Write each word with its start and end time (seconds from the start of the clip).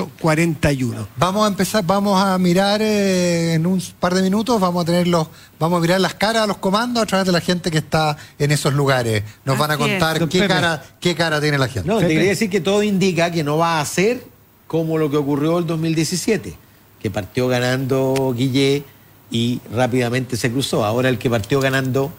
41. 0.00 1.08
Vamos 1.16 1.44
a 1.44 1.48
empezar, 1.48 1.84
vamos 1.84 2.22
a 2.22 2.38
mirar 2.38 2.80
eh, 2.80 3.54
en 3.54 3.66
un 3.66 3.82
par 4.00 4.14
de 4.14 4.22
minutos, 4.22 4.58
vamos 4.60 4.82
a 4.82 4.86
tener 4.86 5.06
los, 5.06 5.28
vamos 5.58 5.78
a 5.78 5.80
mirar 5.80 6.00
las 6.00 6.14
caras 6.14 6.44
a 6.44 6.46
los 6.46 6.56
comandos 6.58 7.02
a 7.02 7.06
través 7.06 7.26
de 7.26 7.32
la 7.32 7.40
gente 7.40 7.70
que 7.70 7.78
está 7.78 8.16
en 8.38 8.50
esos 8.50 8.72
lugares. 8.72 9.22
Nos 9.44 9.58
van 9.58 9.70
a 9.70 9.76
contar 9.76 10.18
qué 10.18 10.26
Pepe. 10.26 10.48
cara, 10.48 10.82
qué 10.98 11.14
cara 11.14 11.40
tiene 11.40 11.58
la 11.58 11.68
gente. 11.68 11.86
No, 11.86 11.98
te 11.98 12.08
quería 12.08 12.30
decir 12.30 12.48
que 12.48 12.60
todo 12.60 12.82
indica 12.82 13.30
que 13.30 13.44
no 13.44 13.58
va 13.58 13.80
a 13.80 13.84
ser 13.84 14.24
como 14.66 14.96
lo 14.96 15.10
que 15.10 15.18
ocurrió 15.18 15.58
el 15.58 15.66
2017, 15.66 16.54
que 17.00 17.10
partió 17.10 17.48
ganando 17.48 18.34
Guille 18.34 18.84
y 19.30 19.60
rápidamente 19.74 20.36
se 20.36 20.50
cruzó. 20.50 20.84
Ahora 20.84 21.10
el 21.10 21.18
que 21.18 21.28
partió 21.28 21.60
ganando, 21.60 22.12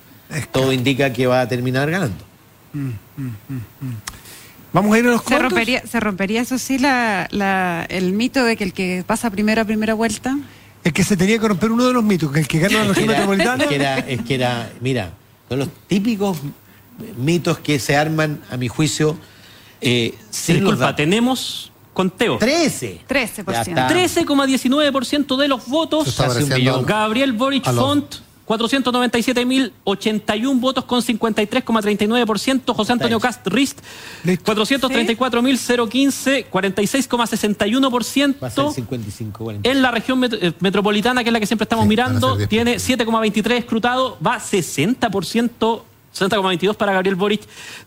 todo 0.51 0.71
indica 0.71 1.11
que 1.11 1.25
va 1.25 1.41
a 1.41 1.47
terminar 1.47 1.89
ganando. 1.89 2.23
Vamos 4.73 4.95
a 4.95 4.99
ir 4.99 5.05
a 5.05 5.11
los 5.11 5.19
Se 5.21 5.25
comandos. 5.25 5.51
rompería, 5.51 5.83
se 5.87 5.99
rompería, 5.99 6.41
eso 6.41 6.57
sí, 6.57 6.79
la, 6.79 7.27
la- 7.31 7.85
el 7.89 8.11
mito 8.13 8.43
de 8.43 8.57
que 8.57 8.63
el 8.63 8.73
que 8.73 9.03
pasa 9.05 9.29
primero 9.29 9.61
a 9.61 9.65
primera 9.65 9.93
vuelta. 9.93 10.35
Es 10.83 10.91
que 10.91 11.03
se 11.03 11.15
tenía 11.15 11.39
que 11.39 11.47
romper 11.47 11.71
uno 11.71 11.85
de 11.85 11.93
los 11.93 12.03
mitos, 12.03 12.31
que 12.31 12.39
el 12.39 12.47
que 12.47 12.59
gana 12.59 12.79
la 12.79 12.85
región 12.89 13.07
metropolitana. 13.07 13.63
es 13.63 13.69
que 13.69 13.75
era- 13.75 13.97
es 13.99 14.21
que 14.21 14.35
era- 14.35 14.71
mira, 14.81 15.13
son 15.47 15.59
los 15.59 15.69
típicos 15.87 16.37
mitos 17.17 17.59
que 17.59 17.79
se 17.79 17.95
arman, 17.95 18.41
a 18.49 18.57
mi 18.57 18.67
juicio, 18.67 19.17
eh, 19.81 20.15
sin 20.31 20.55
los 20.55 20.61
Disculpa, 20.63 20.85
datos. 20.85 20.95
tenemos 20.97 21.71
conteo. 21.93 22.37
13. 22.39 23.01
13%. 23.07 23.51
Ya 23.51 23.61
está. 23.61 23.87
13,19% 23.87 25.37
de 25.37 25.47
los 25.47 25.67
votos. 25.67 26.09
Se 26.13 26.43
un 26.43 26.49
billón. 26.49 26.85
Gabriel 26.85 27.33
Boric 27.33 27.65
los- 27.67 27.75
Font, 27.75 28.15
497.081 28.57 30.59
votos 30.59 30.85
con 30.85 31.01
53,39%. 31.01 32.73
José 32.75 32.91
Antonio 32.93 33.19
Cast 33.19 33.45
Rist, 33.47 33.79
Listo. 34.23 34.53
434.015, 34.53 36.45
46,61%. 36.49 38.35
Va 38.41 38.47
a 38.47 38.51
ser 38.51 38.71
55, 38.71 39.43
40. 39.43 39.69
En 39.69 39.81
la 39.81 39.91
región 39.91 40.21
met- 40.21 40.37
eh, 40.41 40.53
metropolitana, 40.59 41.23
que 41.23 41.29
es 41.29 41.33
la 41.33 41.39
que 41.39 41.45
siempre 41.47 41.63
estamos 41.63 41.83
Sí, 41.83 41.89
mirando, 41.89 42.29
ser 42.29 42.37
10 42.47 42.49
tiene 42.49 42.71
puntos. 42.73 42.87
7,23 42.87 43.57
escrutado, 43.57 44.17
va 44.25 44.39
60%, 44.39 45.83
60,22 46.13 46.75
para 46.75 46.93
Gabriel 46.93 47.15
Boric, 47.15 47.41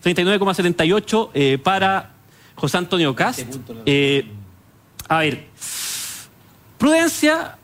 39,78 0.04 1.30
eh, 1.34 1.58
para 1.62 2.10
José 2.54 2.78
Antonio 2.78 3.14
Cast. 3.14 3.40
Eh, 3.86 4.26
a 5.08 5.18
ver, 5.18 5.46
prudencia, 6.78 7.56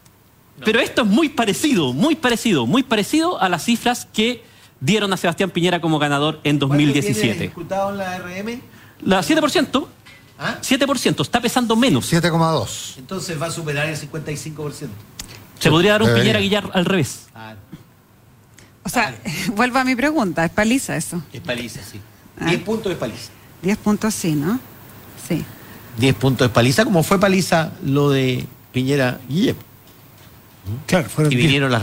pero 0.64 0.80
esto 0.80 1.02
es 1.02 1.08
muy 1.08 1.28
parecido, 1.28 1.92
muy 1.92 2.14
parecido, 2.16 2.66
muy 2.66 2.82
parecido 2.82 3.40
a 3.40 3.48
las 3.48 3.64
cifras 3.64 4.06
que 4.12 4.44
dieron 4.80 5.12
a 5.12 5.16
Sebastián 5.16 5.50
Piñera 5.50 5.80
como 5.80 5.98
ganador 5.98 6.40
en 6.44 6.58
¿Cuánto 6.58 6.76
tiene 6.76 6.92
2017. 6.92 7.44
ejecutado 7.44 7.90
en 7.90 7.98
la 7.98 8.18
RM? 8.18 8.60
La 9.04 9.20
7%, 9.22 9.86
¿Ah? 10.38 10.56
7%, 10.60 11.20
está 11.22 11.40
pesando 11.40 11.76
menos. 11.76 12.12
7,2. 12.12 12.98
Entonces 12.98 13.40
va 13.40 13.46
a 13.46 13.50
superar 13.50 13.88
el 13.88 13.96
55%. 13.96 14.88
Se 15.58 15.70
podría 15.70 15.92
dar 15.92 16.02
un 16.02 16.08
Debería. 16.08 16.22
Piñera 16.34 16.40
Guillar 16.40 16.70
al 16.74 16.84
revés. 16.84 17.26
Ah, 17.34 17.54
O 18.82 18.88
sea, 18.88 19.14
vuelvo 19.54 19.78
a 19.78 19.84
mi 19.84 19.94
pregunta, 19.94 20.44
es 20.44 20.50
paliza 20.50 20.96
eso. 20.96 21.22
es 21.32 21.40
paliza, 21.40 21.80
sí. 21.82 22.00
Ah. 22.40 22.46
10 22.46 22.62
puntos 22.62 22.90
de 22.90 22.96
paliza. 22.96 23.30
10 23.62 23.78
puntos 23.78 24.14
sí, 24.14 24.32
¿no? 24.32 24.58
Sí. 25.28 25.44
10 25.98 26.14
puntos 26.16 26.48
de 26.48 26.52
paliza, 26.52 26.84
como 26.84 27.02
fue 27.04 27.20
paliza 27.20 27.70
lo 27.84 28.10
de 28.10 28.44
Piñera 28.72 29.20
Guille. 29.28 29.54
Claro, 30.86 31.08
fueron 31.08 31.32
Y 31.32 31.36
10. 31.36 31.46
vinieron 31.46 31.72
las, 31.72 31.82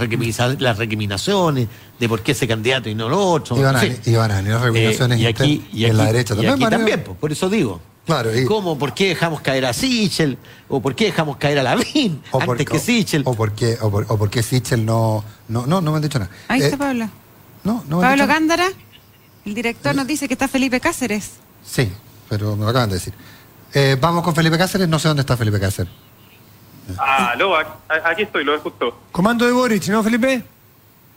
las 0.61 0.77
recriminaciones 0.77 1.67
de 1.99 2.09
por 2.09 2.21
qué 2.21 2.31
ese 2.31 2.47
candidato 2.47 2.87
y 2.89 2.95
no 2.95 3.09
lo 3.09 3.19
otro. 3.31 3.57
Iban 3.57 3.75
a, 3.75 3.81
venir 3.81 4.51
las 4.51 4.61
Eh, 4.61 4.65
reunificaciones 4.65 5.19
y 5.19 5.25
aquí, 5.25 5.65
y 5.73 5.85
en 5.85 5.97
la 5.97 6.03
aquí- 6.03 6.13
derecha 6.13 6.33
y 6.33 6.37
también. 6.37 6.53
aquí 6.53 6.63
van 6.63 6.73
a- 6.73 6.77
también, 6.77 7.03
pues, 7.03 7.17
por 7.17 7.31
eso 7.31 7.49
digo. 7.49 7.81
Claro, 8.05 8.35
y- 8.37 8.45
¿Cómo? 8.45 8.77
¿Por 8.79 8.93
qué 8.93 9.09
dejamos 9.09 9.41
caer 9.41 9.65
a 9.65 9.73
Sichel? 9.73 10.37
¿O 10.69 10.81
por 10.81 10.95
qué 10.95 11.05
dejamos 11.05 11.37
caer 11.37 11.59
a 11.59 11.63
Lavín 11.63 12.21
O 12.31 12.41
antes 12.41 12.65
que 12.65 12.79
Sichel? 12.79 13.23
o 13.25 13.35
por, 13.35 13.51
o 13.81 14.17
porque 14.17 14.41
Sichel 14.41 14.85
no, 14.85 15.23
no, 15.49 15.65
no, 15.67 15.81
no 15.81 15.91
me 15.91 15.97
han 15.97 16.03
dicho 16.03 16.17
nada. 16.17 16.31
Ahí 16.47 16.61
Eh, 16.61 16.65
está 16.65 16.77
Pablo. 16.77 17.09
No, 17.65 17.83
no 17.87 17.97
me 17.99 18.05
han 18.05 18.11
Pablo. 18.17 18.27
Gándara, 18.27 18.67
el 19.45 19.53
director 19.53 19.93
nos 19.93 20.07
dice 20.07 20.27
que 20.27 20.33
está 20.35 20.47
Felipe 20.47 20.79
Cáceres. 20.79 21.31
Sí, 21.63 21.91
pero 22.29 22.55
me 22.55 22.63
lo 22.63 22.69
acaban 22.69 22.89
de 22.89 22.95
decir. 22.95 23.13
Eh, 23.73 23.97
vamos 23.99 24.23
con 24.23 24.33
Felipe 24.33 24.57
Cáceres, 24.57 24.87
no 24.87 24.97
sé 24.97 25.09
dónde 25.09 25.21
está 25.21 25.35
Felipe 25.37 25.59
Cáceres. 25.59 25.91
Aló, 26.97 27.55
a- 27.55 27.61
a- 27.89 28.09
aquí 28.09 28.23
estoy, 28.23 28.43
lo 28.43 28.55
escucho. 28.55 28.97
Comando 29.11 29.45
de 29.45 29.51
Boric, 29.51 29.87
¿no, 29.89 30.03
Felipe? 30.03 30.43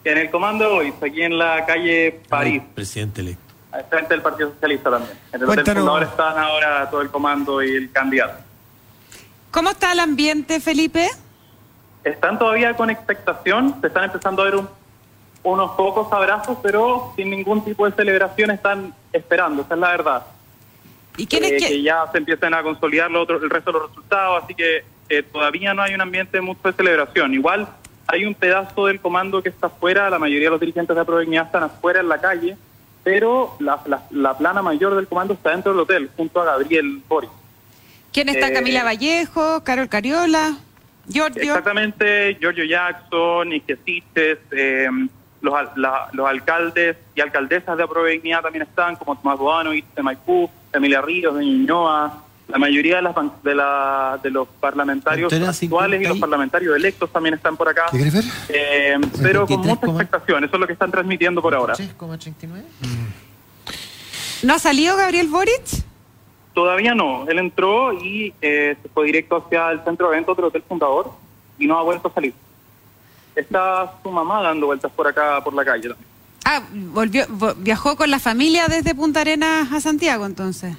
En 0.04 0.18
el 0.18 0.30
comando 0.30 0.68
hoy, 0.74 0.92
aquí 1.00 1.22
en 1.22 1.38
la 1.38 1.64
calle 1.64 2.20
París, 2.28 2.60
Ay, 2.64 2.70
Presidente 2.74 3.20
electo. 3.20 3.42
al 3.70 3.84
frente 3.84 4.14
del 4.14 4.22
Partido 4.22 4.50
Socialista 4.52 4.90
también. 4.90 5.12
En 5.32 5.40
el 5.40 5.42
Hotel 5.44 5.46
Cuéntanos. 5.64 5.82
Fundador 5.84 6.02
están 6.02 6.38
ahora 6.38 6.90
todo 6.90 7.00
el 7.02 7.10
comando 7.10 7.62
y 7.62 7.70
el 7.76 7.92
candidato. 7.92 8.34
¿Cómo 9.50 9.70
está 9.70 9.92
el 9.92 10.00
ambiente, 10.00 10.60
Felipe? 10.60 11.08
Están 12.04 12.38
todavía 12.38 12.74
con 12.74 12.90
expectación, 12.90 13.76
se 13.80 13.86
están 13.86 14.04
empezando 14.04 14.42
a 14.42 14.44
ver 14.46 14.56
un- 14.56 14.68
unos 15.44 15.70
pocos 15.72 16.12
abrazos, 16.12 16.58
pero 16.62 17.12
sin 17.16 17.30
ningún 17.30 17.64
tipo 17.64 17.84
de 17.88 17.92
celebración 17.92 18.50
están 18.50 18.92
esperando, 19.12 19.62
esa 19.62 19.74
es 19.74 19.80
la 19.80 19.88
verdad. 19.88 20.22
¿Y 21.16 21.26
quién 21.26 21.44
es 21.44 21.52
Eh, 21.52 21.56
que- 21.58 21.68
que 21.68 21.82
ya 21.82 22.04
se 22.10 22.18
empiecen 22.18 22.54
a 22.54 22.62
consolidar 22.62 23.10
lo 23.10 23.22
otro- 23.22 23.36
el 23.42 23.50
resto 23.50 23.70
de 23.72 23.78
los 23.78 23.88
resultados, 23.90 24.42
así 24.44 24.54
que 24.54 24.84
eh, 25.12 25.22
todavía 25.22 25.74
no 25.74 25.82
hay 25.82 25.94
un 25.94 26.00
ambiente 26.00 26.40
mucho 26.40 26.60
de 26.64 26.72
celebración. 26.72 27.34
Igual 27.34 27.68
hay 28.06 28.24
un 28.24 28.34
pedazo 28.34 28.86
del 28.86 29.00
comando 29.00 29.42
que 29.42 29.48
está 29.50 29.66
afuera, 29.66 30.08
la 30.10 30.18
mayoría 30.18 30.46
de 30.46 30.50
los 30.52 30.60
dirigentes 30.60 30.96
de 30.96 31.04
Provincia 31.04 31.42
están 31.42 31.62
afuera 31.64 32.00
en 32.00 32.08
la 32.08 32.18
calle, 32.20 32.56
pero 33.04 33.54
la, 33.60 33.80
la- 33.86 34.02
la 34.10 34.36
plana 34.38 34.62
mayor 34.62 34.94
del 34.96 35.06
comando 35.06 35.34
está 35.34 35.50
dentro 35.50 35.72
del 35.72 35.80
hotel, 35.82 36.10
junto 36.16 36.40
a 36.40 36.44
Gabriel 36.44 37.00
Boris. 37.08 37.30
¿Quién 38.12 38.28
está? 38.28 38.48
eh, 38.48 38.52
Camila 38.52 38.84
Vallejo, 38.84 39.62
Carol 39.64 39.88
Cariola, 39.88 40.56
Giorgio. 41.08 41.42
Exactamente, 41.42 42.36
Giorgio 42.40 42.64
Jackson, 42.64 43.52
Ike 43.52 43.76
Siches, 43.84 44.38
eh, 44.52 44.88
los, 45.40 45.54
al- 45.54 45.70
la- 45.76 46.08
los 46.12 46.26
alcaldes 46.28 46.96
y 47.14 47.20
alcaldesas 47.20 47.76
de 47.76 47.86
Provincia 47.88 48.40
también 48.40 48.62
están, 48.62 48.96
como 48.96 49.16
Tomás 49.16 49.38
Boano, 49.38 49.70
de 49.72 50.02
Maipú, 50.02 50.48
Emilia 50.72 51.00
Ríos, 51.02 51.34
de 51.36 51.44
Ñuñoa, 51.44 52.22
la 52.48 52.58
mayoría 52.58 52.96
de, 52.96 53.02
las, 53.02 53.14
ban- 53.14 53.32
de, 53.42 53.54
la- 53.54 54.18
de 54.22 54.30
los 54.30 54.46
parlamentarios 54.60 55.32
actuales 55.32 55.60
y 56.00 56.04
50 56.04 56.08
los 56.08 56.18
parlamentarios 56.18 56.76
electos 56.76 57.10
también 57.10 57.34
están 57.34 57.56
por 57.56 57.68
acá, 57.68 57.84
¿Qué 57.90 57.96
quieres 57.96 58.12
ver? 58.14 58.24
eh, 58.48 58.96
pero 59.22 59.46
con 59.46 59.62
23, 59.62 59.76
mucha 59.88 60.02
expectación, 60.02 60.44
eso 60.44 60.54
es 60.56 60.60
lo 60.60 60.66
que 60.66 60.72
están 60.74 60.90
transmitiendo 60.90 61.40
por 61.40 61.54
ahora. 61.54 61.74
3,39. 61.74 62.62
¿No 64.42 64.54
ha 64.54 64.58
salido 64.58 64.96
Gabriel 64.96 65.28
Boric? 65.28 65.62
Todavía 66.54 66.94
no, 66.94 67.26
él 67.28 67.38
entró 67.38 67.92
y 67.94 68.34
eh, 68.42 68.76
se 68.82 68.88
fue 68.90 69.06
directo 69.06 69.36
hacia 69.36 69.70
el 69.70 69.82
centro 69.84 70.08
de 70.08 70.14
eventos 70.16 70.36
del 70.36 70.46
Hotel 70.46 70.62
Fundador 70.68 71.12
y 71.58 71.66
no 71.66 71.78
ha 71.78 71.82
vuelto 71.82 72.08
a 72.08 72.12
salir. 72.12 72.34
Está 73.34 73.94
su 74.02 74.10
mamá 74.10 74.42
dando 74.42 74.66
vueltas 74.66 74.92
por 74.92 75.06
acá, 75.06 75.42
por 75.42 75.54
la 75.54 75.64
calle 75.64 75.88
también. 75.88 76.08
Ah, 76.44 76.60
volvió, 76.72 77.26
vo- 77.28 77.54
viajó 77.56 77.96
con 77.96 78.10
la 78.10 78.18
familia 78.18 78.66
desde 78.68 78.94
Punta 78.94 79.20
Arenas 79.22 79.72
a 79.72 79.80
Santiago, 79.80 80.26
entonces. 80.26 80.76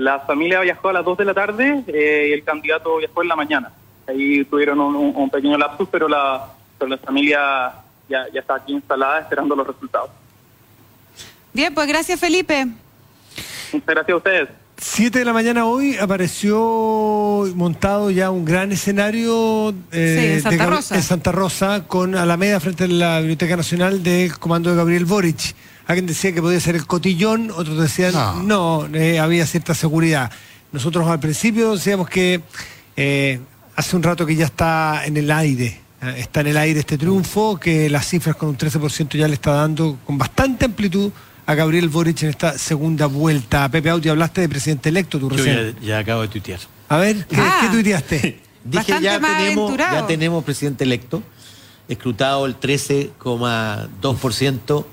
La 0.00 0.20
familia 0.20 0.60
viajó 0.60 0.88
a 0.88 0.92
las 0.94 1.04
2 1.04 1.18
de 1.18 1.24
la 1.26 1.34
tarde 1.34 1.84
eh, 1.86 2.28
y 2.30 2.32
el 2.32 2.42
candidato 2.42 2.96
viajó 2.96 3.20
en 3.22 3.28
la 3.28 3.36
mañana. 3.36 3.70
Ahí 4.08 4.44
tuvieron 4.46 4.80
un, 4.80 4.96
un- 5.14 5.28
pequeño 5.30 5.58
lapsus, 5.58 5.88
pero 5.92 6.08
la, 6.08 6.46
pero 6.78 6.88
la 6.88 6.96
familia 6.98 7.72
ya, 8.08 8.24
ya 8.32 8.40
está 8.40 8.54
aquí 8.54 8.72
instalada 8.72 9.20
esperando 9.20 9.54
los 9.54 9.66
resultados. 9.66 10.10
Bien, 11.52 11.74
pues 11.74 11.86
gracias, 11.86 12.18
Felipe. 12.18 12.66
Muchas 13.72 13.86
gracias 13.94 14.14
a 14.14 14.16
ustedes. 14.16 14.48
7 14.78 15.18
de 15.18 15.24
la 15.26 15.34
mañana 15.34 15.66
hoy 15.66 15.96
apareció 15.98 16.58
montado 17.54 18.10
ya 18.10 18.30
un 18.30 18.46
gran 18.46 18.72
escenario 18.72 19.74
eh, 19.92 20.16
Sí, 20.18 20.26
en 20.34 20.42
Santa 20.42 20.64
de 20.64 20.70
Rosa. 20.70 20.94
en 20.94 21.02
Santa 21.02 21.32
Rosa 21.32 21.84
con 21.86 22.14
Alameda 22.14 22.58
frente 22.60 22.84
a 22.84 22.88
la 22.88 23.18
Biblioteca 23.18 23.56
Nacional 23.58 24.02
del 24.02 24.38
comando 24.38 24.70
de 24.70 24.76
Gabriel 24.76 25.04
Boric. 25.04 25.54
Alguien 25.90 26.06
decía 26.06 26.32
que 26.32 26.40
podía 26.40 26.60
ser 26.60 26.76
el 26.76 26.86
cotillón, 26.86 27.50
otros 27.50 27.76
decían 27.78 28.12
no, 28.46 28.86
eh, 28.94 29.18
había 29.18 29.44
cierta 29.46 29.74
seguridad. 29.74 30.30
Nosotros 30.72 31.08
al 31.08 31.18
principio 31.18 31.74
decíamos 31.74 32.08
que 32.08 32.42
eh, 32.96 33.40
hace 33.74 33.96
un 33.96 34.02
rato 34.04 34.24
que 34.24 34.36
ya 34.36 34.44
está 34.44 35.04
en 35.04 35.16
el 35.16 35.28
aire, 35.32 35.80
eh, 36.00 36.14
está 36.18 36.42
en 36.42 36.46
el 36.48 36.56
aire 36.58 36.78
este 36.80 36.96
triunfo, 36.96 37.58
que 37.58 37.90
las 37.90 38.06
cifras 38.06 38.36
con 38.36 38.50
un 38.50 38.56
13% 38.56 39.18
ya 39.18 39.26
le 39.26 39.34
está 39.34 39.50
dando 39.52 39.98
con 40.06 40.16
bastante 40.16 40.66
amplitud 40.66 41.10
a 41.46 41.54
Gabriel 41.56 41.88
Boric 41.88 42.22
en 42.22 42.28
esta 42.28 42.56
segunda 42.56 43.06
vuelta. 43.06 43.68
Pepe 43.68 43.90
Auti, 43.90 44.08
hablaste 44.08 44.42
de 44.42 44.48
presidente 44.48 44.90
electo 44.90 45.18
tú 45.18 45.28
Yo 45.30 45.36
recién. 45.38 45.74
ya, 45.80 45.86
ya 45.86 45.98
acabo 45.98 46.22
de 46.22 46.28
tuitear. 46.28 46.60
A 46.88 46.98
ver, 46.98 47.26
¿qué, 47.26 47.34
Ah. 47.36 47.58
¿qué 47.62 47.68
tuiteaste? 47.68 48.16
Dije, 48.64 48.76
Bastante 48.76 49.02
ya 49.02 49.18
más 49.18 49.38
tenemos, 49.38 49.64
aventurado. 49.70 50.00
ya 50.02 50.06
tenemos 50.06 50.44
presidente 50.44 50.84
electo, 50.84 51.20
escrutado 51.88 52.46
el 52.46 52.60
13,2%, 52.60 54.84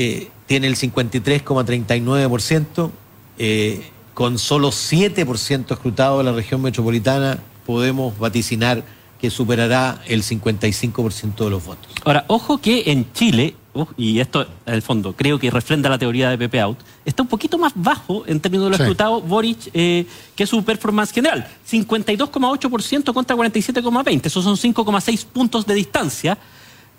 eh, 0.00 0.28
tiene 0.46 0.68
el 0.68 0.76
53,39%, 0.76 2.90
eh, 3.38 3.82
con 4.14 4.38
solo 4.38 4.68
7% 4.70 5.72
escrutado 5.72 6.18
de 6.18 6.24
la 6.24 6.30
región 6.32 6.62
metropolitana, 6.62 7.40
podemos 7.66 8.16
vaticinar 8.16 8.84
que 9.20 9.28
superará 9.30 10.00
el 10.06 10.22
55% 10.22 11.44
de 11.44 11.50
los 11.50 11.64
votos. 11.64 11.90
Ahora, 12.04 12.24
ojo 12.28 12.58
que 12.58 12.92
en 12.92 13.12
Chile 13.12 13.56
uh, 13.74 13.84
y 13.96 14.20
esto 14.20 14.46
en 14.66 14.74
el 14.74 14.82
fondo 14.82 15.14
creo 15.16 15.40
que 15.40 15.50
refrenda 15.50 15.90
la 15.90 15.98
teoría 15.98 16.30
de 16.30 16.38
Pepe 16.38 16.60
Out, 16.60 16.78
está 17.04 17.24
un 17.24 17.28
poquito 17.28 17.58
más 17.58 17.72
bajo 17.74 18.22
en 18.28 18.38
términos 18.38 18.66
de 18.66 18.70
lo 18.70 18.76
Sí. 18.76 18.82
escrutado 18.84 19.20
Boric 19.20 19.58
eh, 19.74 20.06
que 20.36 20.46
su 20.46 20.62
performance 20.62 21.10
general. 21.10 21.44
52,8% 21.68 23.12
contra 23.12 23.34
47,20%. 23.34 24.26
Esos 24.26 24.44
son 24.44 24.56
5,6 24.56 25.24
puntos 25.26 25.66
de 25.66 25.74
distancia. 25.74 26.38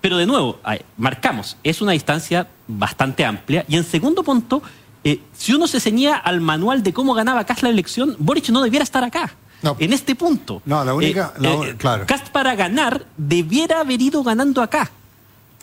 Pero 0.02 0.18
de 0.18 0.26
nuevo, 0.26 0.60
marcamos, 0.98 1.58
es 1.64 1.82
una 1.82 1.92
distancia 1.92 2.48
bastante 2.68 3.26
amplia. 3.26 3.66
Y 3.68 3.76
en 3.76 3.84
segundo 3.84 4.24
punto, 4.24 4.62
eh, 5.04 5.20
si 5.38 5.54
uno 5.54 5.68
se 5.68 5.80
ceñía 5.80 6.16
al 6.16 6.40
manual 6.42 6.84
de 6.84 6.94
cómo 6.94 7.14
ganaba 7.14 7.44
Cast 7.46 7.64
la 7.64 7.70
elección, 7.70 8.16
Boric 8.20 8.50
no 8.50 8.62
debiera 8.62 8.84
estar 8.84 9.04
acá. 9.04 9.34
No. 9.62 9.76
En 9.80 9.92
este 9.92 10.16
punto. 10.16 10.62
No, 10.66 10.86
la 10.86 10.94
única- 10.94 11.34
Eh, 11.38 11.42
la 11.42 11.50
eh, 11.68 11.76
claro. 11.78 12.06
Para 12.32 12.56
ganar 12.56 13.06
debiera 13.18 13.82
haber 13.82 14.02
ido 14.02 14.24
ganando 14.24 14.62
acá. 14.62 14.90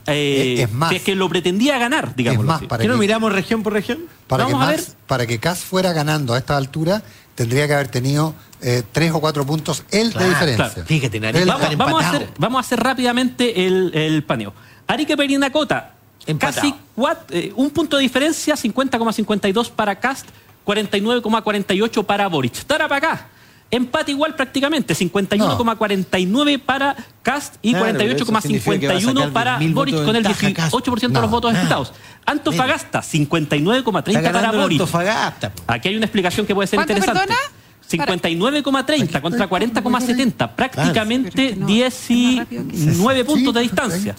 Eh, 0.07 0.55
Es- 0.59 0.69
es 0.69 0.73
más. 0.75 0.91
Si 0.91 0.97
es 0.97 1.03
que 1.03 1.15
lo 1.17 1.29
pretendía 1.29 1.79
ganar, 1.79 2.15
digamos. 2.15 2.41
Es 2.43 2.47
más, 2.47 2.63
para 2.65 2.83
¿Qué 2.83 2.89
no 2.89 2.97
miramos 2.99 3.33
región 3.33 3.63
por 3.63 3.73
región? 3.73 4.01
Para 4.29 4.47
que, 4.47 4.53
Vamos 4.53 4.69
a 4.69 4.71
más- 4.73 4.97
para 5.07 5.27
que 5.27 5.39
Kass 5.41 5.61
fuera 5.61 5.93
ganando 5.95 6.35
a 6.35 6.39
esta 6.39 6.57
altura, 6.57 7.03
tendría 7.37 7.69
que 7.69 7.75
haber 7.75 7.87
tenido 7.89 8.35
eh, 8.61 8.83
tres 8.91 9.13
o 9.13 9.21
cuatro 9.21 9.47
puntos 9.47 9.85
él 9.93 10.11
Claro, 10.11 10.27
de 10.27 10.33
diferencia. 10.33 10.71
claro. 10.73 10.87
Fíjate, 10.89 11.21
Nariz, 11.21 11.43
Él- 11.43 11.49
vamos- 11.77 12.03
a 12.03 12.09
hacer, 12.09 12.29
vamos 12.39 12.57
a 12.57 12.61
hacer 12.61 12.81
rápidamente 12.81 13.67
el, 13.67 13.93
el 13.95 14.25
paneo. 14.25 14.53
Arique 14.89 15.17
Perinacota, 15.17 15.93
Empatado. 16.27 16.55
casi 16.63 16.75
cuat- 16.97 17.31
eh, 17.31 17.53
un 17.55 17.71
punto 17.71 17.97
de 17.99 18.03
diferencia, 18.03 18.57
50,52 18.57 19.71
para 19.71 19.95
Cast, 19.97 20.27
49,48 20.65 22.05
para 22.05 22.27
Boric. 22.29 22.65
Tara 22.65 22.89
para 22.89 22.97
acá. 23.13 23.29
Empate 23.71 24.13
igual 24.13 24.35
prácticamente, 24.37 24.95
51,49 24.95 26.61
para 26.61 26.95
Cast 27.23 27.57
y 27.63 27.73
Claro, 27.73 27.99
pero 27.99 28.13
eso 28.17 28.25
significa 28.41 28.79
que 28.79 28.87
va 28.87 28.95
a 28.95 28.97
48,51 28.99 29.15
sacar 29.15 29.33
para 29.33 29.59
10.000 29.59 29.75
Boric 29.75 29.95
con 30.05 30.17
el 30.17 30.23
ventaja, 30.23 30.71
18% 30.71 31.01
de 31.01 31.09
los 31.09 31.13
No, 31.23 31.29
votos 31.29 31.53
nada. 31.53 31.63
escrutados. 31.65 31.93
Antofagasta, 32.25 33.01
59,30 33.03 34.17
Está 34.17 34.33
para 34.33 34.53
Boric. 34.53 34.81
Antofagasta. 34.81 35.53
Aquí 35.67 35.89
hay 35.89 35.97
una 35.97 36.07
explicación 36.07 36.47
que 36.47 36.55
puede 36.55 36.69
ser 36.69 36.77
¿Cuánto, 36.77 36.93
interesante. 36.93 37.27
perdona? 37.35 37.41
59,30 37.89 39.21
contra 39.21 39.49
40,70, 39.49 40.55
prácticamente 40.55 41.31
que 41.31 41.55
19 41.55 43.25
puntos 43.25 43.55
de 43.55 43.61
distancia. 43.61 44.15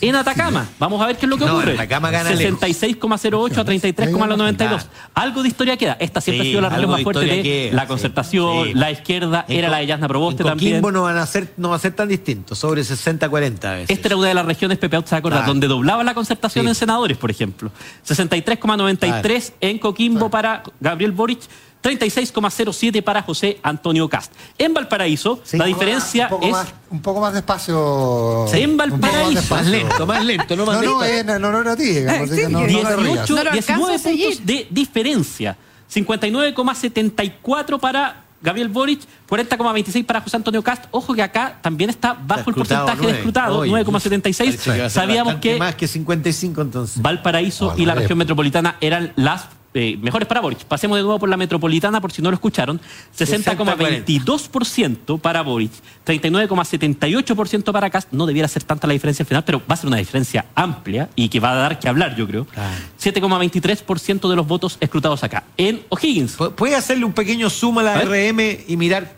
En 0.00 0.14
Atacama, 0.16 0.68
vamos 0.78 1.00
a 1.02 1.06
ver 1.06 1.16
qué 1.16 1.26
es 1.26 1.30
lo 1.30 1.38
que 1.38 1.44
ocurre. 1.44 1.74
Atacama 1.74 2.10
gana 2.10 2.30
lejos. 2.30 2.60
66,08 2.60 3.58
a 3.58 3.64
33,92. 3.64 4.56
Claro. 4.56 4.78
Algo 5.14 5.42
de 5.42 5.48
historia 5.48 5.76
queda. 5.76 5.96
Esta 5.98 6.20
siempre 6.20 6.44
Sí, 6.44 6.48
ha 6.48 6.52
sido 6.52 6.60
la 6.60 6.68
región 6.68 6.80
algo 6.84 6.92
más 6.92 7.02
fuerte 7.02 7.24
de 7.24 7.42
queda, 7.42 7.74
la 7.74 7.86
concertación, 7.86 8.66
Sí. 8.66 8.74
la 8.74 8.90
izquierda, 8.90 9.44
En 9.48 9.56
era 9.58 9.68
la 9.70 9.78
de 9.78 9.86
Yasna 9.86 10.08
Proboste 10.08 10.42
en 10.42 10.48
también. 10.48 10.72
Coquimbo 10.72 10.92
no, 10.92 11.02
van 11.02 11.16
a 11.16 11.26
ser, 11.26 11.52
no 11.56 11.70
va 11.70 11.76
a 11.76 11.78
ser 11.78 11.92
tan 11.94 12.08
distinto, 12.08 12.54
sobre 12.54 12.82
60-40 12.82 13.64
a 13.64 13.72
veces. 13.76 13.90
Esta 13.90 14.08
era 14.08 14.16
una 14.16 14.28
de 14.28 14.34
las 14.34 14.44
regiones, 14.44 14.78
Pepe 14.78 14.96
Out 14.96 15.06
se 15.06 15.16
acuerda, 15.16 15.38
Claro. 15.38 15.52
donde 15.52 15.66
doblaba 15.68 16.04
la 16.04 16.14
concertación 16.14 16.64
Sí. 16.64 16.68
en 16.68 16.74
senadores, 16.74 17.16
por 17.16 17.30
ejemplo. 17.30 17.70
63,93 18.04 19.52
en 19.60 19.78
Coquimbo 19.78 20.30
para 20.30 20.62
Gabriel 20.80 21.12
Boric, 21.12 21.40
36,07 21.82 23.02
para 23.02 23.22
José 23.22 23.58
Antonio 23.62 24.08
Cast. 24.08 24.32
En 24.58 24.74
Valparaíso, 24.74 25.40
Sí. 25.44 25.56
la 25.56 25.66
diferencia 25.66 26.24
un 26.24 26.30
poco 26.30 26.46
es... 26.46 26.52
más, 26.52 26.66
un 26.90 27.00
poco 27.02 27.20
más 27.20 27.32
despacio. 27.34 28.46
Sí, 28.50 28.60
en 28.62 28.70
Un 28.70 28.76
más 28.76 28.90
Valparaíso. 28.90 29.30
despacio. 29.40 29.56
Más 29.56 29.66
lento, 29.70 30.06
más 30.06 30.24
lento, 30.24 30.56
no 30.56 30.66
más 30.66 30.82
No, 30.82 30.90
no, 30.98 31.04
eh, 31.04 31.22
no, 31.24 31.38
no, 31.38 31.62
no 31.62 31.76
digamos, 31.76 32.30
así 32.30 32.40
Sí, 32.44 32.52
no, 32.52 32.60
no 32.60 32.66
te 32.66 32.72
18, 32.72 32.96
rías. 32.96 33.30
No 33.30 33.34
lo 33.36 33.40
alcanzo 33.50 33.52
19 33.52 33.94
a 33.94 33.98
seguir. 33.98 34.26
puntos 34.28 34.46
de 34.46 34.66
diferencia. 34.70 35.56
59,74 35.94 37.78
para 37.78 38.22
Gabriel 38.42 38.68
Boric, 38.68 39.00
40,26 39.28 40.04
para 40.04 40.20
José 40.20 40.36
Antonio 40.36 40.62
Cast. 40.62 40.84
Ojo 40.90 41.14
que 41.14 41.22
acá 41.22 41.58
también 41.62 41.90
está 41.90 42.12
bajo 42.14 42.50
el 42.50 42.56
Escrutado 42.56 42.86
porcentaje 42.86 42.96
de 42.98 43.02
nueve. 43.02 43.18
escrutado, 43.18 43.58
Oye, 43.60 43.72
9,76. 43.72 44.36
parece 44.36 44.58
que 44.72 44.78
va 44.80 44.86
a 44.86 44.90
ser 44.90 44.90
Sabíamos 44.90 45.34
que 45.36 45.56
Más 45.58 45.74
que 45.74 45.88
55 45.88 46.60
entonces. 46.62 47.00
Valparaíso 47.02 47.66
Bueno, 47.66 47.82
y 47.82 47.86
la 47.86 47.94
región 47.94 48.18
metropolitana 48.18 48.76
eran 48.80 49.12
las 49.16 49.46
eh, 49.76 49.98
mejores 50.00 50.26
para 50.26 50.40
Boric. 50.40 50.64
Pasemos 50.64 50.96
de 50.96 51.02
nuevo 51.02 51.18
por 51.18 51.28
la 51.28 51.36
metropolitana 51.36 52.00
por 52.00 52.12
si 52.12 52.22
no 52.22 52.30
lo 52.30 52.34
escucharon. 52.34 52.80
60,22% 53.16 55.20
para 55.20 55.42
Boric, 55.42 55.72
39,78% 56.06 57.72
para 57.72 57.90
Cast. 57.90 58.12
No 58.12 58.26
debiera 58.26 58.48
ser 58.48 58.62
tanta 58.64 58.86
la 58.86 58.92
diferencia 58.92 59.22
al 59.22 59.26
final, 59.28 59.44
pero 59.44 59.60
va 59.68 59.74
a 59.74 59.76
ser 59.76 59.88
una 59.88 59.96
diferencia 59.98 60.46
amplia 60.54 61.08
y 61.14 61.28
que 61.28 61.40
va 61.40 61.52
a 61.52 61.56
dar 61.56 61.78
que 61.78 61.88
hablar, 61.88 62.16
yo 62.16 62.26
creo. 62.26 62.44
Claro. 62.46 62.74
7,23% 63.02 64.28
de 64.28 64.36
los 64.36 64.46
votos 64.46 64.76
escrutados 64.80 65.22
acá. 65.24 65.44
En 65.56 65.82
O'Higgins, 65.88 66.38
Pu- 66.38 66.52
¿Puede 66.54 66.74
hacerle 66.76 67.04
un 67.04 67.12
pequeño 67.12 67.50
zoom 67.50 67.78
a 67.78 67.82
la 67.82 67.94
A 67.94 68.04
ver. 68.04 68.32
RM 68.34 68.64
y 68.68 68.76
mirar 68.76 69.14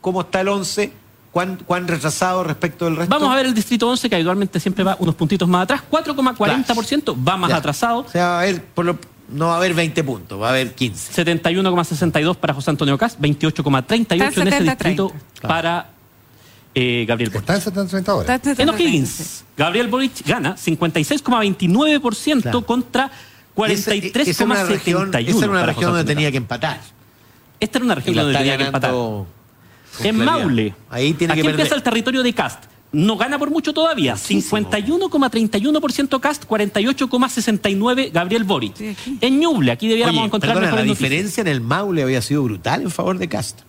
cómo 0.00 0.22
está 0.22 0.40
el 0.40 0.48
11? 0.48 0.92
¿Cuán, 1.30 1.58
cuán 1.66 1.86
retrasado 1.86 2.42
respecto 2.42 2.86
del 2.86 2.96
resto? 2.96 3.14
vamos 3.14 3.30
a 3.32 3.36
ver 3.36 3.46
el 3.46 3.54
distrito 3.54 3.88
11, 3.88 4.08
que 4.08 4.14
habitualmente 4.16 4.58
siempre 4.58 4.82
va 4.82 4.96
unos 4.98 5.14
puntitos 5.14 5.46
más 5.48 5.64
atrás. 5.64 5.82
4,40% 5.90 7.14
va 7.28 7.36
más 7.36 7.50
Ya. 7.50 7.56
atrasado. 7.56 7.98
O 8.00 8.08
sea, 8.08 8.36
a 8.36 8.40
haber, 8.40 8.62
por 8.64 8.86
lo- 8.86 8.98
no 9.28 9.46
va 9.48 9.54
a 9.54 9.56
haber 9.58 9.74
20 9.74 10.04
puntos, 10.04 10.40
va 10.40 10.46
a 10.48 10.50
haber 10.50 10.74
15. 10.74 11.24
71,62 11.24 12.36
para 12.36 12.54
José 12.54 12.70
Antonio 12.70 12.96
Cast, 12.98 13.20
28,38 13.20 14.12
en 14.14 14.22
ese 14.22 14.34
70, 14.34 14.60
distrito 14.60 15.08
30. 15.08 15.48
para 15.48 15.90
eh, 16.74 17.04
Gabriel 17.06 17.30
Boric. 17.30 17.42
Está 17.50 17.54
en 17.80 17.88
70 17.88 18.12
ahora. 18.12 18.34
Está- 18.34 18.50
En 18.50 18.60
está- 18.60 18.72
O'Higgins, 18.72 19.44
Gabriel 19.56 19.88
Boric 19.88 20.26
gana 20.26 20.56
56,29% 20.56 22.42
Claro. 22.42 22.64
contra 22.64 23.10
Esa- 23.66 23.92
esa 23.94 24.44
era 24.44 24.44
una 24.44 24.64
región, 24.64 25.10
43,71. 25.10 25.28
esa 25.30 25.38
era 25.44 25.50
una 25.50 25.66
región 25.66 25.90
donde 25.92 26.04
tenía 26.04 26.30
que 26.30 26.36
empatar. 26.36 26.80
Esta 27.60 27.78
era 27.78 27.84
una 27.84 27.94
región 27.96 28.14
donde 28.16 28.34
tenía 28.38 28.56
que 28.56 28.64
empatar. 28.64 28.94
En. 30.04 30.16
Maule. 30.16 30.74
Ahí 30.90 31.12
tiene 31.14 31.32
Aquí 31.32 31.42
que 31.42 31.48
empieza 31.50 31.74
el 31.74 31.82
territorio 31.82 32.22
de 32.22 32.32
Cast. 32.32 32.64
No 32.90 33.18
gana 33.18 33.38
por 33.38 33.50
mucho 33.50 33.74
todavía. 33.74 34.14
51,31% 34.16 36.20
Cast, 36.20 36.44
48,69 36.46 38.10
Gabriel 38.12 38.44
Boric. 38.44 38.76
Sí. 38.76 38.96
En 39.20 39.40
Ñuble, 39.40 39.72
aquí 39.72 39.88
debiéramos 39.88 40.18
Oye, 40.20 40.26
encontrar 40.26 40.54
perdona, 40.54 40.76
la 40.76 40.84
noticias. 40.84 40.98
diferencia 40.98 41.40
en 41.42 41.48
el 41.48 41.60
Maule 41.60 42.02
había 42.02 42.22
sido 42.22 42.42
brutal 42.44 42.82
en 42.82 42.90
favor 42.90 43.18
de 43.18 43.28
Cast. 43.28 43.60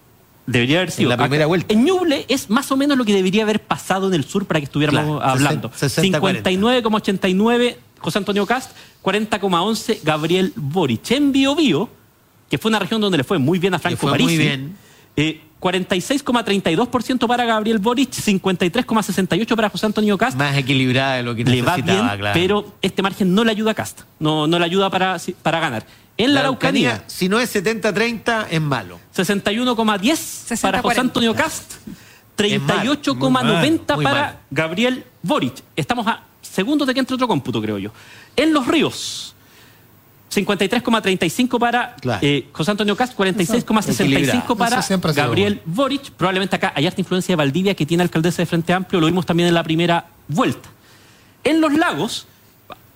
Debería 0.48 0.78
haber 0.78 0.92
sido. 0.92 1.10
la 1.10 1.18
primera 1.18 1.44
Acá- 1.44 1.48
vuelta. 1.48 1.74
En 1.74 1.84
Ñuble 1.86 2.26
es 2.28 2.50
más 2.50 2.72
o 2.72 2.78
menos 2.78 2.98
lo 2.98 3.06
que 3.06 3.14
debería 3.14 3.44
haber 3.44 3.62
pasado 3.62 4.08
en 4.08 4.14
el 4.16 4.24
sur 4.24 4.46
para 4.46 4.60
que 4.60 4.64
estuviéramos 4.66 5.20
Claro, 5.20 5.32
hablando. 5.32 5.72
60, 5.76 6.20
59,89 6.20 7.76
José 8.00 8.18
Antonio 8.18 8.46
Cast, 8.46 8.72
40,11 9.04 10.00
Gabriel 10.04 10.54
Boric. 10.56 11.12
En 11.12 11.32
Bio 11.32 11.56
Bio, 11.56 11.90
que 12.50 12.58
fue 12.58 12.70
una 12.70 12.80
región 12.80 13.00
donde 13.02 13.18
le 13.18 13.24
fue 13.24 13.38
muy 13.38 13.60
bien 13.60 13.74
a 13.76 13.80
Franco 13.80 13.98
fue 13.98 14.12
Parisi. 14.12 14.36
muy 14.36 14.44
bien. 14.44 14.76
eh, 15.18 15.42
46,32% 15.60 17.28
para 17.28 17.46
Gabriel 17.46 17.80
Boric, 17.80 18.12
53,68 18.12 19.56
para 19.56 19.70
José 19.70 19.86
Antonio 19.86 20.18
Cast. 20.18 20.38
Más 20.38 20.58
equilibrada 20.58 21.16
de 21.16 21.24
lo 21.24 21.36
que 21.36 21.44
Le 21.44 21.62
va 21.62 21.76
bien, 21.76 21.86
necesitaba, 21.86 22.18
claro. 22.18 22.34
pero 22.34 22.74
este 22.82 23.02
margen 23.02 23.34
no 23.34 23.44
le 23.44 23.52
ayuda 23.52 23.72
a 23.72 23.74
Cast. 23.74 24.02
No, 24.20 24.48
no 24.48 24.58
le 24.58 24.66
ayuda 24.66 24.90
para, 24.90 25.18
para 25.42 25.60
ganar. 25.60 25.86
En 26.18 26.34
la, 26.34 26.42
Araucanía, 26.42 27.04
si 27.08 27.30
no 27.30 27.40
es 27.40 27.56
70-30, 27.56 28.48
es 28.50 28.62
malo. 28.62 29.00
61,10 29.16 30.62
para 30.62 30.82
José 30.82 30.98
60-40. 30.98 31.00
Antonio 31.00 31.34
Cast, 31.34 31.74
Es 32.38 32.62
malo, 32.62 32.96
38,90 32.96 33.96
muy 33.96 34.04
para. 34.04 34.42
Gabriel 34.52 35.06
Boric. 35.22 35.64
Estamos 35.76 36.06
a 36.08 36.24
segundos 36.42 36.88
de 36.88 36.94
que 36.94 37.00
entre 37.00 37.16
otro 37.16 37.28
cómputo, 37.28 37.62
creo 37.62 37.78
yo. 37.78 37.92
En 38.36 38.54
Los 38.54 38.68
Ríos, 38.68 39.34
53,35 40.30 41.60
para 41.60 41.96
Claro. 41.96 42.20
eh, 42.22 42.48
José 42.52 42.72
Antonio 42.72 42.96
Cast, 42.96 43.16
46,65 43.18 44.02
Equilibrado. 44.04 44.56
para 44.56 44.82
Gabriel 45.14 45.62
Boric. 45.66 46.12
Probablemente 46.12 46.56
acá 46.56 46.72
hay 46.76 46.86
harta 46.88 47.02
influencia 47.02 47.34
de 47.34 47.38
Valdivia, 47.38 47.76
que 47.76 47.86
tiene 47.86 48.04
alcaldesa 48.04 48.42
de 48.42 48.46
Frente 48.46 48.74
Amplio, 48.74 49.00
lo 49.02 49.08
vimos 49.08 49.26
también 49.26 49.48
en 49.50 49.56
la 49.56 49.64
primera 49.64 50.06
vuelta. 50.28 50.70
En 51.44 51.62
Los 51.62 51.74
Lagos, 51.74 52.28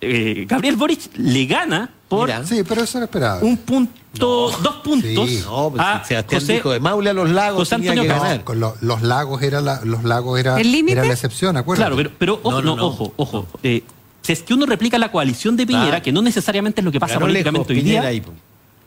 eh, 0.02 0.46
Gabriel 0.48 0.76
Boric 0.76 1.00
le 1.18 1.46
gana 1.46 1.90
por. 2.10 2.30
Sí, 2.46 2.62
pero 2.68 2.84
eso 2.84 3.00
era 3.14 3.38
un 3.42 3.58
punto, 3.58 3.94
dos 4.20 4.76
puntos 4.84 5.28
Sí. 5.30 5.42
No, 5.46 5.70
pues 5.72 5.82
a 5.82 6.04
Sebastián 6.04 6.42
José 6.42 6.54
dijo 6.54 6.72
de 6.72 6.80
Maule 6.80 7.10
a 7.10 7.14
los 7.14 7.30
lagos 7.30 7.60
José 7.62 7.76
tenía 7.78 7.94
que 7.94 8.00
Antonio 8.02 8.16
No, 8.18 8.22
ganar. 8.24 8.44
con 8.44 8.60
lo- 8.60 8.76
los 8.82 9.02
lagos 9.02 9.42
era 9.42 9.62
la, 9.62 9.80
los 9.86 10.04
lagos 10.04 10.40
era, 10.40 10.60
¿El 10.60 10.72
límite? 10.72 10.92
era 11.00 11.06
la 11.06 11.14
excepción, 11.14 11.56
acuérdate. 11.58 11.90
Claro, 11.90 11.96
pero, 11.96 12.12
pero 12.20 12.40
ojo, 12.44 12.52
No, 12.52 12.62
no, 12.62 12.76
no, 12.76 12.76
no. 12.76 12.86
ojo, 12.88 13.14
ojo. 13.16 13.48
Eh, 13.64 13.82
si 14.24 14.32
es 14.32 14.42
que 14.42 14.56
uno 14.56 14.66
replica 14.66 14.98
la 14.98 15.12
coalición 15.12 15.56
de 15.56 15.68
Piñera, 15.68 15.88
Claro. 15.90 16.04
que 16.04 16.12
no 16.12 16.24
necesariamente 16.24 16.82
es 16.82 16.86
lo 16.86 16.92
que 16.92 17.00
pasa 17.00 17.14
lejos 17.14 17.30
políticamente 17.30 17.74
hoy 17.74 17.80
Piñera 17.82 18.10
día, 18.10 18.24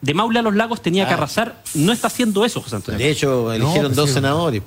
de 0.01 0.15
Maule 0.15 0.39
a 0.39 0.43
los 0.43 0.55
Lagos 0.55 0.83
tenía 0.83 1.07
que 1.07 1.15
arrasar, 1.15 1.63
no 1.75 1.93
está 1.93 2.09
haciendo 2.09 2.45
eso, 2.45 2.61
José 2.61 2.77
Antonio. 2.77 2.99
De 2.99 3.11
hecho, 3.11 3.53
eligieron 3.53 3.87
pues 3.87 3.97
dos 3.97 4.09
sí. 4.09 4.15
senadores. 4.15 4.63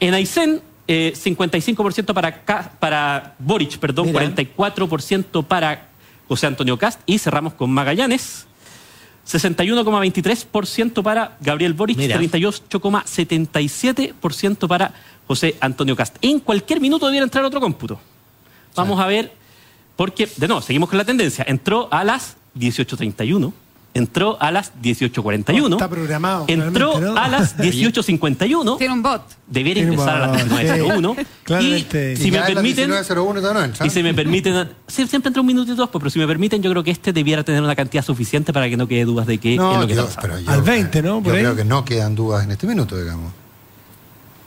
En 0.00 0.14
Aysén, 0.14 0.62
eh, 0.86 1.12
55% 1.14 2.14
para, 2.14 2.42
para 2.78 3.34
Boric, 3.38 3.78
perdón, 3.78 4.06
Mira. 4.06 4.34
44% 4.34 5.44
para 5.44 5.88
José 6.28 6.46
Antonio 6.46 6.78
Cast. 6.78 7.00
Y 7.06 7.18
cerramos 7.18 7.54
con 7.54 7.70
Magallanes. 7.70 8.46
61,23% 9.26 11.02
para 11.02 11.36
Gabriel 11.40 11.74
Boric, 11.74 11.98
Mira. 11.98 12.18
38,77% 12.18 14.66
para 14.66 14.94
José 15.26 15.56
Antonio 15.60 15.94
Cast. 15.96 16.16
En 16.22 16.40
cualquier 16.40 16.80
minuto 16.80 17.04
debiera 17.06 17.24
entrar 17.24 17.44
otro 17.44 17.60
cómputo. 17.60 18.00
Vamos 18.74 18.98
a 19.00 19.06
ver, 19.06 19.32
porque, 19.98 20.28
de 20.36 20.46
nuevo, 20.46 20.62
seguimos 20.62 20.88
con 20.88 20.96
la 20.96 21.04
tendencia. 21.04 21.44
Entró 21.48 21.88
a 21.90 22.04
las 22.04 22.36
18.31 22.56 23.52
entró 23.94 24.36
a 24.40 24.52
las 24.52 24.72
18.41. 24.80 25.72
Está 25.72 25.88
programado, 25.90 26.44
Entró 26.46 26.92
claramente, 26.92 27.14
¿no? 27.14 27.16
a 27.20 27.26
las 27.28 27.56
18.51. 27.58 28.78
Tiene 28.78 28.94
un 28.94 29.02
bot. 29.02 29.22
Debiera 29.48 29.80
ingresar 29.80 30.22
a 30.22 30.26
las 30.28 30.42
un- 30.44 30.50
19.01. 30.50 31.16
sí, 31.16 31.20
y 31.40 31.44
claramente. 31.44 32.16
si 32.16 32.28
Y 32.28 32.30
me 32.30 32.36
ya 32.36 32.44
a 32.44 32.48
las 32.48 32.54
permiten... 32.54 32.90
19.01 32.90 33.06
todavía 33.16 33.52
no 33.54 33.64
entra. 33.64 33.86
Y 33.86 33.90
si 33.90 34.02
me 34.04 34.14
permiten, 34.14 34.68
sí, 34.86 35.06
siempre 35.08 35.30
entre 35.30 35.40
un 35.40 35.46
minuto 35.46 35.72
y 35.72 35.74
dos, 35.74 35.88
pues, 35.90 36.00
pero 36.00 36.10
si 36.10 36.18
me 36.20 36.28
permiten, 36.28 36.62
yo 36.62 36.70
creo 36.70 36.84
que 36.84 36.92
este 36.92 37.12
debiera 37.12 37.42
tener 37.42 37.60
una 37.60 37.74
cantidad 37.74 38.04
suficiente 38.04 38.52
para 38.52 38.68
que 38.68 38.76
no 38.76 38.86
quede 38.86 39.04
dudas 39.04 39.26
de 39.26 39.38
qué 39.38 39.56
No, 39.56 39.72
es 39.74 39.80
lo 39.80 39.86
que 39.88 39.94
yo- 39.96 40.02
está 40.04 40.14
pasando. 40.14 40.36
pero 40.36 40.46
yo- 40.46 40.52
Al 40.52 40.62
20, 40.62 41.02
¿no? 41.02 41.14
Por 41.22 41.32
Yo 41.32 41.36
ahí. 41.38 41.40
creo 41.42 41.56
que 41.56 41.64
no 41.64 41.84
quedan 41.84 42.14
dudas 42.14 42.44
en 42.44 42.52
este 42.52 42.66
minuto, 42.68 42.96
digamos. 42.96 43.32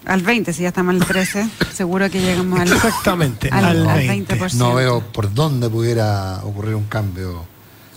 Al 0.06 0.22
20, 0.24 0.52
si 0.54 0.64
ya 0.64 0.70
estamos 0.70 0.96
al 0.96 1.06
13, 1.06 1.48
seguro 1.74 2.10
que 2.10 2.20
llegamos 2.20 2.60
al, 2.60 2.72
Exactamente, 2.72 3.50
al, 3.52 3.66
al 3.66 3.88
al 3.88 3.98
20. 4.00 4.36
20%. 4.40 4.54
No 4.54 4.74
veo 4.74 5.02
por 5.02 5.32
dónde 5.34 5.70
pudiera 5.70 6.40
ocurrir 6.44 6.76
un 6.76 6.86
cambio. 6.86 7.46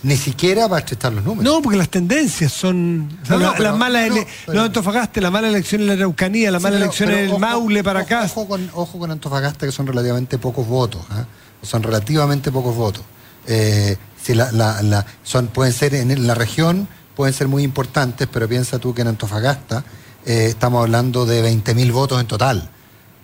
Ni 0.03 0.15
siquiera 0.17 0.69
para 0.69 0.81
estrechar 0.81 1.13
los 1.13 1.23
números. 1.23 1.43
No, 1.51 1.63
porque 1.63 1.79
las 1.79 1.89
tendencias 1.89 2.51
son. 2.53 3.07
No, 3.07 3.15
no, 3.29 3.37
la- 3.39 3.51
pero- 3.53 3.63
las 3.63 3.77
malas 3.77 4.07
no, 4.09 4.15
ele- 4.17 4.27
pero- 4.45 4.57
los 4.59 4.65
Antofagasta, 4.67 5.19
la 5.19 5.31
mala 5.31 5.47
elección 5.47 5.81
en 5.81 5.87
la 5.87 5.93
Araucanía, 5.93 6.51
la 6.51 6.59
Sí, 6.59 6.63
mala 6.63 6.75
pero- 6.75 6.85
elección 6.85 7.07
pero 7.09 7.17
en 7.17 7.25
el 7.25 7.31
ojo- 7.31 7.39
Maule 7.39 7.83
para 7.83 7.99
ojo- 8.01 8.05
acá. 8.05 8.23
Ojo 8.25 8.47
con, 8.47 8.69
ojo 8.75 8.99
con 8.99 9.09
Antofagasta, 9.09 9.65
que 9.65 9.71
son 9.71 9.87
relativamente 9.87 10.37
pocos 10.37 10.67
votos. 10.67 11.01
¿ah? 11.09 11.25
Son 11.63 11.81
relativamente 11.81 12.51
pocos 12.51 12.75
votos. 12.75 13.01
Eh, 13.47 13.97
si 14.21 14.35
la- 14.35 14.51
la- 14.51 14.83
la- 14.83 15.05
son, 15.23 15.47
pueden 15.47 15.73
ser 15.73 15.95
en 15.95 16.27
la 16.27 16.35
región, 16.35 16.87
pueden 17.15 17.33
ser 17.33 17.47
muy 17.47 17.63
importantes, 17.63 18.27
pero 18.31 18.47
piensa 18.47 18.77
tú 18.77 18.93
que 18.93 19.01
en 19.01 19.07
Antofagasta 19.07 19.83
eh, 20.25 20.47
estamos 20.49 20.81
hablando 20.81 21.25
de 21.25 21.41
20.000 21.43 21.91
votos 21.91 22.19
en 22.19 22.27
total. 22.27 22.69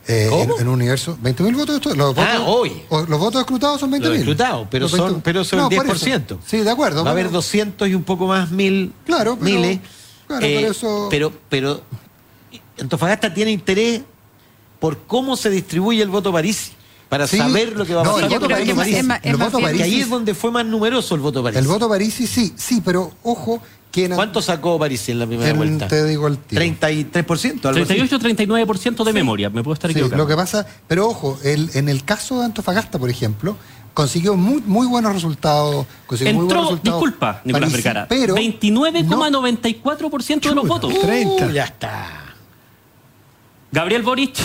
Eh, 0.07 0.27
¿Cómo? 0.29 0.55
En, 0.55 0.61
en 0.61 0.67
un 0.67 0.73
universo. 0.75 1.17
20.000 1.21 1.55
votos, 1.55 1.75
esto- 1.75 1.95
los 1.95 2.15
votos. 2.15 2.25
Ah, 2.27 2.41
hoy. 2.41 2.81
o- 2.89 3.03
los 3.03 3.19
votos 3.19 3.41
escrutados 3.41 3.79
son 3.79 3.91
20.000. 3.91 3.99
Los 4.09 4.17
escrutados, 4.17 4.67
pero 4.71 4.83
Los 4.83 4.91
son, 4.91 4.99
20 5.07 5.21
pero 5.23 5.43
son 5.43 5.59
No, 5.59 5.69
el 5.69 5.75
por 5.77 5.85
10%. 5.85 6.35
eso. 6.35 6.39
Sí, 6.45 6.57
de 6.57 6.69
acuerdo. 6.71 7.03
Va 7.03 7.09
a 7.09 7.13
haber 7.13 7.25
pero- 7.27 7.33
200 7.37 7.87
y 7.87 7.93
un 7.95 8.03
poco 8.03 8.25
más 8.27 8.49
mil 8.51 8.93
Claro, 9.05 9.37
pero- 9.39 9.45
miles. 9.45 9.79
claro, 10.27 10.45
Eh, 10.45 10.55
pero 10.59 10.71
eso- 10.71 11.07
pero, 11.09 11.31
pero 11.49 11.81
Antofagasta 12.79 13.33
tiene 13.33 13.51
interés 13.51 14.01
por 14.79 14.97
cómo 15.05 15.37
se 15.37 15.49
distribuye 15.51 16.01
el 16.01 16.09
voto 16.09 16.31
París, 16.33 16.71
para 17.09 17.27
Sí. 17.27 17.37
saber 17.37 17.75
lo 17.77 17.85
que 17.85 17.93
va 17.93 18.01
a 18.01 18.03
No, 18.05 18.11
pasar 18.13 18.23
el 18.23 18.29
voto 18.39 18.47
que 18.47 18.53
el 18.53 18.59
París. 18.59 18.69
es 18.69 18.75
voto 18.75 18.81
París. 18.81 18.97
es 18.97 19.07
París. 19.07 19.51
Porque 19.51 19.83
ahí 19.83 20.01
es 20.01 20.09
donde 20.09 20.33
fue 20.33 20.49
más 20.51 20.65
numeroso 20.65 21.13
el 21.13 21.21
voto 21.21 21.43
París. 21.43 21.59
El 21.59 21.67
voto 21.67 21.87
Parisi, 21.87 22.25
sí, 22.25 22.53
sí, 22.57 22.81
pero 22.83 23.11
ojo 23.21 23.61
¿Cuánto 24.15 24.41
sacó 24.41 24.79
París 24.79 25.07
en 25.09 25.19
la 25.19 25.27
primera 25.27 25.49
en- 25.49 25.57
vuelta? 25.57 25.87
Te 25.87 26.05
digo 26.05 26.27
el 26.27 26.37
tiro. 26.37 26.61
33%, 26.61 27.65
algo 27.69 27.83
así. 27.83 27.93
38-39% 27.93 29.03
de 29.03 29.13
memoria, 29.13 29.49
me 29.49 29.63
puedo 29.63 29.73
estar 29.73 29.89
Sí, 29.89 29.93
equivocando. 29.97 30.23
lo 30.23 30.27
que 30.29 30.35
pasa, 30.35 30.65
pero 30.87 31.07
ojo, 31.07 31.37
el, 31.43 31.69
en 31.73 31.89
el 31.89 32.03
caso 32.05 32.39
de 32.39 32.45
Antofagasta, 32.45 32.97
por 32.99 33.09
ejemplo, 33.09 33.57
consiguió 33.93 34.35
muy, 34.37 34.61
muy 34.65 34.87
buenos 34.87 35.13
resultados. 35.13 35.85
consiguió 36.05 36.33
muy 36.33 36.45
buenos 36.45 36.61
Entró, 36.63 36.69
resultados 36.71 37.01
disculpa, 37.01 37.41
Nicolás 37.43 37.71
Vergara, 37.73 38.07
pero 38.07 38.35
29,94% 38.35 40.49
de 40.49 40.55
los 40.55 40.67
votos. 40.67 40.93
30. 40.99 41.47
Uh, 41.47 41.51
ya 41.51 41.63
está. 41.65 42.07
Gabriel 43.71 44.03
Boric, 44.03 44.35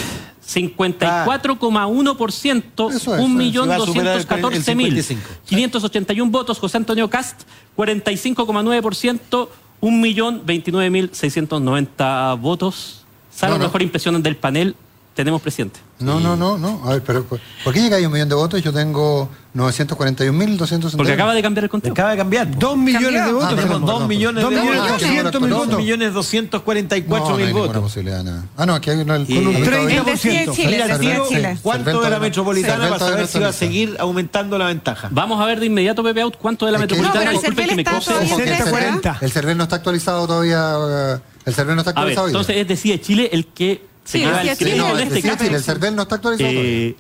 54,1%, 0.46 2.62
Eso 2.66 2.88
es, 2.88 2.96
eso 2.96 3.14
es. 3.16 3.20
Se 3.20 3.26
va 3.66 3.76
a 3.76 3.80
superar 3.80 4.16
el 4.18 4.26
1.214.000. 4.26 5.16
581 5.46 6.30
votos, 6.30 6.58
José 6.58 6.76
Antonio 6.76 7.08
Cast, 7.10 7.42
45,9%, 7.76 9.48
1.029.690 9.80 12.40
votos. 12.40 13.04
Salvo 13.30 13.54
No, 13.56 13.58
no. 13.58 13.64
mejor 13.66 13.82
impresión 13.82 14.22
del 14.22 14.36
panel, 14.36 14.74
tenemos 15.16 15.40
presidente. 15.42 15.80
no, 15.99 16.20
no, 16.20 16.37
no, 16.37 16.56
no. 16.58 16.82
A 16.85 16.90
ver, 16.90 17.02
pero 17.02 17.25
¿por 17.25 17.73
qué 17.73 17.80
llega 17.80 17.96
ahí 17.96 18.04
un 18.06 18.12
millón 18.12 18.28
de 18.28 18.35
votos? 18.37 18.62
Yo 18.62 18.70
tengo 18.73 19.28
941.260. 19.56 20.96
Porque 20.96 21.12
acaba 21.12 21.32
de 21.35 21.40
cambiar 21.42 21.64
el 21.64 21.70
conteo. 21.70 21.92
Acaba 21.92 22.11
de 22.11 22.16
cambiar. 22.18 22.58
Dos 22.58 22.76
millones 22.76 23.25
de 23.25 23.32
votos. 23.32 23.58
Ah, 23.58 23.78
2 23.80 24.06
millones 24.08 24.42
Dos 24.42 24.50
de 24.50 24.61
millones 24.61 24.80
votos. 24.82 25.00
doscientos 25.00 25.40
mil 25.40 25.50
Dos 25.50 25.58
votos. 25.61 25.78
millones 25.78 26.08
No, 26.08 26.14
244 26.14 27.28
no 27.30 27.37
hay 27.37 27.44
mil 27.44 27.52
votos. 27.54 27.82
posibilidad, 27.82 28.23
nada. 28.23 28.44
Ah, 28.58 28.66
no, 28.66 28.75
aquí 28.75 28.90
hay 28.90 28.99
una, 28.99 29.16
el, 29.16 29.25
Y- 29.30 29.37
el- 29.38 29.44
Con 29.44 29.56
un 29.56 29.62
el- 29.62 29.64
30%. 29.64 30.52
El 30.54 30.99
de 31.00 31.23
Chile. 31.28 31.58
¿cuánto 31.62 32.00
de 32.02 32.11
la 32.11 32.18
metropolitana 32.20 32.88
para 32.90 32.99
saber 32.99 33.26
si 33.26 33.38
va 33.38 33.49
a 33.49 33.52
seguir 33.54 33.96
aumentando 33.99 34.58
la 34.58 34.66
ventaja? 34.66 35.08
Vamos 35.11 35.40
a 35.40 35.46
ver 35.46 35.61
de 35.61 35.66
inmediato, 35.66 36.02
Pepe 36.02 36.20
Out, 36.20 36.37
cuánto 36.37 36.66
de 36.66 36.73
la 36.73 36.78
metropolitana. 36.78 37.30
El 37.30 37.38
Cervel 37.38 37.68
que 37.70 37.75
me 37.76 37.82
está 37.82 37.94
cose. 37.94 38.11
todavía 38.11 38.28
Ojo, 38.35 38.37
que 38.37 38.42
el 38.42 38.49
13, 38.56 38.70
Cervel- 38.70 38.94
¿verdad? 38.94 39.16
el 39.23 39.30
Cervel 39.32 39.56
no 39.56 39.62
está 39.62 39.76
actualizado 39.76 40.26
todavía. 40.26 41.20
El 41.46 41.54
Cervel 41.54 41.75
no 41.76 41.80
está 41.80 41.90
A 41.90 41.92
actualizado. 41.92 42.26
entonces 42.26 42.56
es 42.56 42.68
Decide 42.68 43.00
Chile 43.00 43.30
el 43.32 43.46
que 43.46 43.87
Sí, 44.06 44.18
lleva 44.20 44.38
Decide 44.38 44.52
el 44.52 44.56
Chile, 44.58 44.76
no, 44.78 44.88
en 44.88 44.96
es 44.96 45.02
este 45.02 45.14
decía 45.16 45.30
caso. 45.32 45.44
Chile, 45.44 45.56
el 45.58 45.62
Cervel 45.62 45.94
no 45.96 46.02
está 46.02 46.14
actualizado. 46.14 46.50
Eh, 46.54 46.96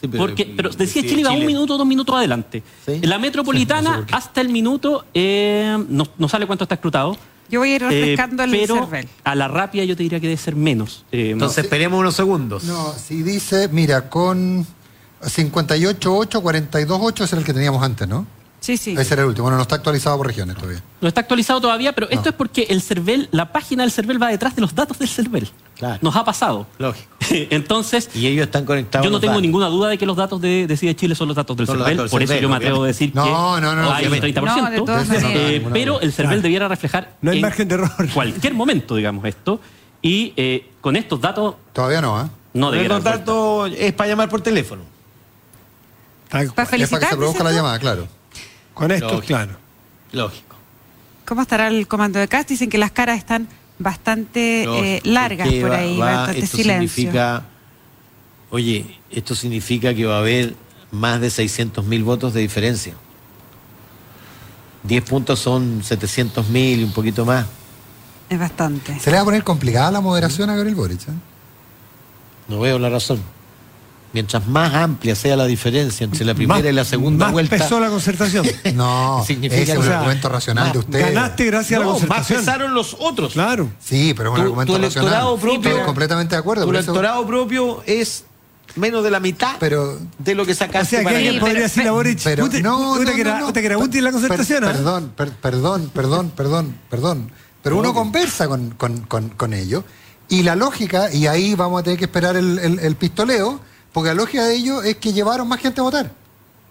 Sí, 0.00 0.06
pero- 0.06 0.26
porque, 0.26 0.52
pero 0.56 0.70
decía 0.70 1.02
Chile 1.02 1.24
va 1.24 1.32
un 1.32 1.44
minuto, 1.46 1.76
dos 1.76 1.86
minutos 1.86 2.14
adelante. 2.14 2.62
Sí. 2.86 3.00
La 3.02 3.18
metropolitana, 3.18 4.06
hasta 4.12 4.40
el 4.40 4.48
minuto, 4.50 5.06
eh, 5.12 5.76
no, 5.88 6.06
no 6.18 6.28
sale 6.28 6.46
cuánto 6.46 6.64
está 6.64 6.76
escrutado. 6.76 7.16
Yo 7.50 7.58
voy 7.60 7.72
a 7.72 7.76
ir 7.76 7.82
eh, 7.82 7.88
refrescando 7.88 8.44
el 8.44 8.50
pero 8.50 8.74
Cervel. 8.76 9.08
a 9.24 9.34
la 9.34 9.48
rápida 9.48 9.82
yo 9.84 9.96
te 9.96 10.02
diría 10.04 10.20
que 10.20 10.28
debe 10.28 10.36
ser 10.38 10.54
menos. 10.54 11.04
Eh, 11.10 11.30
Entonces 11.30 11.64
esperemos 11.64 11.98
unos 11.98 12.14
segundos. 12.14 12.62
No, 12.64 12.92
si 12.92 13.22
dice, 13.24 13.68
mira, 13.72 14.08
con 14.10 14.64
58.8, 15.22 16.42
42.8 16.42 17.24
ese 17.24 17.34
era 17.34 17.40
el 17.40 17.44
que 17.46 17.54
teníamos 17.54 17.82
antes, 17.82 18.06
¿no? 18.08 18.26
Sí, 18.60 18.76
sí. 18.76 18.94
Ese 18.98 19.14
era 19.14 19.22
el 19.22 19.28
último. 19.28 19.44
Bueno, 19.44 19.56
no 19.56 19.62
está 19.62 19.76
actualizado 19.76 20.16
por 20.16 20.26
regiones 20.26 20.56
todavía. 20.56 20.82
No 21.00 21.06
está 21.08 21.20
actualizado 21.20 21.60
todavía, 21.60 21.94
pero 21.94 22.08
esto 22.10 22.24
No. 22.24 22.30
es 22.30 22.36
porque 22.36 22.66
el 22.68 22.82
CERVEL, 22.82 23.28
la 23.30 23.52
página 23.52 23.84
del 23.84 23.92
CERVEL 23.92 24.20
va 24.20 24.28
detrás 24.28 24.56
de 24.56 24.60
los 24.62 24.74
datos 24.74 24.98
del 24.98 25.08
CERVEL. 25.08 25.48
Claro. 25.76 25.98
Nos 26.02 26.16
ha 26.16 26.24
pasado. 26.24 26.66
Lógico. 26.78 27.06
Entonces, 27.30 28.10
Y 28.14 28.26
ellos 28.26 28.46
están 28.46 28.64
conectados. 28.64 29.04
yo 29.04 29.10
no 29.12 29.20
tengo 29.20 29.32
datos. 29.34 29.42
ninguna 29.42 29.66
duda 29.68 29.88
de 29.90 29.96
que 29.98 30.06
los 30.06 30.16
datos 30.16 30.40
de 30.40 30.66
Decide 30.66 30.96
Chile 30.96 31.14
son 31.14 31.28
los 31.28 31.36
datos 31.36 31.56
del 31.56 31.66
Son 31.66 31.76
CERVEL. 31.76 31.96
datos 31.98 32.10
del 32.10 32.16
Por 32.16 32.22
eso 32.22 32.32
CERVEL, 32.32 32.42
yo 32.42 32.48
me 32.48 32.56
atrevo 32.56 32.82
a 32.82 32.86
decir 32.88 33.12
No, 33.14 33.24
que 33.24 33.30
no, 33.30 33.60
no, 33.60 33.92
hay 33.92 34.06
un 34.06 34.12
obviamente. 34.12 34.40
30%. 34.40 34.84
No, 34.84 34.96
no, 34.96 35.00
eh, 35.30 35.66
pero 35.72 36.00
el 36.00 36.12
CERVEL 36.12 36.28
Claro. 36.30 36.42
debiera 36.42 36.68
reflejar 36.68 37.16
No 37.22 37.30
hay 37.30 37.36
en 37.38 37.42
margen 37.42 37.68
de 37.68 37.74
error. 37.76 37.90
cualquier 38.12 38.54
momento, 38.54 38.96
digamos, 38.96 39.24
esto. 39.24 39.60
Y 40.02 40.32
eh, 40.36 40.68
con 40.80 40.96
estos 40.96 41.20
datos 41.20 41.54
Todavía 41.72 42.00
no, 42.00 42.16
¿ah? 42.18 42.28
no 42.54 42.70
Pero 42.70 42.72
debiera 42.72 42.94
los 42.96 43.04
datos 43.04 43.70
es 43.78 43.92
para 43.92 44.10
llamar 44.10 44.28
por 44.28 44.40
teléfono. 44.40 44.82
Para 46.28 46.44
cual. 46.44 46.46
Es 46.48 46.52
para 46.54 46.66
que 46.66 46.70
felicitar. 46.72 47.08
se 47.10 47.16
produzca 47.16 47.44
la 47.44 47.52
llamada, 47.52 47.78
claro. 47.78 48.08
Con 48.78 48.90
esto, 48.92 49.06
Lógico. 49.06 49.26
claro. 49.26 49.56
Lógico. 50.12 50.56
¿Cómo 51.26 51.42
estará 51.42 51.68
el 51.68 51.86
comando 51.88 52.18
de 52.18 52.28
CAS? 52.28 52.46
Dicen 52.46 52.70
que 52.70 52.78
las 52.78 52.90
caras 52.92 53.18
están 53.18 53.48
bastante 53.78 54.64
Lógico, 54.64 54.84
eh, 54.84 55.00
largas 55.04 55.48
por 55.48 55.70
va- 55.72 55.76
ahí, 55.78 55.98
va- 55.98 56.12
bastante 56.16 56.44
esto 56.44 56.56
silencio. 56.56 56.88
significa, 56.88 57.42
oye, 58.50 58.98
esto 59.10 59.34
significa 59.34 59.92
que 59.94 60.06
va 60.06 60.16
a 60.16 60.18
haber 60.20 60.54
más 60.90 61.20
de 61.20 61.28
600 61.30 61.84
mil 61.84 62.02
votos 62.04 62.32
de 62.34 62.40
diferencia. 62.40 62.94
10 64.84 65.02
puntos 65.04 65.38
son 65.38 65.82
700 65.84 66.48
mil 66.48 66.80
y 66.80 66.84
un 66.84 66.92
poquito 66.92 67.24
más. 67.26 67.46
Es 68.30 68.38
bastante. 68.38 68.98
Se 69.00 69.10
le 69.10 69.16
va 69.16 69.22
a 69.22 69.24
poner 69.24 69.42
complicada 69.44 69.90
la 69.90 70.00
moderación 70.00 70.48
a 70.50 70.54
Gabriel 70.54 70.74
Boric. 70.76 71.00
¿eh? 71.08 71.12
No 72.48 72.60
veo 72.60 72.78
la 72.78 72.88
razón. 72.88 73.20
Mientras 74.12 74.46
más 74.46 74.72
amplia 74.74 75.14
sea 75.14 75.36
la 75.36 75.44
diferencia 75.46 76.04
entre 76.04 76.24
la 76.24 76.34
primera 76.34 76.60
Más- 76.60 76.68
y 76.68 76.72
la 76.72 76.84
segunda 76.84 77.26
más 77.26 77.32
vuelta. 77.32 77.58
pesó 77.58 77.78
la 77.78 77.90
concertación. 77.90 78.46
No, 78.74 79.22
Significa 79.26 79.60
ese 79.62 79.72
es 79.72 79.78
un 79.78 79.84
o 79.84 79.86
sea, 79.86 79.98
argumento 79.98 80.28
racional 80.30 80.72
de 80.72 80.78
usted. 80.78 81.00
Ganaste 81.14 81.44
gracias 81.44 81.76
a 81.76 81.80
la 81.80 81.84
No, 81.86 81.92
más 81.92 82.00
concertación. 82.00 82.38
pesaron 82.40 82.74
los 82.74 82.96
otros. 82.98 83.32
Claro. 83.34 83.68
Sí, 83.80 84.14
pero 84.16 84.30
es 84.30 84.32
un 84.32 84.36
Tu- 84.36 84.42
argumento 84.42 84.72
tu 84.72 84.78
electorado 84.78 85.36
racional. 85.36 85.40
propio- 85.40 85.70
Estoy 85.70 85.84
completamente 85.86 86.34
de 86.34 86.38
acuerdo. 86.40 86.64
Tu 86.64 86.70
eso- 86.70 86.78
electorado 86.78 87.26
propio 87.26 87.82
es 87.86 88.24
menos 88.76 89.04
de 89.04 89.10
la 89.10 89.20
mitad 89.20 89.56
Pero- 89.60 89.98
de 90.18 90.34
lo 90.34 90.46
que 90.46 90.52
O 90.52 90.54
sacaste 90.54 90.96
sea, 90.96 91.04
que 91.04 91.14
alguien 91.16 91.40
podría 91.40 91.62
decir 91.62 91.86
a 91.86 91.92
Boric, 91.92 92.20
Pero 92.22 92.44
puta- 92.46 92.60
no, 92.60 92.94
puta 92.94 93.10
no, 93.10 93.14
que 93.14 93.20
era- 93.20 93.32
no, 93.34 93.40
no. 93.40 93.46
puta 93.46 93.60
que 93.60 93.66
era 93.66 93.78
útil 93.78 94.04
la 94.04 94.10
Per- 94.10 94.20
concertación. 94.20 94.64
¿eh? 94.64 94.66
Perdón, 94.68 95.12
per- 95.16 95.32
perdón, 95.32 95.90
perdón, 95.92 96.30
perdón, 96.34 96.74
perdón. 96.88 97.30
Pero 97.62 97.76
uno 97.76 97.92
conversa 97.92 98.48
con, 98.48 98.70
con, 98.70 99.00
con, 99.02 99.28
con 99.30 99.52
ellos 99.52 99.84
y 100.30 100.42
la 100.44 100.54
lógica, 100.56 101.12
y 101.12 101.26
ahí 101.26 101.54
vamos 101.54 101.80
a 101.80 101.82
tener 101.82 101.98
que 101.98 102.04
esperar 102.06 102.36
el, 102.36 102.58
el- 102.58 102.78
el 102.78 102.96
pistoleo, 102.96 103.60
porque 103.92 104.08
la 104.08 104.14
lógica 104.14 104.44
de 104.44 104.54
ellos 104.54 104.84
es 104.84 104.96
que 104.96 105.12
llevaron 105.12 105.48
más 105.48 105.60
gente 105.60 105.80
a 105.80 105.84
votar. 105.84 106.10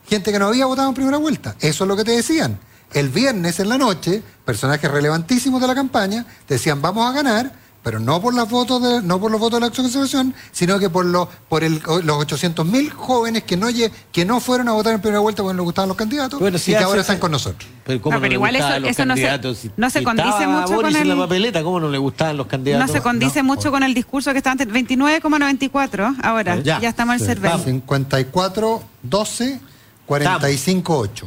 Gente 0.08 0.32
que 0.32 0.40
no 0.40 0.48
había 0.48 0.66
votado 0.66 0.88
en 0.88 0.96
primera 0.96 1.18
vuelta. 1.18 1.56
Eso 1.60 1.84
es 1.84 1.88
lo 1.88 1.98
que 1.98 2.04
te 2.04 2.12
decían. 2.12 2.60
El 2.94 3.10
viernes 3.10 3.60
en 3.60 3.70
la 3.70 3.78
noche, 3.78 4.24
personajes 4.46 4.90
relevantísimos 4.90 5.60
de 5.60 5.68
la 5.68 5.76
campaña 5.76 6.26
decían 6.48 6.82
vamos 6.82 7.10
a 7.10 7.14
ganar, 7.14 7.52
pero 7.88 8.02
no 8.02 8.20
por 8.22 8.34
las 8.34 8.50
votos 8.50 8.82
de, 8.84 9.02
no 9.02 9.18
por 9.18 9.32
los 9.32 9.40
votos 9.40 9.62
de 9.62 9.66
la 9.66 9.72
conservación, 9.74 10.34
sino 10.52 10.78
que 10.78 10.90
por 10.90 11.06
los 11.06 11.30
por 11.48 11.64
el, 11.64 11.82
los 12.04 12.18
800 12.18 12.66
mil 12.66 12.90
jóvenes 12.92 13.44
que 13.44 13.56
no 13.56 13.68
que 14.12 14.26
no 14.26 14.42
fueron 14.42 14.68
a 14.68 14.74
votar 14.74 14.94
en 14.94 15.00
primera 15.00 15.22
vuelta 15.22 15.42
porque 15.42 15.54
no 15.54 15.62
les 15.62 15.66
gustaban 15.68 15.88
los 15.88 15.96
candidatos 15.96 16.38
Bueno, 16.38 16.58
si 16.58 16.72
y 16.74 16.76
que 16.76 16.84
ahora 16.84 17.00
están 17.00 17.18
con 17.18 17.32
nosotros. 17.32 17.70
Pero, 17.86 18.02
¿cómo 18.02 18.18
No, 18.18 18.22
pero 18.22 18.34
igual 18.34 18.58
eso- 18.58 18.78
los 18.82 18.90
eso 18.90 19.06
no 19.06 19.16
se-? 19.16 19.56
Si- 19.56 19.72
no 19.78 19.90
se 19.90 20.04
condice 20.04 20.48
mucho 20.48 20.74
Boris 20.74 20.92
con 20.98 21.02
en 21.02 21.08
la 21.08 21.14
el- 21.14 21.20
papeleta, 21.22 21.64
¿cómo 21.64 21.80
no 21.80 21.88
le 21.90 21.98
gustaban 21.98 22.36
los 22.36 22.48
candidatos? 22.48 22.88
No 22.88 22.92
se 22.94 23.00
condice 23.02 23.42
mucho 23.42 23.72
con 23.72 23.82
el 23.84 23.94
discurso 23.94 24.34
que 24.34 24.40
está 24.40 24.52
antes. 24.52 24.68
29,94 24.68 26.14
ahora. 26.22 26.58
Ya. 26.58 26.82
Ya, 26.82 26.90
estamos 26.90 27.14
al 27.14 27.26
Cervel. 27.26 27.52
54, 27.64 28.84
12, 29.02 29.62
45, 30.06 30.98
8. 30.98 31.26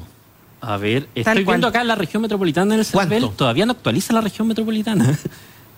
A 0.60 0.76
ver, 0.76 1.08
estoy 1.14 1.42
viendo 1.42 1.68
acá 1.68 1.82
la 1.84 1.94
región 1.94 2.20
metropolitana 2.20 2.74
en 2.74 2.80
el 2.80 2.84
CERVEL. 2.84 3.30
Todavía 3.30 3.64
no 3.64 3.72
actualiza 3.72 4.12
la 4.12 4.20
región 4.20 4.46
metropolitana. 4.46 5.18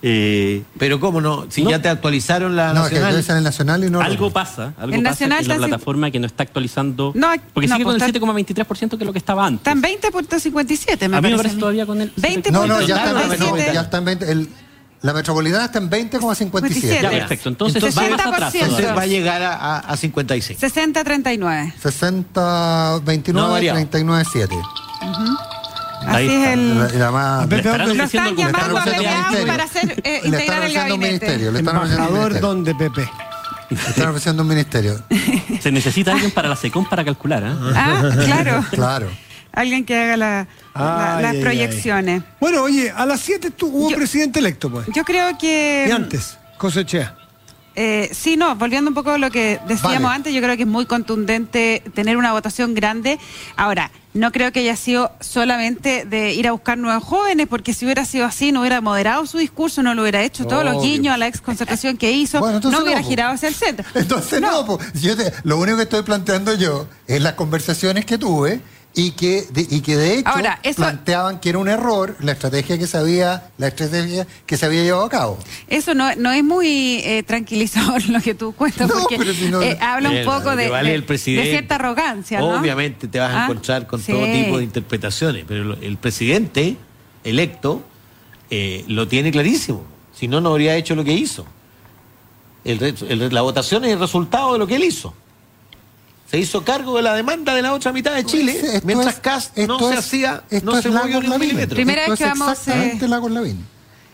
Eh, 0.04 0.64
Pero 0.78 0.98
cómo 0.98 1.20
no, 1.20 1.46
si 1.48 1.62
No. 1.62 1.70
ya 1.70 1.80
te 1.80 1.88
actualizaron 1.88 2.56
la 2.56 2.68
No, 2.72 2.80
que 2.88 2.96
nacional. 2.96 3.10
debe 3.12 3.22
ser 3.22 3.36
el 3.36 3.44
nacional 3.44 3.84
y 3.84 3.90
no. 3.90 4.00
algo 4.00 4.30
pasa, 4.32 4.74
algo 4.76 4.96
El 4.96 5.02
pasa 5.02 5.10
Nacional 5.28 5.42
en 5.42 5.48
la 5.48 5.56
plataforma 5.68 6.10
que 6.10 6.18
no 6.18 6.26
está 6.26 6.42
actualizando. 6.42 7.12
No, 7.14 7.28
porque 7.54 7.68
no, 7.68 7.76
sigue 7.76 7.84
con 7.84 7.94
pues 7.94 8.02
el 8.02 8.08
está- 8.08 8.20
7,23% 8.20 8.90
que 8.98 9.04
es 9.04 9.06
lo 9.06 9.12
que 9.12 9.18
estaba 9.20 9.46
antes. 9.46 9.60
Está 9.60 9.70
en 9.72 9.80
20.57, 9.80 11.08
me 11.08 11.16
A 11.16 11.20
mí 11.20 11.30
me 11.30 11.36
parece. 11.36 11.56
todavía 11.56 11.86
con 11.86 12.00
el 12.00 12.12
20 12.16 12.50
No, 12.50 12.66
no, 12.66 12.80
ya 12.80 12.96
está, 12.96 13.72
ya 13.72 13.80
está 13.82 13.98
en 13.98 14.04
20. 14.04 14.32
el- 14.32 14.48
la 15.02 15.12
metropolitana 15.12 15.64
está 15.66 15.78
en 15.78 15.88
20,57. 15.90 16.80
Ya, 16.80 17.00
Siete. 17.00 17.16
perfecto. 17.18 17.48
Entonces, 17.48 17.76
Entonces, 17.82 18.12
va 18.12 18.16
más 18.16 18.26
atrás. 18.26 18.52
60%. 18.54 18.62
Entonces 18.64 18.96
va 18.96 19.02
a 19.02 19.06
llegar 19.06 19.42
a, 19.42 19.54
a, 19.54 19.78
a 19.78 19.96
56. 19.96 20.58
60-39. 20.60 21.74
60, 21.80 22.98
29, 23.04 23.32
No 23.32 23.46
ha 23.46 23.50
variado. 23.50 23.76
39, 23.78 24.24
7. 24.32 24.54
Ahí 25.00 25.12
Así 26.06 26.28
es 26.28 26.48
el... 26.48 26.78
La, 26.78 26.88
la 26.88 27.10
más. 27.10 27.42
A 27.42 27.46
ver, 27.46 27.58
estarán 27.60 27.78
¿dónde- 27.88 27.94
Lo 27.98 28.04
están 28.04 28.36
llamando 28.36 28.78
a 28.78 28.84
Pepe 28.84 29.40
un 29.40 29.46
para 29.46 29.64
hacer, 29.64 30.00
eh, 30.02 30.02
le 30.04 30.16
están 30.16 30.26
integrar 30.32 30.64
el 30.64 30.70
un 30.70 30.74
gabinete. 30.76 30.98
ministerio. 31.08 31.52
Le 31.52 31.58
están 31.58 31.76
ofreciendo 31.76 32.02
un 32.04 32.08
¿Embajador 32.16 32.32
ministerio. 32.32 32.48
dónde, 32.48 32.74
Pepe? 32.74 33.10
Le 33.70 33.76
están 33.90 34.08
ofreciendo 34.08 34.42
un 34.42 34.48
ministerio. 34.48 35.02
Se 35.60 35.72
necesita 35.72 36.12
alguien 36.12 36.30
para 36.30 36.48
la 36.48 36.56
SECOM 36.56 36.88
para 36.88 37.04
calcular. 37.04 37.42
¿eh? 37.42 37.52
Ah, 37.74 38.10
claro. 38.24 38.64
Claro. 38.70 39.08
Alguien 39.54 39.84
que 39.84 39.94
haga 39.96 40.16
la- 40.16 40.46
la- 40.74 41.16
Ay, 41.18 41.22
las 41.22 41.32
ay, 41.34 41.40
proyecciones. 41.42 42.22
Bueno, 42.40 42.62
oye, 42.62 42.90
a 42.90 43.04
las 43.04 43.20
7 43.20 43.50
tú- 43.50 43.66
hubo 43.68 43.90
Yo- 43.90 43.96
presidente 43.96 44.38
electo, 44.38 44.70
pues. 44.70 44.86
Yo 44.94 45.04
creo 45.04 45.36
que... 45.38 45.86
Y 45.88 45.90
antes, 45.92 46.38
cosechea. 46.58 47.16
Eh, 47.74 48.10
sí, 48.12 48.36
no, 48.36 48.54
volviendo 48.56 48.90
un 48.90 48.94
poco 48.94 49.10
a 49.12 49.18
lo 49.18 49.30
que 49.30 49.58
decíamos 49.66 50.02
Vale. 50.02 50.16
antes, 50.16 50.34
yo 50.34 50.40
creo 50.42 50.56
que 50.56 50.62
es 50.62 50.68
muy 50.68 50.84
contundente 50.86 51.82
tener 51.94 52.16
una 52.18 52.32
votación 52.32 52.74
grande. 52.74 53.18
Ahora, 53.56 53.90
no 54.14 54.30
creo 54.32 54.52
que 54.52 54.60
haya 54.60 54.76
sido 54.76 55.10
solamente 55.20 56.04
de 56.04 56.34
ir 56.34 56.46
a 56.46 56.52
buscar 56.52 56.76
nuevos 56.78 57.02
jóvenes, 57.02 57.46
porque 57.48 57.72
si 57.72 57.84
hubiera 57.86 58.04
sido 58.04 58.26
así, 58.26 58.52
no 58.52 58.60
hubiera 58.60 58.80
moderado 58.80 59.24
su 59.26 59.38
discurso, 59.38 59.82
no 59.82 59.94
lo 59.94 60.02
hubiera 60.02 60.22
hecho, 60.22 60.46
todos 60.46 60.64
los 60.64 60.82
guiños 60.82 61.14
a 61.14 61.16
la 61.18 61.26
ex 61.28 61.40
concertación 61.40 61.96
que 61.96 62.12
hizo, 62.12 62.38
Bueno, 62.40 62.60
no 62.60 62.82
hubiera 62.82 63.00
no, 63.00 63.08
girado 63.08 63.32
hacia 63.32 63.48
el 63.48 63.54
centro. 63.54 63.86
Entonces, 63.94 64.40
no, 64.40 64.66
po. 64.66 64.78
yo 65.00 65.16
te- 65.16 65.32
lo 65.44 65.56
único 65.58 65.76
que 65.78 65.84
estoy 65.84 66.02
planteando 66.02 66.54
yo 66.54 66.86
es 67.06 67.22
las 67.22 67.34
conversaciones 67.34 68.04
que 68.04 68.18
tuve 68.18 68.60
y 68.94 69.12
que 69.12 69.42
de, 69.50 69.66
y 69.70 69.80
que 69.80 69.96
de 69.96 70.18
hecho 70.18 70.28
Ahora, 70.28 70.60
eso- 70.62 70.76
planteaban 70.82 71.40
que 71.40 71.48
era 71.48 71.58
un 71.58 71.68
error 71.68 72.14
la 72.20 72.32
estrategia 72.32 72.76
que 72.76 72.86
se 72.86 72.98
había, 72.98 73.50
la 73.56 73.68
estrategia 73.68 74.26
que 74.44 74.56
se 74.58 74.66
había 74.66 74.82
llevado 74.82 75.04
a 75.04 75.08
cabo. 75.08 75.38
Eso 75.68 75.94
no, 75.94 76.14
no 76.16 76.30
es 76.30 76.44
muy 76.44 77.00
eh, 77.04 77.22
tranquilizador 77.26 78.04
lo 78.10 78.20
que 78.20 78.34
tú 78.34 78.52
cuentas, 78.52 78.88
No, 78.88 78.94
porque 79.00 79.16
pero 79.16 79.32
si 79.32 79.48
no- 79.48 79.62
eh, 79.62 79.78
habla 79.80 80.10
un 80.10 80.24
poco 80.26 80.54
de, 80.56 80.68
vale 80.68 80.90
de- 80.90 80.94
el 80.96 81.04
presidente. 81.04 81.46
de 81.48 81.54
cierta 81.56 81.76
arrogancia. 81.76 82.38
¿no? 82.40 82.60
Obviamente 82.60 83.08
te 83.08 83.18
vas 83.18 83.32
a 83.32 83.42
Ah, 83.42 83.44
encontrar 83.46 83.86
con 83.86 84.00
sí. 84.00 84.12
todo 84.12 84.26
tipo 84.26 84.58
de 84.58 84.64
interpretaciones, 84.64 85.44
pero 85.48 85.72
el 85.74 85.96
presidente 85.96 86.76
electo 87.24 87.82
eh, 88.50 88.84
lo 88.88 89.08
tiene 89.08 89.30
clarísimo. 89.30 89.84
Si 90.14 90.28
no, 90.28 90.42
no 90.42 90.50
habría 90.50 90.76
hecho 90.76 90.94
lo 90.94 91.02
que 91.04 91.12
hizo. 91.14 91.46
El 92.64 92.78
re- 92.78 92.94
el- 93.08 93.32
la 93.32 93.40
votación 93.40 93.84
es 93.86 93.92
el 93.92 93.98
resultado 93.98 94.52
de 94.52 94.58
lo 94.58 94.66
que 94.66 94.76
él 94.76 94.84
hizo. 94.84 95.14
Se 96.32 96.38
hizo 96.38 96.64
cargo 96.64 96.96
de 96.96 97.02
la 97.02 97.12
demanda 97.14 97.54
de 97.54 97.60
la 97.60 97.74
otra 97.74 97.92
mitad 97.92 98.14
de 98.14 98.24
Chile, 98.24 98.58
Esto 98.58 98.86
mientras 98.86 99.16
es- 99.16 99.20
Cast 99.20 99.58
no 99.58 99.78
se 99.78 99.92
es- 99.92 99.98
hacía, 99.98 100.42
no 100.62 100.76
es 100.78 100.82
se 100.82 100.88
movió 100.88 101.20
ni 101.20 101.28
un 101.28 101.38
milímetro. 101.38 101.76
Primera 101.76 102.00
Esto 102.02 102.10
vez 102.12 102.18
que 102.18 102.24
es 102.24 102.30
vamos, 102.30 102.52
exactamente 102.58 103.04
eh, 103.04 103.08
Lagos 103.08 103.30
Lavín. 103.30 103.66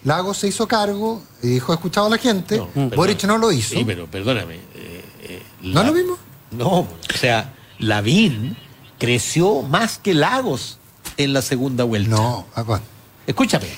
Lagos 0.03 0.37
se 0.39 0.49
hizo 0.49 0.67
cargo 0.67 1.23
y 1.45 1.47
dijo, 1.47 1.73
he 1.73 1.77
escuchado 1.77 2.09
a 2.09 2.11
la 2.11 2.19
gente. 2.19 2.57
No. 2.75 2.91
Boric 2.91 3.23
no 3.25 3.39
lo 3.39 3.53
hizo. 3.53 3.77
Sí, 3.77 3.85
pero 3.87 4.07
perdóname. 4.11 4.57
eh, 4.57 5.05
eh, 5.23 5.43
¿No 5.63 5.81
es 5.83 5.87
lo 5.87 5.93
mismo? 5.93 6.19
No, 6.51 6.69
o 6.81 6.89
sea, 7.19 7.55
Lavín 7.79 8.57
creció 8.99 9.63
más 9.63 9.99
que 9.99 10.13
Lagos 10.13 10.79
en 11.19 11.33
la 11.33 11.41
segunda 11.41 11.85
vuelta. 11.85 12.11
No, 12.11 12.47
acá. 12.55 12.81
Escúchame, 13.29 13.69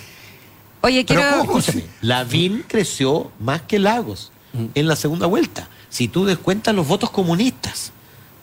Oye, 0.81 1.05
Pero 1.07 1.21
quiero... 1.21 1.37
¿cómo? 1.45 1.59
escúchame. 1.59 1.85
Lavín 2.01 2.65
creció 2.67 3.31
más 3.39 3.61
que 3.61 3.79
Lagos 3.79 4.33
en 4.75 4.89
la 4.89 4.97
segunda 4.97 5.27
vuelta. 5.27 5.69
Si 5.91 6.09
tú 6.09 6.25
descuentas 6.25 6.75
los 6.75 6.89
votos 6.89 7.11
comunistas. 7.11 7.93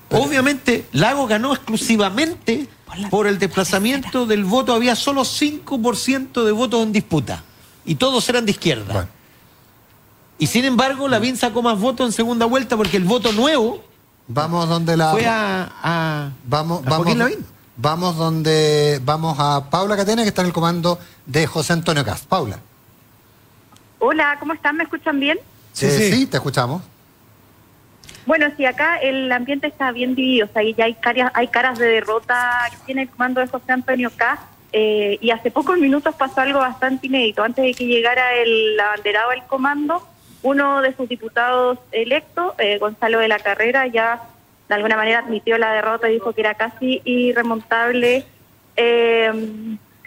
Obviamente, 0.09 0.87
Lagos 0.93 1.27
ganó 1.29 1.53
exclusivamente 1.53 2.67
Por 2.85 2.97
la- 2.97 3.09
por 3.09 3.27
el 3.27 3.37
desplazamiento 3.39 4.25
del 4.25 4.43
voto. 4.45 4.73
Había 4.73 4.95
solo 4.95 5.23
5% 5.25 6.45
de 6.45 6.51
votos 6.51 6.83
en 6.83 6.91
disputa. 6.93 7.43
Y 7.85 7.95
todos 7.95 8.27
eran 8.29 8.45
de 8.45 8.51
izquierda. 8.51 8.93
Bueno, 8.93 9.09
Y 10.39 10.47
sin 10.47 10.65
embargo, 10.65 11.07
Lavín 11.07 11.35
sacó 11.35 11.61
más 11.61 11.79
votos 11.79 12.05
en 12.05 12.11
segunda 12.13 12.45
vuelta 12.45 12.77
porque 12.77 12.95
el 12.97 13.03
voto 13.05 13.31
nuevo 13.33 13.83
vamos 14.27 14.69
donde 14.69 14.95
la. 14.95 15.11
fue 15.11 15.25
a, 15.25 15.71
a, 15.83 16.29
Vamos, 16.45 16.85
a 16.85 16.89
vamos, 16.89 17.15
Lavín. 17.17 17.45
vamos 17.75 18.15
donde 18.17 19.01
vamos 19.03 19.35
a 19.39 19.69
Paula 19.69 19.95
Catena, 19.97 20.21
que 20.23 20.29
está 20.29 20.41
en 20.41 20.47
el 20.47 20.53
comando 20.53 20.99
de 21.25 21.47
José 21.47 21.73
Antonio 21.73 22.05
Cast. 22.05 22.25
Paula. 22.27 22.59
Hola, 23.99 24.37
¿cómo 24.39 24.53
están? 24.53 24.77
¿Me 24.77 24.83
escuchan 24.83 25.19
bien? 25.19 25.39
Sí, 25.73 25.89
sí. 25.89 26.27
te 26.27 26.37
escuchamos. 26.37 26.81
Bueno, 28.27 28.47
sí, 28.57 28.65
acá 28.65 28.97
el 28.97 29.31
ambiente 29.31 29.67
está 29.67 29.93
bien 29.93 30.13
dividido, 30.13 30.47
o 30.47 30.49
sea, 30.51 30.61
ya 30.61 30.83
hay 30.83 30.95
caras, 30.95 31.31
hay 31.33 31.47
caras 31.47 31.79
de 31.79 31.87
derrota 31.87 32.67
que 32.69 32.77
tiene 32.85 33.03
el 33.03 33.09
comando 33.09 33.39
de 33.39 33.47
José 33.47 33.71
Antonio 33.71 34.11
K. 34.13 34.37
eh, 34.73 35.17
y 35.21 35.31
hace 35.31 35.49
pocos 35.49 35.79
minutos 35.79 36.13
pasó 36.13 36.41
algo 36.41 36.59
bastante 36.59 37.07
inédito. 37.07 37.41
Antes 37.41 37.63
de 37.63 37.73
que 37.73 37.85
llegara 37.85 38.33
el 38.33 38.77
abanderado 38.77 39.29
del 39.29 39.43
comando, 39.43 40.05
uno 40.43 40.81
de 40.81 40.93
sus 40.93 41.07
diputados 41.07 41.79
electos, 41.93 42.53
eh, 42.57 42.77
Gonzalo 42.79 43.19
de 43.19 43.29
la 43.29 43.39
Carrera, 43.39 43.87
ya 43.87 44.21
de 44.67 44.75
alguna 44.75 44.97
manera 44.97 45.19
admitió 45.19 45.57
la 45.57 45.71
derrota 45.71 46.09
y 46.09 46.15
dijo 46.15 46.33
que 46.33 46.41
era 46.41 46.55
casi 46.55 47.01
irremontable 47.05 48.25
eh, 48.75 49.31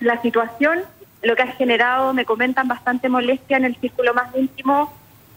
la 0.01 0.21
situación, 0.21 0.83
lo 1.23 1.35
que 1.37 1.43
ha 1.43 1.53
generado, 1.53 2.13
me 2.13 2.27
comentan, 2.27 2.69
bastante 2.69 3.09
molestia 3.09 3.57
en 3.57 3.65
el 3.65 3.77
círculo 3.77 4.13
más 4.13 4.29
íntimo 4.37 4.93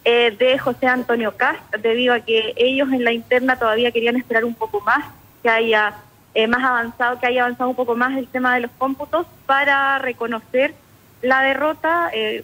eh, 0.06 0.36
de 0.38 0.58
José 0.58 0.88
Antonio 0.88 1.36
Cast, 1.36 1.76
debido 1.78 2.14
a 2.14 2.20
que 2.20 2.54
ellos 2.56 2.92
en 2.92 3.04
la 3.04 3.14
interna 3.14 3.58
todavía 3.58 3.92
querían 3.92 4.16
esperar 4.16 4.46
un 4.46 4.56
poco 4.56 4.82
más, 4.82 5.06
que 5.42 5.50
haya 5.50 5.96
eh, 6.34 6.48
más 6.48 6.64
avanzado, 6.64 7.20
que 7.20 7.28
haya 7.28 7.44
avanzado 7.44 7.70
un 7.70 7.76
poco 7.76 7.96
más 7.96 8.18
el 8.18 8.28
tema 8.28 8.56
de 8.56 8.62
los 8.62 8.72
cómputos 8.78 9.26
para 9.46 10.00
reconocer 10.00 10.74
la 11.22 11.42
derrota, 11.42 12.10
eh, 12.14 12.44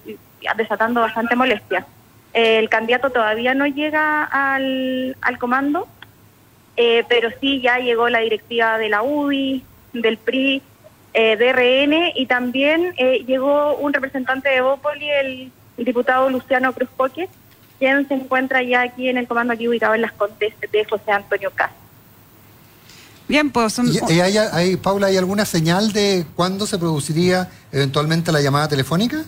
desatando 0.55 1.01
bastante 1.01 1.35
molestia. 1.35 1.85
Eh, 2.33 2.59
el 2.59 2.69
candidato 2.69 3.09
todavía 3.09 3.53
no 3.53 3.65
llega 3.65 4.23
al, 4.23 5.15
al 5.21 5.37
comando, 5.39 5.87
eh, 6.77 7.03
pero 7.09 7.29
sí 7.41 7.61
ya 7.61 7.79
llegó 7.79 8.09
la 8.09 8.19
directiva 8.19 8.77
de 8.77 8.89
la 8.89 9.01
UDI, 9.01 9.63
del 9.93 10.17
PRI, 10.17 10.61
eh, 11.13 11.35
de 11.37 11.51
RN 11.51 12.13
y 12.15 12.27
también 12.27 12.93
llegó 13.25 13.75
un 13.77 13.91
representante 13.93 14.49
de 14.49 14.61
Bópoli, 14.61 15.09
el, 15.09 15.51
diputado 15.77 16.29
Luciano 16.29 16.73
Cruz 16.73 16.89
quien 17.79 18.07
se 18.07 18.13
encuentra 18.13 18.61
ya 18.61 18.81
aquí 18.81 19.07
en 19.09 19.17
el 19.17 19.27
comando 19.27 19.53
aquí 19.53 19.67
ubicado 19.67 19.95
en 19.95 20.01
las 20.01 20.11
Condes 20.11 20.53
de 20.71 20.85
José 20.85 21.11
Antonio 21.11 21.49
Cas. 21.55 21.71
Bien, 23.27 23.49
pues... 23.51 23.77
un- 23.79 23.87
¿Y, 23.87 24.13
y 24.13 24.19
hay, 24.21 24.37
hay- 24.37 24.75
Paula, 24.77 25.07
hay 25.07 25.17
alguna 25.17 25.45
señal 25.45 25.93
de 25.93 26.25
cuándo 26.35 26.65
se 26.67 26.77
produciría 26.77 27.49
eventualmente 27.71 28.31
la 28.31 28.41
llamada 28.41 28.67
telefónica? 28.67 29.23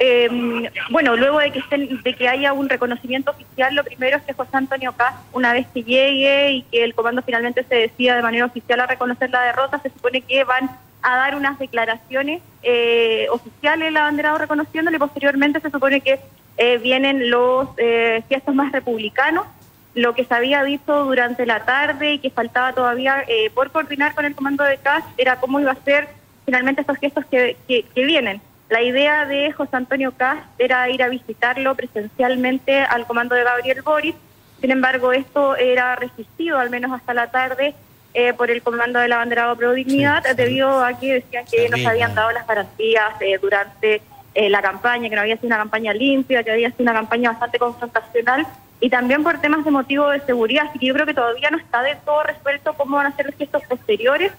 Eh, 0.00 0.70
bueno, 0.90 1.16
luego 1.16 1.40
de 1.40 1.50
que, 1.50 1.58
estén, 1.58 2.02
de 2.02 2.14
que 2.14 2.28
haya 2.28 2.52
un 2.52 2.68
reconocimiento 2.68 3.32
oficial, 3.32 3.74
lo 3.74 3.82
primero 3.82 4.16
es 4.16 4.22
que 4.22 4.32
José 4.32 4.50
Antonio 4.52 4.92
Cas, 4.92 5.14
una 5.32 5.52
vez 5.52 5.66
que 5.74 5.82
llegue 5.82 6.52
y 6.52 6.62
que 6.62 6.84
el 6.84 6.94
comando 6.94 7.20
finalmente 7.22 7.64
se 7.68 7.74
decida 7.74 8.14
de 8.14 8.22
manera 8.22 8.46
oficial 8.46 8.78
a 8.78 8.86
reconocer 8.86 9.30
la 9.30 9.42
derrota, 9.42 9.80
se 9.82 9.90
supone 9.90 10.20
que 10.20 10.44
van 10.44 10.70
a 11.02 11.16
dar 11.16 11.34
unas 11.36 11.58
declaraciones 11.58 12.42
eh, 12.62 13.26
oficiales, 13.30 13.88
el 13.88 13.96
abanderado 13.96 14.38
reconociéndole, 14.38 14.98
posteriormente 14.98 15.60
se 15.60 15.70
supone 15.70 16.00
que 16.00 16.18
eh, 16.56 16.78
vienen 16.78 17.30
los 17.30 17.68
eh, 17.76 18.24
gestos 18.28 18.52
más 18.52 18.72
republicanos, 18.72 19.46
lo 19.94 20.14
que 20.14 20.24
se 20.24 20.34
había 20.34 20.64
dicho 20.64 21.04
durante 21.04 21.46
la 21.46 21.64
tarde 21.64 22.14
y 22.14 22.18
que 22.18 22.30
faltaba 22.30 22.72
todavía 22.72 23.24
eh, 23.28 23.50
por 23.54 23.70
coordinar 23.70 24.14
con 24.14 24.24
el 24.24 24.34
comando 24.34 24.64
de 24.64 24.78
CAS 24.78 25.04
era 25.16 25.38
cómo 25.38 25.60
iba 25.60 25.70
a 25.70 25.84
ser 25.84 26.08
finalmente 26.44 26.80
estos 26.80 26.98
gestos 26.98 27.24
que, 27.26 27.56
que, 27.68 28.04
vienen. 28.04 28.40
La 28.70 28.82
idea 28.82 29.24
de 29.24 29.52
José 29.52 29.76
Antonio 29.76 30.12
Cast 30.16 30.42
era 30.58 30.88
ir 30.90 31.02
a 31.02 31.08
visitarlo 31.08 31.74
presencialmente 31.74 32.80
al 32.80 33.06
comando 33.06 33.34
de 33.34 33.44
Gabriel 33.44 33.82
Boris. 33.82 34.14
Sin 34.60 34.70
embargo, 34.72 35.12
esto 35.12 35.56
era 35.56 35.94
resistido, 35.94 36.58
al 36.58 36.70
menos 36.70 36.90
hasta 36.90 37.14
la 37.14 37.30
tarde, 37.30 37.74
eh, 38.14 38.32
por 38.32 38.50
el 38.50 38.62
comando 38.62 38.98
de 38.98 39.08
la 39.08 39.18
bandera 39.18 39.54
Pro 39.54 39.72
Dignidad, 39.72 40.22
Sí, 40.24 40.30
sí. 40.30 40.36
debido 40.36 40.84
a 40.84 40.98
que 40.98 41.14
decían 41.14 41.44
que 41.50 41.68
no 41.68 41.76
se 41.76 41.86
habían 41.86 42.14
dado 42.14 42.30
las 42.32 42.46
garantías 42.46 43.20
eh, 43.20 43.38
durante 43.40 44.02
eh, 44.34 44.50
la 44.50 44.62
campaña, 44.62 45.08
que 45.08 45.14
no 45.14 45.20
había 45.22 45.36
sido 45.36 45.48
una 45.48 45.58
campaña 45.58 45.92
limpia, 45.92 46.42
que 46.42 46.50
había 46.52 46.70
sido 46.70 46.82
una 46.82 46.94
campaña 46.94 47.30
bastante 47.30 47.58
confrontacional 47.58 48.46
y 48.80 48.88
también 48.90 49.22
por 49.24 49.40
temas 49.40 49.64
de 49.64 49.70
motivo 49.70 50.08
de 50.10 50.20
seguridad. 50.20 50.66
Así 50.68 50.78
que 50.78 50.86
yo 50.86 50.94
creo 50.94 51.06
que 51.06 51.14
todavía 51.14 51.50
no 51.50 51.58
está 51.58 51.82
del 51.82 51.98
todo 51.98 52.22
resuelto 52.22 52.74
cómo 52.74 52.96
van 52.96 53.06
a 53.06 53.16
ser 53.16 53.26
los 53.26 53.34
gestos 53.34 53.62
posteriores. 53.68 54.32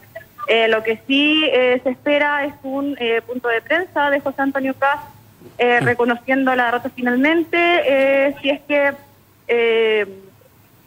Eh, 0.48 0.68
lo 0.68 0.82
que 0.82 1.00
sí 1.06 1.44
eh, 1.52 1.80
se 1.84 1.90
espera 1.92 2.46
es 2.46 2.54
un 2.64 2.96
eh, 3.00 3.22
punto 3.22 3.50
de 3.50 3.62
prensa 3.62 4.10
de 4.10 4.20
José 4.20 4.42
Antonio 4.42 4.74
Caz 4.74 5.00
eh, 5.58 5.80
reconociendo 5.82 6.56
la 6.56 6.66
derrota 6.66 6.90
finalmente, 6.96 7.58
eh, 7.58 8.36
si 8.42 8.50
es 8.50 8.62
que 8.62 8.94
eh, 9.48 10.06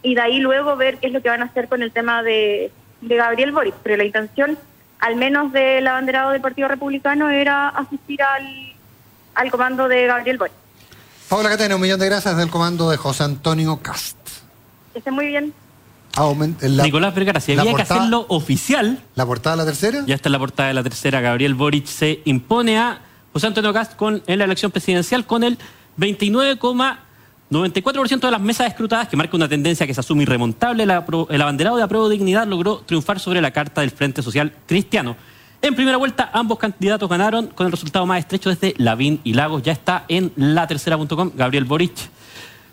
y 0.02 0.14
de 0.14 0.20
ahí 0.20 0.38
luego 0.40 0.76
ver 0.76 0.98
qué 0.98 1.06
es 1.08 1.12
lo 1.12 1.22
que 1.22 1.28
van 1.28 1.42
a 1.42 1.46
hacer 1.46 1.68
con 1.68 1.82
el 1.82 1.92
tema 1.92 2.22
de, 2.22 2.70
de 3.00 3.16
Gabriel 3.16 3.52
Boric. 3.52 3.74
Pero 3.82 3.96
la 3.96 4.04
intención, 4.04 4.58
al 5.00 5.16
menos 5.16 5.52
del 5.52 5.86
abanderado 5.86 6.30
del 6.32 6.40
Partido 6.40 6.68
Republicano, 6.68 7.28
era 7.30 7.68
asistir 7.68 8.22
al, 8.22 8.46
al 9.34 9.50
comando 9.50 9.88
de 9.88 10.06
Gabriel 10.06 10.38
Boric. 10.38 10.54
Paula 11.28 11.48
Catena, 11.48 11.76
un 11.76 11.80
millón 11.80 11.98
de 12.00 12.06
gracias 12.06 12.36
del 12.36 12.50
comando 12.50 12.90
de 12.90 12.96
José 12.96 13.22
Antonio 13.24 13.78
Cast. 13.80 14.18
Que 14.92 14.98
esté 14.98 15.10
muy 15.10 15.26
bien. 15.26 15.54
Aument- 16.16 16.60
la- 16.60 16.82
Nicolás 16.82 17.14
Vergara, 17.14 17.40
si 17.40 17.56
había 17.58 17.72
que 17.74 17.82
hacerlo 17.82 18.26
oficial, 18.28 19.00
¿La 19.14 19.24
portada 19.24 19.56
de 19.56 19.62
la 19.62 19.64
tercera? 19.66 20.02
ya 20.06 20.14
está 20.14 20.28
en 20.28 20.32
la 20.34 20.38
portada 20.38 20.68
de 20.68 20.74
la 20.74 20.82
tercera, 20.82 21.22
Gabriel 21.22 21.54
Boric 21.54 21.86
se 21.86 22.20
impone 22.26 22.76
a 22.78 23.00
José 23.32 23.46
Antonio 23.46 23.72
Cast 23.72 23.96
con, 23.96 24.22
en 24.26 24.38
la 24.38 24.44
elección 24.44 24.70
presidencial 24.70 25.24
con 25.24 25.42
el 25.42 25.56
29,94% 27.52 28.20
de 28.20 28.30
las 28.30 28.40
mesas 28.40 28.66
escrutadas, 28.68 29.08
que 29.08 29.16
marca 29.16 29.36
una 29.36 29.48
tendencia 29.48 29.86
que 29.86 29.94
se 29.94 30.00
asume 30.00 30.22
irremontable. 30.22 30.82
El 30.84 31.40
abanderado 31.42 31.76
de 31.76 31.82
Apruebo 31.82 32.08
Dignidad 32.08 32.46
logró 32.46 32.78
triunfar 32.78 33.20
sobre 33.20 33.40
la 33.40 33.50
carta 33.50 33.80
del 33.82 33.90
Frente 33.90 34.22
Social 34.22 34.52
Cristiano. 34.66 35.16
En 35.60 35.74
primera 35.76 35.96
vuelta, 35.96 36.30
ambos 36.32 36.58
candidatos 36.58 37.08
ganaron 37.08 37.46
con 37.48 37.66
el 37.66 37.72
resultado 37.72 38.04
más 38.06 38.18
estrecho 38.18 38.50
desde 38.50 38.74
Lavín 38.78 39.20
y 39.22 39.34
Lagos. 39.34 39.62
Ya 39.62 39.72
está 39.72 40.04
en 40.08 40.32
la 40.36 40.66
tercera.com, 40.66 41.30
Gabriel 41.36 41.64
Boric 41.64 41.92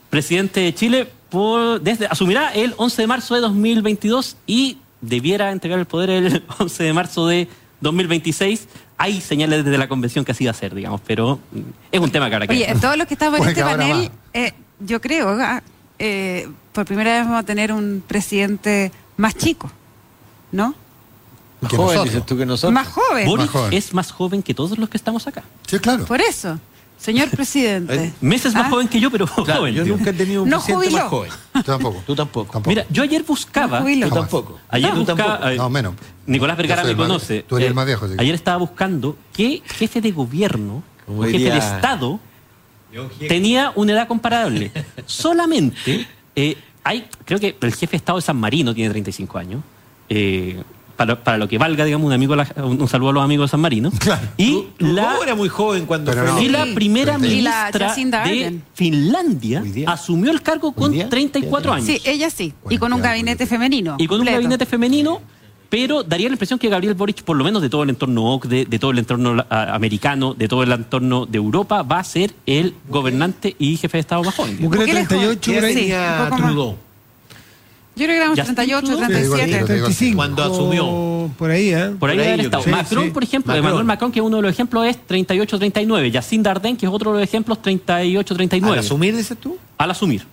presidente 0.09 0.61
de 0.61 0.73
Chile, 0.73 1.07
por- 1.29 1.81
desde, 1.81 2.07
asumirá 2.07 2.51
el 2.53 2.73
11 2.77 3.01
de 3.03 3.07
marzo 3.07 3.35
de 3.35 3.41
2022 3.41 4.37
y 4.47 4.77
debiera 5.01 5.51
entregar 5.51 5.77
el 5.79 5.85
poder 5.85 6.09
el 6.09 6.43
11 6.57 6.83
de 6.83 6.93
marzo 6.93 7.27
de 7.27 7.47
2026. 7.81 8.67
Hay 8.97 9.21
señales 9.21 9.63
desde 9.63 9.77
la 9.77 9.87
convención 9.87 10.25
que 10.25 10.31
así 10.31 10.45
va 10.45 10.51
a 10.51 10.55
ser, 10.55 10.73
digamos, 10.75 10.99
pero 11.05 11.39
es 11.91 11.99
un 11.99 12.09
tema 12.11 12.27
que 12.29 12.35
habrá 12.35 12.47
que 12.47 12.53
Oye, 12.53 12.73
todos 12.81 12.97
los 12.97 13.07
que 13.07 13.13
estamos 13.13 13.39
en 13.39 13.47
este 13.49 13.61
panel, 13.63 14.11
eh, 14.33 14.53
yo 14.79 15.01
creo, 15.01 15.37
eh, 15.97 16.47
por 16.73 16.85
primera 16.85 17.11
vez 17.13 17.23
vamos 17.25 17.39
a 17.39 17.43
tener 17.43 17.71
un 17.73 18.03
presidente 18.05 18.91
más 19.17 19.35
chico, 19.35 19.69
¿no? 20.51 20.73
Más 21.61 21.71
joven, 21.73 21.85
nosotros. 21.87 22.05
dices 22.05 22.25
tú 22.25 22.37
que 22.37 22.45
nosotros. 22.45 22.73
Más 22.73 22.87
joven. 22.87 23.25
Boric 23.27 23.45
Más 23.47 23.49
joven. 23.49 23.73
es 23.73 23.93
más 23.93 24.11
joven 24.11 24.41
que 24.43 24.53
todos 24.53 24.77
los 24.77 24.87
que 24.89 24.95
estamos 24.97 25.27
acá. 25.27 25.43
Sí, 25.67 25.77
claro. 25.79 26.05
Por 26.05 26.21
eso, 26.21 26.57
señor 26.97 27.29
presidente. 27.29 27.95
Eh, 27.95 28.13
Meses 28.21 28.53
más 28.53 28.67
Ah, 28.67 28.69
joven 28.69 28.87
que 28.87 28.97
yo, 29.01 29.11
pero 29.11 29.27
Claro, 29.27 29.59
joven. 29.59 29.73
yo 29.75 29.83
nunca 29.83 30.11
he 30.11 30.13
tenido 30.13 30.43
un 30.43 30.49
No 30.49 30.57
presidente 30.57 30.85
jubiló. 30.87 31.01
más 31.03 31.09
joven. 31.09 31.31
Tú 31.53 31.63
tampoco. 31.63 32.03
Tú 32.07 32.15
tampoco. 32.15 32.51
Tampoco. 32.53 32.69
Mira, 32.69 32.85
yo 32.89 33.03
ayer 33.03 33.23
buscaba. 33.23 33.81
No. 33.81 34.07
Tú 34.09 34.15
tampoco. 34.15 34.59
Ayer 34.69 34.89
Tú 34.91 34.97
buscaba. 34.99 35.17
tampoco. 35.31 35.49
eh, 35.49 35.57
No, 35.57 35.69
menos. 35.69 35.95
Nicolás 36.27 36.55
Vergara 36.55 36.83
me 36.85 36.95
más- 36.95 37.07
conoce. 37.07 37.43
tú 37.43 37.57
eres 37.57 37.65
el 37.67 37.71
Eh, 37.73 37.75
más 37.75 37.85
viejo, 37.85 38.07
que- 38.07 38.15
Ayer 38.21 38.35
estaba 38.35 38.55
buscando 38.57 39.17
qué 39.33 39.61
jefe 39.65 39.99
de 39.99 40.11
gobierno, 40.11 40.81
o 41.07 41.23
jefe 41.23 41.39
diría- 41.39 41.53
de 41.55 41.59
Estado, 41.59 42.21
tenía 43.27 43.71
una 43.75 43.93
edad 43.93 44.07
comparable. 44.07 44.71
Solamente 45.05 46.07
eh, 46.35 46.57
hay, 46.83 47.05
creo 47.25 47.39
que 47.39 47.55
el 47.61 47.73
jefe 47.73 47.91
de 47.91 47.97
Estado 47.97 48.17
de 48.17 48.21
San 48.23 48.37
Marino 48.37 48.73
tiene 48.73 48.89
35 48.89 49.37
años. 49.37 49.61
Eh, 50.09 50.61
para, 50.95 51.23
para 51.23 51.37
lo 51.37 51.47
que 51.47 51.57
valga, 51.57 51.85
digamos, 51.85 52.07
un 52.07 52.11
amigo, 52.11 52.35
un, 52.57 52.87
saludo 52.89 53.11
a 53.11 53.13
los 53.13 53.23
amigos 53.23 53.49
de 53.49 53.51
San 53.51 53.61
Marino. 53.61 53.89
Y 54.37 54.65
Tú 54.77 54.85
la, 54.85 55.17
era 55.23 55.33
muy 55.33 55.47
joven 55.47 55.85
cuando 55.85 56.11
fue 56.11 56.23
no. 56.23 56.41
y 56.41 56.49
la 56.49 56.65
Sí. 56.65 56.73
primera 56.73 57.13
Y 57.13 57.41
la 57.41 57.69
ministra 57.71 58.23
de. 58.25 58.59
Finlandia 58.73 59.63
asumió 59.87 60.29
el 60.29 60.41
cargo 60.41 60.73
con 60.73 60.89
Hoy 60.91 60.97
día. 60.97 61.09
34 61.09 61.71
años. 61.73 61.85
Sí, 61.87 62.01
ella 62.03 62.29
sí. 62.29 62.53
Y 62.69 62.77
con 62.77 62.91
un 62.91 63.01
gabinete 63.01 63.45
femenino. 63.45 63.95
Y 63.97 64.07
con 64.07 64.15
un 64.15 64.19
completo. 64.25 64.35
gabinete 64.37 64.65
femenino, 64.65 65.21
pero 65.69 66.03
daría 66.03 66.27
la 66.29 66.33
impresión 66.33 66.57
que 66.57 66.67
Gabriel 66.67 66.95
Boric, 66.95 67.21
por 67.23 67.37
lo 67.37 67.43
menos 67.43 67.61
de 67.61 67.69
todo 67.69 67.83
el 67.83 67.89
entorno 67.89 68.25
OCDE, 68.33 68.65
de 68.65 68.79
todo 68.79 68.91
el 68.91 68.99
entorno 68.99 69.45
ah, 69.49 69.73
americano, 69.75 70.33
de 70.33 70.47
todo 70.47 70.63
el 70.63 70.71
entorno 70.71 71.25
de 71.27 71.37
Europa, 71.37 71.83
va 71.83 71.99
a 71.99 72.03
ser 72.03 72.33
el 72.45 72.73
gobernante 72.87 73.55
y 73.59 73.77
jefe 73.77 73.97
de 73.97 74.01
Estado 74.01 74.23
más 74.23 74.33
joven. 74.35 74.57
Mujer 74.59 74.79
Bukele 74.79 74.99
es 75.01 75.07
38 75.07 75.39
joven. 75.45 75.59
por 75.59 75.65
ahí. 75.65 75.73
Sí, 75.73 75.79
tenía 75.81 76.17
un 76.23 76.29
poco 76.29 76.41
más. 76.41 76.51
Trudeau. 76.51 76.75
Yo 77.95 78.05
creo 78.05 78.15
que 78.15 78.15
éramos 78.17 78.39
Justin 78.39 78.55
38, 78.55 78.87
Trudeau. 78.87 79.07
Sí, 79.09 79.25
igual 79.25 79.39
que 79.41 79.45
37. 79.47 79.59
yo. 79.59 79.65
35. 79.85 80.15
Cuando 80.15 80.43
asumió. 80.43 81.31
Por 81.37 81.51
ahí, 81.51 81.69
¿eh? 81.73 81.89
Por 81.99 82.09
ahí 82.09 82.17
Por 82.17 82.25
ahí 82.27 82.39
estado. 82.39 82.63
Sí, 82.63 82.69
Macron, 82.69 83.03
sí. 83.05 83.09
por 83.11 83.23
ejemplo, 83.23 83.47
Macron. 83.51 83.65
Emmanuel 83.65 83.85
Macron, 83.85 84.11
que 84.11 84.21
uno 84.21 84.37
de 84.37 84.41
los 84.43 84.51
ejemplos 84.51 84.87
es 84.87 84.97
38-39. 85.07 86.11
Jacinda 86.13 86.51
Ardern, 86.51 86.77
que 86.77 86.85
es 86.85 86.91
otro 86.91 87.11
de 87.13 87.19
los 87.19 87.27
ejemplos, 87.27 87.57
38-39. 87.61 88.71
¿Al 88.71 88.79
asumir, 88.79 89.15
dices 89.15 89.37
tú? 89.37 89.57
Al 89.77 89.91
asumir. 89.91 90.25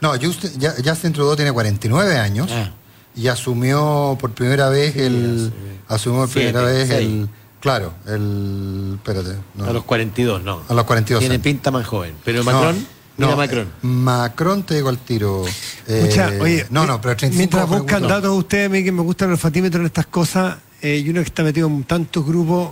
No, 0.00 0.10
Justin, 0.20 0.50
ya- 0.58 0.74
Justin 0.84 1.12
Trudeau 1.12 1.36
tiene 1.36 1.52
49 1.52 2.18
años 2.18 2.50
Ah. 2.52 2.70
Y 3.14 3.28
asumió 3.28 4.16
por 4.20 4.32
primera 4.32 4.68
vez 4.68 4.96
el. 4.96 5.52
Asumió 5.88 6.20
por 6.20 6.28
Siete, 6.30 6.48
primera 6.52 6.66
vez 6.72 6.88
seis. 6.88 7.00
el. 7.08 7.28
Claro, 7.60 7.92
el. 8.06 8.92
Espérate. 8.96 9.36
no. 9.54 9.64
A 9.66 9.72
los 9.72 9.84
42, 9.84 10.42
no. 10.42 10.62
A 10.68 10.74
los 10.74 10.84
42 10.84 11.20
Tiene 11.20 11.34
años. 11.34 11.44
pinta 11.44 11.70
más 11.70 11.86
joven. 11.86 12.14
Pero 12.24 12.42
No, 12.42 12.50
Macron, 12.52 12.74
mira 13.18 13.30
no, 13.30 13.36
Macron. 13.36 13.66
eh, 13.66 13.86
Macron 13.86 14.62
te 14.64 14.74
digo 14.76 14.88
al 14.88 14.98
tiro. 14.98 15.44
eh, 15.46 16.00
Escucha, 16.02 16.32
oye, 16.40 16.66
no, 16.70 16.86
no, 16.86 17.00
pero 17.00 17.16
35 17.16 17.36
mientras 17.38 17.68
buscan 17.68 18.02
datos 18.08 18.36
ustedes, 18.36 18.66
a 18.66 18.68
mí 18.68 18.82
que 18.82 18.90
me 18.92 19.02
gustan 19.02 19.30
los 19.30 19.38
fatímetros 19.40 19.80
en 19.80 19.86
estas 19.86 20.06
cosas, 20.06 20.56
eh, 20.80 20.96
y 21.04 21.08
uno 21.10 21.20
que 21.20 21.26
está 21.28 21.42
metido 21.44 21.68
en 21.68 21.84
tantos 21.84 22.24
grupos, 22.26 22.70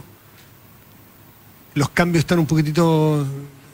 los 1.75 1.89
cambios 1.91 2.21
están 2.23 2.39
un 2.41 2.47
poquitito, 2.47 3.25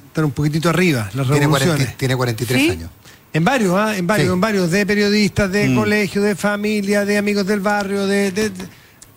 están 0.09 0.25
un 0.27 0.33
poquitito 0.33 0.69
arriba, 0.69 1.09
las 1.15 1.27
Tiene, 1.27 1.41
revoluciones. 1.41 1.77
40 1.77 1.97
tiene 1.97 2.17
43 2.17 2.61
¿Sí? 2.63 2.71
años. 2.71 2.91
En 3.33 3.45
varios, 3.45 3.75
¿ah? 3.77 3.97
En 3.97 4.07
varios, 4.07 4.29
Sí. 4.29 4.33
en 4.35 4.41
varios, 4.41 4.71
de 4.71 4.87
periodistas, 4.87 5.51
de 5.53 5.69
Mm. 5.69 5.75
colegios, 5.77 6.25
de 6.25 6.35
familia, 6.37 7.05
de 7.05 7.19
amigos 7.19 7.47
del 7.47 7.61
barrio, 7.61 8.07
de, 8.07 8.31
de- 8.33 8.51
de- 8.51 8.65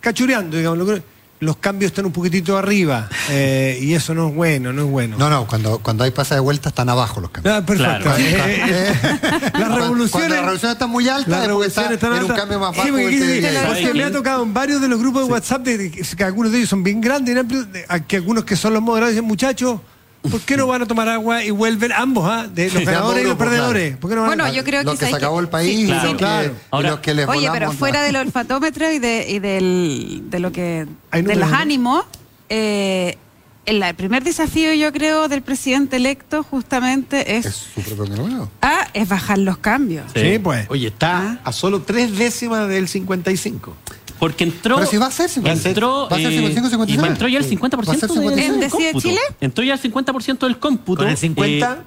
cachureando, 0.02 0.58
digamos. 0.58 0.78
lo- 0.88 1.20
Los 1.42 1.56
cambios 1.56 1.92
están 1.94 2.06
un 2.06 2.12
poquitito 2.12 2.58
arriba 2.58 3.08
eh, 3.30 3.80
y 3.82 3.94
eso 3.94 4.14
no 4.14 4.28
es 4.28 4.36
bueno, 4.36 4.74
no 4.74 4.82
es 4.84 4.90
bueno. 4.90 5.16
No, 5.18 5.30
no, 5.30 5.48
cuando, 5.48 5.80
cuando 5.80 6.04
hay 6.04 6.12
pasa 6.12 6.36
de 6.36 6.42
vuelta 6.42 6.68
están 6.68 6.90
abajo 6.90 7.22
los 7.22 7.30
cambios. 7.32 7.56
Ah, 7.56 7.66
perfecto. 7.66 8.02
Claro. 8.04 8.18
Eh, 8.20 8.36
eh, 8.36 8.58
eh, 8.68 9.20
las 9.32 9.52
Cuando- 9.54 9.76
revoluciones. 9.78 10.12
Cuando 10.12 10.36
la 10.36 10.42
revolución 10.42 10.72
está 10.74 10.88
muy 10.88 11.08
alta, 11.08 11.30
Las 11.32 11.48
revoluciones 11.48 11.92
están 11.94 12.10
en 12.12 12.16
un 12.18 12.22
altas. 12.24 12.40
cambio 12.40 12.60
más 12.60 12.74
Sí, 12.74 12.78
bajo. 12.82 12.92
porque, 12.92 13.06
del 13.20 13.42
que 13.42 13.60
porque- 13.68 13.94
me 13.94 14.04
ha 14.04 14.12
tocado 14.12 14.44
en 14.44 14.54
varios 14.54 14.82
de 14.82 14.90
los 14.90 15.00
grupos 15.00 15.28
de 15.28 15.32
WhatsApp, 15.32 15.62
de, 15.64 15.90
que, 15.92 16.24
algunos 16.26 16.52
de 16.52 16.58
ellos 16.58 16.70
son 16.70 16.84
bien 16.84 17.00
grandes, 17.00 17.38
amplios, 17.38 17.68
que 18.06 18.18
algunos 18.18 18.44
que 18.44 18.58
son 18.58 18.74
los 18.74 18.82
moderados 18.82 19.14
dicen, 19.14 19.26
muchachos, 19.26 19.80
¿por 20.30 20.42
qué 20.42 20.58
no 20.58 20.68
van 20.68 20.82
a 20.82 20.86
tomar 20.86 21.08
agua 21.10 21.44
y 21.44 21.52
vuelven 21.52 21.92
ambos, 21.92 22.26
ah? 22.30 22.48
de 22.48 22.70
los 22.72 22.84
ganadores 22.84 23.24
y 23.24 23.28
los 23.28 23.38
perdedores? 23.38 23.98
¿Por 23.98 24.10
qué 24.10 24.16
no 24.16 24.22
van 24.24 24.32
a- 24.32 24.36
Bueno, 24.44 24.54
yo 24.54 24.64
creo 24.64 24.84
Los 24.84 24.94
que 25.00 25.06
que 25.06 25.12
se 25.12 25.16
acabó 25.18 25.38
que- 25.38 25.42
el 25.44 25.50
país 25.50 25.76
sí, 25.76 25.88
los 25.88 26.16
claro. 26.16 26.50
que, 26.52 26.58
Ahora- 26.72 26.90
los 26.92 27.00
que 27.00 27.14
les 27.14 27.28
Oye, 27.28 27.40
volamos 27.48 27.58
pero 27.60 27.72
fuera 27.74 28.02
del 28.04 28.16
olfatómetro 28.28 28.92
y, 28.92 29.00
de, 29.00 29.26
y 29.30 29.40
del, 29.40 30.24
de 30.30 30.40
lo 30.40 30.52
que 30.52 30.88
Hay 31.12 31.22
de 31.22 31.36
los 31.36 31.52
ánimos, 31.52 32.06
eh, 32.50 33.18
el, 33.66 33.84
el 33.84 33.96
primer 33.96 34.24
desafío 34.24 34.74
yo 34.74 34.92
creo 34.92 35.28
del 35.28 35.42
presidente 35.44 35.98
electo 35.98 36.42
justamente 36.44 37.38
es, 37.38 37.46
Es 37.46 37.56
su 37.56 37.82
propio 37.82 38.16
número. 38.16 38.50
ah, 38.62 38.88
es 38.94 39.08
bajar 39.08 39.38
los 39.38 39.58
cambios. 39.60 40.06
Sí, 40.16 40.40
pues. 40.40 40.66
Oye, 40.70 40.88
está 40.88 41.40
a 41.44 41.52
solo 41.52 41.82
tres 41.84 42.18
décimas 42.18 42.68
del 42.68 42.88
55. 42.88 43.76
Porque 44.20 44.44
entró. 44.44 44.76
Pero 44.76 44.88
si 44.90 44.98
va 44.98 45.06
a 45.08 45.12
ser 45.12 45.30
55. 45.30 45.70
Entró, 45.70 46.10
Va 46.10 46.18
a 46.18 46.20
ser 46.20 46.32
eh, 46.34 46.38
55, 46.38 46.70
56. 46.70 47.04
y 47.04 47.08
entró 47.12 47.28
ya 47.30 47.38
el 47.40 47.50
50% 47.50 47.88
Va 47.88 47.94
a 47.94 47.96
ser 47.96 48.10
del 48.10 48.18
55. 48.20 48.54
¿En 48.54 48.60
Decide 48.60 48.92
cómputo. 48.92 49.08
Chile? 49.08 49.22
Entró 49.42 49.64
ya 49.64 49.74
el 49.74 49.82
50% 49.82 50.40
del 50.40 50.60
cómputo. 50.60 51.02
¿Con 51.04 51.10
el 51.10 51.18
50? 51.18 51.74
eh, 51.74 51.78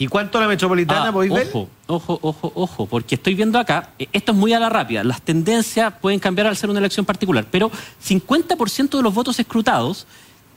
¿Y 0.00 0.06
cuánto 0.06 0.38
la 0.40 0.46
metropolitana, 0.46 1.08
Ah, 1.08 1.12
podéis 1.12 1.32
ver? 1.34 1.48
ojo, 1.48 1.68
ojo, 1.88 2.18
ojo, 2.22 2.52
ojo, 2.54 2.86
porque 2.86 3.16
estoy 3.16 3.34
viendo 3.34 3.58
acá, 3.58 3.90
eh, 3.98 4.06
esto 4.12 4.30
es 4.30 4.38
muy 4.38 4.52
a 4.52 4.60
la 4.60 4.68
rápida, 4.68 5.02
las 5.02 5.20
tendencias 5.22 5.92
pueden 6.00 6.20
cambiar 6.20 6.46
al 6.46 6.56
ser 6.56 6.70
una 6.70 6.78
elección 6.78 7.04
particular, 7.04 7.44
pero 7.50 7.68
50% 8.06 8.96
de 8.98 9.02
los 9.02 9.12
votos 9.12 9.40
escrutados, 9.40 10.06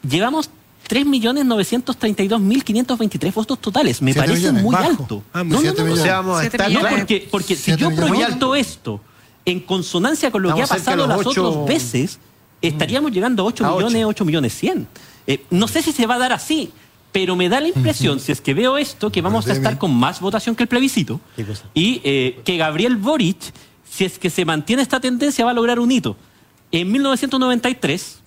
llevamos 0.07 0.51
3.932.523 0.87 3.33
votos 3.33 3.59
totales, 3.59 4.01
me 4.01 4.13
parece 4.13 4.35
millones, 4.37 4.63
muy 4.63 4.73
bajo. 4.73 4.89
alto. 4.89 5.23
Ah, 5.33 5.43
no, 5.43 5.61
no, 5.61 5.61
no, 5.61 5.61
no, 5.61 5.71
O 5.71 5.73
millones. 5.85 6.01
sea, 6.03 6.15
vamos 6.17 6.39
a 6.41 6.45
estar... 6.45 6.71
no, 6.71 6.79
porque, 6.81 7.27
porque 7.31 7.55
si 7.55 7.75
yo 7.75 7.89
millones. 7.89 8.09
proyecto 8.11 8.55
esto 8.55 9.01
en 9.45 9.59
consonancia 9.59 10.31
con 10.31 10.43
lo 10.43 10.53
que 10.53 10.63
ha 10.63 10.67
pasado 10.67 11.07
las 11.07 11.25
otras 11.25 11.65
veces, 11.65 12.19
estaríamos 12.61 13.11
llegando 13.11 13.43
a 13.43 13.45
8 13.45 13.65
A 13.65 13.73
ocho. 13.73 13.87
millones, 13.87 14.05
8 14.05 14.25
millones 14.25 14.53
100. 14.55 14.87
Eh, 15.27 15.43
no 15.49 15.67
sé 15.67 15.81
si 15.81 15.91
se 15.91 16.05
va 16.07 16.15
a 16.15 16.19
dar 16.19 16.33
así, 16.33 16.71
pero 17.11 17.35
me 17.35 17.49
da 17.49 17.59
la 17.59 17.67
impresión, 17.67 18.19
si 18.19 18.31
es 18.31 18.41
que 18.41 18.53
veo 18.53 18.77
esto, 18.77 19.11
que 19.11 19.21
vamos 19.21 19.47
a 19.47 19.53
estar 19.53 19.77
con 19.77 19.93
más 19.93 20.19
votación 20.21 20.55
que 20.55 20.63
el 20.63 20.69
plebiscito 20.69 21.19
y 21.73 22.01
eh, 22.03 22.39
que 22.45 22.57
Gabriel 22.57 22.95
Boric, 22.95 23.37
si 23.89 24.05
es 24.05 24.17
que 24.17 24.29
se 24.29 24.45
mantiene 24.45 24.81
esta 24.81 24.99
tendencia, 24.99 25.43
va 25.45 25.51
a 25.51 25.53
lograr 25.53 25.79
un 25.79 25.91
hito. 25.91 26.15
En 26.71 26.89
1993, 26.91 28.19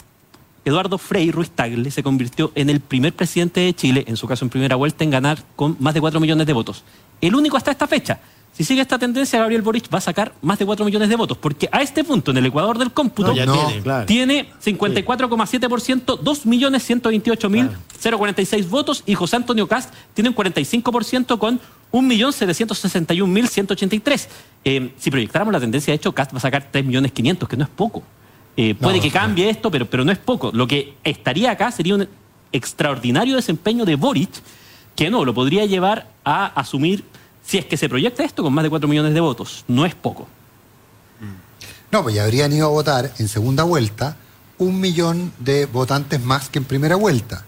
Eduardo 0.67 0.99
Frei 0.99 1.31
Ruiz 1.31 1.51
Tagle 1.51 1.91
se 1.91 2.03
convirtió 2.03 2.53
en 2.55 2.69
el 2.71 2.81
primer 2.81 3.15
presidente 3.15 3.61
de 3.61 3.75
Chile, 3.75 4.05
en 4.07 4.17
su 4.17 4.27
caso 4.27 4.45
en 4.45 4.51
primera 4.51 4.77
vuelta, 4.77 5.05
en 5.05 5.11
ganar 5.11 5.43
con 5.57 5.77
más 5.81 5.95
de 5.95 6.01
4 6.01 6.21
millones 6.21 6.47
de 6.47 6.53
votos. 6.53 6.85
El 7.21 7.35
único 7.35 7.57
hasta 7.57 7.71
esta 7.71 7.87
fecha. 7.87 8.21
Si 8.57 8.63
sigue 8.63 8.83
esta 8.83 9.01
tendencia, 9.01 9.41
Gabriel 9.41 9.63
Boric 9.63 9.93
va 9.93 9.99
a 9.99 10.01
sacar 10.01 10.33
más 10.41 10.61
de 10.61 10.65
4 10.65 10.85
millones 10.85 11.09
de 11.09 11.17
votos, 11.17 11.37
porque 11.39 11.69
a 11.73 11.83
este 11.83 12.05
punto, 12.05 12.31
en 12.31 12.37
el 12.37 12.47
Ecuador 12.47 12.79
del 12.79 12.93
cómputo, 12.93 13.31
No, 13.31 13.35
ya 13.35 13.47
No. 13.47 13.67
tiene, 13.67 13.83
claro. 13.83 14.07
tiene 14.07 14.49
54,7%, 14.65 16.21
2.128.046 16.21 18.69
votos 18.69 19.03
y 19.07 19.15
José 19.17 19.35
Antonio 19.37 19.67
Cast 19.67 19.93
tiene 20.15 20.29
un 20.31 20.37
45% 20.37 21.37
con 21.39 21.61
1.761.183. 21.93 24.29
Eh, 24.65 24.93
si 24.99 25.11
proyectáramos 25.11 25.53
la 25.53 25.61
tendencia, 25.61 25.93
de 25.93 25.97
hecho, 25.97 26.13
Cast 26.13 26.33
va 26.33 26.39
a 26.39 26.41
sacar 26.41 26.71
3.500.000, 26.73 27.47
que 27.49 27.57
no 27.57 27.65
es 27.65 27.71
poco. 27.71 28.03
Eh, 28.57 28.75
puede 28.75 28.97
No, 28.99 29.03
que 29.03 29.09
no. 29.09 29.15
cambie 29.15 29.51
esto, 29.51 29.71
pero, 29.71 29.87
pero 29.87 30.05
no 30.05 30.13
es 30.13 30.19
poco. 30.19 30.51
Lo 30.53 30.67
que 30.67 30.95
estaría 31.03 31.51
acá 31.51 31.71
sería 31.73 31.95
un 31.97 32.09
extraordinario 32.53 33.35
desempeño 33.37 33.85
de 33.85 33.97
Boric, 33.97 34.31
que 34.95 35.11
no, 35.11 35.25
lo 35.25 35.35
podría 35.35 35.67
llevar 35.67 36.07
a 36.25 36.47
asumir, 36.47 37.03
si 37.47 37.59
es 37.59 37.67
que 37.67 37.77
se 37.77 37.89
proyecta 37.89 38.25
esto, 38.25 38.43
con 38.43 38.53
más 38.53 38.63
de 38.63 38.71
4 38.71 38.89
millones 38.89 39.15
de 39.15 39.21
votos. 39.21 39.65
No 39.69 39.85
es 39.87 39.95
poco. 39.95 40.27
No, 41.91 42.03
pues 42.03 42.17
ya 42.17 42.25
habrían 42.25 42.53
ido 42.53 42.67
a 42.67 42.71
votar 42.71 43.13
en 43.19 43.29
segunda 43.29 43.63
vuelta 43.63 44.17
un 44.59 44.81
millón 44.81 45.33
de 45.39 45.67
votantes 45.67 46.21
más 46.21 46.49
que 46.49 46.59
en 46.59 46.65
primera 46.65 46.97
vuelta. 46.97 47.45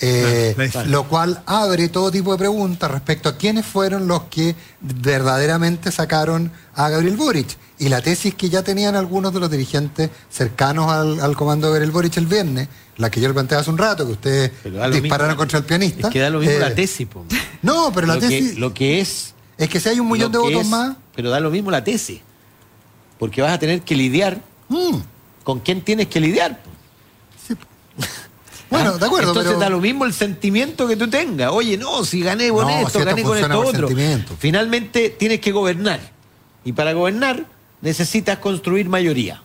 Eh, 0.00 0.54
lo 0.86 1.08
cual 1.08 1.42
abre 1.46 1.88
todo 1.88 2.10
tipo 2.10 2.32
de 2.32 2.38
preguntas 2.38 2.90
respecto 2.90 3.28
a 3.28 3.36
quiénes 3.36 3.66
fueron 3.66 4.06
los 4.06 4.24
que 4.24 4.54
verdaderamente 4.80 5.90
sacaron 5.90 6.52
a 6.74 6.88
Gabriel 6.88 7.16
Boric. 7.16 7.56
Y 7.80 7.88
la 7.88 8.02
tesis 8.02 8.34
que 8.34 8.48
ya 8.48 8.62
tenían 8.62 8.96
algunos 8.96 9.32
de 9.32 9.40
los 9.40 9.50
dirigentes 9.50 10.10
cercanos 10.28 10.90
al, 10.90 11.36
comando 11.36 11.68
de 11.68 11.74
Gabriel 11.74 11.92
Boric 11.92 12.16
el 12.16 12.26
viernes, 12.26 12.68
la 12.96 13.10
que 13.10 13.20
yo 13.20 13.28
le 13.28 13.34
planteé 13.34 13.58
hace 13.58 13.70
un 13.70 13.78
rato, 13.78 14.04
que 14.04 14.12
ustedes 14.12 14.52
dispararon 14.92 15.36
contra 15.36 15.58
el 15.58 15.64
pianista. 15.64 16.08
Es 16.08 16.12
que 16.12 16.18
da 16.18 16.30
lo 16.30 16.40
mismo 16.40 16.58
la 16.58 16.68
eh, 16.68 16.74
tesis. 16.74 17.06
No, 17.62 17.92
pero 17.94 18.06
la 18.06 18.18
tesis... 18.18 18.58
lo 18.58 18.74
que 18.74 19.00
es... 19.00 19.34
Es 19.56 19.68
que 19.68 19.80
si 19.80 19.88
hay 19.88 20.00
un 20.00 20.10
millón 20.10 20.32
de 20.32 20.38
votos 20.38 20.66
más... 20.66 20.96
Pero 21.14 21.30
da 21.30 21.40
lo 21.40 21.50
mismo 21.50 21.70
la 21.70 21.82
tesis. 21.84 22.20
Porque 23.18 23.42
vas 23.42 23.52
a 23.52 23.58
tener 23.58 23.82
que 23.82 23.96
lidiar 23.96 24.40
mm. 24.68 24.96
con 25.44 25.60
quién 25.60 25.82
tienes 25.82 26.08
que 26.08 26.20
lidiar. 26.20 26.60
Bueno, 28.70 28.98
de 28.98 29.06
acuerdo. 29.06 29.30
Entonces 29.30 29.58
da 29.58 29.70
lo 29.70 29.80
mismo 29.80 30.04
el 30.04 30.12
sentimiento 30.12 30.86
que 30.86 30.96
tú 30.96 31.08
tengas. 31.08 31.50
Oye, 31.52 31.76
no, 31.78 32.04
si 32.04 32.20
gané 32.20 32.50
con 32.50 32.68
esto, 32.68 33.04
gané 33.04 33.22
con 33.22 33.38
esto 33.38 33.60
otro. 33.60 33.88
Finalmente 34.38 35.10
tienes 35.10 35.40
que 35.40 35.52
gobernar. 35.52 36.00
Y 36.64 36.72
para 36.72 36.92
gobernar 36.92 37.46
necesitas 37.80 38.38
construir 38.38 38.88
mayoría. 38.88 39.42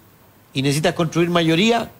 Y 0.53 0.61
necesitas 0.61 0.93
construir 0.93 1.29
mayoría 1.29 1.91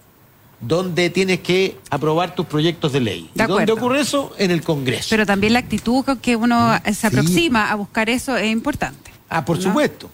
donde 0.60 1.10
tienes 1.10 1.40
que 1.42 1.78
aprobar 1.90 2.36
tus 2.36 2.46
proyectos 2.46 2.94
de 2.94 3.02
ley. 3.02 3.30
¿Y 3.34 3.44
dónde 3.44 3.72
ocurre 3.72 4.00
eso? 4.02 4.34
En 4.38 4.52
el 4.52 4.64
Congreso. 4.64 5.08
Pero 5.10 5.26
también 5.26 5.54
la 5.54 5.60
actitud 5.60 6.06
con 6.06 6.20
que 6.20 6.36
uno 6.36 6.80
se 6.94 7.08
aproxima 7.08 7.70
a 7.70 7.76
buscar 7.76 8.10
eso 8.10 8.38
es 8.38 8.52
importante. 8.52 9.12
Ah, 9.30 9.44
por 9.44 9.62
supuesto. 9.62 10.10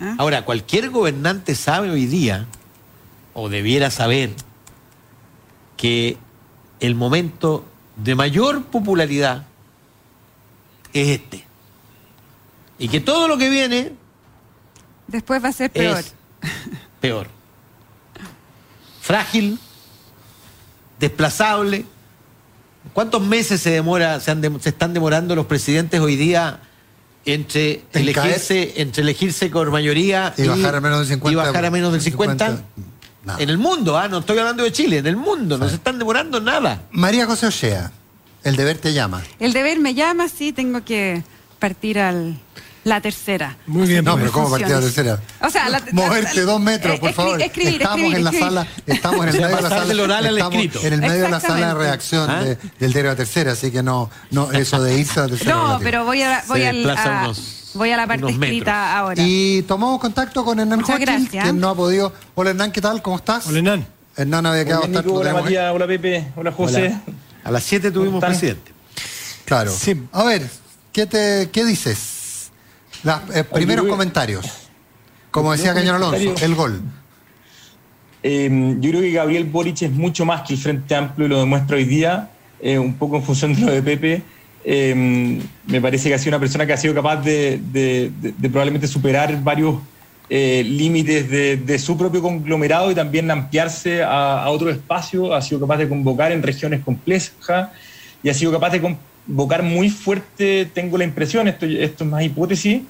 ¿Ah? 0.00 0.16
Ahora, 0.18 0.44
cualquier 0.44 0.90
gobernante 0.90 1.54
sabe 1.54 1.90
hoy 1.90 2.06
día, 2.06 2.46
o 3.32 3.48
debiera 3.48 3.90
saber, 3.90 4.30
que 5.76 6.18
el 6.80 6.94
momento 6.94 7.64
de 7.96 8.14
mayor 8.14 8.64
popularidad 8.64 9.46
es 10.92 11.08
este. 11.08 11.44
Y 12.78 12.88
que 12.88 13.00
todo 13.00 13.28
lo 13.28 13.38
que 13.38 13.48
viene... 13.48 13.99
Después 15.10 15.42
va 15.42 15.48
a 15.48 15.52
ser 15.52 15.70
peor. 15.70 16.02
peor. 17.00 17.26
Frágil, 19.00 19.58
desplazable. 20.98 21.84
¿Cuántos 22.92 23.22
meses 23.22 23.60
se 23.60 23.70
demora, 23.70 24.20
se, 24.20 24.32
están 24.64 24.94
demorando 24.94 25.34
los 25.34 25.46
presidentes 25.46 26.00
hoy 26.00 26.16
día 26.16 26.60
entre 27.24 27.82
elegirse, 27.92 28.80
entre 28.80 29.02
elegirse 29.02 29.50
con 29.50 29.70
mayoría 29.70 30.32
y, 30.36 30.46
bajar 30.46 30.76
a 30.76 30.80
menos 30.80 31.00
del 31.00 31.08
50? 31.08 31.32
Y 31.32 31.34
bajar 31.34 31.64
a 31.64 31.70
menos 31.70 31.92
del 31.92 32.00
50 32.00 32.62
en 33.38 33.50
el 33.50 33.58
mundo, 33.58 33.98
¿ah? 33.98 34.08
no 34.08 34.18
estoy 34.18 34.38
hablando 34.38 34.64
de 34.64 34.72
Chile, 34.72 34.98
en 34.98 35.06
el 35.06 35.16
mundo, 35.16 35.58
no 35.58 35.68
se 35.68 35.74
están 35.74 35.98
demorando 35.98 36.40
nada. 36.40 36.82
María 36.90 37.26
José 37.26 37.48
Ochea, 37.48 37.92
el 38.44 38.56
deber 38.56 38.78
te 38.78 38.94
llama. 38.94 39.22
El 39.38 39.52
deber 39.52 39.78
me 39.78 39.94
llama, 39.94 40.28
sí, 40.28 40.52
tengo 40.52 40.84
que 40.84 41.22
partir 41.58 41.98
al 41.98 42.38
la 42.84 43.00
tercera. 43.00 43.56
Muy 43.66 43.86
bien, 43.86 44.04
no, 44.04 44.16
pero 44.16 44.32
¿cómo 44.32 44.50
partir 44.50 44.68
la 44.68 44.80
tercera? 44.80 45.20
O 45.40 45.50
sea, 45.50 45.68
la, 45.68 45.82
moverte 45.92 46.40
dos 46.42 46.60
metros, 46.60 46.98
por 46.98 47.12
favor. 47.12 47.42
Escribir, 47.42 47.82
estamos 47.82 48.14
en 48.14 48.24
la 48.24 48.32
sala, 48.32 48.66
estamos 48.86 49.22
en 49.22 49.28
el 49.28 49.40
medio 49.40 49.56
de 49.56 49.62
la 49.62 49.68
sala, 49.68 50.02
oral 50.02 50.26
estamos 50.26 50.84
en 50.84 50.92
el 50.92 51.00
medio 51.00 51.22
de 51.22 51.28
la 51.28 51.40
sala 51.40 51.68
de 51.68 51.74
reacción 51.74 52.30
¿Ah? 52.30 52.44
del 52.78 52.92
deber 52.92 53.10
a 53.10 53.16
tercera, 53.16 53.52
así 53.52 53.70
que 53.70 53.82
no, 53.82 54.10
no, 54.30 54.50
eso 54.52 54.82
de 54.82 54.98
irse 54.98 55.20
a 55.20 55.26
tercera. 55.26 55.54
No, 55.54 55.78
pero 55.82 56.04
voy 56.04 56.22
a, 56.22 56.42
voy 56.48 56.64
al, 56.64 56.88
a, 56.90 57.32
Voy 57.74 57.90
a 57.92 57.96
la 57.96 58.06
parte 58.06 58.30
escrita 58.30 58.98
ahora. 58.98 59.22
Y 59.24 59.62
tomamos 59.62 60.00
contacto 60.00 60.44
con 60.44 60.58
Hernán 60.58 60.80
Joaquín, 60.80 61.26
quien 61.26 61.60
no 61.60 61.68
ha 61.68 61.74
podido. 61.74 62.12
Hola 62.34 62.50
Hernán, 62.50 62.72
¿qué 62.72 62.80
tal? 62.80 63.02
¿Cómo 63.02 63.16
estás? 63.16 63.46
Hola 63.46 63.58
Hernán. 63.58 63.86
Hernán 64.16 64.46
había 64.46 64.64
quedado 64.64 64.84
hasta 64.84 65.00
Hola 65.00 65.32
Matías, 65.32 65.72
hola 65.72 65.86
Pepe, 65.86 66.32
hola 66.34 66.52
José. 66.52 66.98
A 67.44 67.50
las 67.50 67.62
7 67.62 67.90
tuvimos 67.90 68.22
presidente. 68.22 68.72
Claro. 69.44 69.72
Sí. 69.72 70.00
A 70.12 70.24
ver, 70.24 70.48
¿qué, 70.92 71.06
te, 71.06 71.48
qué 71.50 71.64
dices? 71.64 72.19
Los 73.02 73.20
eh, 73.34 73.44
primeros 73.44 73.86
comentarios. 73.86 74.46
Como 75.30 75.52
decía 75.52 75.74
Cañón 75.74 75.96
Alonso, 75.96 76.34
el 76.44 76.54
gol. 76.54 76.82
Em, 78.22 78.80
yo 78.80 78.90
creo 78.90 79.02
que 79.02 79.12
Gabriel 79.12 79.44
Boric 79.44 79.82
es 79.82 79.90
mucho 79.90 80.24
más 80.26 80.42
que 80.42 80.54
el 80.54 80.58
Frente 80.58 80.94
Amplio 80.94 81.26
y 81.26 81.30
lo 81.30 81.40
demuestra 81.40 81.76
hoy 81.76 81.84
día, 81.84 82.30
eh, 82.60 82.78
un 82.78 82.94
poco 82.94 83.16
en 83.16 83.22
función 83.22 83.54
de 83.54 83.60
lo 83.62 83.72
de 83.72 83.82
Pepe. 83.82 84.22
Em, 84.62 85.40
me 85.66 85.80
parece 85.80 86.08
que 86.08 86.14
ha 86.14 86.18
sido 86.18 86.30
una 86.30 86.40
persona 86.40 86.66
que 86.66 86.74
ha 86.74 86.76
sido 86.76 86.94
capaz 86.94 87.16
de, 87.16 88.12
probablemente 88.42 88.86
superar 88.86 89.42
varios 89.42 89.76
eh, 90.28 90.62
límites 90.64 91.30
de, 91.30 91.78
su 91.78 91.96
propio 91.96 92.20
conglomerado 92.20 92.90
y 92.90 92.94
también 92.94 93.30
ampliarse 93.30 94.02
a, 94.02 94.48
otro 94.50 94.68
espacio, 94.68 95.34
ha 95.34 95.40
sido 95.40 95.60
capaz 95.60 95.78
de 95.78 95.88
convocar 95.88 96.30
en 96.32 96.42
regiones 96.42 96.84
complejas 96.84 97.70
y 98.22 98.28
ha 98.28 98.34
sido 98.34 98.52
capaz 98.52 98.70
de 98.70 98.82
convocar 99.26 99.62
muy 99.62 99.90
fuerte, 99.90 100.68
tengo 100.72 100.98
la 100.98 101.04
impresión, 101.04 101.48
esto, 101.48 101.66
esto 101.66 102.04
es 102.04 102.10
más 102.10 102.22
hipótesis, 102.22 102.82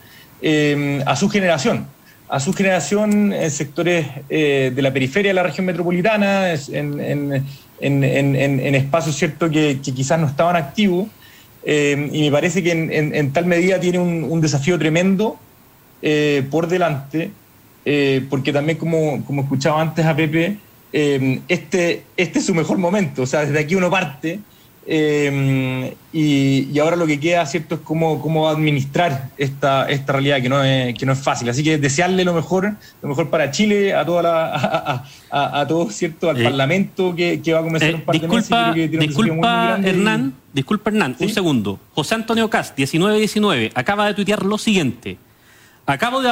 em, 0.43 1.03
a 1.07 1.17
su 1.17 1.29
generación 1.29 1.87
a 2.33 2.39
su 2.39 2.53
generación 2.53 3.33
en 3.33 3.51
sectores 3.51 4.07
eh, 4.29 4.71
de 4.73 4.83
la 4.83 4.93
periferia 4.93 5.31
de 5.31 5.35
la 5.35 5.43
región 5.43 5.67
metropolitana, 5.67 6.53
en, 6.53 7.45
espacios 8.77 9.17
cierto 9.17 9.51
que, 9.51 9.81
que, 9.83 9.93
quizás 9.93 10.21
no 10.21 10.29
estaban 10.29 10.55
activos, 10.55 11.09
eh, 11.63 12.09
y 12.13 12.23
me 12.23 12.31
parece 12.31 12.63
que 12.63 12.73
en, 12.73 13.33
tal 13.33 13.47
medida 13.47 13.79
tiene 13.81 13.99
un, 13.99 14.41
desafío 14.41 14.79
tremendo 14.79 15.39
eh, 16.03 16.47
por 16.51 16.69
delante, 16.69 17.31
eh, 17.85 18.25
porque 18.31 18.53
también 18.53 18.79
como, 18.79 19.25
como, 19.25 19.43
escuchaba 19.43 19.81
antes 19.81 20.07
a 20.07 20.17
Pepe, 20.17 20.57
este, 20.93 22.05
este 22.17 22.39
es 22.39 22.45
su 22.45 22.55
mejor 22.55 22.79
momento, 22.79 23.23
o 23.23 23.27
sea, 23.27 23.45
desde 23.45 23.59
aquí 23.59 23.75
uno 23.75 23.91
parte. 23.91 24.41
Y, 24.87 26.79
ahora 26.79 26.97
lo 26.97 27.07
que 27.07 27.21
queda, 27.21 27.45
¿cierto?, 27.47 27.77
es 27.77 27.81
cómo, 27.83 28.21
cómo 28.21 28.49
administrar 28.49 29.29
esta, 29.37 29.89
esta 29.89 30.13
realidad 30.13 30.41
que 30.41 30.49
no, 30.49 30.65
es, 30.65 30.99
que 30.99 31.07
no 31.07 31.13
es 31.13 31.19
fácil. 31.19 31.49
Así 31.49 31.63
que 31.63 31.79
desearle 31.79 32.25
lo 32.25 32.35
mejor, 32.35 32.75
lo 33.03 33.09
mejor 33.09 33.31
para 33.31 33.51
Chile, 33.51 33.95
a 33.95 34.05
toda 34.05 34.23
la, 34.23 35.05
a, 35.31 35.67
todo, 35.67 35.91
¿cierto?, 35.91 36.31
al 36.31 36.43
Parlamento 36.43 37.15
que, 37.15 37.41
va 37.53 37.61
a 37.61 37.63
comenzar 37.63 37.95
un 37.95 38.03
par 38.03 38.15
de 38.15 38.21
disculpa, 38.21 38.73
meses. 38.73 38.99
disculpa, 38.99 39.79
Hernán. 39.83 40.35
Disculpa, 40.53 40.91
Hernán, 40.91 41.17
un 41.19 41.29
segundo. 41.29 41.79
José 41.95 42.17
Antonio 42.17 42.51
Cast, 42.51 42.77
1919, 42.77 43.71
acaba 43.75 44.07
de 44.07 44.15
tuitear 44.15 44.45
lo 44.45 44.59
siguiente. 44.59 45.19
Acabo 45.87 46.23
de, 46.23 46.29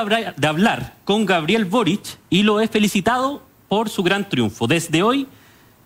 hablar 0.47 0.95
con 1.05 1.27
Gabriel 1.27 1.65
Boric 1.65 2.19
y 2.31 2.43
lo 2.43 2.61
he 2.61 2.69
felicitado 2.69 3.43
por 3.69 3.89
su 3.89 4.03
gran 4.03 4.29
triunfo. 4.29 4.67
Desde 4.67 5.03
hoy 5.03 5.27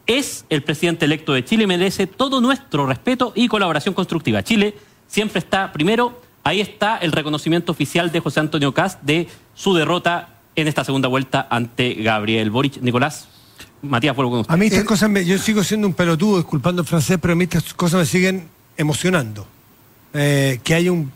es 0.06 0.44
el 0.50 0.62
presidente 0.62 1.04
electo 1.04 1.32
de 1.32 1.44
Chile 1.44 1.64
y 1.64 1.66
merece 1.66 2.06
todo 2.06 2.40
nuestro 2.40 2.86
respeto 2.86 3.32
y 3.34 3.48
colaboración 3.48 3.94
constructiva. 3.94 4.42
Chile 4.42 4.74
siempre 5.06 5.38
está 5.38 5.72
primero. 5.72 6.20
Ahí 6.44 6.60
está 6.60 6.96
el 6.96 7.12
reconocimiento 7.12 7.72
oficial 7.72 8.10
de 8.10 8.20
José 8.20 8.40
Antonio 8.40 8.74
Cast 8.74 9.00
de 9.02 9.28
su 9.54 9.74
derrota 9.74 10.40
en 10.56 10.68
esta 10.68 10.84
segunda 10.84 11.08
vuelta 11.08 11.46
ante 11.50 11.94
Gabriel 11.94 12.50
Boric. 12.50 12.80
Nicolás. 12.80 13.28
Matías, 13.82 14.14
vuelvo 14.14 14.32
con 14.32 14.40
usted. 14.40 14.54
A 14.54 14.56
mí 14.56 14.66
estas 14.66 14.84
cosas, 14.84 15.10
yo 15.24 15.38
sigo 15.38 15.64
siendo 15.64 15.86
un 15.86 15.94
pelotudo, 15.94 16.36
disculpando 16.36 16.82
el 16.82 16.88
francés, 16.88 17.18
pero 17.20 17.32
a 17.32 17.36
mí 17.36 17.44
estas 17.44 17.74
cosas 17.74 18.00
me 18.00 18.06
siguen 18.06 18.48
emocionando. 18.76 19.46
Eh, 20.14 20.60
que 20.62 20.74
haya 20.74 20.92
un, 20.92 21.10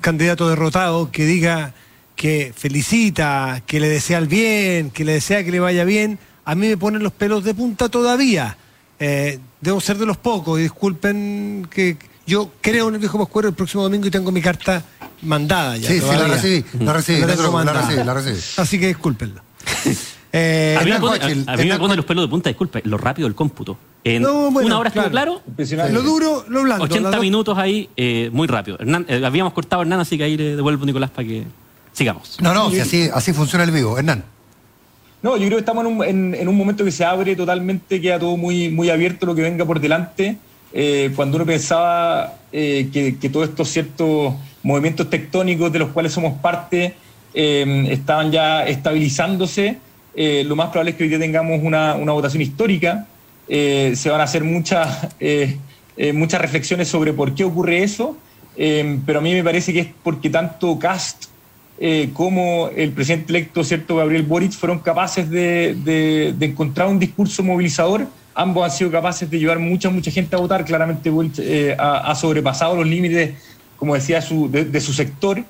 candidato 0.00 0.48
derrotado 0.48 1.10
que 1.10 1.24
diga 1.24 1.74
que 2.16 2.52
felicita, 2.56 3.62
que 3.66 3.78
le 3.78 3.88
desea 3.88 4.18
el 4.18 4.26
bien, 4.26 4.90
que 4.90 5.04
le 5.04 5.12
desea 5.12 5.44
que 5.44 5.52
le 5.52 5.60
vaya 5.60 5.84
bien, 5.84 6.18
a 6.48 6.54
mí 6.54 6.66
me 6.66 6.78
ponen 6.78 7.02
los 7.02 7.12
pelos 7.12 7.44
de 7.44 7.52
punta 7.52 7.90
todavía. 7.90 8.56
Eh, 8.98 9.38
debo 9.60 9.82
ser 9.82 9.98
de 9.98 10.06
los 10.06 10.16
pocos, 10.16 10.58
y 10.58 10.62
disculpen 10.62 11.68
que 11.70 11.98
yo 12.26 12.52
creo 12.62 12.88
en 12.88 12.94
el 12.94 13.00
viejo 13.00 13.18
Pascuero 13.18 13.48
el 13.48 13.54
próximo 13.54 13.82
domingo 13.82 14.06
y 14.06 14.10
tengo 14.10 14.32
mi 14.32 14.40
carta 14.40 14.82
mandada 15.20 15.76
ya. 15.76 15.88
Sí, 15.88 16.00
sí, 16.00 16.06
la 16.06 16.26
recibí, 16.26 16.64
la 16.80 16.92
recibí, 16.94 17.20
la 18.02 18.14
recibí, 18.14 18.40
Así 18.56 18.80
que 18.80 18.86
discúlpenlo. 18.88 19.42
Eh, 20.30 20.76
a 20.78 20.84
mí, 20.84 20.90
me 20.90 21.78
pone, 21.78 21.96
los 21.96 22.04
pelos 22.04 22.24
de 22.24 22.28
punta, 22.28 22.50
disculpe, 22.50 22.82
lo 22.84 22.98
rápido 22.98 23.26
del 23.26 23.34
cómputo. 23.34 23.78
En 24.04 24.26
una 24.26 24.78
hora 24.78 24.88
estuvo 24.88 25.08
claro. 25.08 25.40
Lo 25.90 26.02
duro, 26.02 26.44
lo 26.48 26.64
blando. 26.64 26.84
80 26.84 27.18
minutos 27.18 27.56
ahí, 27.56 27.88
eh, 27.96 28.28
muy 28.30 28.46
rápido. 28.46 28.76
Eh, 28.78 29.22
habíamos 29.24 29.54
cortado 29.54 29.80
a 29.80 29.84
Hernán, 29.84 30.00
así 30.00 30.18
que 30.18 30.24
ahí 30.24 30.36
le 30.36 30.54
devuelvo 30.54 30.82
a 30.82 30.86
Nicolás 30.86 31.08
para 31.08 31.26
que 31.26 31.44
sigamos. 31.94 32.36
No, 32.42 32.52
no, 32.52 32.66
así, 32.66 33.08
así 33.10 33.32
funciona 33.32 33.64
el 33.64 33.70
vivo. 33.70 33.96
Hernán. 33.96 34.22
No, 35.22 35.36
yo 35.36 35.46
creo 35.46 35.56
que 35.56 35.60
estamos 35.60 35.84
en 36.06 36.48
un, 36.48 36.56
momento 36.56 36.84
que 36.84 36.92
se 36.92 37.04
abre 37.04 37.34
totalmente, 37.34 38.00
queda 38.00 38.18
todo 38.18 38.36
muy, 38.36 38.68
muy 38.68 38.88
abierto 38.90 39.26
lo 39.26 39.34
que 39.34 39.42
venga 39.42 39.64
por 39.64 39.80
delante. 39.80 40.36
cuando 41.16 41.36
uno 41.36 41.46
pensaba 41.46 42.34
que, 42.52 43.16
que, 43.20 43.28
todos 43.28 43.48
estos 43.48 43.68
ciertos 43.68 44.34
movimientos 44.62 45.10
tectónicos 45.10 45.72
de 45.72 45.80
los 45.80 45.88
cuales 45.90 46.12
somos 46.12 46.34
parte 46.40 46.94
estaban 47.34 48.30
ya 48.30 48.64
estabilizándose, 48.66 49.78
eh, 50.20 50.42
lo 50.42 50.56
más 50.56 50.70
probable 50.70 50.90
es 50.90 50.96
que 50.96 51.04
hoy 51.04 51.10
día 51.10 51.20
tengamos 51.20 51.60
una, 51.62 51.94
votación 51.94 52.42
histórica. 52.42 53.06
Eh, 53.48 53.92
se 53.94 54.10
van 54.10 54.20
a 54.20 54.24
hacer 54.24 54.42
muchas, 54.42 55.14
eh, 55.20 55.56
muchas 56.12 56.40
reflexiones 56.40 56.88
sobre 56.88 57.12
por 57.12 57.36
qué 57.36 57.44
ocurre 57.44 57.84
eso, 57.84 58.16
pero 59.06 59.20
a 59.20 59.22
mí 59.22 59.32
me 59.32 59.44
parece 59.44 59.72
que 59.72 59.78
es 59.78 59.88
porque 60.02 60.28
tanto 60.28 60.76
Cast 60.76 61.26
como 62.12 62.70
el 62.74 62.92
presidente 62.92 63.32
electo, 63.32 63.62
cierto 63.62 63.96
Gabriel 63.96 64.24
Boric, 64.24 64.52
fueron 64.52 64.80
capaces 64.80 65.30
de, 65.30 66.34
encontrar 66.40 66.88
un 66.88 66.98
discurso 66.98 67.42
movilizador 67.42 68.06
ambos 68.38 68.64
han 68.64 68.70
sido 68.70 68.90
capaces 68.92 69.28
de 69.28 69.36
llevar 69.36 69.58
mucha, 69.58 69.90
mucha 69.90 70.12
gente 70.12 70.36
a 70.36 70.38
votar. 70.38 70.64
Claramente 70.64 71.10
eh, 71.38 71.76
ha, 71.76 72.14
sobrepasado 72.14 72.76
los 72.76 72.86
límites, 72.86 73.34
como 73.76 73.94
decía, 73.94 74.20
de, 74.20 74.80
su 74.80 74.92
sector. 74.92 75.42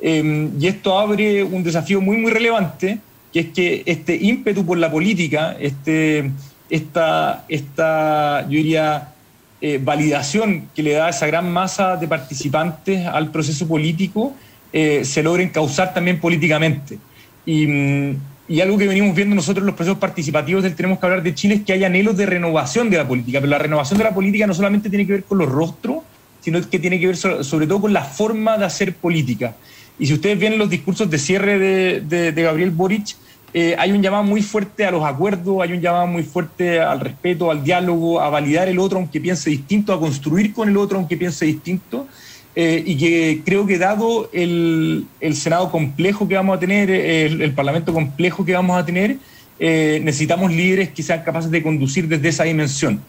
Em, 0.00 0.50
y 0.60 0.66
esto 0.66 0.98
abre 0.98 1.44
un 1.44 1.62
desafío 1.62 2.00
muy, 2.00 2.16
muy 2.16 2.32
relevante, 2.32 2.98
que 3.32 3.40
es 3.40 3.46
que 3.50 3.82
este 3.86 4.16
ímpetu 4.16 4.66
por 4.66 4.76
la 4.76 4.90
política, 4.90 5.56
este, 5.60 6.32
esta, 6.68 7.44
esta, 7.48 8.42
yo 8.42 8.56
diría, 8.56 9.12
eh, 9.60 9.78
validación 9.80 10.68
que 10.74 10.82
le 10.82 10.94
da 10.94 11.10
esa 11.10 11.28
gran 11.28 11.48
masa 11.52 11.96
de 11.96 12.08
participantes 12.08 13.06
al 13.06 13.30
proceso 13.30 13.68
político, 13.68 14.34
eh, 14.72 15.04
se 15.04 15.22
logren 15.22 15.50
causar 15.50 15.92
también 15.92 16.20
políticamente. 16.20 16.98
Y, 17.44 17.66
mm, 17.66 18.16
y 18.48 18.60
algo 18.60 18.76
que 18.76 18.86
venimos 18.86 19.14
viendo 19.14 19.34
nosotros 19.34 19.62
en 19.62 19.66
los 19.66 19.76
procesos 19.76 19.98
participativos 19.98 20.62
Tenemos 20.74 20.98
que 20.98 21.06
hablar 21.06 21.22
de 21.22 21.34
Chile 21.34 21.54
es 21.54 21.62
que 21.62 21.72
hay 21.72 21.84
anhelos 21.84 22.16
de 22.16 22.26
renovación 22.26 22.90
de 22.90 22.98
la 22.98 23.08
política, 23.08 23.40
pero 23.40 23.50
la 23.50 23.58
renovación 23.58 23.98
de 23.98 24.04
la 24.04 24.12
política 24.12 24.46
no 24.46 24.54
solamente 24.54 24.90
tiene 24.90 25.06
que 25.06 25.12
ver 25.12 25.24
con 25.24 25.38
los 25.38 25.48
rostros, 25.48 25.98
sino 26.40 26.60
que 26.68 26.78
tiene 26.78 26.98
que 26.98 27.06
ver 27.06 27.16
sobre, 27.16 27.66
todo 27.66 27.80
con 27.80 27.92
la 27.92 28.04
forma 28.04 28.58
de 28.58 28.64
hacer 28.64 28.94
política. 28.94 29.54
Y 29.98 30.06
si 30.06 30.14
ustedes 30.14 30.38
ven 30.38 30.58
los 30.58 30.68
discursos 30.68 31.08
de 31.08 31.18
cierre 31.18 31.58
de, 31.58 32.32
de, 32.32 32.42
Gabriel 32.42 32.72
Boric, 32.72 33.16
eh, 33.54 33.76
hay 33.78 33.92
un 33.92 34.02
llamado 34.02 34.24
muy 34.24 34.42
fuerte 34.42 34.84
a 34.84 34.90
los 34.90 35.04
acuerdos, 35.04 35.62
hay 35.62 35.72
un 35.72 35.80
llamado 35.80 36.06
muy 36.08 36.24
fuerte 36.24 36.80
al 36.80 37.00
respeto, 37.00 37.50
al 37.50 37.62
diálogo, 37.62 38.20
a 38.20 38.28
validar 38.28 38.68
el 38.68 38.78
otro 38.78 38.98
aunque 38.98 39.20
piense 39.20 39.50
distinto, 39.50 39.92
a 39.92 40.00
construir 40.00 40.52
con 40.52 40.68
el 40.68 40.76
otro 40.76 40.98
aunque 40.98 41.16
piense 41.16 41.46
distinto. 41.46 42.08
Eh, 42.54 42.82
y 42.84 42.96
que 42.96 43.40
creo 43.44 43.66
que 43.66 43.78
dado 43.78 44.28
el, 44.32 45.06
Senado 45.32 45.70
complejo 45.70 46.28
que 46.28 46.34
vamos 46.34 46.56
a 46.56 46.60
tener, 46.60 46.90
el, 46.90 47.52
Parlamento 47.54 47.94
complejo 47.94 48.44
que 48.44 48.52
vamos 48.52 48.78
a 48.78 48.84
tener, 48.84 49.16
eh, 49.58 50.00
necesitamos 50.02 50.52
líderes 50.52 50.90
que 50.90 51.02
sean 51.02 51.22
capaces 51.22 51.50
de 51.50 51.62
conducir 51.62 52.08
desde 52.08 52.28
esa 52.28 52.44
dimensión. 52.44 53.00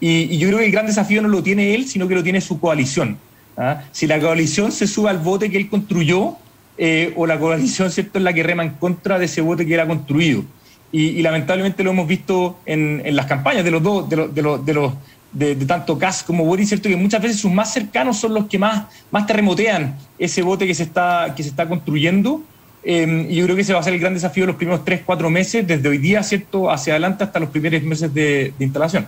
Y, 0.00 0.36
yo 0.38 0.48
creo 0.48 0.58
que 0.58 0.66
el 0.66 0.72
gran 0.72 0.86
desafío 0.86 1.22
no 1.22 1.28
lo 1.28 1.42
tiene 1.42 1.74
él, 1.74 1.86
sino 1.86 2.08
que 2.08 2.14
lo 2.14 2.22
tiene 2.22 2.40
su 2.40 2.58
coalición. 2.58 3.18
¿ah? 3.56 3.84
Si 3.92 4.06
la 4.06 4.18
coalición 4.18 4.72
se 4.72 4.86
sube 4.86 5.10
al 5.10 5.18
bote 5.18 5.50
que 5.50 5.58
él 5.58 5.68
construyó, 5.68 6.36
eh, 6.76 7.12
o 7.16 7.26
la 7.26 7.38
coalición 7.38 7.90
¿cierto? 7.90 8.18
es 8.18 8.24
la 8.24 8.32
que 8.32 8.42
rema 8.44 8.62
en 8.62 8.70
contra 8.70 9.18
de 9.18 9.24
ese 9.24 9.40
bote 9.40 9.66
que 9.66 9.74
él 9.74 9.80
ha 9.80 9.86
construido. 9.86 10.44
Y, 10.90 11.20
lamentablemente 11.22 11.84
lo 11.84 11.90
hemos 11.90 12.08
visto 12.08 12.58
en, 12.64 13.02
las 13.14 13.26
campañas 13.26 13.62
de 13.62 13.70
los 13.70 13.82
dos, 13.82 14.08
de 14.08 14.42
los, 14.42 14.64
de 14.64 14.74
los 14.74 14.92
de, 15.32 15.54
tanto 15.56 15.98
Kass 15.98 16.22
como 16.22 16.44
Boris, 16.44 16.68
¿cierto? 16.68 16.88
que 16.88 16.96
muchas 16.96 17.22
veces 17.22 17.40
sus 17.40 17.52
más 17.52 17.72
cercanos 17.72 18.18
son 18.18 18.34
los 18.34 18.46
que 18.46 18.58
más, 18.58 18.86
más 19.10 19.26
terremotean 19.26 19.96
ese 20.18 20.42
bote 20.42 20.66
que 20.66 20.74
se 20.74 20.84
está, 20.84 21.34
que 21.36 21.42
se 21.42 21.50
está 21.50 21.68
construyendo. 21.68 22.42
Em, 22.82 23.30
y 23.30 23.34
yo 23.34 23.44
creo 23.44 23.56
que 23.56 23.62
ese 23.62 23.74
va 23.74 23.80
a 23.80 23.82
ser 23.82 23.94
el 23.94 24.00
gran 24.00 24.14
desafío 24.14 24.44
de 24.44 24.48
los 24.48 24.56
primeros 24.56 24.84
tres, 24.84 25.02
cuatro 25.04 25.28
meses, 25.30 25.66
desde 25.66 25.88
hoy 25.88 25.98
día, 25.98 26.22
¿cierto?, 26.22 26.70
hacia 26.70 26.94
adelante 26.94 27.24
hasta 27.24 27.40
los 27.40 27.50
primeros 27.50 27.82
meses 27.82 28.12
de, 28.14 28.54
instalación. 28.58 29.06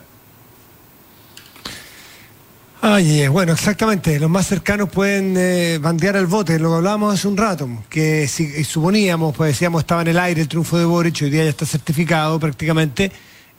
Ay, 2.82 3.28
bueno, 3.28 3.52
exactamente. 3.52 4.18
Los 4.18 4.30
más 4.30 4.46
cercanos 4.46 4.88
pueden 4.88 5.34
eh, 5.36 5.78
bandear 5.80 6.16
el 6.16 6.26
bote, 6.26 6.58
lo 6.58 6.70
que 6.70 6.76
hablábamos 6.76 7.14
hace 7.14 7.28
un 7.28 7.36
rato, 7.36 7.68
que 7.88 8.26
si 8.26 8.64
suponíamos, 8.64 9.36
pues 9.36 9.52
decíamos, 9.52 9.82
estaba 9.82 10.02
en 10.02 10.08
el 10.08 10.18
aire 10.18 10.40
el 10.40 10.48
triunfo 10.48 10.78
de 10.78 10.86
Boric, 10.86 11.20
hoy 11.22 11.30
día 11.30 11.44
ya 11.44 11.50
está 11.50 11.66
certificado 11.66 12.40
prácticamente 12.40 13.12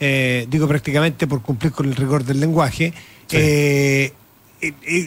eh, 0.03 0.47
digo 0.49 0.67
prácticamente 0.67 1.27
por 1.27 1.43
cumplir 1.43 1.71
con 1.71 1.85
el 1.85 1.95
rigor 1.95 2.23
del 2.25 2.39
lenguaje. 2.39 2.91
Eh, 3.31 4.11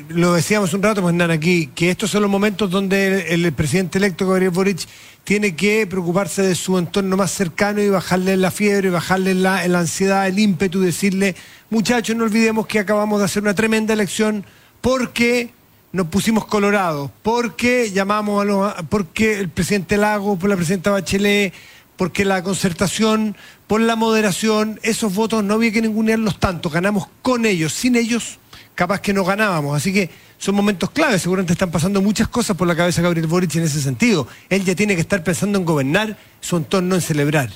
lo 0.08 0.34
decíamos 0.34 0.72
un 0.72 0.82
rato, 0.82 1.02
pues 1.02 1.20
aquí, 1.30 1.68
que 1.74 1.90
estos 1.90 2.10
son 2.10 2.22
los 2.22 2.30
momentos 2.30 2.70
donde 2.70 3.34
el, 3.34 3.52
presidente 3.52 3.98
electo 3.98 4.26
Gabriel 4.28 4.52
Boric 4.52 4.86
tiene 5.24 5.56
que 5.56 5.86
preocuparse 5.88 6.42
de 6.42 6.54
su 6.54 6.78
entorno 6.78 7.16
más 7.16 7.32
cercano 7.32 7.82
y 7.82 7.88
bajarle 7.88 8.36
la 8.36 8.52
fiebre, 8.52 8.90
bajarle 8.90 9.34
la, 9.34 9.66
la 9.66 9.80
ansiedad, 9.80 10.28
el 10.28 10.38
ímpetu, 10.38 10.80
decirle, 10.80 11.34
muchachos, 11.70 12.14
no 12.14 12.22
olvidemos 12.22 12.68
que 12.68 12.78
acabamos 12.78 13.18
de 13.18 13.24
hacer 13.24 13.42
una 13.42 13.54
tremenda 13.54 13.94
elección 13.94 14.44
porque 14.80 15.50
nos 15.90 16.06
pusimos 16.06 16.44
colorados, 16.46 17.10
porque 17.22 17.90
llamamos 17.92 18.42
a 18.42 18.44
los, 18.44 18.74
porque 18.88 19.40
el 19.40 19.48
presidente 19.48 19.96
Lago, 19.96 20.36
por 20.36 20.50
la 20.50 20.56
presidenta 20.56 20.90
Bachelet, 20.90 21.52
porque 21.96 22.24
la 22.24 22.42
concertación, 22.42 23.36
por 23.66 23.80
la 23.80 23.96
moderación, 23.96 24.80
esos 24.82 25.14
votos 25.14 25.44
no 25.44 25.54
había 25.54 25.72
que 25.72 25.82
ningunearlos 25.82 26.38
tanto, 26.38 26.70
ganamos 26.70 27.08
con 27.22 27.46
ellos, 27.46 27.72
sin 27.72 27.96
ellos 27.96 28.38
capaz 28.74 29.00
que 29.00 29.12
no 29.12 29.24
ganábamos, 29.24 29.76
así 29.76 29.92
que 29.92 30.10
son 30.38 30.54
momentos 30.54 30.90
claves, 30.90 31.22
seguramente 31.22 31.52
están 31.52 31.70
pasando 31.70 32.02
muchas 32.02 32.28
cosas 32.28 32.56
por 32.56 32.66
la 32.66 32.74
cabeza 32.74 33.00
de 33.00 33.04
Gabriel 33.04 33.26
Boric 33.26 33.54
en 33.54 33.62
ese 33.62 33.80
sentido. 33.80 34.26
Él 34.50 34.64
ya 34.64 34.74
tiene 34.74 34.94
que 34.94 35.00
estar 35.00 35.22
pensando 35.22 35.58
en 35.58 35.64
gobernar, 35.64 36.18
su 36.40 36.56
entorno 36.56 36.96
en 36.96 37.00
celebrar. 37.00 37.50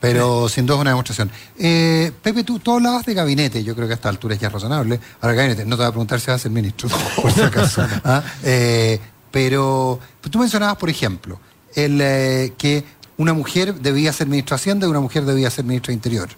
Pero 0.01 0.49
sin 0.49 0.67
duda 0.67 0.77
es 0.77 0.81
una 0.83 0.91
demostración. 0.91 1.31
Eh, 1.59 2.13
Pepe, 2.23 2.45
tú, 2.45 2.59
tú, 2.59 2.73
hablabas 2.73 3.05
de 3.05 3.15
gabinete, 3.15 3.63
yo 3.63 3.75
creo 3.75 3.87
que 3.87 3.93
a 3.93 3.97
esta 3.97 4.09
altura 4.09 4.35
es 4.35 4.41
ya 4.41 4.49
razonable. 4.49 4.99
Ahora, 5.21 5.35
gabinete, 5.35 5.65
no 5.65 5.77
te 5.77 5.83
voy 5.83 5.89
a 5.89 5.91
preguntar 5.91 6.21
si 6.21 6.27
vas 6.27 6.37
a 6.37 6.43
ser 6.43 6.51
ministro, 6.51 6.89
por 7.23 7.31
si 7.33 7.41
acaso. 7.41 7.87
¿ah? 8.05 8.23
Eh, 8.43 8.99
pero 9.31 10.01
tú 10.31 10.39
mencionabas, 10.39 10.77
por 10.77 10.91
ejemplo, 10.91 11.39
el, 11.75 12.01
eh, 12.01 12.53
que 12.57 12.85
una 13.19 13.35
mujer 13.35 13.75
debía 13.75 14.13
ser 14.13 14.27
ministra 14.27 14.57
de 14.57 14.61
Hacienda 14.61 14.87
y 14.87 14.91
una 14.91 15.01
mujer 15.01 15.25
debía 15.25 15.51
ser 15.51 15.65
ministra 15.65 15.93
de 15.93 15.95
Interior. 15.95 16.29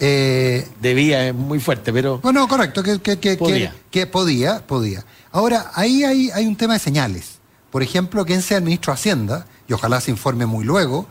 Eh, 0.00 0.66
Debía, 0.80 1.28
es 1.28 1.34
muy 1.34 1.60
fuerte, 1.60 1.92
pero. 1.92 2.18
Bueno, 2.18 2.48
correcto, 2.48 2.82
que, 2.82 2.98
que, 3.00 3.36
podía. 3.36 3.74
Que, 3.90 4.06
podía, 4.06 4.66
podía. 4.66 5.04
Ahora, 5.30 5.70
ahí 5.74 6.04
hay, 6.04 6.30
hay 6.30 6.46
un 6.46 6.56
tema 6.56 6.72
de 6.72 6.78
señales. 6.80 7.38
Por 7.70 7.82
ejemplo, 7.82 8.24
quien 8.24 8.40
sea 8.40 8.56
el 8.56 8.64
ministro 8.64 8.92
de 8.92 8.94
Hacienda, 8.94 9.46
y 9.68 9.74
ojalá 9.74 10.00
se 10.00 10.10
informe 10.10 10.46
muy 10.46 10.64
luego, 10.64 11.06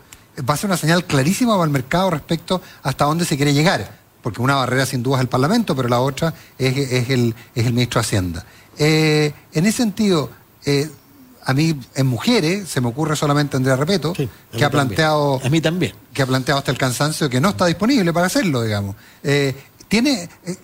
va 0.48 0.54
a 0.54 0.56
ser 0.56 0.68
una 0.68 0.76
señal 0.76 1.04
clarísima 1.04 1.52
para 1.52 1.64
el 1.64 1.70
mercado 1.70 2.10
respecto 2.10 2.60
hasta 2.82 3.04
dónde 3.04 3.24
se 3.24 3.36
quiere 3.36 3.54
llegar. 3.54 3.98
Porque 4.22 4.42
una 4.42 4.56
barrera 4.56 4.84
sin 4.84 5.02
duda 5.02 5.16
es 5.16 5.22
el 5.22 5.28
Parlamento, 5.28 5.74
pero 5.74 5.88
la 5.88 6.00
otra 6.00 6.34
es, 6.58 7.08
el, 7.08 7.34
es 7.54 7.66
el 7.66 7.72
ministro 7.72 8.00
de 8.00 8.06
Hacienda. 8.06 8.44
Eh, 8.76 9.32
en 9.52 9.66
ese 9.66 9.78
sentido, 9.78 10.30
eh, 10.66 10.90
a 11.50 11.54
mí 11.54 11.74
en 11.96 12.06
mujeres 12.06 12.68
se 12.68 12.80
me 12.80 12.86
ocurre 12.86 13.16
solamente 13.16 13.56
Andrea 13.56 13.74
Repeto, 13.74 14.12
que 14.12 14.64
ha 14.64 14.70
planteado. 14.70 15.40
A 15.44 15.48
mí 15.48 15.60
también. 15.60 15.94
Que 16.12 16.22
ha 16.22 16.26
planteado 16.26 16.60
hasta 16.60 16.70
el 16.70 16.78
cansancio 16.78 17.28
que 17.28 17.40
no 17.40 17.48
está 17.48 17.66
disponible 17.66 18.12
para 18.12 18.26
hacerlo, 18.26 18.62
digamos. 18.62 18.94
Eh, 19.24 19.52
¿Tiene 19.88 20.28
eh, 20.46 20.56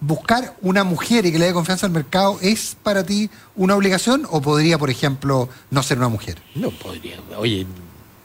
buscar 0.00 0.56
una 0.60 0.82
mujer 0.82 1.24
y 1.24 1.30
que 1.30 1.38
le 1.38 1.46
dé 1.46 1.52
confianza 1.52 1.86
al 1.86 1.92
mercado 1.92 2.40
es 2.42 2.76
para 2.82 3.06
ti 3.06 3.30
una 3.54 3.76
obligación 3.76 4.26
o 4.28 4.42
podría, 4.42 4.76
por 4.76 4.90
ejemplo, 4.90 5.48
no 5.70 5.84
ser 5.84 5.98
una 5.98 6.08
mujer? 6.08 6.42
No 6.56 6.70
podría. 6.70 7.18
Oye, 7.38 7.64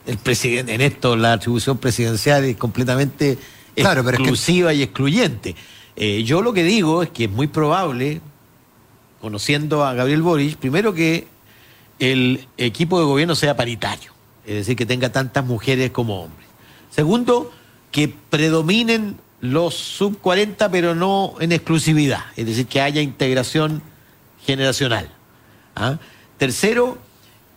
el 0.07 0.17
presidente, 0.17 0.73
en 0.73 0.81
esto 0.81 1.15
la 1.15 1.33
atribución 1.33 1.77
presidencial 1.77 2.43
es 2.43 2.57
completamente 2.57 3.37
exclusiva 3.75 4.73
y 4.73 4.81
excluyente. 4.81 5.55
Eh, 5.95 6.23
yo 6.23 6.41
lo 6.41 6.53
que 6.53 6.63
digo 6.63 7.03
es 7.03 7.11
que 7.11 7.25
es 7.25 7.31
muy 7.31 7.45
probable, 7.45 8.19
conociendo 9.21 9.85
a 9.85 9.93
Gabriel 9.93 10.23
Boric, 10.23 10.57
primero 10.57 10.95
que 10.95 11.27
el 11.99 12.47
equipo 12.57 12.99
de 12.99 13.05
gobierno 13.05 13.35
sea 13.35 13.55
paritario, 13.55 14.13
es 14.45 14.55
decir, 14.55 14.75
que 14.75 14.85
tenga 14.85 15.11
tantas 15.11 15.45
mujeres 15.45 15.91
como 15.91 16.23
hombres. 16.23 16.47
Segundo, 16.89 17.51
que 17.91 18.07
predominen 18.07 19.17
los 19.41 19.75
sub 19.75 20.19
40, 20.19 20.69
pero 20.71 20.95
no 20.95 21.35
en 21.39 21.51
exclusividad, 21.51 22.23
es 22.35 22.45
decir, 22.45 22.67
que 22.67 22.81
haya 22.81 23.01
integración 23.01 23.81
generacional. 24.45 25.09
¿ah? 25.75 25.97
Tercero, 26.37 26.97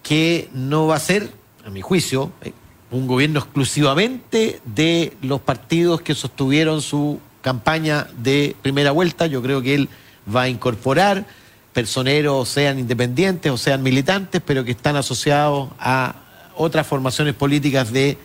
que 0.03 0.49
no 0.53 0.87
va 0.87 0.97
a 0.97 1.01
ser, 1.01 1.31
a 1.65 1.71
mi 1.71 1.81
juicio, 1.81 2.33
eh, 2.43 2.53
un 2.91 3.07
gobierno 3.07 3.41
exclusivamente 3.41 4.61
de 4.65 5.17
los 5.23 5.41
partidos 5.41 6.03
que 6.03 6.15
sostuvieron 6.15 6.83
su 6.83 7.21
campaña 7.41 8.07
de 8.19 8.55
primera 8.61 8.91
vuelta. 8.91 9.27
Yo 9.27 9.43
creo 9.43 9.63
que 9.63 9.75
él 9.75 9.89
va 10.35 10.43
a 10.43 10.49
incorporar 10.49 11.25
personeros, 11.73 12.49
sean 12.49 12.79
independientes 12.79 13.51
o 13.51 13.57
sean 13.57 13.83
militantes, 13.83 14.43
pero 14.45 14.65
que 14.65 14.73
están 14.73 14.97
asociados 14.97 15.71
a 15.79 16.17
otras 16.57 16.87
formaciones 16.87 17.35
políticas 17.35 17.93
de 17.93 18.19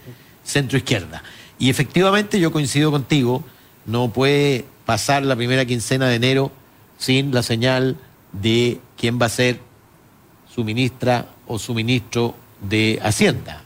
centro 0.43 0.77
izquierda. 0.77 1.23
Y 1.59 1.69
efectivamente 1.69 2.39
yo 2.39 2.51
coincido 2.51 2.91
contigo, 2.91 3.43
no 3.85 4.09
puede 4.11 4.65
pasar 4.85 5.23
la 5.23 5.35
primera 5.35 5.65
quincena 5.65 6.07
de 6.07 6.15
enero 6.15 6.51
sin 6.97 7.33
la 7.33 7.43
señal 7.43 7.97
de 8.31 8.79
quién 8.97 9.19
va 9.21 9.27
a 9.27 9.29
ser 9.29 9.59
su 10.53 10.63
ministra 10.63 11.27
o 11.47 11.59
su 11.59 11.73
ministro 11.73 12.35
de 12.61 12.99
Hacienda. 13.03 13.63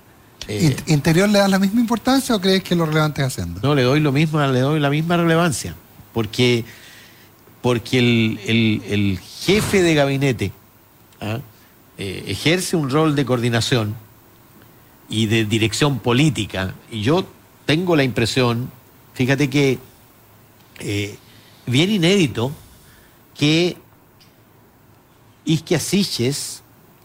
Eh, 0.47 0.75
¿Interior 0.87 1.29
le 1.29 1.39
da 1.39 1.47
la 1.47 1.59
misma 1.59 1.79
importancia 1.79 2.35
o 2.35 2.41
crees 2.41 2.63
que 2.63 2.75
lo 2.75 2.85
relevante 2.85 3.21
es 3.21 3.27
Hacienda? 3.27 3.59
No, 3.63 3.75
le 3.75 3.83
doy 3.83 3.99
lo 3.99 4.11
mismo, 4.11 4.45
le 4.45 4.59
doy 4.59 4.79
la 4.79 4.89
misma 4.89 5.17
relevancia, 5.17 5.75
porque, 6.13 6.65
porque 7.61 7.99
el, 7.99 9.19
jefe 9.41 9.81
de 9.81 9.95
gabinete 9.95 10.51
¿ah? 11.19 11.39
eh, 11.97 12.23
ejerce 12.27 12.75
un 12.75 12.89
rol 12.89 13.15
de 13.15 13.25
coordinación 13.25 13.95
y 15.09 15.25
de 15.25 15.45
dirección 15.45 15.99
política, 15.99 16.73
y 16.89 17.01
yo 17.01 17.25
tengo 17.65 17.95
la 17.95 18.03
impresión, 18.03 18.71
fíjate 19.13 19.49
que 19.49 19.77
eh, 20.79 21.17
bien 21.65 21.91
inédito, 21.91 22.51
que 23.37 23.77
Isquia 25.45 25.79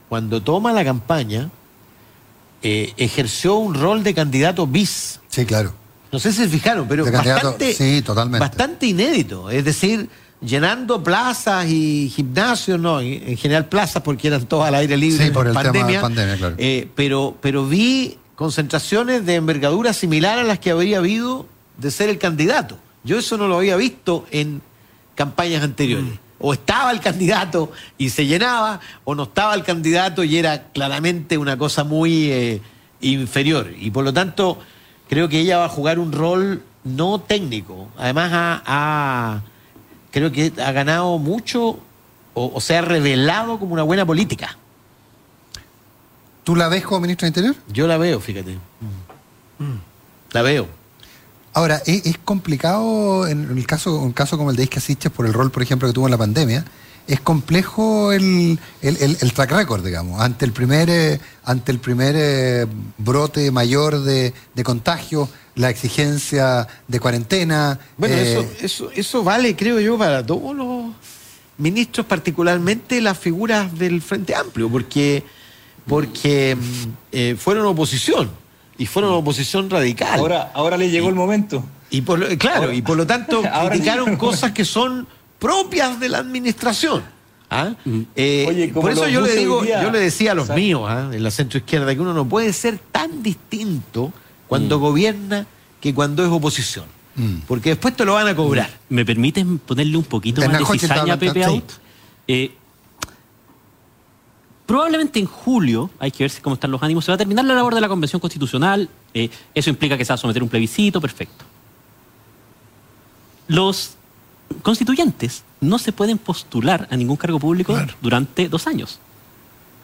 cuando 0.09 0.43
toma 0.43 0.73
la 0.73 0.85
campaña, 0.85 1.51
eh, 2.63 2.93
ejerció 2.97 3.57
un 3.57 3.75
rol 3.75 4.03
de 4.03 4.15
candidato 4.15 4.67
bis. 4.67 5.21
Sí, 5.29 5.45
claro. 5.45 5.75
No 6.13 6.19
sé 6.19 6.33
si 6.33 6.39
se 6.39 6.49
fijaron, 6.49 6.87
pero 6.89 7.11
bastante, 7.11 7.75
sí, 7.75 8.03
totalmente. 8.03 8.39
bastante 8.39 8.87
inédito. 8.87 9.51
Es 9.51 9.65
decir, 9.65 10.09
llenando 10.41 11.03
plazas 11.03 11.67
y 11.67 12.11
gimnasios, 12.15 12.79
no, 12.79 13.01
en 13.01 13.37
general 13.37 13.67
plazas 13.67 14.03
porque 14.03 14.29
eran 14.29 14.47
todas 14.47 14.69
al 14.69 14.75
aire 14.75 14.97
libre 14.97 15.27
sí, 15.27 15.31
por 15.31 15.47
el 15.47 15.55
pandemia, 15.55 16.01
pandemia 16.01 16.37
claro. 16.37 16.55
Eh, 16.59 16.89
pero, 16.95 17.37
pero 17.41 17.67
vi 17.67 18.19
concentraciones 18.35 19.25
de 19.25 19.37
envergadura 19.37 19.93
similar 19.93 20.39
a 20.39 20.43
las 20.45 20.59
que 20.59 20.71
habría 20.71 20.99
habido 20.99 21.47
de 21.79 21.91
ser 21.91 22.09
el 22.09 22.19
candidato. 22.19 22.79
Yo 23.03 23.19
eso 23.19 23.37
no 23.37 23.49
lo 23.49 23.57
había 23.57 23.77
visto 23.77 24.27
en 24.31 24.61
campañas 25.15 25.63
anteriores. 25.63 26.07
Mm. 26.07 26.19
O 26.39 26.53
estaba 26.53 26.91
el 26.91 27.01
candidato 27.01 27.73
y 27.97 28.11
se 28.11 28.27
llenaba, 28.27 28.81
o 29.05 29.15
no 29.15 29.23
estaba 29.23 29.55
el 29.55 29.63
candidato 29.63 30.23
y 30.23 30.37
era 30.37 30.65
claramente 30.65 31.39
una 31.39 31.57
cosa 31.57 31.83
muy 31.83 32.31
eh, 32.31 32.61
inferior. 33.01 33.73
Y 33.79 33.91
por 33.91 34.05
lo 34.05 34.13
tanto, 34.13 34.59
creo 35.09 35.31
que 35.31 35.41
ella 35.41 35.59
va 35.59 35.65
a 35.65 35.71
jugar 35.71 35.99
un 35.99 36.13
rol 36.13 36.63
no 36.85 37.21
técnico. 37.21 37.89
Además, 37.97 38.31
ha, 38.33 39.41
creo 40.17 40.33
que 40.33 40.51
ha 40.63 40.73
ganado 40.73 41.19
mucho 41.19 41.79
o, 42.33 42.59
se 42.59 42.75
ha 42.75 42.81
revelado 42.81 43.59
como 43.59 43.75
una 43.75 43.83
buena 43.83 44.07
política. 44.07 44.57
¿Tú 46.43 46.57
la 46.57 46.69
ves 46.69 46.85
como 46.85 47.01
ministra 47.01 47.27
de 47.27 47.29
Interior? 47.29 47.55
Yo 47.69 47.87
la 47.87 47.99
veo, 47.99 48.19
fíjate. 48.19 48.57
La 50.33 50.41
veo. 50.41 50.69
Ahora, 51.53 51.83
es, 51.85 52.17
complicado 52.25 53.29
en 53.29 53.59
el 53.59 53.67
caso, 53.67 53.99
un 53.99 54.13
caso 54.13 54.39
como 54.39 54.51
el 54.51 54.57
de 54.57 54.63
Isca 54.63 55.11
por 55.11 55.27
el 55.27 55.35
rol, 55.35 55.51
por 55.51 55.63
ejemplo, 55.63 55.87
que 55.87 55.93
tuvo 55.93 56.07
en 56.07 56.13
la 56.13 56.19
pandemia. 56.19 56.65
Es 57.07 57.21
complejo 57.21 58.13
el, 58.13 58.59
track 59.35 59.53
record, 59.53 59.85
digamos, 59.85 60.21
ante 60.21 60.45
el 60.45 60.53
primer, 60.53 60.91
eh, 60.91 61.21
ante 61.45 61.71
el 61.71 61.79
primer 61.79 62.15
eh, 62.19 62.67
brote 62.99 63.51
mayor 63.51 64.01
de, 64.01 64.33
contagio, 64.65 65.29
la 65.55 65.71
exigencia 65.71 66.67
de 66.89 67.01
cuarentena. 67.01 67.79
Bueno, 67.97 68.17
eso, 68.17 68.41
eh, 68.41 68.59
eso, 68.61 68.91
eso 68.93 69.23
vale, 69.23 69.55
creo 69.55 69.79
yo, 69.79 69.97
para 69.97 70.27
todos 70.27 70.55
los 70.57 70.87
ministros, 71.59 72.07
particularmente 72.07 73.01
las 73.01 73.19
figuras 73.19 73.79
del 73.79 74.03
Frente 74.03 74.35
Amplio, 74.35 74.69
porque, 74.69 75.23
porque 75.87 76.57
mm, 76.57 77.37
fueron 77.37 77.67
oposición 77.67 78.31
y 78.79 78.87
fueron 78.87 79.13
oposición 79.13 79.71
radical. 79.71 80.19
Ahora, 80.19 80.51
ahora 80.55 80.77
le 80.77 80.91
llegó 80.91 81.09
el 81.09 81.15
momento. 81.15 81.65
Y 81.91 82.03
por 82.03 82.37
claro, 82.37 82.73
y 82.73 82.83
por 82.83 82.97
lo 82.97 83.07
tanto 83.07 83.43
criticaron 83.69 84.17
cosas 84.17 84.53
que 84.53 84.65
son 84.65 85.07
propias 85.47 86.01
de 86.01 86.09
la 86.09 86.19
administración. 86.19 87.05
¿ah? 87.51 87.75
Mm. 87.85 88.01
Eh, 88.17 88.73
por 88.75 88.91
eso 88.91 89.07
yo 89.07 89.21
le 89.21 89.37
digo, 89.37 89.65
yo 89.65 89.93
le 89.93 90.01
decía 90.01 90.33
a 90.33 90.35
los 90.35 90.49
míos 90.51 90.83
¿ah? 90.89 91.09
en 91.13 91.23
la 91.23 91.31
centro 91.31 91.59
izquierda 91.59 91.95
que 91.95 92.01
uno 92.01 92.13
no 92.13 92.29
puede 92.29 92.53
ser 92.53 92.81
tan 92.91 93.23
distinto 93.23 94.13
cuando 94.49 94.79
mm. 94.79 94.81
gobierna 94.81 95.47
que 95.81 95.95
cuando 95.95 96.25
es 96.25 96.33
oposición. 96.33 96.87
Mm. 97.15 97.43
Porque 97.47 97.69
después 97.69 97.95
te 97.95 98.05
lo 98.05 98.15
van 98.15 98.27
a 98.27 98.35
cobrar. 98.35 98.69
¿Me 98.89 99.05
permiten 99.05 99.59
ponerle 99.59 99.97
un 99.97 100.05
poquito 100.05 100.41
más 100.41 100.59
de 100.59 100.79
cizaña 100.79 101.15
a 101.15 101.17
Pepe 101.17 101.45
Out? 101.45 101.73
Eh, 102.27 102.53
Probablemente 104.67 105.21
en 105.21 105.27
julio, 105.27 105.91
hay 106.01 106.11
que 106.11 106.25
ver 106.25 106.33
cómo 106.43 106.55
están 106.55 106.73
los 106.73 106.83
ánimos, 106.83 107.05
se 107.05 107.13
va 107.13 107.15
a 107.15 107.19
terminar 107.19 107.45
la 107.45 107.55
labor 107.55 107.73
de 107.73 107.81
la 107.81 107.87
Convención 107.87 108.19
Constitucional. 108.19 108.89
Eh, 109.15 109.31
eso 109.55 109.71
implica 109.71 109.97
que 109.97 110.05
se 110.05 110.09
va 110.09 110.17
a 110.17 110.19
someter 110.19 110.43
un 110.43 110.49
plebiscito, 110.49 111.01
perfecto. 111.01 111.45
Los 113.47 113.97
constituyentes 114.63 115.45
no 115.61 115.79
se 115.79 115.93
pueden 115.93 116.19
postular 116.19 116.89
a 116.91 116.97
ningún 116.97 117.17
cargo 117.17 117.39
público 117.39 117.77
durante 118.01 118.49
dos 118.49 118.67
años 118.67 119.01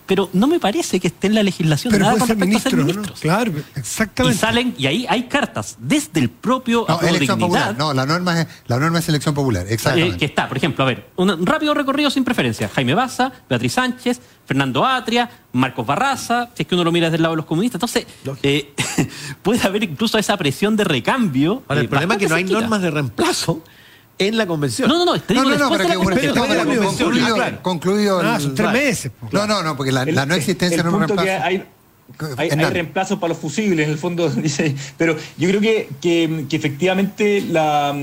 pero 0.06 0.28
no 0.32 0.46
me 0.46 0.58
parece 0.58 1.00
que 1.00 1.06
esté 1.06 1.28
en 1.28 1.34
la 1.34 1.42
legislación 1.42 1.98
nada 1.98 2.18
con 2.18 2.28
respecto 2.28 2.56
a 2.56 2.60
ser 2.60 2.76
ministros. 2.76 3.20
Claro, 3.20 3.52
exactamente. 3.74 4.36
Y 4.36 4.38
salen, 4.38 4.74
y 4.76 4.86
ahí 4.86 5.06
hay 5.08 5.22
cartas 5.24 5.76
desde 5.78 6.20
el 6.20 6.28
propio 6.28 6.84
no, 6.88 7.00
elección 7.00 7.38
popular. 7.38 7.74
No, 7.78 7.94
la 7.94 8.04
norma 8.04 8.42
es, 8.42 8.46
la 8.66 8.78
norma 8.78 8.98
es 8.98 9.08
elección 9.08 9.34
popular, 9.34 9.66
exactamente. 9.68 10.16
Eh, 10.16 10.18
que 10.18 10.24
está, 10.26 10.48
por 10.48 10.56
ejemplo, 10.56 10.84
a 10.84 10.88
ver, 10.88 11.08
un 11.16 11.46
rápido 11.46 11.72
recorrido 11.72 12.10
sin 12.10 12.24
preferencia. 12.24 12.68
Jaime 12.68 12.94
Baza, 12.94 13.32
Beatriz 13.48 13.72
Sánchez, 13.72 14.20
Fernando 14.44 14.84
Atria, 14.84 15.30
Marcos 15.52 15.86
Barraza, 15.86 16.50
si 16.54 16.64
es 16.64 16.68
que 16.68 16.74
uno 16.74 16.84
lo 16.84 16.92
mira 16.92 17.06
desde 17.06 17.16
el 17.16 17.22
lado 17.22 17.34
de 17.34 17.38
los 17.38 17.46
comunistas. 17.46 17.76
Entonces, 17.76 18.06
eh, 18.42 18.74
puede 19.42 19.66
haber 19.66 19.84
incluso 19.84 20.18
esa 20.18 20.36
presión 20.36 20.76
de 20.76 20.84
recambio. 20.84 21.62
el 21.70 21.78
eh, 21.78 21.88
problema 21.88 22.14
es 22.14 22.20
que 22.20 22.28
no 22.28 22.34
hay 22.34 22.44
normas 22.44 22.82
de 22.82 22.90
reemplazo 22.90 23.62
en 24.18 24.36
la 24.36 24.46
convención. 24.46 24.88
No, 24.88 24.98
no, 24.98 25.04
no, 25.04 25.12
no, 25.16 25.44
no, 25.44 25.58
no, 25.58 25.70
pero 25.70 25.88
que 25.88 25.96
una 25.96 26.76
concluido, 26.82 27.36
concluido 27.62 28.20
ah, 28.20 28.40
son 28.40 28.54
tres 28.54 28.72
meses. 28.72 29.12
No, 29.30 29.46
no, 29.46 29.62
no, 29.62 29.76
porque 29.76 29.92
la, 29.92 30.04
no 30.04 30.34
existencia 30.34 30.82
no 30.82 30.90
es 30.90 30.94
un 30.94 31.00
reemplazo. 31.00 31.44
hay, 31.44 31.64
hay, 32.36 32.50
hay 32.50 32.64
reemplazos 32.70 33.18
para 33.18 33.30
los 33.32 33.38
fusibles, 33.38 33.86
en 33.86 33.92
el 33.92 33.98
fondo, 33.98 34.28
dice. 34.30 34.74
Pero 34.96 35.16
yo 35.36 35.48
creo 35.48 35.60
que, 35.60 35.88
que, 36.00 36.46
que 36.48 36.56
efectivamente 36.56 37.40
la, 37.40 37.94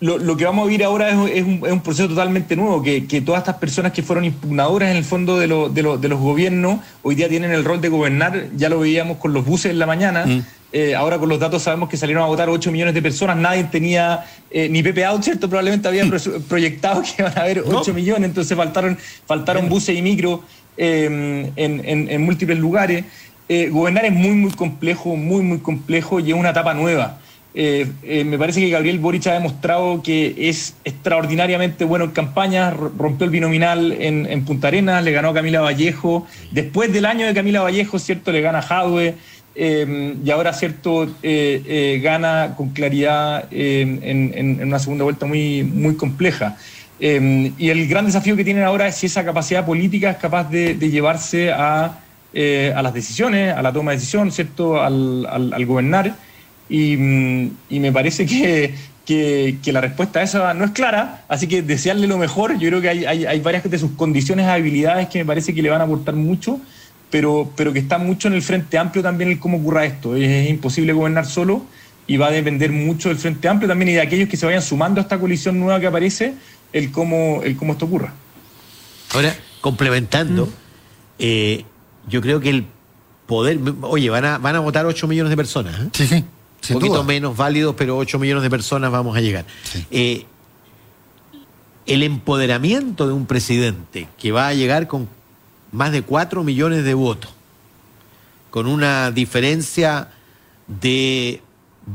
lo, 0.00 0.18
lo, 0.18 0.36
que 0.36 0.44
vamos 0.44 0.64
a 0.64 0.66
vivir 0.66 0.84
ahora 0.84 1.10
es, 1.10 1.38
es, 1.38 1.44
un, 1.44 1.62
es, 1.64 1.72
un, 1.72 1.80
proceso 1.80 2.08
totalmente 2.08 2.54
nuevo, 2.54 2.82
que, 2.82 3.06
que, 3.06 3.20
todas 3.20 3.40
estas 3.40 3.56
personas 3.56 3.92
que 3.92 4.02
fueron 4.02 4.24
impugnadoras 4.24 4.90
en 4.90 4.96
el 4.96 5.04
fondo 5.04 5.38
de, 5.38 5.48
lo, 5.48 5.68
de, 5.68 5.82
lo, 5.82 5.98
de, 5.98 6.08
los 6.08 6.20
gobiernos, 6.20 6.80
hoy 7.02 7.14
día 7.14 7.28
tienen 7.28 7.50
el 7.50 7.64
rol 7.64 7.80
de 7.80 7.88
gobernar, 7.88 8.48
ya 8.56 8.68
lo 8.68 8.78
veíamos 8.78 9.18
con 9.18 9.32
los 9.32 9.44
buses 9.44 9.72
en 9.72 9.78
la 9.78 9.86
mañana, 9.86 10.26
mm. 10.26 10.44
Eh, 10.70 10.94
ahora 10.94 11.18
con 11.18 11.30
los 11.30 11.40
datos 11.40 11.62
sabemos 11.62 11.88
que 11.88 11.96
salieron 11.96 12.22
a 12.22 12.26
votar 12.26 12.50
8 12.50 12.70
millones 12.70 12.92
de 12.92 13.00
personas, 13.00 13.36
nadie 13.36 13.64
tenía, 13.64 14.26
eh, 14.50 14.68
ni 14.68 14.82
Pepe 14.82 15.04
Out, 15.04 15.22
¿cierto? 15.22 15.48
Probablemente 15.48 15.88
había 15.88 16.04
proyectado 16.46 17.02
que 17.02 17.22
iban 17.22 17.38
a 17.38 17.40
haber 17.40 17.62
8 17.66 17.94
millones, 17.94 18.24
entonces 18.24 18.56
faltaron, 18.56 18.98
faltaron 19.26 19.68
buses 19.68 19.96
y 19.96 20.02
micro 20.02 20.42
em, 20.76 21.50
en, 21.56 22.22
múltiples 22.22 22.58
lugares. 22.58 23.04
Eh, 23.48 23.70
gobernar 23.70 24.04
es 24.04 24.12
muy, 24.12 24.32
muy 24.32 24.50
complejo, 24.50 25.16
muy, 25.16 25.42
muy 25.42 25.58
complejo 25.58 26.20
y 26.20 26.32
es 26.32 26.36
una 26.36 26.50
etapa 26.50 26.74
nueva. 26.74 27.18
me 27.54 28.38
parece 28.38 28.60
que 28.60 28.68
Gabriel 28.68 28.98
Boric 28.98 29.26
ha 29.26 29.32
demostrado 29.32 30.02
que 30.02 30.34
es 30.36 30.74
extraordinariamente 30.84 31.86
bueno 31.86 32.04
en 32.04 32.10
campaña, 32.10 32.70
rompió 32.70 33.24
el 33.24 33.30
binominal 33.30 33.92
en, 33.92 34.26
en 34.26 34.44
Punta 34.44 34.68
Arenas, 34.68 35.02
le 35.02 35.12
ganó 35.12 35.30
a 35.30 35.34
Camila 35.34 35.62
Vallejo, 35.62 36.26
después 36.50 36.92
del 36.92 37.06
año 37.06 37.26
de 37.26 37.32
Camila 37.32 37.62
Vallejo, 37.62 37.98
¿cierto? 37.98 38.32
Le 38.32 38.42
gana 38.42 38.58
a 38.58 38.62
Jadwe. 38.62 39.14
Em, 39.60 40.24
y 40.24 40.30
ahora, 40.30 40.52
cierto, 40.52 41.02
eh, 41.20 41.62
eh, 41.66 42.00
gana 42.00 42.54
con 42.56 42.68
claridad 42.68 43.46
em, 43.50 43.98
en, 44.04 44.62
una 44.62 44.78
segunda 44.78 45.02
vuelta 45.02 45.26
muy, 45.26 45.64
muy 45.64 45.96
compleja. 45.96 46.56
Em, 47.00 47.52
y 47.58 47.68
el 47.68 47.88
gran 47.88 48.06
desafío 48.06 48.36
que 48.36 48.44
tienen 48.44 48.62
ahora 48.62 48.86
es 48.86 48.94
si 48.94 49.06
esa 49.06 49.24
capacidad 49.24 49.66
política 49.66 50.10
es 50.10 50.18
capaz 50.18 50.44
de, 50.48 50.74
llevarse 50.76 51.50
a, 51.50 51.98
eh, 52.32 52.72
a, 52.76 52.82
las 52.82 52.94
decisiones, 52.94 53.52
a 53.52 53.60
la 53.60 53.72
toma 53.72 53.90
de 53.90 53.96
decisión, 53.96 54.30
¿cierto?, 54.30 54.80
al, 54.80 55.26
al, 55.26 55.66
gobernar. 55.66 56.14
Y, 56.68 56.96
me 56.96 57.90
parece 57.92 58.26
que, 58.26 58.74
que, 59.04 59.72
la 59.72 59.80
respuesta 59.80 60.20
a 60.20 60.22
esa 60.22 60.54
no 60.54 60.66
es 60.66 60.70
clara, 60.70 61.24
así 61.26 61.48
que 61.48 61.62
desearle 61.62 62.06
lo 62.06 62.16
mejor. 62.16 62.56
Yo 62.60 62.68
creo 62.68 62.80
que 62.80 62.90
hay, 62.90 63.04
hay, 63.06 63.26
hay 63.26 63.40
varias 63.40 63.68
de 63.68 63.78
sus 63.78 63.90
condiciones, 63.92 64.46
habilidades 64.46 65.08
que 65.08 65.18
me 65.18 65.24
parece 65.24 65.52
que 65.52 65.62
le 65.62 65.70
van 65.70 65.80
a 65.80 65.84
aportar 65.84 66.14
mucho 66.14 66.60
pero, 67.10 67.50
pero 67.56 67.72
que 67.72 67.78
está 67.78 67.98
mucho 67.98 68.28
en 68.28 68.34
el 68.34 68.42
frente 68.42 68.78
amplio 68.78 69.02
también 69.02 69.30
el 69.30 69.38
cómo 69.38 69.58
ocurra 69.58 69.84
esto. 69.84 70.16
Es, 70.16 70.48
imposible 70.48 70.92
gobernar 70.92 71.26
solo, 71.26 71.64
y 72.06 72.16
va 72.16 72.28
a 72.28 72.30
depender 72.30 72.72
mucho 72.72 73.10
del 73.10 73.18
Frente 73.18 73.48
Amplio 73.48 73.68
también 73.68 73.90
y 73.90 73.92
de 73.92 74.00
aquellos 74.00 74.28
que 74.28 74.36
se 74.38 74.46
vayan 74.46 74.62
sumando 74.62 74.98
a 75.00 75.02
esta 75.02 75.18
coalición 75.18 75.60
nueva 75.60 75.78
que 75.78 75.86
aparece, 75.86 76.34
el 76.72 76.90
cómo, 76.90 77.42
el 77.44 77.54
cómo 77.56 77.72
esto 77.72 77.84
ocurra. 77.84 78.14
Ahora, 79.12 79.36
complementando, 79.60 80.46
mm. 80.46 80.50
eh, 81.18 81.64
yo 82.08 82.22
creo 82.22 82.40
que 82.40 82.48
el 82.48 82.64
poder, 83.26 83.58
oye, 83.82 84.08
van 84.08 84.24
a, 84.24 84.38
van 84.38 84.56
a 84.56 84.60
votar 84.60 84.86
8 84.86 85.06
millones 85.06 85.28
de 85.28 85.36
personas. 85.36 85.78
¿eh? 85.78 85.88
Sí, 85.92 86.06
sí. 86.06 86.24
Un 86.70 86.80
poquito 86.80 87.04
menos 87.04 87.36
válidos, 87.36 87.74
pero 87.76 87.96
8 87.98 88.18
millones 88.18 88.42
de 88.42 88.50
personas 88.50 88.90
vamos 88.90 89.16
a 89.16 89.20
llegar. 89.20 89.44
Eh, 89.90 90.24
el 91.86 92.02
empoderamiento 92.02 93.06
de 93.06 93.12
un 93.12 93.26
presidente 93.26 94.08
que 94.18 94.32
va 94.32 94.48
a 94.48 94.54
llegar 94.54 94.88
con 94.88 95.08
más 95.72 95.92
de 95.92 96.02
4 96.02 96.44
millones 96.44 96.84
de 96.84 96.94
votos, 96.94 97.30
con 98.50 98.66
una 98.66 99.10
diferencia 99.10 100.08
de 100.66 101.42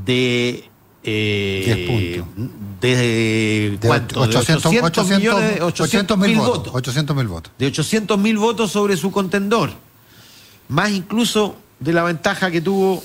de 0.05 0.69
eh, 1.03 2.24
puntos. 2.26 2.49
De, 2.82 3.78
¿cuánto? 3.86 4.21
800, 4.21 4.71
de 4.71 4.82
800, 4.82 5.07
millones, 5.17 5.61
800 5.61 6.17
mil 6.17 6.38
votos, 6.38 6.74
800 6.74 7.15
mil 7.15 7.28
votos. 7.28 7.53
De 7.57 7.67
800 7.67 8.17
mil 8.17 8.38
votos 8.38 8.71
sobre 8.71 8.97
su 8.97 9.11
contendor. 9.11 9.71
Más 10.67 10.91
incluso 10.91 11.55
de 11.80 11.93
la 11.93 12.03
ventaja 12.03 12.51
que 12.51 12.61
tuvo 12.61 13.03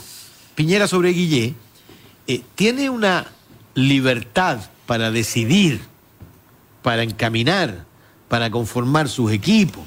Piñera 0.55 0.89
sobre 0.89 1.11
Guillé. 1.11 1.55
Eh, 2.27 2.43
tiene 2.55 2.91
una 2.91 3.27
libertad 3.75 4.59
para 4.87 5.11
decidir, 5.11 5.81
para 6.83 7.03
encaminar, 7.03 7.85
para 8.29 8.51
conformar 8.51 9.09
sus 9.09 9.31
equipos. 9.33 9.85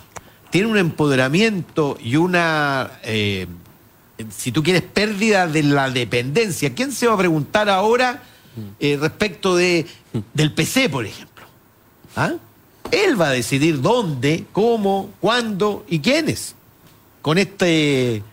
Tiene 0.52 0.68
un 0.68 0.78
empoderamiento 0.78 1.98
y 2.02 2.18
una 2.18 2.92
eh, 3.04 3.48
si 4.30 4.52
tú 4.52 4.64
quieres, 4.64 4.84
pérdida 4.84 5.48
de 5.48 5.64
la 5.64 5.90
dependencia. 5.90 6.74
¿Quién 6.74 6.92
se 6.92 7.08
va 7.08 7.14
a 7.14 7.18
preguntar 7.18 7.70
ahora 7.70 8.24
eh, 8.80 8.98
respecto 9.00 9.56
de, 9.56 9.86
del 10.34 10.54
PC, 10.54 10.90
por 10.90 11.06
ejemplo? 11.06 11.46
¿Ah? 12.16 12.34
Él 12.92 13.20
va 13.20 13.30
a 13.30 13.32
decidir 13.32 13.82
dónde, 13.82 14.46
cómo, 14.52 15.12
cuándo 15.20 15.86
y 15.88 16.00
quiénes 16.00 16.56
con 17.22 17.38
este 17.38 18.24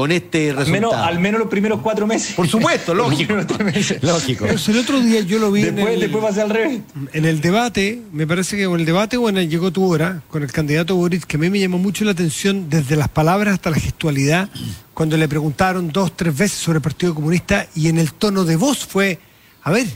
con 0.00 0.12
este 0.12 0.54
resultado. 0.54 0.96
Al 0.96 1.20
menos, 1.20 1.38
los 1.38 1.50
primeros 1.50 1.82
cuatro 1.82 2.06
meses. 2.06 2.32
Por 2.32 2.48
supuesto, 2.48 2.94
lógico. 2.94 3.34
lógico. 4.00 4.46
el 4.46 4.78
otro 4.78 4.98
día 4.98 5.20
yo 5.20 5.38
lo 5.38 5.52
vi 5.52 5.64
después, 5.64 5.88
en 5.88 5.92
el, 5.92 6.00
después 6.00 6.38
al 6.38 6.48
revés. 6.48 6.80
En 7.12 7.26
el 7.26 7.42
debate, 7.42 8.00
me 8.10 8.26
parece 8.26 8.56
que 8.56 8.62
en 8.62 8.72
el 8.72 8.86
debate 8.86 9.18
o 9.18 9.28
en 9.28 9.36
el 9.36 9.50
Llegó 9.50 9.70
tu 9.70 9.84
hora, 9.84 10.22
con 10.30 10.42
el 10.42 10.50
candidato 10.50 10.96
Boris, 10.96 11.26
que 11.26 11.36
a 11.36 11.38
mí 11.38 11.50
me 11.50 11.58
llamó 11.58 11.76
mucho 11.76 12.06
la 12.06 12.12
atención 12.12 12.70
desde 12.70 12.96
las 12.96 13.10
palabras 13.10 13.52
hasta 13.52 13.68
la 13.68 13.78
gestualidad, 13.78 14.48
cuando 14.94 15.18
le 15.18 15.28
preguntaron 15.28 15.92
dos, 15.92 16.16
tres 16.16 16.34
veces 16.34 16.58
sobre 16.58 16.78
el 16.78 16.82
Partido 16.82 17.14
Comunista 17.14 17.66
y 17.74 17.88
en 17.88 17.98
el 17.98 18.14
tono 18.14 18.46
de 18.46 18.56
voz 18.56 18.86
fue, 18.86 19.18
a 19.62 19.70
ver, 19.70 19.86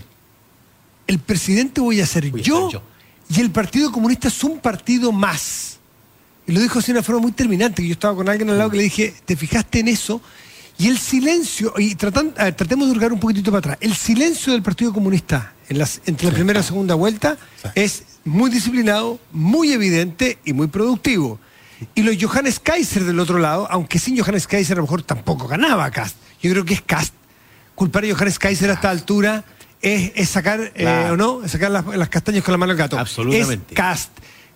el 1.06 1.18
presidente 1.18 1.80
voy 1.80 2.02
a 2.02 2.06
ser 2.06 2.30
yo 2.30 2.68
y 3.34 3.40
el 3.40 3.50
Partido 3.50 3.90
Comunista 3.90 4.28
es 4.28 4.44
un 4.44 4.58
partido 4.58 5.12
más. 5.12 5.73
Y 6.46 6.52
lo 6.52 6.60
dijo 6.60 6.78
así 6.78 6.92
de 6.92 6.98
una 6.98 7.02
forma 7.02 7.22
muy 7.22 7.32
terminante, 7.32 7.82
que 7.82 7.88
yo 7.88 7.94
estaba 7.94 8.14
con 8.14 8.28
alguien 8.28 8.50
al 8.50 8.58
lado 8.58 8.70
que 8.70 8.76
le 8.76 8.82
dije, 8.84 9.14
¿te 9.24 9.36
fijaste 9.36 9.80
en 9.80 9.88
eso? 9.88 10.20
Y 10.76 10.88
el 10.88 10.98
silencio, 10.98 11.72
y 11.78 11.94
tratemos 11.94 12.86
de 12.86 12.92
hurgar 12.92 13.12
un 13.12 13.20
poquitito 13.20 13.50
para 13.50 13.58
atrás, 13.60 13.78
el 13.80 13.94
silencio 13.94 14.52
del 14.52 14.62
Partido 14.62 14.92
Comunista 14.92 15.54
en 15.68 15.78
las, 15.78 16.00
entre 16.06 16.26
la 16.26 16.34
primera 16.34 16.58
y 16.58 16.62
la 16.62 16.66
segunda 16.66 16.94
vuelta 16.94 17.38
es 17.74 18.02
muy 18.24 18.50
disciplinado, 18.50 19.18
muy 19.32 19.72
evidente 19.72 20.38
y 20.44 20.52
muy 20.52 20.66
productivo. 20.66 21.38
Y 21.94 22.02
los 22.02 22.16
Johannes 22.20 22.60
Kaiser 22.60 23.04
del 23.04 23.20
otro 23.20 23.38
lado, 23.38 23.68
aunque 23.70 23.98
sin 23.98 24.18
Johannes 24.18 24.46
Kaiser 24.46 24.76
a 24.76 24.76
lo 24.76 24.82
mejor 24.82 25.02
tampoco 25.02 25.46
ganaba 25.46 25.90
Cast. 25.90 26.16
Yo 26.42 26.50
creo 26.50 26.64
que 26.64 26.74
es 26.74 26.82
Cast. 26.82 27.14
Culpar 27.74 28.04
a 28.04 28.12
Johannes 28.12 28.38
Kaiser 28.38 28.70
a 28.70 28.74
esta 28.74 28.90
altura 28.90 29.44
es, 29.80 30.28
sacar, 30.28 30.72
eh, 30.74 31.08
¿o 31.10 31.16
no? 31.16 31.44
Es 31.44 31.52
sacar 31.52 31.70
las, 31.70 32.08
castañas 32.08 32.42
con 32.42 32.52
la 32.52 32.58
mano 32.58 32.72
al 32.72 32.78
gato. 32.78 32.98
Absolutamente. 32.98 33.74
Es 33.74 33.76
Cast. 33.76 34.10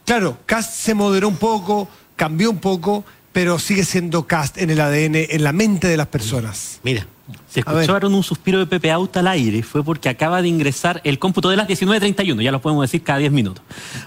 Claro, 0.08 0.36
Cast 0.46 0.72
se 0.72 0.94
moderó 0.94 1.28
un 1.28 1.36
poco, 1.36 1.86
cambió 2.16 2.50
un 2.50 2.60
poco, 2.60 3.04
pero 3.30 3.58
sigue 3.58 3.84
siendo 3.84 4.26
Cast 4.26 4.56
en 4.56 4.70
el 4.70 4.80
ADN, 4.80 5.16
en 5.16 5.44
la 5.44 5.52
mente 5.52 5.86
de 5.86 5.98
las 5.98 6.06
personas. 6.06 6.80
Mira. 6.82 7.06
Se 7.46 7.60
escucharon 7.60 8.14
un 8.14 8.22
suspiro 8.22 8.58
de 8.58 8.64
Pepe 8.64 8.90
Auta 8.90 9.20
al 9.20 9.26
aire, 9.26 9.62
fue 9.62 9.84
porque 9.84 10.08
acaba 10.08 10.40
de 10.40 10.48
ingresar 10.48 11.02
el 11.04 11.18
cómputo 11.18 11.50
de 11.50 11.58
las 11.58 11.68
19.31, 11.68 12.40
ya 12.40 12.50
lo 12.50 12.62
podemos 12.62 12.84
decir 12.84 13.02
cada 13.02 13.18
10 13.18 13.32
minutos. 13.32 13.62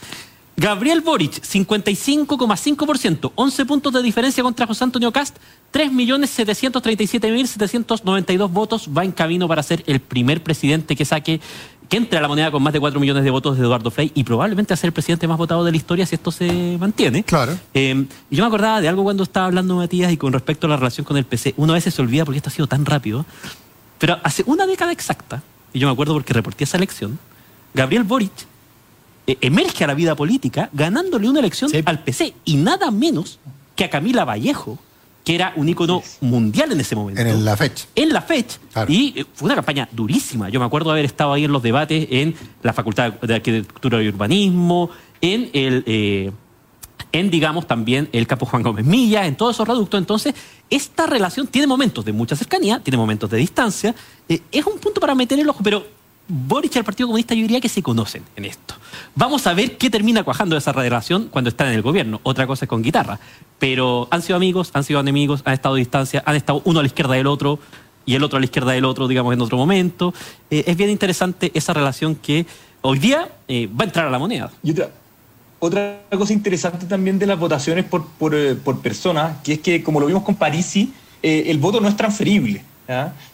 Gabriel 0.58 1.02
Boric, 1.02 1.42
55,5%, 1.42 3.32
11 3.34 3.66
puntos 3.66 3.92
de 3.92 4.02
diferencia 4.02 4.42
contra 4.42 4.66
José 4.66 4.84
Antonio 4.84 5.12
Cast, 5.12 5.36
3.737.792 5.70 8.50
votos, 8.50 8.88
va 8.96 9.04
en 9.04 9.12
camino 9.12 9.46
para 9.48 9.62
ser 9.62 9.84
el 9.86 10.00
primer 10.00 10.42
presidente 10.42 10.96
que 10.96 11.04
saque, 11.04 11.42
que 11.90 11.98
entre 11.98 12.18
a 12.18 12.22
la 12.22 12.28
moneda 12.28 12.50
con 12.50 12.62
más 12.62 12.72
de 12.72 12.80
4 12.80 12.98
millones 12.98 13.22
de 13.22 13.30
votos 13.30 13.58
de 13.58 13.64
Eduardo 13.64 13.90
Frey 13.90 14.10
y 14.14 14.24
probablemente 14.24 14.72
a 14.72 14.78
ser 14.78 14.88
el 14.88 14.94
presidente 14.94 15.28
más 15.28 15.36
votado 15.36 15.62
de 15.62 15.72
la 15.72 15.76
historia 15.76 16.06
si 16.06 16.14
esto 16.14 16.32
se 16.32 16.78
mantiene. 16.80 17.22
Claro. 17.22 17.58
Eh, 17.74 18.06
y 18.30 18.36
yo 18.36 18.42
me 18.42 18.48
acordaba 18.48 18.80
de 18.80 18.88
algo 18.88 19.04
cuando 19.04 19.24
estaba 19.24 19.44
hablando 19.44 19.76
Matías 19.76 20.10
y 20.10 20.16
con 20.16 20.32
respecto 20.32 20.68
a 20.68 20.70
la 20.70 20.78
relación 20.78 21.04
con 21.04 21.18
el 21.18 21.26
PC. 21.26 21.52
Uno 21.58 21.74
a 21.74 21.76
veces 21.76 21.92
se 21.92 22.00
olvida 22.00 22.24
porque 22.24 22.38
esto 22.38 22.48
ha 22.48 22.52
sido 22.52 22.66
tan 22.66 22.86
rápido, 22.86 23.26
pero 23.98 24.18
hace 24.22 24.42
una 24.46 24.66
década 24.66 24.90
exacta, 24.90 25.42
y 25.74 25.80
yo 25.80 25.86
me 25.86 25.92
acuerdo 25.92 26.14
porque 26.14 26.32
reporté 26.32 26.64
esa 26.64 26.78
elección, 26.78 27.18
Gabriel 27.74 28.04
Boric 28.04 28.55
eh, 29.26 29.38
emerge 29.40 29.84
a 29.84 29.86
la 29.86 29.94
vida 29.94 30.14
política 30.14 30.70
ganándole 30.72 31.28
una 31.28 31.40
elección 31.40 31.70
al 31.84 32.02
PC 32.02 32.34
y 32.44 32.56
nada 32.56 32.90
menos 32.90 33.38
que 33.74 33.84
a 33.84 33.90
Camila 33.90 34.24
Vallejo, 34.24 34.78
que 35.24 35.34
era 35.34 35.52
un 35.56 35.68
ícono 35.68 36.02
mundial 36.20 36.70
en 36.70 36.80
ese 36.80 36.94
momento. 36.94 37.20
En 37.20 37.44
la 37.44 37.56
fecha. 37.56 37.86
En 37.96 38.12
la 38.12 38.22
fecha. 38.22 38.58
Y 38.88 39.20
eh, 39.20 39.24
fue 39.34 39.46
una 39.46 39.56
campaña 39.56 39.88
durísima. 39.90 40.48
Yo 40.48 40.60
me 40.60 40.66
acuerdo 40.66 40.92
haber 40.92 41.04
estado 41.04 41.32
ahí 41.32 41.44
en 41.44 41.52
los 41.52 41.62
debates 41.62 42.06
en 42.10 42.34
la 42.62 42.72
Facultad 42.72 43.14
de 43.14 43.34
Arquitectura 43.34 44.02
y 44.02 44.08
Urbanismo, 44.08 44.90
en 45.20 45.50
el... 45.52 45.82
Eh, 45.86 46.32
en, 47.12 47.30
digamos, 47.30 47.66
también 47.66 48.10
el 48.12 48.26
capo 48.26 48.44
Juan 48.46 48.62
Gómez 48.62 48.84
Milla, 48.84 49.26
en 49.26 49.36
todos 49.36 49.56
esos 49.56 49.66
reductos. 49.66 49.98
Entonces, 49.98 50.34
esta 50.68 51.06
relación 51.06 51.46
tiene 51.46 51.66
momentos 51.66 52.04
de 52.04 52.12
mucha 52.12 52.36
cercanía, 52.36 52.80
tiene 52.80 52.98
momentos 52.98 53.30
de 53.30 53.38
distancia. 53.38 53.94
es 54.28 54.66
un 54.66 54.78
punto 54.78 55.00
para 55.00 55.14
meter 55.14 55.38
el 55.38 55.48
ojo, 55.48 55.60
pero 55.62 55.86
Boric 56.28 56.74
y 56.74 56.78
el 56.78 56.84
Partido 56.84 57.06
Comunista 57.06 57.34
yo 57.34 57.42
diría 57.42 57.60
que 57.60 57.68
se 57.68 57.82
conocen 57.82 58.22
en 58.34 58.44
esto. 58.44 58.74
Vamos 59.18 59.46
a 59.46 59.54
ver 59.54 59.78
qué 59.78 59.88
termina 59.88 60.24
cuajando 60.24 60.58
esa 60.58 60.72
relación 60.72 61.28
cuando 61.30 61.48
están 61.48 61.68
en 61.68 61.72
el 61.72 61.80
gobierno. 61.80 62.20
Otra 62.22 62.46
cosa 62.46 62.66
es 62.66 62.68
con 62.68 62.82
guitarra. 62.82 63.18
Pero 63.58 64.08
han 64.10 64.20
sido 64.20 64.36
amigos, 64.36 64.70
han 64.74 64.84
sido 64.84 65.00
enemigos, 65.00 65.40
han 65.46 65.54
estado 65.54 65.74
a 65.74 65.78
distancia, 65.78 66.22
han 66.26 66.36
estado 66.36 66.60
uno 66.66 66.80
a 66.80 66.82
la 66.82 66.86
izquierda 66.86 67.14
del 67.14 67.26
otro 67.26 67.58
y 68.04 68.14
el 68.14 68.22
otro 68.22 68.36
a 68.36 68.40
la 68.40 68.44
izquierda 68.44 68.72
del 68.72 68.84
otro, 68.84 69.08
digamos, 69.08 69.32
en 69.32 69.40
otro 69.40 69.56
momento. 69.56 70.12
Eh, 70.50 70.64
es 70.66 70.76
bien 70.76 70.90
interesante 70.90 71.50
esa 71.54 71.72
relación 71.72 72.14
que 72.14 72.44
hoy 72.82 72.98
día 72.98 73.30
eh, 73.48 73.68
va 73.68 73.84
a 73.84 73.86
entrar 73.86 74.06
a 74.06 74.10
la 74.10 74.18
moneda. 74.18 74.50
Y 74.62 74.72
otra, 74.72 74.90
otra 75.60 75.98
cosa 76.10 76.34
interesante 76.34 76.84
también 76.84 77.18
de 77.18 77.24
las 77.24 77.38
votaciones 77.38 77.86
por, 77.86 78.06
por, 78.06 78.34
eh, 78.34 78.54
por 78.54 78.82
personas, 78.82 79.38
que 79.42 79.54
es 79.54 79.60
que, 79.60 79.82
como 79.82 79.98
lo 79.98 80.04
vimos 80.08 80.24
con 80.24 80.34
Parisi, 80.34 80.92
el 81.22 81.56
voto 81.56 81.80
no 81.80 81.88
es 81.88 81.96
transferible. 81.96 82.62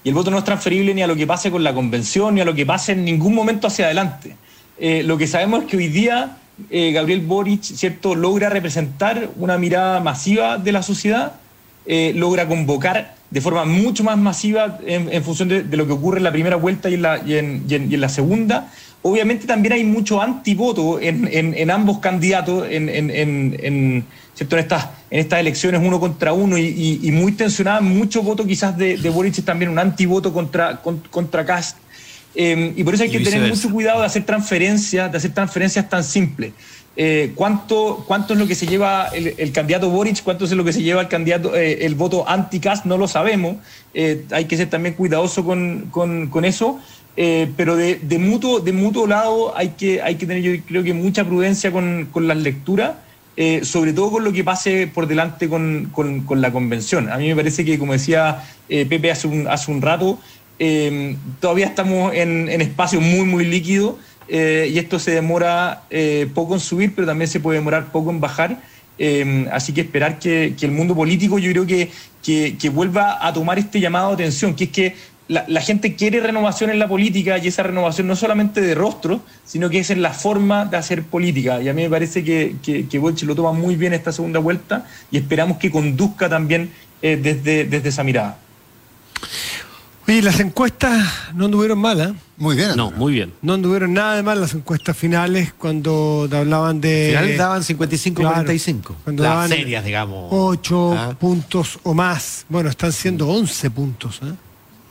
Y 0.05 0.09
el 0.09 0.14
voto 0.14 0.30
no 0.30 0.39
es 0.39 0.45
transferible 0.45 0.95
ni 0.95 1.03
a 1.03 1.09
lo 1.09 1.16
que 1.16 1.26
pase 1.26 1.51
con 1.51 1.64
la 1.64 1.74
convención, 1.74 2.37
ni 2.37 2.41
a 2.41 2.45
lo 2.45 2.55
que 2.55 2.64
pase 2.64 2.93
en 2.93 3.05
ningún 3.05 3.35
momento 3.35 3.66
hacia 3.66 3.87
adelante. 3.87 4.37
Eh, 4.79 5.03
lo 5.05 5.18
que 5.18 5.27
sabemos 5.27 5.64
es 5.64 5.70
que 5.70 5.77
hoy 5.77 5.89
día 5.89 6.37
eh, 6.70 6.93
Gabriel 6.93 7.20
Boric 7.20 7.62
¿cierto? 7.62 8.14
logra 8.14 8.49
representar 8.49 9.31
una 9.37 9.59
mirada 9.59 10.01
masiva 10.01 10.59
de 10.59 10.73
la 10.73 10.83
sociedad, 10.83 11.35
eh, 11.87 12.12
logra 12.14 12.47
convocar 12.47 13.14
de 13.31 13.41
forma 13.41 13.64
mucho 13.64 14.05
más 14.05 14.18
masiva 14.18 14.79
en, 14.87 15.23
función 15.25 15.49
de, 15.49 15.64
lo 15.77 15.87
que 15.87 15.93
ocurre 15.93 16.18
en 16.18 16.25
la 16.25 16.33
primera 16.33 16.57
vuelta 16.57 16.91
y 16.91 16.95
en 16.95 17.03
la, 17.03 17.18
y 17.25 17.35
en, 17.35 18.01
la 18.01 18.11
segunda. 18.11 18.70
Obviamente 19.01 19.47
también 19.47 19.73
hay 19.73 19.85
mucho 19.85 20.20
antivoto 20.20 21.01
en, 21.01 21.70
ambos 21.70 21.99
candidatos 21.99 22.66
en 22.70 24.05
¿cierto? 24.35 24.57
En 24.57 24.62
estas, 24.62 24.89
en 25.11 25.20
estas 25.20 25.41
elecciones 25.41 25.81
uno 25.85 26.01
contra 26.01 26.33
uno 26.33 26.57
y, 26.59 27.11
muy 27.12 27.33
tensionada, 27.33 27.81
mucho 27.81 28.23
voto 28.23 28.47
quizás 28.47 28.77
de, 28.77 28.97
de 28.97 29.11
Boric 29.11 29.45
también, 29.45 29.70
un 29.70 29.79
antivoto 29.79 30.33
contra, 30.33 30.81
contra 31.11 31.45
Cast. 31.45 31.79
Em, 32.35 32.72
y 32.76 32.85
por 32.85 32.95
eso 32.95 33.03
hay 33.03 33.11
que 33.11 33.20
tener 33.20 33.49
mucho 33.49 33.70
cuidado 33.70 34.01
de 34.01 34.07
hacer 34.07 34.24
transferencias, 34.24 35.11
de 35.11 35.18
hacer 35.18 35.33
transferencias 35.33 35.89
tan 35.89 36.03
simples. 36.03 36.53
Eh, 36.95 37.33
¿cuánto, 37.35 38.05
¿Cuánto 38.07 38.35
es 38.35 38.39
lo 38.39 38.47
que 38.47 38.55
se 38.55 38.66
lleva 38.66 39.09
el, 39.09 39.53
candidato 39.53 39.89
Boric? 39.89 40.22
¿Cuánto 40.22 40.45
es 40.45 40.53
lo 40.53 40.64
que 40.64 40.72
se 40.72 40.83
lleva 40.83 41.01
el 41.01 41.09
candidato 41.09 41.55
eh, 41.55 41.85
el 41.87 41.95
voto 41.95 42.28
anti-Cast? 42.28 42.85
No 42.85 42.99
lo 42.99 43.09
sabemos. 43.09 43.57
Eh, 43.95 44.24
hay 44.30 44.45
que 44.47 44.57
ser 44.57 44.68
también 44.68 44.95
cuidadoso 44.95 45.45
con, 45.45 45.89
con, 45.91 46.45
eso. 46.45 46.80
pero 47.14 47.76
de, 47.76 47.97
de, 47.97 48.18
mutuo, 48.18 48.61
de 48.61 48.72
mutuo 48.72 49.07
lado 49.07 49.57
hay 49.57 49.70
que, 49.70 50.03
hay 50.03 50.16
que 50.16 50.26
tener, 50.26 50.43
yo 50.43 50.53
creo 50.66 50.83
que 50.83 50.95
mucha 50.95 51.24
prudencia 51.24 51.70
con, 51.70 52.09
con 52.12 52.28
las 52.28 52.37
lecturas. 52.37 52.93
Eh, 53.35 53.64
sobre 53.64 53.95
todo 53.95 54.11
con 54.11 54.24
lo 54.24 54.33
que 54.33 54.45
pase 54.45 54.87
por 54.87 55.07
delante 55.07 55.49
con, 55.49 55.91
la 56.37 56.53
convención. 56.53 57.11
A 57.11 57.16
mí 57.16 57.28
me 57.28 57.37
parece 57.37 57.64
que, 57.64 57.78
como 57.78 57.95
decía 57.95 58.45
eh, 58.68 58.85
Pepe 58.85 59.11
hace 59.11 59.26
un, 59.26 59.49
hace 59.49 59.70
un 59.70 59.80
rato, 59.80 60.18
eh, 60.64 61.16
todavía 61.40 61.66
estamos 61.66 62.14
en, 62.14 62.48
en 62.48 62.60
espacio 62.60 63.00
muy, 63.00 63.24
muy 63.24 63.44
líquido 63.44 63.98
eh, 64.28 64.70
y 64.72 64.78
esto 64.78 65.00
se 65.00 65.10
demora 65.10 65.82
eh, 65.90 66.28
poco 66.32 66.54
en 66.54 66.60
subir, 66.60 66.94
pero 66.94 67.04
también 67.04 67.26
se 67.26 67.40
puede 67.40 67.58
demorar 67.58 67.90
poco 67.90 68.10
en 68.10 68.20
bajar. 68.20 68.60
Eh, 68.96 69.48
así 69.50 69.72
que 69.72 69.80
esperar 69.80 70.20
que, 70.20 70.54
el 70.60 70.70
mundo 70.70 70.94
político 70.94 71.40
yo 71.40 71.50
creo 71.50 71.66
que, 71.66 71.90
que, 72.22 72.68
vuelva 72.68 73.26
a 73.26 73.32
tomar 73.32 73.58
este 73.58 73.80
llamado 73.80 74.10
de 74.10 74.14
atención, 74.14 74.54
que 74.54 74.64
es 74.64 74.70
que 74.70 74.94
la, 75.26 75.44
la, 75.48 75.60
gente 75.60 75.96
quiere 75.96 76.20
renovación 76.20 76.70
en 76.70 76.78
la 76.78 76.86
política 76.86 77.38
y 77.38 77.48
esa 77.48 77.64
renovación 77.64 78.06
no 78.06 78.14
solamente 78.14 78.60
de 78.60 78.76
rostro, 78.76 79.20
sino 79.44 79.68
que 79.68 79.80
es 79.80 79.90
en 79.90 80.00
la 80.00 80.12
forma 80.12 80.66
de 80.66 80.76
hacer 80.76 81.02
política. 81.02 81.60
Y 81.60 81.68
a 81.70 81.72
mí 81.72 81.82
me 81.82 81.90
parece 81.90 82.22
que, 82.22 82.54
que, 82.62 82.86
que 82.86 82.98
Bolche 83.00 83.26
lo 83.26 83.34
toma 83.34 83.50
muy 83.50 83.74
bien 83.74 83.94
esta 83.94 84.12
segunda 84.12 84.38
vuelta 84.38 84.86
y 85.10 85.16
esperamos 85.16 85.56
que 85.56 85.72
conduzca 85.72 86.28
también 86.28 86.70
eh, 87.02 87.18
desde, 87.20 87.64
desde 87.64 87.88
esa 87.88 88.04
mirada. 88.04 88.38
Oye, 90.09 90.20
las 90.20 90.40
encuestas 90.40 91.09
no 91.34 91.44
anduvieron 91.44 91.78
mal, 91.78 92.00
¿eh? 92.00 92.12
Muy 92.36 92.57
bien. 92.57 92.72
No, 92.76 92.90
muy 92.90 93.12
bien. 93.12 93.32
No 93.40 93.55
anduvieron 93.55 93.92
nada 93.94 94.16
de 94.16 94.22
mal 94.24 94.40
las 94.40 94.53
encuestas 94.53 94.96
finales 94.96 95.53
cuando 95.57 96.28
hablaban 96.32 96.80
de. 96.80 97.07
Finales 97.11 97.38
daban 97.38 97.62
55-45. 97.62 98.14
Claro, 98.14 98.96
cuando 99.05 99.22
las 99.22 99.32
daban 99.32 99.48
serias, 99.50 99.84
digamos. 99.84 100.26
8 100.30 100.94
Ah. 100.98 101.14
puntos 101.18 101.78
o 101.84 101.94
más. 101.94 102.44
Bueno, 102.48 102.68
están 102.68 102.92
siendo 102.92 103.28
11 103.28 103.70
puntos, 103.70 104.20
¿eh? 104.24 104.32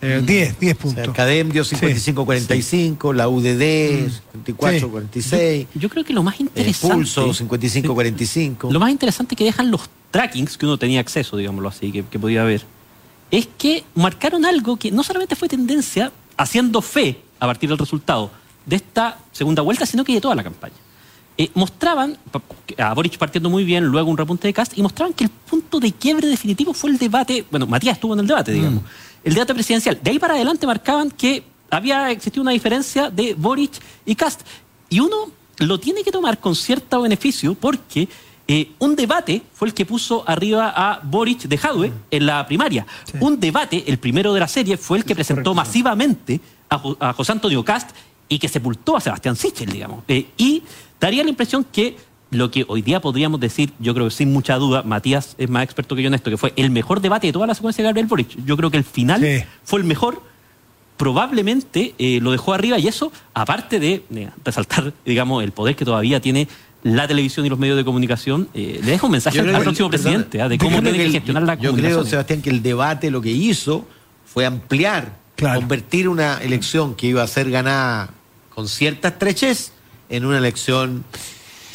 Eh, 0.03 0.21
10, 0.25 0.59
10 0.59 0.73
O 0.73 0.77
sea, 0.77 0.81
puntos. 0.81 1.03
el 1.05 1.13
CADEM 1.13 1.49
dio 1.51 1.63
55-45, 1.63 3.13
la 3.13 3.27
UDD 3.29 4.09
54-46, 4.47 5.67
Yo 5.75 5.89
creo 5.89 6.03
que 6.03 6.13
lo 6.13 6.23
más 6.23 6.35
el 6.35 6.41
interesante. 6.47 6.95
Pulso 6.95 7.27
55-45. 7.33 8.71
Lo 8.71 8.79
más 8.79 8.89
interesante 8.91 9.35
que 9.35 9.43
dejan 9.43 9.69
los 9.69 9.81
trackings 10.09 10.57
que 10.57 10.65
uno 10.65 10.77
tenía 10.79 10.99
acceso, 11.01 11.37
digámoslo 11.37 11.69
así, 11.69 11.91
que, 11.91 12.03
que 12.03 12.17
podía 12.17 12.43
ver, 12.43 12.63
es 13.31 13.47
que 13.57 13.83
marcaron 13.95 14.45
algo 14.45 14.77
que 14.77 14.91
no 14.91 15.03
solamente 15.03 15.35
fue 15.35 15.47
tendencia, 15.47 16.11
haciendo 16.37 16.81
fe 16.81 17.19
a 17.39 17.47
partir 17.47 17.69
del 17.69 17.77
resultado 17.77 18.29
de 18.65 18.75
esta 18.75 19.17
segunda 19.31 19.61
vuelta, 19.61 19.85
sino 19.85 20.03
que 20.03 20.13
de 20.13 20.21
toda 20.21 20.35
la 20.35 20.43
campaña. 20.43 20.75
Eh, 21.37 21.49
mostraban, 21.53 22.17
a 22.77 22.93
Boric 22.93 23.17
partiendo 23.17 23.49
muy 23.49 23.63
bien, 23.63 23.85
luego 23.85 24.11
un 24.11 24.17
repunte 24.17 24.47
de 24.47 24.53
Cast, 24.53 24.77
y 24.77 24.81
mostraban 24.81 25.13
que 25.13 25.23
el 25.23 25.29
punto 25.29 25.79
de 25.79 25.93
quiebre 25.93 26.27
definitivo 26.27 26.73
fue 26.73 26.89
el 26.91 26.97
debate, 26.97 27.45
bueno, 27.49 27.65
Matías 27.65 27.95
estuvo 27.95 28.13
en 28.13 28.19
el 28.19 28.27
debate, 28.27 28.51
digamos, 28.51 28.83
el 29.23 29.33
debate 29.33 29.53
presidencial. 29.53 29.99
De 30.03 30.11
ahí 30.11 30.19
para 30.19 30.33
adelante 30.33 30.67
marcaban 30.67 31.09
que 31.09 31.43
había 31.69 32.11
existido 32.11 32.41
una 32.41 32.51
diferencia 32.51 33.09
de 33.09 33.33
Boric 33.33 33.71
y 34.05 34.15
Cast. 34.15 34.41
Y 34.89 34.99
uno 34.99 35.31
lo 35.57 35.79
tiene 35.79 36.03
que 36.03 36.11
tomar 36.11 36.39
con 36.39 36.55
cierto 36.55 37.01
beneficio 37.01 37.53
porque 37.53 38.09
eh, 38.53 38.71
un 38.79 38.95
debate 38.95 39.41
fue 39.53 39.67
el 39.69 39.73
que 39.73 39.85
puso 39.85 40.23
arriba 40.27 40.73
a 40.75 40.99
Boric 41.03 41.43
de 41.43 41.57
Jadwe 41.57 41.91
en 42.11 42.25
la 42.25 42.45
primaria. 42.45 42.85
Un 43.19 43.39
debate, 43.39 43.83
el 43.87 43.97
primero 43.97 44.33
de 44.33 44.39
la 44.41 44.47
serie, 44.47 44.75
fue 44.77 44.97
el 44.97 45.05
que 45.05 45.15
presentó 45.15 45.53
masivamente 45.53 46.39
a, 46.69 46.77
Jo- 46.77 46.97
a 46.99 47.13
José 47.13 47.31
Antonio 47.31 47.63
Cast 47.63 47.91
y 48.27 48.39
que 48.39 48.47
sepultó 48.49 48.97
a 48.97 49.01
Sebastián 49.01 49.35
Sichel, 49.35 49.69
digamos. 49.71 50.03
Eh, 50.07 50.25
y 50.37 50.63
daría 50.99 51.23
la 51.23 51.29
impresión 51.29 51.63
que 51.71 51.95
lo 52.31 52.49
que 52.49 52.63
hoy 52.67 52.81
día 52.81 53.01
podríamos 53.01 53.39
decir, 53.41 53.73
yo 53.79 53.93
creo 53.93 54.05
que 54.07 54.11
sin 54.15 54.31
mucha 54.31 54.55
duda, 54.57 54.83
Matías 54.83 55.35
es 55.37 55.49
más 55.49 55.63
experto 55.63 55.95
que 55.95 56.01
yo 56.01 56.07
en 56.07 56.13
esto, 56.13 56.29
que 56.29 56.37
fue 56.37 56.53
el 56.55 56.69
mejor 56.71 57.01
debate 57.01 57.27
de 57.27 57.33
toda 57.33 57.45
la 57.47 57.53
secuencia 57.55 57.83
de 57.83 57.87
Gabriel 57.89 58.07
Boric. 58.07 58.29
Yo 58.45 58.55
creo 58.57 58.71
que 58.71 58.77
el 58.77 58.85
final 58.85 59.19
Sí. 59.21 59.43
fue 59.63 59.79
el 59.81 59.85
mejor 59.85 60.21
probablemente 60.97 61.93
eh, 61.97 62.19
lo 62.21 62.31
dejó 62.31 62.53
arriba 62.53 62.77
y 62.79 62.87
eso, 62.87 63.11
aparte 63.33 63.79
de 63.79 64.03
eh, 64.15 64.29
resaltar, 64.45 64.93
digamos, 65.05 65.43
el 65.43 65.51
poder 65.51 65.75
que 65.75 65.83
todavía 65.83 66.19
tiene 66.21 66.47
la 66.83 67.07
televisión 67.07 67.45
y 67.45 67.49
los 67.49 67.59
medios 67.59 67.77
de 67.77 67.85
comunicación, 67.85 68.47
eh, 68.53 68.79
le 68.83 68.91
deja 68.91 69.05
un 69.05 69.11
mensaje 69.11 69.37
Yo 69.37 69.43
al, 69.43 69.61
próximo 69.61 69.89
perdón, 69.89 70.03
presidente 70.03 70.41
¿ah? 70.41 70.49
de 70.49 70.57
cómo 70.57 70.81
tiene 70.81 70.97
que 70.97 71.05
el- 71.05 71.11
gestionar 71.11 71.43
la 71.43 71.55
Yo 71.55 71.73
creo. 71.75 72.03
Sebastián, 72.05 72.41
que 72.41 72.49
el 72.49 72.63
debate 72.63 73.11
lo 73.11 73.21
que 73.21 73.31
hizo 73.31 73.87
fue 74.25 74.45
ampliar, 74.45 75.19
Claro. 75.35 75.59
convertir 75.59 76.07
una 76.07 76.37
elección 76.41 76.93
que 76.95 77.07
iba 77.07 77.23
a 77.23 77.27
ser 77.27 77.49
ganada 77.49 78.09
con 78.53 78.67
cierta 78.67 79.07
estrechez 79.09 79.71
en 80.09 80.25
una 80.25 80.37
elección 80.37 81.03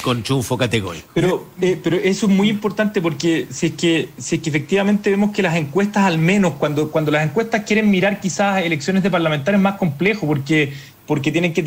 con 0.03 0.23
triunfo 0.23 0.57
categórico. 0.57 1.09
Pero, 1.15 1.49
eh, 1.61 1.81
pero 1.83 1.97
eso 1.97 2.27
es 2.27 2.33
muy 2.33 2.49
importante 2.49 3.01
porque 3.01 3.47
si 3.51 3.67
es, 3.67 3.73
que, 3.73 4.11
si 4.19 4.37
es 4.37 4.43
que 4.43 4.51
efectivamente 4.51 5.11
vemos 5.11 5.33
que 5.35 5.43
las 5.43 5.57
encuestas, 5.57 6.05
al 6.05 6.19
menos 6.19 6.53
cuando, 6.59 6.91
cuando 6.91 7.11
las 7.11 7.25
encuestas 7.25 7.65
quieren 7.65 7.91
mirar 7.91 8.21
quizás 8.21 8.63
elecciones 8.63 9.03
de 9.03 9.11
parlamentarios 9.11 9.59
es 9.59 9.63
más 9.65 9.79
complejo 9.79 10.27
porque, 10.27 10.73
porque 11.07 11.31
tienen 11.31 11.53
que 11.53 11.63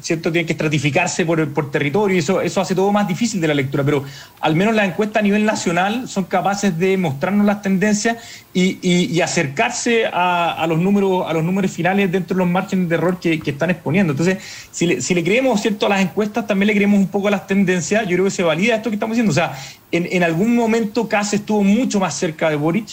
cierto 0.00 0.30
tienen 0.30 0.46
que 0.46 0.52
estratificarse 0.52 1.26
por, 1.26 1.52
por 1.52 1.70
territorio 1.70 2.16
y 2.16 2.20
eso, 2.20 2.40
eso 2.40 2.60
hace 2.60 2.74
todo 2.74 2.92
más 2.92 3.08
difícil 3.08 3.40
de 3.40 3.48
la 3.48 3.54
lectura. 3.54 3.82
Pero 3.84 4.04
al 4.40 4.54
menos 4.54 4.74
las 4.74 4.86
encuestas 4.88 5.20
a 5.20 5.22
nivel 5.22 5.44
nacional 5.44 6.08
son 6.08 6.24
capaces 6.24 6.78
de 6.78 6.96
mostrarnos 6.96 7.44
las 7.44 7.60
tendencias 7.62 8.16
y, 8.54 8.78
y- 8.82 9.06
y 9.12 9.20
acercarse 9.20 10.06
a, 10.06 10.52
a 10.52 10.66
los 10.66 10.78
números, 10.78 11.24
a 11.28 11.32
los 11.32 11.42
números 11.42 11.70
finales 11.70 12.10
dentro 12.10 12.36
de 12.36 12.38
los 12.44 12.48
márgenes 12.48 12.88
de 12.88 12.94
error 12.94 13.18
que, 13.20 13.40
que 13.40 13.50
están 13.50 13.70
exponiendo. 13.70 14.12
Entonces, 14.12 14.38
si 14.70 14.86
le, 14.86 15.00
si 15.00 15.14
le 15.14 15.24
creemos 15.24 15.60
cierto 15.60 15.86
a 15.86 15.88
las 15.88 16.00
encuestas, 16.00 16.46
también 16.46 16.68
le 16.68 16.74
creemos 16.74 16.98
un 16.98 17.08
poco 17.08 17.28
a 17.28 17.30
las 17.32 17.46
tendencias. 17.46 18.02
Yo 18.06 18.12
creo 18.14 18.24
que 18.24 18.30
se 18.30 18.42
valida 18.42 18.76
esto 18.76 18.90
que 18.90 18.96
estamos 18.96 19.16
diciendo. 19.16 19.32
O 19.32 19.34
sea, 19.34 19.52
en, 19.90 20.06
en 20.10 20.22
algún 20.22 20.54
momento 20.54 21.08
Kass 21.08 21.34
estuvo 21.34 21.64
mucho 21.64 21.98
más 21.98 22.14
cerca 22.14 22.48
de 22.50 22.56
Boric 22.56 22.90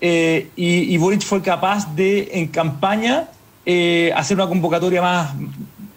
eh, 0.00 0.48
y, 0.56 0.94
y 0.94 0.96
Boric 0.98 1.22
fue 1.22 1.40
capaz 1.42 1.94
de, 1.96 2.28
en 2.34 2.46
campaña, 2.48 3.28
eh, 3.66 4.12
hacer 4.16 4.36
una 4.36 4.46
convocatoria 4.46 5.02
más, 5.02 5.34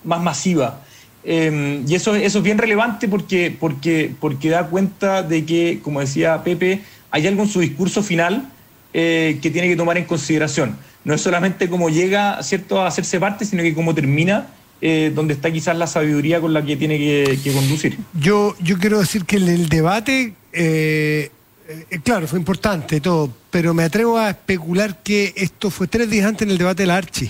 más 0.04 0.22
masiva. 0.22 0.82
Eh, 1.24 1.84
y 1.88 1.96
eso, 1.96 2.16
eso 2.16 2.40
es 2.40 2.44
bien 2.44 2.58
relevante 2.58 3.08
porque, 3.08 3.56
porque, 3.58 4.12
porque 4.20 4.50
da 4.50 4.68
cuenta 4.68 5.24
de 5.24 5.46
que, 5.46 5.80
como 5.82 6.02
decía 6.02 6.44
Pepe, 6.44 6.82
hay 7.12 7.28
algo 7.28 7.44
en 7.44 7.50
su 7.50 7.60
discurso 7.60 8.04
final 8.04 8.50
eh, 8.94 9.40
que 9.42 9.52
tiene 9.52 9.68
que 9.68 9.76
tomar 9.76 9.98
en 9.98 10.06
consideración. 10.06 10.78
No 11.04 11.14
es 11.14 11.22
solamente 11.22 11.70
cómo 11.70 11.90
llega 11.90 12.42
¿cierto? 12.44 12.82
a 12.82 12.88
hacerse 12.88 13.20
parte, 13.20 13.46
sino 13.46 13.64
que 13.64 13.74
cómo 13.74 13.96
termina, 13.96 14.48
eh, 14.82 15.12
donde 15.14 15.34
está 15.34 15.52
quizás 15.52 15.76
la 15.76 15.88
sabiduría 15.88 16.40
con 16.40 16.54
la 16.54 16.64
que 16.64 16.78
tiene 16.78 16.98
que, 16.98 17.40
que 17.44 17.52
conducir. 17.52 17.98
Yo, 18.14 18.56
yo 18.62 18.78
quiero 18.78 19.00
decir 19.00 19.26
que 19.26 19.38
en 19.38 19.50
el 19.50 19.70
debate, 19.70 20.34
eh, 20.54 21.32
eh, 21.68 22.00
claro, 22.04 22.28
fue 22.28 22.40
importante 22.40 23.02
todo, 23.02 23.32
pero 23.52 23.74
me 23.74 23.84
atrevo 23.84 24.18
a 24.18 24.30
especular 24.30 25.04
que 25.04 25.34
esto 25.36 25.70
fue 25.70 25.88
tres 25.88 26.10
días 26.10 26.26
antes 26.26 26.44
en 26.44 26.52
el 26.52 26.58
debate 26.58 26.84
de 26.84 26.88
la 26.88 26.98
Archi. 26.98 27.30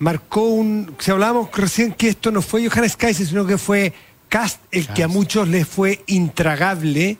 Marcó 0.00 0.48
un. 0.48 0.96
Si 0.98 1.10
hablábamos 1.10 1.50
recién 1.52 1.92
que 1.92 2.08
esto 2.08 2.30
no 2.30 2.40
fue 2.40 2.66
Johannes 2.66 2.96
Kaiser, 2.96 3.26
sino 3.26 3.46
que 3.46 3.58
fue 3.58 3.92
Cast 4.30 4.62
el 4.70 4.86
que 4.88 5.02
a 5.02 5.08
muchos 5.08 5.46
les 5.46 5.68
fue 5.68 6.02
intragable. 6.06 7.18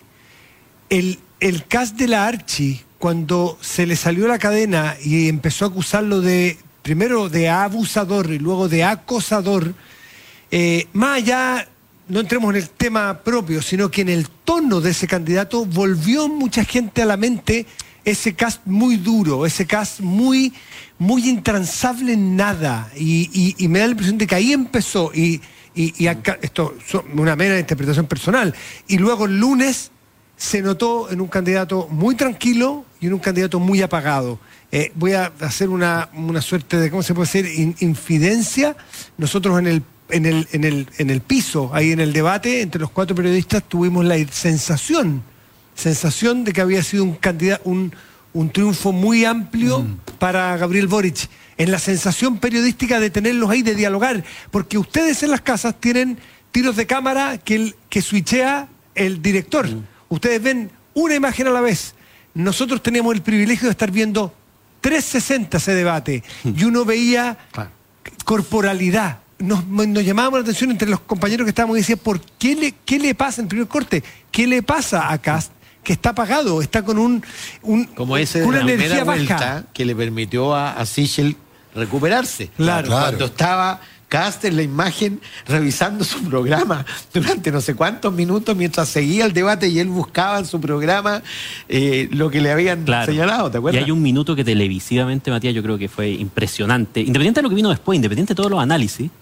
El, 0.89 1.19
el 1.41 1.67
cast 1.67 1.97
de 1.97 2.09
la 2.09 2.27
Archi, 2.27 2.81
cuando 2.99 3.59
se 3.61 3.85
le 3.85 3.97
salió 3.97 4.27
la 4.27 4.39
cadena 4.39 4.97
y 5.03 5.29
empezó 5.29 5.67
a 5.67 5.69
acusarlo 5.69 6.21
de, 6.21 6.57
primero 6.83 7.29
de 7.29 7.51
abusador 7.51 8.31
y 8.31 8.39
luego 8.39 8.69
de 8.69 8.85
acosador, 8.85 9.75
eh, 10.51 10.87
más 10.95 11.19
allá, 11.19 11.69
no 12.09 12.21
entremos 12.21 12.51
en 12.55 12.63
el 12.63 12.71
tema 12.71 13.19
propio, 13.23 13.61
sino 13.61 13.91
que 13.91 14.01
en 14.01 14.09
el 14.09 14.29
tono 14.29 14.81
de 14.81 14.93
ese 14.93 15.07
candidato 15.07 15.67
volvió 15.67 16.29
mucha 16.29 16.65
gente 16.65 17.03
a 17.03 17.07
la 17.07 17.17
mente 17.17 17.67
ese 18.05 18.35
cast 18.35 18.61
muy 18.67 18.97
duro, 18.97 19.47
ese 19.47 19.67
cast 19.67 20.01
muy, 20.01 20.53
muy 20.99 21.29
intransable 21.29 22.13
en 22.15 22.37
nada. 22.37 22.91
Y, 22.97 23.31
y- 23.33 23.55
y 23.65 23.69
me 23.69 23.79
da 23.81 23.87
la 23.87 23.93
impresión 23.93 24.19
de 24.19 24.27
que 24.27 24.35
ahí 24.35 24.53
empezó, 24.53 25.13
y, 25.15 25.41
acá- 26.07 26.39
esto 26.43 26.75
es 26.87 26.95
una 27.15 27.37
mera 27.37 27.59
interpretación 27.59 28.07
personal, 28.07 28.55
y 28.89 28.99
luego 28.99 29.27
el 29.27 29.39
lunes 29.39 29.91
se 30.37 30.63
notó 30.63 31.11
en 31.11 31.21
un 31.21 31.29
candidato 31.29 31.87
muy 31.91 32.15
tranquilo 32.15 32.87
y 33.01 33.07
en 33.07 33.13
un 33.15 33.19
candidato 33.21 33.61
muy 33.61 33.83
apagado. 33.83 34.39
Eh, 34.73 34.91
voy 34.95 35.13
a 35.13 35.33
hacer 35.41 35.69
una, 35.69 36.09
una 36.15 36.41
suerte 36.41 36.79
de, 36.79 36.91
¿cómo 36.91 37.03
se 37.03 37.13
puede 37.13 37.27
decir?, 37.27 37.47
In- 37.61 37.77
infidencia. 37.81 38.75
Nosotros 39.19 39.59
en 39.59 39.67
el, 39.67 39.83
en, 40.09 40.25
el, 40.27 40.49
en, 40.53 40.65
el, 40.65 40.89
en 40.97 41.11
el 41.11 41.21
piso, 41.21 41.71
ahí 41.75 41.93
en 41.93 42.01
el 42.01 42.13
debate, 42.15 42.63
entre 42.63 42.81
los 42.81 42.91
cuatro 42.91 43.15
periodistas, 43.15 43.63
tuvimos 43.69 44.05
la 44.05 44.17
sensación, 44.31 45.23
sensación 45.81 46.45
de 46.45 46.53
que 46.53 46.61
había 46.61 46.83
sido 46.83 47.05
un 47.05 47.15
candidato, 47.15 47.63
un, 47.65 47.93
un 48.33 48.51
triunfo 48.51 48.93
muy 48.93 49.25
amplio 49.25 49.85
para 50.19 50.57
Gabriel 50.57 50.87
Boric. 50.87 51.29
En 51.57 51.71
la 51.71 51.79
sensación 51.79 52.39
periodística 52.39 53.01
de 53.01 53.11
tenerlos 53.11 53.51
ahí, 53.51 53.63
de 53.63 53.75
dialogar, 53.75 54.25
porque 54.51 54.79
ustedes 54.79 55.23
en 55.23 55.31
las 55.31 55.41
casas 55.43 55.75
tienen 55.79 56.19
tiros 56.53 56.77
de 56.77 56.87
cámara 56.87 57.39
que, 57.39 57.55
el, 57.55 57.77
que 57.89 58.01
switchea 58.01 58.69
el 58.95 59.21
director. 59.21 59.69
Ustedes 60.09 60.43
ven 60.43 60.71
una 60.95 61.15
imagen 61.15 61.47
a 61.49 61.51
la 61.51 61.61
vez. 61.61 61.95
Nosotros 62.35 62.83
teníamos 62.83 63.15
el 63.15 63.23
privilegio 63.23 63.67
de 63.67 63.73
estar 63.73 63.91
viendo 63.91 64.35
360 64.81 65.59
ese 65.59 65.75
debate 65.75 66.23
y 66.45 66.65
uno 66.65 66.85
veía 66.85 67.37
corporalidad. 68.25 69.19
Nos, 69.39 69.67
nos 69.67 70.05
llamábamos 70.05 70.41
la 70.41 70.43
atención 70.43 70.71
entre 70.71 70.89
los 70.89 71.01
compañeros 71.01 71.45
que 71.45 71.51
estábamos 71.51 71.77
y 71.77 71.81
decía, 71.81 71.97
¿por 71.97 72.21
qué 72.39 72.55
le, 72.55 72.73
qué 72.85 72.99
le 72.99 73.15
pasa 73.15 73.41
en 73.41 73.49
primer 73.49 73.69
corte? 73.69 74.03
¿Qué 74.31 74.47
le 74.47 74.63
pasa 74.63 75.11
a 75.11 75.19
Cast? 75.19 75.53
Que 75.83 75.93
está 75.95 76.11
apagado, 76.11 76.61
está 76.61 76.85
con 76.85 76.99
un, 76.99 77.23
un 77.63 77.85
Como 77.87 78.17
ese 78.17 78.41
de 78.41 78.47
una 78.47 78.59
primera 78.59 78.85
energía 78.85 79.05
vuelta 79.05 79.35
baja. 79.35 79.65
que 79.73 79.85
le 79.85 79.97
permitió 79.97 80.55
a, 80.55 80.73
a 80.73 80.87
Sichel 80.87 81.37
recuperarse. 81.75 82.51
Claro. 82.57 82.89
Cuando 82.89 83.27
estaba 83.27 83.81
Cast 84.11 84.45
en 84.45 84.57
la 84.57 84.63
imagen 84.63 85.21
revisando 85.47 86.05
su 86.05 86.21
programa 86.25 86.85
durante 87.15 87.53
no 87.53 87.61
sé 87.61 87.77
cuántos 87.77 88.13
minutos 88.13 88.57
mientras 88.57 88.89
seguía 88.89 89.25
el 89.25 89.33
debate 89.33 89.69
y 89.69 89.79
él 89.79 89.87
buscaba 89.87 90.41
en 90.41 90.47
su 90.47 90.61
programa 90.61 91.23
eh, 91.69 92.09
lo 92.11 92.29
que 92.29 92.41
le 92.41 92.51
habían 92.51 92.85
señalado, 93.07 93.53
¿te 93.53 93.59
acuerdas? 93.59 93.81
Y 93.81 93.85
hay 93.85 93.91
un 93.93 94.03
minuto 94.03 94.35
que 94.35 94.43
televisivamente, 94.43 95.31
Matías, 95.31 95.55
yo 95.55 95.63
creo 95.63 95.79
que 95.79 95.89
fue 95.89 96.11
impresionante. 96.11 96.99
Independiente 97.01 97.39
de 97.39 97.43
lo 97.45 97.49
que 97.51 97.55
vino 97.55 97.71
después, 97.71 97.95
independiente 97.95 98.33
de 98.33 98.37
todos 98.37 98.51
los 98.51 98.61
análisis, 98.61 99.13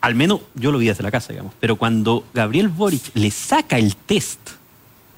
al 0.00 0.16
menos 0.16 0.40
yo 0.56 0.72
lo 0.72 0.78
vi 0.78 0.88
desde 0.88 1.04
la 1.04 1.12
casa, 1.12 1.32
digamos, 1.32 1.52
pero 1.60 1.76
cuando 1.76 2.24
Gabriel 2.34 2.68
Boric 2.68 3.12
le 3.14 3.30
saca 3.30 3.78
el 3.78 3.94
test 3.94 4.40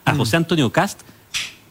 a 0.05 0.13
mm. 0.13 0.17
José 0.19 0.37
Antonio 0.37 0.71
Cast, 0.71 1.01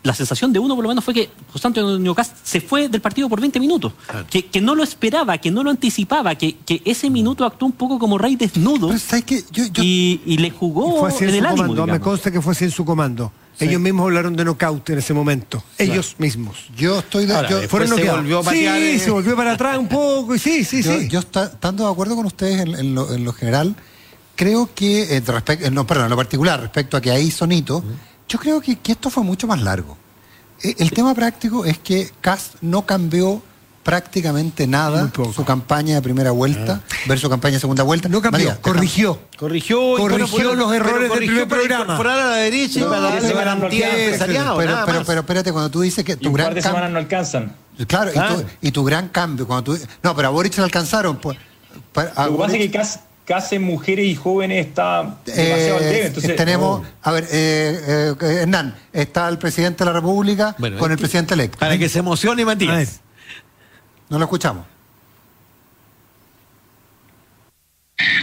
la 0.01 0.13
sensación 0.13 0.53
de 0.53 0.59
uno 0.59 0.75
por 0.75 0.84
lo 0.84 0.89
menos 0.89 1.03
fue 1.03 1.13
que 1.13 1.30
José 1.51 1.67
Antonio 1.67 2.15
Cast 2.15 2.38
se 2.43 2.61
fue 2.61 2.88
del 2.88 3.01
partido 3.01 3.27
por 3.27 3.41
20 3.41 3.59
minutos, 3.59 3.93
que, 4.30 4.45
que, 4.45 4.61
no 4.61 4.73
lo 4.73 4.84
esperaba, 4.84 5.38
que 5.38 5.51
no 5.51 5.61
lo 5.61 5.69
anticipaba, 5.69 6.36
que, 6.36 6.55
que 6.65 6.82
ese 6.86 7.09
minuto 7.09 7.45
actuó 7.45 7.65
un 7.65 7.73
poco 7.73 7.99
como 7.99 8.17
rey 8.17 8.36
desnudo 8.36 8.91
y, 9.82 10.21
y, 10.25 10.38
le 10.38 10.51
jugó 10.51 11.09
en, 11.09 11.30
el 11.30 11.45
ánimo. 11.45 11.86
Me 11.86 11.99
consta 11.99 12.32
que 12.32 12.41
fue 12.41 12.53
así 12.53 12.65
en 12.65 12.71
su 12.71 12.86
comando. 12.86 13.32
Ellos 13.59 13.82
mismos 13.82 14.05
hablaron 14.05 14.36
de 14.36 14.45
knockout 14.45 14.89
en 14.89 14.99
ese 14.99 15.13
momento. 15.13 15.61
Ellos 15.77 16.15
mismos. 16.17 16.69
Yo 16.77 16.99
estoy 16.99 17.25
de 17.25 17.34
yo, 17.49 17.67
fueron 17.67 17.89
se 17.89 18.09
volvió 18.09 18.39
a 18.39 18.51
Sí, 18.51 18.65
eh. 18.65 18.99
se 18.99 19.11
volvió 19.11 19.36
para 19.36 19.53
atrás 19.53 19.77
un 19.77 19.89
poco. 19.89 20.38
Sí, 20.38 20.63
sí, 20.63 20.82
sí. 20.82 21.09
Yo 21.09 21.19
estando 21.19 21.86
de 21.86 21.91
acuerdo 21.91 22.15
con 22.15 22.25
ustedes 22.25 22.61
en, 22.61 22.95
lo, 22.95 23.34
general, 23.34 23.75
creo 24.36 24.69
que, 24.73 25.17
eh, 25.17 25.21
respecto, 25.25 25.69
no, 25.71 25.86
perdón, 25.86 26.05
en 26.05 26.11
lo 26.11 26.15
particular, 26.15 26.61
respecto 26.61 26.95
a 26.95 27.01
que 27.01 27.11
ahí 27.11 27.32
sonito, 27.32 27.84
yo 28.30 28.39
creo 28.39 28.61
que, 28.61 28.77
esto 28.86 29.09
fue 29.09 29.23
mucho 29.23 29.47
más 29.47 29.61
largo. 29.61 29.97
Eh, 30.63 30.75
el 30.77 30.91
tema 30.91 31.13
práctico 31.13 31.65
es 31.65 31.80
que 31.80 32.11
Cast 32.21 32.55
no 32.61 32.86
cambió 32.86 33.41
prácticamente 33.84 34.67
nada 34.67 35.11
su 35.34 35.43
campaña 35.45 35.95
de 35.95 36.01
primera 36.01 36.30
vuelta 36.30 36.84
ah. 36.84 36.95
versus 37.07 37.21
su 37.21 37.30
campaña 37.30 37.55
de 37.55 37.59
segunda 37.59 37.82
vuelta. 37.84 38.07
No 38.07 38.21
cambió, 38.21 38.61
corrigió. 38.61 39.19
Corrigió, 39.36 39.80
corrigió 39.97 40.53
los 40.53 40.71
errores 40.71 41.09
del 41.09 41.17
primer 41.17 41.47
programa. 41.47 41.97
a 41.97 42.03
la 42.03 42.36
derecha 42.36 42.82
y 42.82 42.84
para 42.84 42.99
darle 42.99 43.34
garantía 43.34 44.05
empresarial. 44.05 44.53
Pero, 44.57 44.77
pero, 44.86 45.03
pero, 45.05 45.19
espérate, 45.21 45.51
cuando 45.51 45.71
tú 45.71 45.82
dices 45.82 46.05
que 46.05 46.15
tu 46.15 46.32
gran 46.32 46.53
de 46.53 46.61
semanas 46.61 46.91
no 46.91 46.99
alcanzan. 46.99 47.55
Claro, 47.88 48.11
y, 48.61 48.71
tu, 48.71 48.84
gran 48.84 49.07
cambio, 49.07 49.47
cuando 49.47 49.73
tú... 49.73 49.80
No, 50.03 50.13
pero 50.13 50.27
a 50.27 50.32
Boric 50.32 50.55
le 50.57 50.63
alcanzaron. 50.63 51.17
Pues, 51.17 51.38
Lo 51.95 52.03
que 52.03 52.38
pasa 52.38 52.57
es 52.57 52.71
que 52.71 52.71
casi 53.30 53.59
mujeres 53.59 54.07
y 54.07 54.15
jóvenes 54.15 54.65
está 54.65 55.19
demasiado 55.23 55.77
al 55.77 55.84
debe. 55.84 56.07
Entonces, 56.07 56.36
tenemos, 56.36 56.82
a 57.03 57.11
ver, 57.11 57.25
eh, 57.32 58.15
eh, 58.19 58.41
Hernán, 58.41 58.75
está 58.91 59.30
el 59.30 59.38
presidente 59.38 59.84
de 59.84 59.86
la 59.86 59.93
República 59.93 60.55
con 60.80 60.91
el 60.91 60.97
presidente 60.97 61.36
electo. 61.36 61.59
Para 61.59 61.77
que 61.77 61.88
se 61.89 61.99
emocione, 61.99 62.43
Matías. 62.43 63.01
No 64.09 64.17
lo 64.17 64.25
escuchamos. 64.25 64.65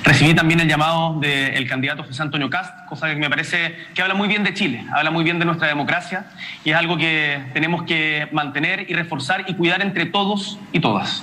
Recibí 0.04 0.34
también 0.34 0.60
el 0.60 0.68
llamado 0.68 1.20
del 1.20 1.68
candidato 1.68 2.02
José 2.02 2.22
Antonio 2.22 2.48
Cast, 2.48 2.86
cosa 2.88 3.08
que 3.08 3.16
me 3.16 3.28
parece 3.28 3.76
que 3.94 4.00
habla 4.00 4.14
muy 4.14 4.26
bien 4.26 4.42
de 4.42 4.54
Chile, 4.54 4.86
habla 4.94 5.10
muy 5.10 5.22
bien 5.22 5.38
de 5.38 5.44
nuestra 5.44 5.68
democracia 5.68 6.26
y 6.64 6.70
es 6.70 6.76
algo 6.76 6.96
que 6.96 7.44
tenemos 7.52 7.82
que 7.82 8.26
mantener 8.32 8.88
y 8.88 8.94
reforzar 8.94 9.44
y 9.46 9.54
cuidar 9.54 9.82
entre 9.82 10.06
todos 10.06 10.58
y 10.72 10.80
todas. 10.80 11.22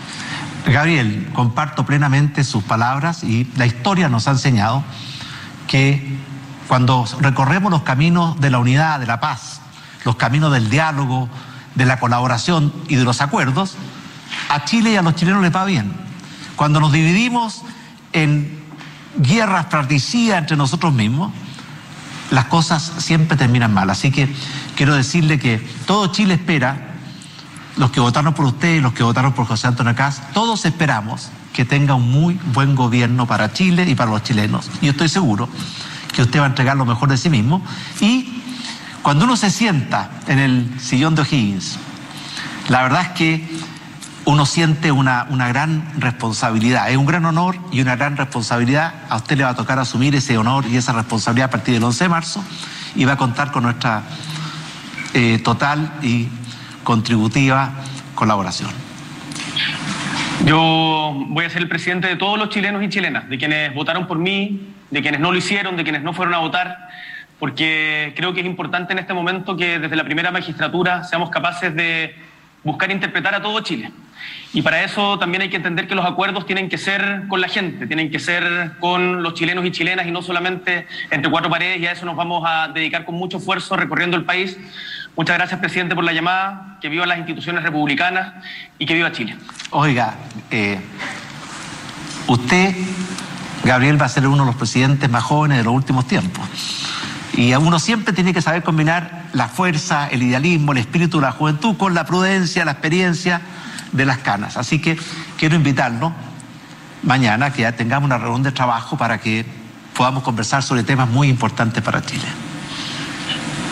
Gabriel, 0.67 1.27
comparto 1.33 1.85
plenamente 1.85 2.43
sus 2.43 2.63
palabras 2.63 3.23
y 3.23 3.47
la 3.57 3.65
historia 3.65 4.07
nos 4.07 4.27
ha 4.27 4.31
enseñado 4.31 4.83
que 5.67 6.15
cuando 6.67 7.05
recorremos 7.21 7.71
los 7.71 7.81
caminos 7.81 8.39
de 8.39 8.51
la 8.51 8.59
unidad, 8.59 8.99
de 8.99 9.07
la 9.07 9.19
paz, 9.19 9.61
los 10.05 10.15
caminos 10.15 10.53
del 10.53 10.69
diálogo, 10.69 11.27
de 11.73 11.85
la 11.85 11.99
colaboración 11.99 12.71
y 12.87 12.97
de 12.97 13.03
los 13.03 13.19
acuerdos, 13.19 13.75
a 14.49 14.63
Chile 14.63 14.91
y 14.91 14.95
a 14.95 15.01
los 15.01 15.15
chilenos 15.15 15.41
les 15.41 15.55
va 15.55 15.65
bien. 15.65 15.91
Cuando 16.55 16.79
nos 16.79 16.91
dividimos 16.91 17.63
en 18.14 18.64
guerras 19.18 19.68
fratricidas 19.70 20.39
entre 20.39 20.57
nosotros 20.57 20.93
mismos, 20.93 21.32
las 22.32 22.45
cosas 22.45 22.91
siempre 22.97 23.38
terminan 23.38 23.74
mal. 23.74 23.89
Así 23.89 24.11
que 24.11 24.28
quiero 24.76 24.95
decirle 24.95 25.39
que 25.39 25.57
todo 25.86 26.07
Chile 26.07 26.36
espera, 26.36 26.93
los 27.78 27.91
que 27.91 27.99
votaron 27.99 28.34
por 28.34 28.45
usted 28.45 28.76
y 28.76 28.82
los 28.82 28.93
que 28.93 29.03
votaron 29.03 29.34
por 29.34 29.45
José 29.45 29.68
Antonio 29.68 29.95
Caz, 29.95 30.22
todos 30.34 30.66
esperamos 30.66 31.30
que 31.53 31.66
tenga 31.66 31.93
un 31.93 32.11
muy 32.11 32.39
buen 32.53 32.76
gobierno 32.76 33.28
para 33.28 33.53
Chile 33.53 33.86
y 33.88 33.95
para 33.95 34.11
los 34.11 34.24
chilenos. 34.24 34.70
Y 34.82 34.86
yo 34.86 34.91
estoy 34.91 35.09
seguro 35.09 35.47
que 36.14 36.22
usted 36.24 36.39
va 36.39 36.45
a 36.45 36.47
entregar 36.47 36.78
lo 36.78 36.86
mejor 36.86 37.09
de 37.09 37.18
sí 37.18 37.30
mismo. 37.30 37.64
Y 37.99 38.41
cuando 39.01 39.26
uno 39.26 39.36
se 39.36 39.51
sienta 39.51 40.09
en 40.28 40.39
el 40.39 40.80
sillón 40.80 41.16
de 41.16 41.22
O'Higgins, 41.22 41.78
la 42.70 42.84
verdad 42.84 43.01
es 43.01 43.09
que 43.09 43.59
uno 44.26 44.45
siente 44.45 44.91
una, 44.91 45.28
una, 45.30 45.47
gran 45.49 45.99
responsabilidad. 45.99 46.89
Es 46.89 46.97
un 46.97 47.05
gran 47.05 47.26
honor 47.26 47.57
y 47.71 47.82
una 47.82 47.95
gran 47.95 48.15
responsabilidad. 48.15 48.93
A 49.09 49.17
usted 49.17 49.38
le 49.38 49.43
va 49.43 49.49
a 49.49 49.55
tocar 49.55 49.80
asumir 49.80 50.15
ese 50.15 50.38
honor 50.38 50.65
y 50.65 50.78
esa 50.78 50.93
responsabilidad 50.93 51.47
a 51.47 51.51
partir 51.51 51.74
del 51.74 51.84
11 51.84 52.05
de 52.05 52.09
marzo 52.09 52.43
y 52.95 53.05
va 53.05 53.13
a 53.13 53.17
contar 53.17 53.51
con 53.51 53.63
nuestra 53.63 54.03
eh, 55.13 55.39
total 55.43 55.93
y 56.01 56.28
contributiva 56.84 57.71
colaboración. 58.15 58.69
Yo 60.45 61.13
voy 61.28 61.45
a 61.45 61.49
ser 61.49 61.61
el 61.61 61.69
presidente 61.69 62.07
de 62.07 62.15
todos 62.15 62.38
los 62.38 62.49
chilenos 62.49 62.84
y 62.84 62.89
chilenas, 62.89 63.30
de 63.30 63.38
quienes 63.38 63.74
votaron 63.74 64.07
por 64.07 64.17
mí, 64.17 64.74
de 64.91 65.01
quienes 65.01 65.21
no 65.21 65.32
lo 65.32 65.38
hicieron, 65.38 65.78
de 65.78 65.84
quienes 65.84 66.03
no 66.03 66.13
fueron 66.13 66.34
a 66.34 66.39
votar, 66.39 66.89
porque 67.39 68.13
creo 68.15 68.34
que 68.34 68.41
es 68.41 68.45
importante 68.45 68.93
en 68.93 68.99
este 68.99 69.13
momento 69.13 69.55
que 69.55 69.80
desde 69.80 69.95
la 69.95 70.03
primera 70.03 70.32
magistratura 70.32 71.03
seamos 71.03 71.30
capaces 71.30 71.74
de 71.76 72.15
buscar 72.64 72.91
interpretar 72.91 73.36
a 73.36 73.41
todo 73.41 73.59
Chile. 73.61 73.91
Y 74.53 74.61
para 74.61 74.84
eso 74.84 75.18
también 75.20 75.41
hay 75.41 75.49
que 75.49 75.57
entender 75.57 75.88
que 75.88 75.95
los 75.95 76.05
acuerdos 76.05 76.45
tienen 76.45 76.70
que 76.70 76.78
ser 76.78 77.24
con 77.28 77.41
la 77.41 77.47
gente, 77.47 77.88
tienen 77.88 78.11
que 78.11 78.20
ser 78.20 78.74
con 78.80 79.24
los 79.24 79.34
chilenos 79.34 79.66
y 79.66 79.72
chilenas 79.72 80.05
y 80.05 80.11
no 80.11 80.22
solamente 80.22 80.88
entre 81.09 81.30
cuatro 81.30 81.49
paredes 81.49 81.80
y 81.80 81.88
a 81.88 81.91
eso 81.91 82.05
nos 82.05 82.16
vamos 82.16 82.43
a 82.45 82.68
dedicar 82.68 83.03
con 83.03 83.16
mucho 83.16 83.38
esfuerzo 83.38 83.76
recorriendo 83.76 84.16
el 84.16 84.26
país. 84.26 84.57
Muchas 85.16 85.38
gracias, 85.38 85.59
presidente, 85.59 85.93
por 85.95 86.03
la 86.03 86.14
llamada. 86.14 86.78
Que 86.82 86.89
vivan 86.89 87.09
las 87.09 87.18
instituciones 87.18 87.64
republicanas 87.64 88.34
y 88.78 88.86
que 88.86 88.93
viva 88.93 89.11
Chile. 89.11 89.38
Oiga, 89.70 90.16
eh, 90.51 90.80
usted, 92.28 92.76
Gabriel, 93.64 94.01
va 94.01 94.05
a 94.05 94.09
ser 94.09 94.28
uno 94.28 94.43
de 94.43 94.47
los 94.47 94.55
presidentes 94.55 95.09
más 95.09 95.24
jóvenes 95.24 95.59
de 95.59 95.64
los 95.64 95.74
últimos 95.74 96.07
tiempos. 96.07 96.45
Y 97.36 97.53
uno 97.53 97.80
siempre 97.80 98.14
tiene 98.14 98.34
que 98.34 98.41
saber 98.41 98.64
combinar 98.64 99.22
la 99.34 99.47
fuerza, 99.47 100.07
el 100.07 100.23
idealismo, 100.23 100.71
el 100.71 100.77
espíritu 100.77 101.19
de 101.19 101.25
la 101.25 101.31
juventud 101.31 101.75
con 101.75 101.93
la 101.93 102.05
prudencia, 102.05 102.63
la 102.65 102.71
experiencia 102.71 103.41
de 103.91 104.05
las 104.05 104.19
canas. 104.19 104.57
Así 104.57 104.79
que 104.79 104.97
quiero 105.38 105.55
invitarlo 105.55 106.13
mañana 107.03 107.51
que 107.51 107.63
ya 107.63 107.73
tengamos 107.73 108.07
una 108.07 108.17
reunión 108.17 108.43
de 108.43 108.51
trabajo 108.51 108.97
para 108.97 109.19
que 109.19 109.45
podamos 109.95 110.23
conversar 110.23 110.63
sobre 110.63 110.84
temas 110.84 111.09
muy 111.09 111.27
importantes 111.29 111.84
para 111.84 112.01
Chile. 112.01 112.25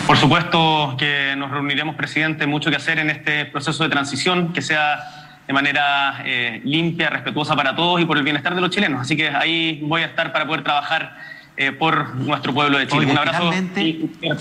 Por 0.06 0.16
supuesto 0.16 0.96
que 0.98 1.34
nos 1.36 1.50
reuniremos, 1.50 1.94
presidente, 1.94 2.46
mucho 2.46 2.70
que 2.70 2.76
hacer 2.76 2.98
en 2.98 3.10
este 3.10 3.46
proceso 3.46 3.84
de 3.84 3.88
transición, 3.88 4.52
que 4.52 4.60
sea 4.60 4.98
de 5.46 5.52
manera 5.52 6.22
eh, 6.24 6.60
limpia, 6.64 7.08
respetuosa 7.08 7.56
para 7.56 7.74
todos 7.74 8.00
y 8.00 8.04
por 8.04 8.18
el 8.18 8.24
bienestar 8.24 8.54
de 8.54 8.60
los 8.60 8.70
chilenos. 8.70 9.00
Así 9.00 9.16
que 9.16 9.28
ahí 9.28 9.80
voy 9.82 10.02
a 10.02 10.06
estar 10.06 10.32
para 10.32 10.46
poder 10.46 10.62
trabajar 10.62 11.16
eh, 11.56 11.72
por 11.72 12.14
nuestro 12.16 12.52
pueblo 12.52 12.78
de 12.78 12.86
Chile. 12.86 13.06
Un 13.10 13.18
abrazo. 13.18 13.52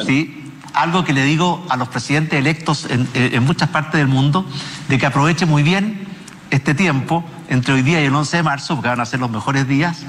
sí, 0.05 0.50
algo 0.73 1.03
que 1.03 1.13
le 1.13 1.23
digo 1.23 1.65
a 1.69 1.77
los 1.77 1.87
presidentes 1.89 2.39
electos 2.39 2.87
eh, 2.89 3.31
en, 3.33 3.43
muchas 3.43 3.69
partes 3.69 3.99
del 3.99 4.07
mundo, 4.07 4.45
de 4.87 4.97
que 4.97 5.05
aproveche 5.05 5.45
muy 5.45 5.63
bien 5.63 6.07
este 6.49 6.73
tiempo 6.73 7.23
entre 7.49 7.73
hoy 7.73 7.81
día 7.81 8.01
y 8.01 8.05
el 8.05 8.15
11 8.15 8.37
de 8.37 8.43
marzo, 8.43 8.75
porque 8.75 8.89
van 8.89 8.99
a 8.99 9.05
ser 9.05 9.19
los 9.19 9.29
mejores 9.29 9.67
días. 9.67 10.03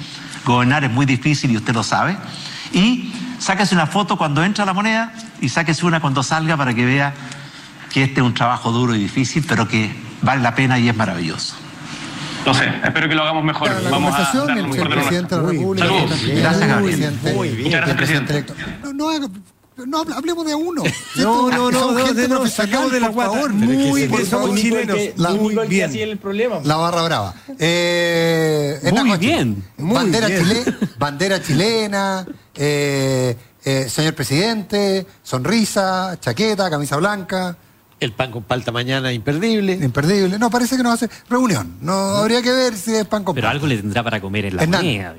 Gobernar 0.44 0.84
es 0.84 0.90
muy 0.90 1.06
difícil 1.06 1.50
y 1.50 1.56
usted 1.56 1.74
lo 1.74 1.82
sabe. 1.82 2.16
Y 2.72 3.12
sáquese 3.38 3.74
una 3.74 3.86
foto 3.86 4.16
cuando 4.16 4.42
entra 4.44 4.64
la 4.64 4.72
moneda 4.72 5.12
y 5.40 5.48
sáquese 5.48 5.86
una 5.86 6.00
cuando 6.00 6.22
salga 6.22 6.56
para 6.56 6.74
que 6.74 6.84
vea 6.84 7.14
que 7.92 8.04
este 8.04 8.20
es 8.20 8.26
un 8.26 8.34
trabajo 8.34 8.72
duro 8.72 8.94
y 8.94 8.98
difícil, 8.98 9.44
pero 9.46 9.68
que 9.68 9.94
vale 10.22 10.42
la 10.42 10.54
pena 10.54 10.78
y 10.78 10.88
es 10.88 10.96
maravilloso. 10.96 11.56
No 12.46 12.54
sé, 12.54 12.72
espero 12.82 13.08
que 13.08 13.14
lo 13.14 13.22
hagamos 13.22 13.44
mejor. 13.44 13.70
La 13.82 13.90
Vamos 13.90 14.14
a 14.14 14.52
el, 14.52 14.58
el 14.58 14.88
presidente 14.88 15.36
de 15.36 15.42
la 15.42 15.48
República. 15.48 15.86
Gracias, 16.34 16.68
Gabriel. 16.68 17.18
Muy 17.34 17.48
bien. 17.50 17.70
Gracias, 17.70 17.96
presidente. 17.96 18.46
No, 18.82 18.92
no, 18.92 19.28
no, 19.76 20.04
hablemos 20.14 20.46
de 20.46 20.54
uno. 20.54 20.82
No, 21.16 21.50
no, 21.50 21.70
no, 21.70 21.92
no, 21.92 22.28
no, 22.28 22.46
sacamos 22.46 22.90
de 22.90 22.98
la 23.00 23.08
guata. 23.08 23.48
Muy 23.48 24.06
bien, 24.06 24.26
somos 24.26 24.58
chilenos. 24.58 24.98
Muy 25.38 25.68
bien. 25.68 25.90
Así 25.90 26.00
el 26.00 26.18
problema. 26.18 26.60
La 26.64 26.76
barra 26.76 27.02
brava. 27.02 27.34
Eh, 27.58 28.80
muy 28.92 29.18
bien. 29.18 29.62
bandera, 29.76 30.26
Chile, 30.26 30.64
bandera 30.98 31.42
chilena, 31.42 32.26
eh, 32.54 33.36
eh, 33.64 33.88
señor 33.88 34.14
presidente, 34.14 35.06
sonrisa, 35.22 36.18
chaqueta, 36.18 36.70
camisa 36.70 36.96
blanca. 36.96 37.56
El 38.00 38.12
pan 38.12 38.32
con 38.32 38.42
palta 38.42 38.72
mañana, 38.72 39.12
imperdible. 39.12 39.74
Imperdible. 39.74 40.38
No, 40.38 40.50
parece 40.50 40.76
que 40.76 40.82
no 40.82 40.90
hace 40.90 41.08
reunión. 41.28 41.76
No, 41.80 41.92
habría 41.92 42.42
que 42.42 42.50
ver 42.50 42.74
si 42.74 42.94
es 42.94 43.04
pan 43.04 43.22
con 43.22 43.34
Pero 43.34 43.48
algo 43.48 43.66
le 43.66 43.76
tendrá 43.76 44.02
para 44.02 44.20
comer 44.20 44.46
en 44.46 44.56
la 44.56 44.66
comida, 44.66 45.14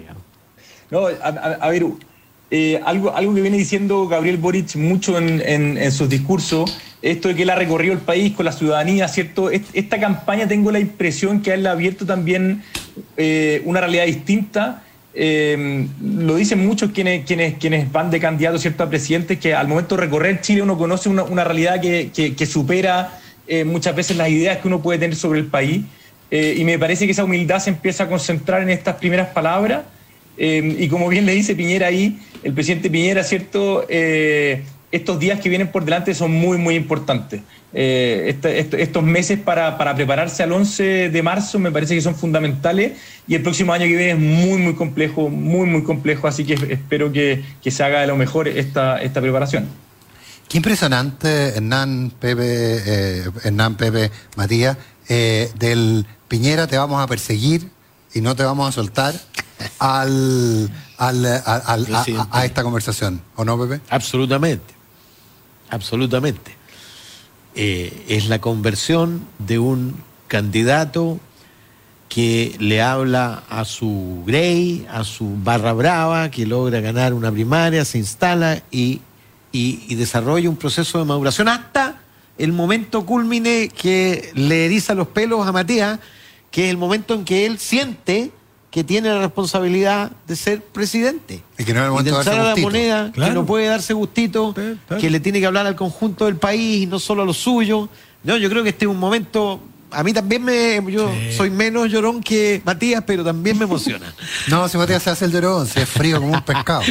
No, 0.91 1.07
a 1.07 1.69
ver, 1.69 1.85
eh, 2.55 2.79
algo, 2.85 3.15
algo 3.15 3.33
que 3.33 3.41
viene 3.41 3.57
diciendo 3.57 4.07
Gabriel 4.07 4.37
Boric 4.37 4.75
mucho 4.75 5.17
en, 5.17 5.91
sus 5.91 6.07
discursos, 6.07 6.77
esto 7.01 7.29
de 7.29 7.35
que 7.35 7.41
él 7.41 7.49
ha 7.49 7.55
recorrido 7.55 7.93
el 7.93 7.99
país 7.99 8.33
con 8.33 8.45
la 8.45 8.51
ciudadanía, 8.51 9.07
¿cierto? 9.07 9.49
Esta 9.49 9.99
campaña 9.99 10.47
tengo 10.47 10.71
la 10.71 10.79
impresión 10.79 11.41
que 11.41 11.51
él 11.51 11.65
ha 11.65 11.71
abierto 11.71 12.05
también 12.05 12.61
eh, 13.17 13.63
una 13.65 13.79
realidad 13.79 14.05
distinta. 14.05 14.83
Eh, 15.15 15.87
lo 15.99 16.35
dicen 16.35 16.63
muchos 16.63 16.91
quienes, 16.91 17.25
quienes, 17.25 17.55
quienes 17.55 17.91
van 17.91 18.11
de 18.11 18.19
candidato 18.19 18.59
¿cierto? 18.59 18.83
a 18.83 18.89
presidente, 18.89 19.39
que 19.39 19.55
al 19.55 19.67
momento 19.67 19.95
de 19.95 20.03
recorrer 20.03 20.39
Chile 20.41 20.61
uno 20.61 20.77
conoce 20.77 21.09
una, 21.09 21.23
una 21.23 21.43
realidad 21.43 21.81
que, 21.81 22.11
que, 22.13 22.35
que 22.35 22.45
supera 22.45 23.19
eh, 23.47 23.63
muchas 23.63 23.95
veces 23.95 24.15
las 24.15 24.29
ideas 24.29 24.59
que 24.59 24.67
uno 24.67 24.79
puede 24.79 24.99
tener 24.99 25.15
sobre 25.15 25.39
el 25.39 25.47
país. 25.47 25.83
Eh, 26.29 26.53
y 26.55 26.63
me 26.65 26.77
parece 26.77 27.07
que 27.07 27.13
esa 27.13 27.23
humildad 27.23 27.57
se 27.57 27.71
empieza 27.71 28.03
a 28.03 28.09
concentrar 28.09 28.61
en 28.61 28.69
estas 28.69 28.97
primeras 28.97 29.29
palabras. 29.29 29.85
Eh, 30.37 30.77
y 30.79 30.87
como 30.87 31.07
bien 31.09 31.25
le 31.25 31.33
dice 31.33 31.55
Piñera 31.55 31.87
ahí, 31.87 32.19
el 32.43 32.53
presidente 32.53 32.89
Piñera, 32.89 33.23
¿cierto? 33.23 33.85
estos 33.89 35.19
días 35.19 35.39
que 35.39 35.49
vienen 35.49 35.69
por 35.69 35.85
delante 35.85 36.13
son 36.13 36.31
muy, 36.31 36.57
muy 36.57 36.75
importantes. 36.75 37.41
Este, 37.73 38.59
este, 38.59 38.83
estos 38.83 39.03
meses 39.03 39.39
para, 39.39 39.75
para, 39.79 39.95
prepararse 39.95 40.43
al 40.43 40.51
11 40.51 41.09
de 41.09 41.23
marzo 41.23 41.57
me 41.57 41.71
parece 41.71 41.95
que 41.95 42.01
son 42.01 42.13
fundamentales 42.13 42.91
y 43.27 43.33
el 43.33 43.41
próximo 43.41 43.73
año 43.73 43.85
que 43.85 43.95
viene 43.95 44.11
es 44.11 44.19
muy, 44.19 44.59
muy 44.59 44.75
complejo, 44.75 45.29
muy, 45.29 45.65
muy 45.65 45.83
complejo, 45.83 46.27
así 46.27 46.45
que 46.45 46.53
espero 46.53 47.11
que, 47.11 47.43
que 47.63 47.71
se 47.71 47.83
haga 47.83 48.01
de 48.01 48.07
lo 48.07 48.15
mejor 48.15 48.47
esta, 48.47 49.01
esta 49.01 49.21
preparación. 49.21 49.67
Qué 50.47 50.57
impresionante, 50.57 51.55
Hernán, 51.55 52.11
Pepe, 52.19 52.43
eh, 52.45 53.23
Hernán, 53.43 53.75
Pepe, 53.75 54.11
Matías, 54.35 54.77
eh, 55.09 55.49
del 55.57 56.05
Piñera 56.27 56.67
te 56.67 56.77
vamos 56.77 57.01
a 57.01 57.07
perseguir 57.07 57.69
y 58.13 58.21
no 58.21 58.35
te 58.35 58.43
vamos 58.43 58.69
a 58.69 58.71
soltar 58.71 59.15
al, 59.79 60.69
al, 60.97 61.25
al, 61.25 61.95
a, 61.95 62.05
a, 62.31 62.45
esta 62.45 62.63
conversación, 62.63 63.21
¿o 63.35 63.45
no, 63.45 63.59
Pepe? 63.59 63.81
Absolutamente, 63.89 64.73
absolutamente. 65.69 66.55
Eh, 67.55 68.05
es 68.07 68.29
la 68.29 68.39
conversión 68.39 69.25
de 69.39 69.59
un 69.59 69.95
candidato 70.27 71.19
que 72.09 72.55
le 72.59 72.81
habla 72.81 73.43
a 73.49 73.65
su 73.65 74.23
Grey, 74.25 74.87
a 74.91 75.03
su 75.03 75.37
barra 75.43 75.73
brava, 75.73 76.29
que 76.29 76.45
logra 76.45 76.79
ganar 76.79 77.13
una 77.13 77.31
primaria, 77.31 77.85
se 77.85 77.97
instala 77.97 78.61
y 78.71 79.01
y, 79.53 79.83
y 79.87 79.95
desarrolla 79.95 80.49
un 80.49 80.57
proceso 80.57 80.99
de 80.99 81.05
maduración 81.05 81.47
hasta 81.47 82.01
el 82.37 82.51
momento 82.51 83.05
culmine 83.05 83.69
que 83.69 84.31
le 84.33 84.65
eriza 84.65 84.95
los 84.95 85.07
pelos 85.07 85.47
a 85.47 85.51
Matías, 85.51 85.99
que 86.51 86.65
es 86.65 86.71
el 86.71 86.77
momento 86.77 87.13
en 87.13 87.23
que 87.23 87.45
él 87.45 87.59
siente 87.59 88.31
que 88.73 88.83
tiene 88.83 89.07
la 89.09 89.19
responsabilidad 89.19 90.11
de 90.27 90.35
ser 90.35 90.63
presidente. 90.63 91.43
Y 91.59 91.63
que 91.63 91.75
no 91.75 91.81
es 91.81 91.85
el 91.85 91.91
momento 91.91 92.09
de, 92.17 92.17
de 92.23 92.25
darse 92.31 92.43
la 92.43 92.55
moneda, 92.67 93.11
Claro. 93.13 93.31
que 93.31 93.35
no 93.35 93.45
puede 93.45 93.67
darse 93.67 93.93
gustito, 93.93 94.55
que 94.99 95.09
le 95.11 95.19
tiene 95.19 95.39
que 95.39 95.45
hablar 95.45 95.67
al 95.67 95.75
conjunto 95.75 96.25
del 96.25 96.37
país 96.37 96.81
y 96.81 96.85
no 96.87 96.97
solo 96.97 97.21
a 97.21 97.25
lo 97.25 97.35
suyo. 97.35 97.87
No, 98.23 98.35
yo 98.35 98.49
creo 98.49 98.63
que 98.63 98.69
este 98.69 98.85
es 98.85 98.89
un 98.91 98.97
momento. 98.97 99.59
A 99.91 100.01
mí 100.01 100.11
también 100.11 100.43
me. 100.43 100.81
Yo 100.91 101.07
soy 101.37 101.51
menos 101.51 101.87
llorón 101.91 102.19
que 102.23 102.63
Matías, 102.65 103.03
pero 103.05 103.23
también 103.23 103.59
me 103.59 103.65
emociona. 103.65 104.11
No, 104.47 104.67
si 104.67 104.75
Matías 104.79 105.03
se 105.03 105.11
hace 105.11 105.25
el 105.25 105.31
llorón, 105.31 105.67
se 105.67 105.83
es 105.83 105.89
frío 105.89 106.19
como 106.19 106.33
un 106.33 106.41
pescado. 106.41 106.81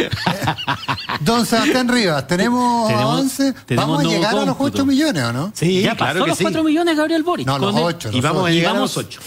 Don 1.20 1.44
Sebastián 1.44 1.88
Rivas, 1.88 2.26
tenemos, 2.28 2.88
Tenemos- 2.88 3.20
11. 3.22 3.52
tenemos 3.66 3.88
Vamos 3.98 4.04
a 4.04 4.08
llegar 4.08 4.30
a 4.36 4.44
los 4.44 4.56
cómputo. 4.56 4.78
8 4.82 4.86
millones, 4.86 5.22
¿o 5.24 5.32
no? 5.32 5.52
Sí, 5.54 5.82
ya 5.82 5.96
pasó 5.96 6.24
los 6.26 6.38
4 6.38 6.62
millones 6.62 6.96
Gabriel 6.96 7.22
Boric. 7.24 7.44
No, 7.46 7.58
los 7.58 7.72
Con 7.72 7.78
el- 7.80 7.84
8. 7.86 8.10
Y 8.12 8.20
vamos 8.20 8.46
a 8.46 8.50
llegar 8.50 8.76
a 8.76 8.78
los 8.78 8.96
8. 8.96 9.20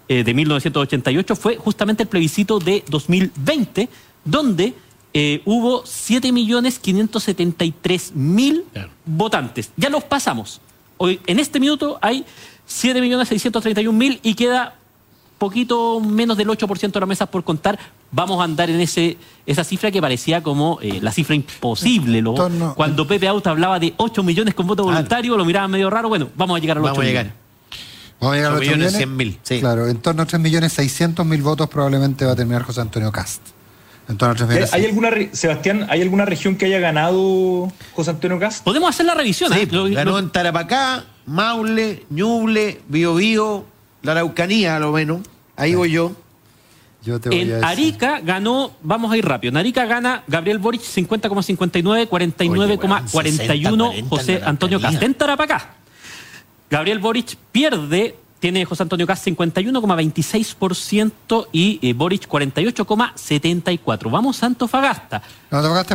eh, 0.09 0.23
de 0.23 0.35
1988, 0.35 1.35
fue 1.35 1.57
justamente 1.57 2.05
el 2.05 2.09
plebiscito 2.09 2.61
de 2.61 2.85
2020, 2.89 3.89
donde 4.25 4.73
eh, 5.13 5.43
hubo 5.45 5.83
7.573.000 5.83 8.63
votantes. 9.05 9.73
Ya 9.77 9.91
los 9.91 10.05
pasamos. 10.05 10.61
Hoy, 10.97 11.19
en 11.27 11.41
este 11.41 11.59
minuto 11.59 11.99
hay 12.01 12.25
7.631.000 12.69 14.21
y 14.23 14.35
queda 14.35 14.77
poquito 15.39 16.01
menos 16.01 16.37
del 16.37 16.49
8% 16.49 16.93
de 16.93 17.01
las 17.01 17.09
mesas 17.09 17.29
por 17.29 17.45
contar, 17.45 17.79
vamos 18.11 18.41
a 18.41 18.45
andar 18.45 18.71
en 18.71 18.81
ese 18.81 19.17
esa 19.47 19.65
cifra 19.65 19.91
que 19.91 20.01
parecía 20.01 20.43
como 20.43 20.79
eh, 20.83 20.99
la 21.03 21.13
cifra 21.13 21.35
imposible. 21.35 22.23
Lo- 22.23 22.35
Torno- 22.35 22.75
cuando 22.75 23.07
Pepe 23.07 23.29
Auta 23.29 23.51
hablaba 23.51 23.79
de 23.79 23.95
8 23.97 24.23
millones 24.23 24.55
con 24.55 24.67
voto 24.67 24.85
voluntario, 24.85 25.37
lo 25.37 25.45
miraban 25.45 25.71
medio 25.71 25.91
raro. 25.91 26.09
Bueno, 26.09 26.29
vamos 26.37 26.57
a 26.57 26.61
llegar 26.61 26.79
a 26.79 26.81
los 26.81 26.87
Vamos 26.91 26.99
8 26.99 27.03
a 27.03 27.09
llegar. 27.09 27.25
millones. 27.27 27.47
Vamos 28.19 28.33
a 28.33 28.37
llegar 28.37 28.51
a 28.51 28.55
los 28.55 28.61
8 28.63 28.69
8 28.71 28.77
millones 28.77 28.93
millones. 28.93 28.97
100 28.97 29.17
mil. 29.17 29.39
Sí. 29.43 29.61
Claro, 29.61 29.87
en 29.89 29.97
torno 29.99 30.23
a 30.23 30.27
3 30.27 30.41
millones 30.41 30.73
600 30.73 31.27
mil 31.27 31.43
votos 31.43 31.69
probablemente 31.69 32.25
va 32.25 32.33
a 32.33 32.37
terminar 32.37 32.63
José 32.63 32.81
Antonio 32.81 33.13
Cast. 33.13 33.43
En 34.09 34.17
torno 34.17 34.33
a 34.33 34.37
3 34.37 34.49
millones. 34.49 34.73
¿Hay 34.73 34.85
alguna, 34.87 35.11
re- 35.11 35.31
Sebastián, 35.33 35.87
¿hay 35.91 36.01
alguna 36.01 36.25
región 36.25 36.57
que 36.57 36.65
haya 36.67 36.79
ganado 36.79 37.71
José 37.95 38.11
Antonio 38.11 38.39
Cast? 38.39 38.65
Podemos 38.65 38.89
hacer 38.89 39.05
la 39.05 39.15
revisión. 39.15 39.53
Sí, 39.53 39.61
¿eh? 39.61 39.69
Lo- 39.71 39.85
ganó 39.91 40.13
lo- 40.13 40.19
en 40.21 40.31
Tarapacá, 40.31 41.05
Maule, 41.27 42.05
Ñuble, 42.09 42.81
Biobío, 42.89 43.67
la 44.07 44.13
Araucanía 44.13 44.77
a 44.77 44.81
lo 44.81 44.93
menos. 44.93 45.21
Ahí 45.57 45.75
voy 45.75 45.91
yo. 45.91 46.13
Yo 47.03 47.21
te 47.21 47.29
voy 47.29 47.39
a 47.39 47.43
en 47.43 47.49
decir. 47.49 47.65
Arica 47.65 48.21
ganó, 48.21 48.73
vamos 48.83 49.13
a 49.13 49.17
ir 49.17 49.25
rápido. 49.25 49.51
En 49.51 49.57
Arica 49.59 49.85
gana 49.85 50.25
Gabriel 50.27 50.59
Boric 50.59 50.83
50,59, 50.83 52.09
49,41 52.09 52.51
Oye, 52.51 52.77
weón, 52.77 53.07
60-40 53.07 54.09
José 54.09 54.43
Antonio. 54.45 54.81
Cast. 54.81 55.01
En 55.03 55.15
Tarapacá, 55.15 55.75
Gabriel 56.69 56.99
Boric 56.99 57.37
pierde, 57.53 58.17
tiene 58.41 58.65
José 58.65 58.83
Antonio 58.83 59.07
Cast 59.07 59.25
51,26% 59.29 61.47
y 61.53 61.79
eh, 61.83 61.93
Boric 61.93 62.27
48,74. 62.29 64.11
Vamos 64.11 64.43
a 64.43 64.47
Antofagasta. 64.47 65.23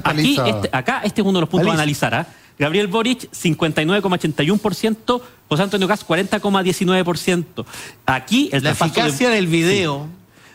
Aquí, 0.03 0.38
este, 0.45 0.70
acá 0.72 1.01
este 1.03 1.20
es 1.22 1.28
uno 1.28 1.39
de 1.39 1.41
los 1.41 1.49
puntos 1.49 1.68
Paliza. 1.68 1.72
a 1.72 1.74
analizar. 1.82 2.16
¿ah? 2.16 2.26
Gabriel 2.62 2.86
Boric, 2.88 3.28
59,81%, 3.32 5.22
José 5.49 5.64
Antonio 5.64 5.88
Cast, 5.88 6.03
40,19%. 6.07 7.66
Aquí 8.05 8.49
el 8.53 8.62
La 8.64 8.70
de- 8.70 8.76
eficacia 8.76 9.30
del 9.32 9.47
video. 9.47 10.07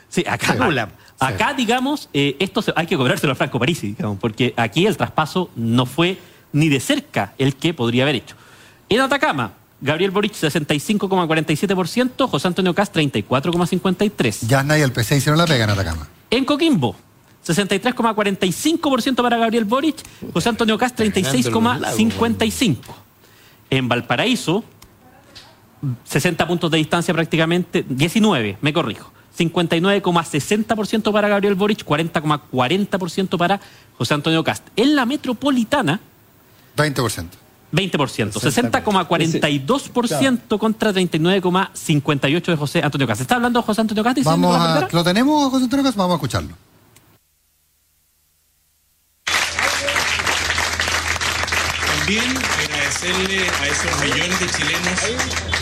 Sí, 0.09 0.23
acá, 0.27 0.53
Anula. 0.53 0.91
acá 1.19 1.53
digamos, 1.55 2.09
eh, 2.15 2.37
esto 2.39 2.63
se- 2.63 2.73
hay 2.77 2.87
que 2.87 2.97
cobrárselo 2.97 3.33
a 3.33 3.35
Franco 3.35 3.59
Parisi, 3.59 3.89
digamos, 3.89 4.19
porque 4.21 4.55
aquí 4.57 4.87
el 4.87 4.97
traspaso 4.97 5.51
no 5.57 5.85
fue 5.85 6.17
ni 6.53 6.69
de 6.69 6.79
cerca 6.79 7.33
el 7.39 7.57
que 7.57 7.75
podría 7.75 8.05
haber 8.05 8.15
hecho. 8.15 8.37
En 8.89 9.01
Atacama, 9.01 9.55
Gabriel 9.81 10.13
Boric 10.13 10.33
65,47%, 10.33 12.29
José 12.29 12.47
Antonio 12.47 12.73
Cast 12.73 12.95
34,53%. 12.95 14.47
Ya 14.47 14.63
nadie 14.63 14.85
el 14.85 14.93
PC 14.93 15.17
hicieron 15.17 15.39
la 15.39 15.47
pega 15.47 15.65
en 15.65 15.71
Atacama. 15.71 16.07
En 16.31 16.45
Coquimbo, 16.45 16.95
63,45% 17.47 19.23
para 19.23 19.37
Gabriel 19.37 19.65
Boric, 19.65 19.97
José 20.33 20.49
Antonio 20.49 20.77
Cast 20.79 20.99
36,55%. 20.99 22.79
En 23.71 23.89
Valparaíso, 23.89 24.65
60 26.05 26.47
puntos 26.47 26.71
de 26.71 26.79
distancia 26.79 27.13
prácticamente, 27.15 27.85
19, 27.89 28.59
me 28.61 28.73
corrijo. 28.73 29.13
59,60% 29.37 31.13
para 31.13 31.29
Gabriel 31.29 31.55
Boric, 31.55 31.85
40,40% 31.85 33.37
para 33.37 33.61
José 33.99 34.15
Antonio 34.15 34.43
Cast. 34.43 34.67
En 34.77 34.97
la 34.97 35.05
metropolitana, 35.05 36.01
20%. 36.77 37.27
20%, 37.73 38.33
60,42% 38.33 40.59
contra 40.59 40.93
39,58% 40.93 42.47
de 42.47 42.57
José 42.57 42.81
Antonio 42.83 43.07
Cast. 43.07 43.21
¿Está 43.23 43.37
hablando 43.37 43.61
José 43.61 43.81
Antonio 43.81 44.05
Cast? 44.05 44.23
Vamos 44.23 44.57
a? 44.57 44.89
¿Lo 44.91 45.05
tenemos, 45.05 45.51
José 45.51 45.65
Antonio 45.65 45.85
Cast? 45.85 45.99
Vamos 45.99 46.13
a 46.13 46.17
escucharlo. 46.17 46.55
También 52.07 52.37
agradecerle 52.69 53.41
a 53.61 53.67
esos 53.67 54.01
millones 54.01 54.39
de 54.39 54.47
chilenos 54.47 55.01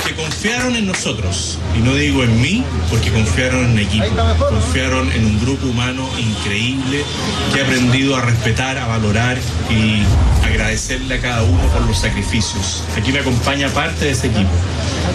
que 0.06 0.14
confiaron 0.14 0.76
en 0.76 0.86
nosotros, 0.86 1.58
y 1.74 1.78
no 1.78 1.94
digo 1.94 2.22
en 2.22 2.38
mí, 2.38 2.62
porque 2.90 3.10
confiaron 3.10 3.70
en 3.70 3.78
equipo, 3.78 4.04
confiaron 4.50 5.10
en 5.12 5.24
un 5.24 5.40
grupo 5.40 5.68
humano 5.68 6.06
increíble 6.18 7.02
que 7.50 7.62
ha 7.62 7.64
aprendido 7.64 8.14
a 8.14 8.20
respetar, 8.20 8.76
a 8.76 8.86
valorar 8.86 9.38
y 9.70 10.02
agradecerle 10.44 11.14
a 11.14 11.20
cada 11.22 11.44
uno 11.44 11.62
por 11.68 11.80
los 11.86 11.98
sacrificios. 11.98 12.84
Aquí 12.94 13.10
me 13.10 13.20
acompaña 13.20 13.70
parte 13.70 14.04
de 14.04 14.10
ese 14.10 14.26
equipo. 14.26 14.50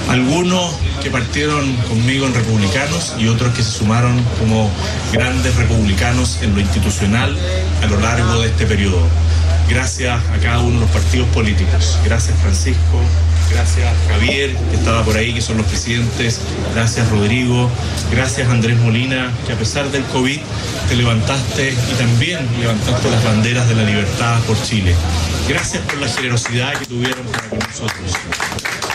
Algunos 0.09 0.73
que 1.03 1.11
partieron 1.11 1.75
conmigo 1.87 2.25
en 2.25 2.33
republicanos 2.33 3.13
y 3.19 3.27
otros 3.27 3.53
que 3.53 3.61
se 3.61 3.69
sumaron 3.69 4.19
como 4.39 4.71
grandes 5.13 5.55
republicanos 5.57 6.39
en 6.41 6.55
lo 6.55 6.59
institucional 6.59 7.37
a 7.83 7.85
lo 7.85 7.99
largo 7.99 8.41
de 8.41 8.47
este 8.47 8.65
periodo. 8.65 9.07
Gracias 9.69 10.19
a 10.33 10.37
cada 10.41 10.59
uno 10.59 10.79
de 10.79 10.79
los 10.79 10.89
partidos 10.89 11.27
políticos. 11.29 11.99
Gracias 12.03 12.35
Francisco, 12.41 13.01
gracias 13.51 13.93
Javier, 14.07 14.55
que 14.55 14.75
estaba 14.75 15.03
por 15.03 15.15
ahí, 15.15 15.31
que 15.31 15.41
son 15.41 15.57
los 15.57 15.67
presidentes. 15.67 16.41
Gracias 16.73 17.07
Rodrigo, 17.09 17.69
gracias 18.11 18.49
Andrés 18.49 18.79
Molina, 18.79 19.31
que 19.45 19.53
a 19.53 19.55
pesar 19.55 19.91
del 19.91 20.03
COVID 20.05 20.39
te 20.89 20.95
levantaste 20.95 21.71
y 21.71 21.93
también 21.99 22.39
levantaste 22.59 23.11
las 23.11 23.23
banderas 23.23 23.67
de 23.67 23.75
la 23.75 23.83
libertad 23.83 24.39
por 24.47 24.59
Chile. 24.63 24.95
Gracias 25.47 25.83
por 25.83 25.99
la 25.99 26.07
generosidad 26.07 26.73
que 26.73 26.85
tuvieron 26.87 27.25
para 27.27 27.49
con 27.49 27.59
nosotros. 27.59 28.88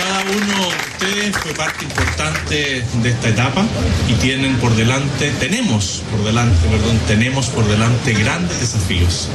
Cada 0.00 0.22
uno 0.22 0.70
de 0.70 0.76
ustedes 1.06 1.36
fue 1.36 1.52
parte 1.52 1.84
importante 1.84 2.82
de 3.02 3.10
esta 3.10 3.28
etapa 3.28 3.66
y 4.08 4.14
tienen 4.14 4.56
por 4.56 4.74
delante, 4.74 5.30
tenemos 5.38 6.02
por 6.10 6.24
delante, 6.24 6.66
perdón, 6.68 6.98
tenemos 7.06 7.48
por 7.48 7.66
delante 7.68 8.14
grandes 8.14 8.60
desafíos. 8.60 9.28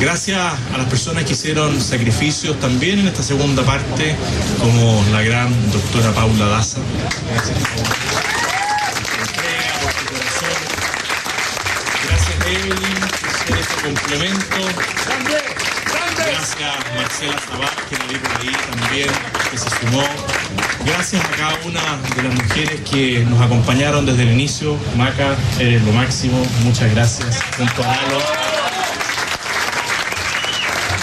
Gracias 0.00 0.40
a 0.72 0.78
las 0.78 0.88
personas 0.88 1.24
que 1.24 1.34
hicieron 1.34 1.80
sacrificios 1.80 2.58
también 2.58 2.98
en 2.98 3.06
esta 3.06 3.22
segunda 3.22 3.62
parte, 3.62 4.16
como 4.58 5.04
la 5.12 5.22
gran 5.22 5.48
doctora 5.70 6.10
Paula 6.12 6.46
Daza. 6.46 6.80
Gracias. 7.32 7.58
Gracias 12.08 12.46
Evelyn 12.48 13.00
por 13.46 13.58
ese 13.58 13.74
complemento. 13.84 14.56
Gracias 16.16 16.74
Marcela 16.96 17.38
Zabat, 17.38 17.88
que 17.88 17.96
la 17.96 18.06
vi 18.06 18.16
por 18.16 18.40
ahí 18.40 18.56
también, 18.70 19.10
se 19.58 19.70
sumó. 19.70 20.04
Gracias 20.84 21.24
a 21.24 21.28
cada 21.28 21.58
una 21.64 21.80
de 22.16 22.22
las 22.22 22.34
mujeres 22.34 22.80
que 22.88 23.24
nos 23.28 23.40
acompañaron 23.40 24.04
desde 24.06 24.22
el 24.22 24.32
inicio. 24.32 24.76
Maca, 24.96 25.36
eres 25.58 25.82
lo 25.82 25.92
máximo. 25.92 26.44
Muchas 26.62 26.90
gracias. 26.94 27.40
Junto 27.56 27.82
a 27.82 27.86
Lalo. 27.86 28.18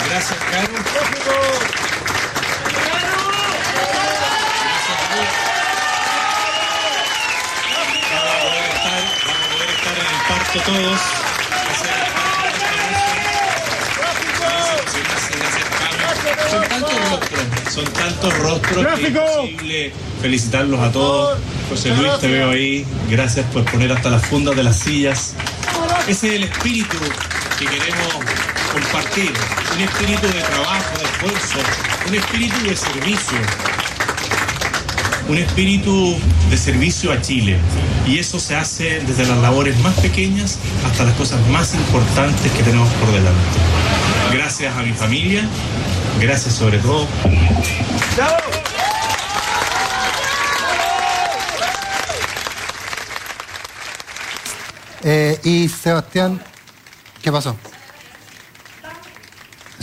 Gracias, 0.10 0.39
Caro. 0.52 0.68
Vamos 10.68 11.20
son 17.82 17.93
tantos 17.93 18.38
rostros 18.39 18.86
que 18.95 19.03
es 19.03 19.09
imposible 19.09 19.93
felicitarlos 20.21 20.79
a 20.79 20.91
todos. 20.91 21.39
José 21.69 21.89
Luis, 21.95 22.11
te 22.19 22.27
veo 22.27 22.51
ahí. 22.51 22.86
Gracias 23.09 23.45
por 23.47 23.63
poner 23.65 23.91
hasta 23.91 24.09
las 24.09 24.25
fundas 24.25 24.55
de 24.55 24.63
las 24.63 24.77
sillas. 24.77 25.34
Ese 26.07 26.27
es 26.27 26.34
el 26.36 26.43
espíritu 26.43 26.97
que 27.57 27.65
queremos 27.65 28.13
compartir. 28.71 29.32
Un 29.75 29.82
espíritu 29.82 30.27
de 30.27 30.41
trabajo, 30.41 30.97
de 30.97 31.05
esfuerzo, 31.05 31.59
un 32.07 32.15
espíritu 32.15 32.65
de 32.65 32.75
servicio. 32.75 33.38
Un 35.27 35.38
espíritu 35.38 36.19
de 36.49 36.57
servicio 36.57 37.11
a 37.11 37.21
Chile. 37.21 37.57
Y 38.05 38.19
eso 38.19 38.39
se 38.39 38.55
hace 38.55 38.99
desde 38.99 39.25
las 39.25 39.38
labores 39.38 39.77
más 39.79 39.93
pequeñas 39.99 40.57
hasta 40.86 41.05
las 41.05 41.15
cosas 41.15 41.39
más 41.47 41.73
importantes 41.73 42.51
que 42.51 42.63
tenemos 42.63 42.89
por 42.93 43.11
delante. 43.11 43.39
Gracias 44.34 44.75
a 44.75 44.84
mi 44.84 44.93
familia, 44.93 45.47
gracias 46.20 46.55
sobre 46.55 46.78
todo. 46.80 47.07
Eh, 55.03 55.39
y 55.43 55.68
Sebastián, 55.68 56.41
¿qué 57.22 57.32
pasó? 57.32 57.55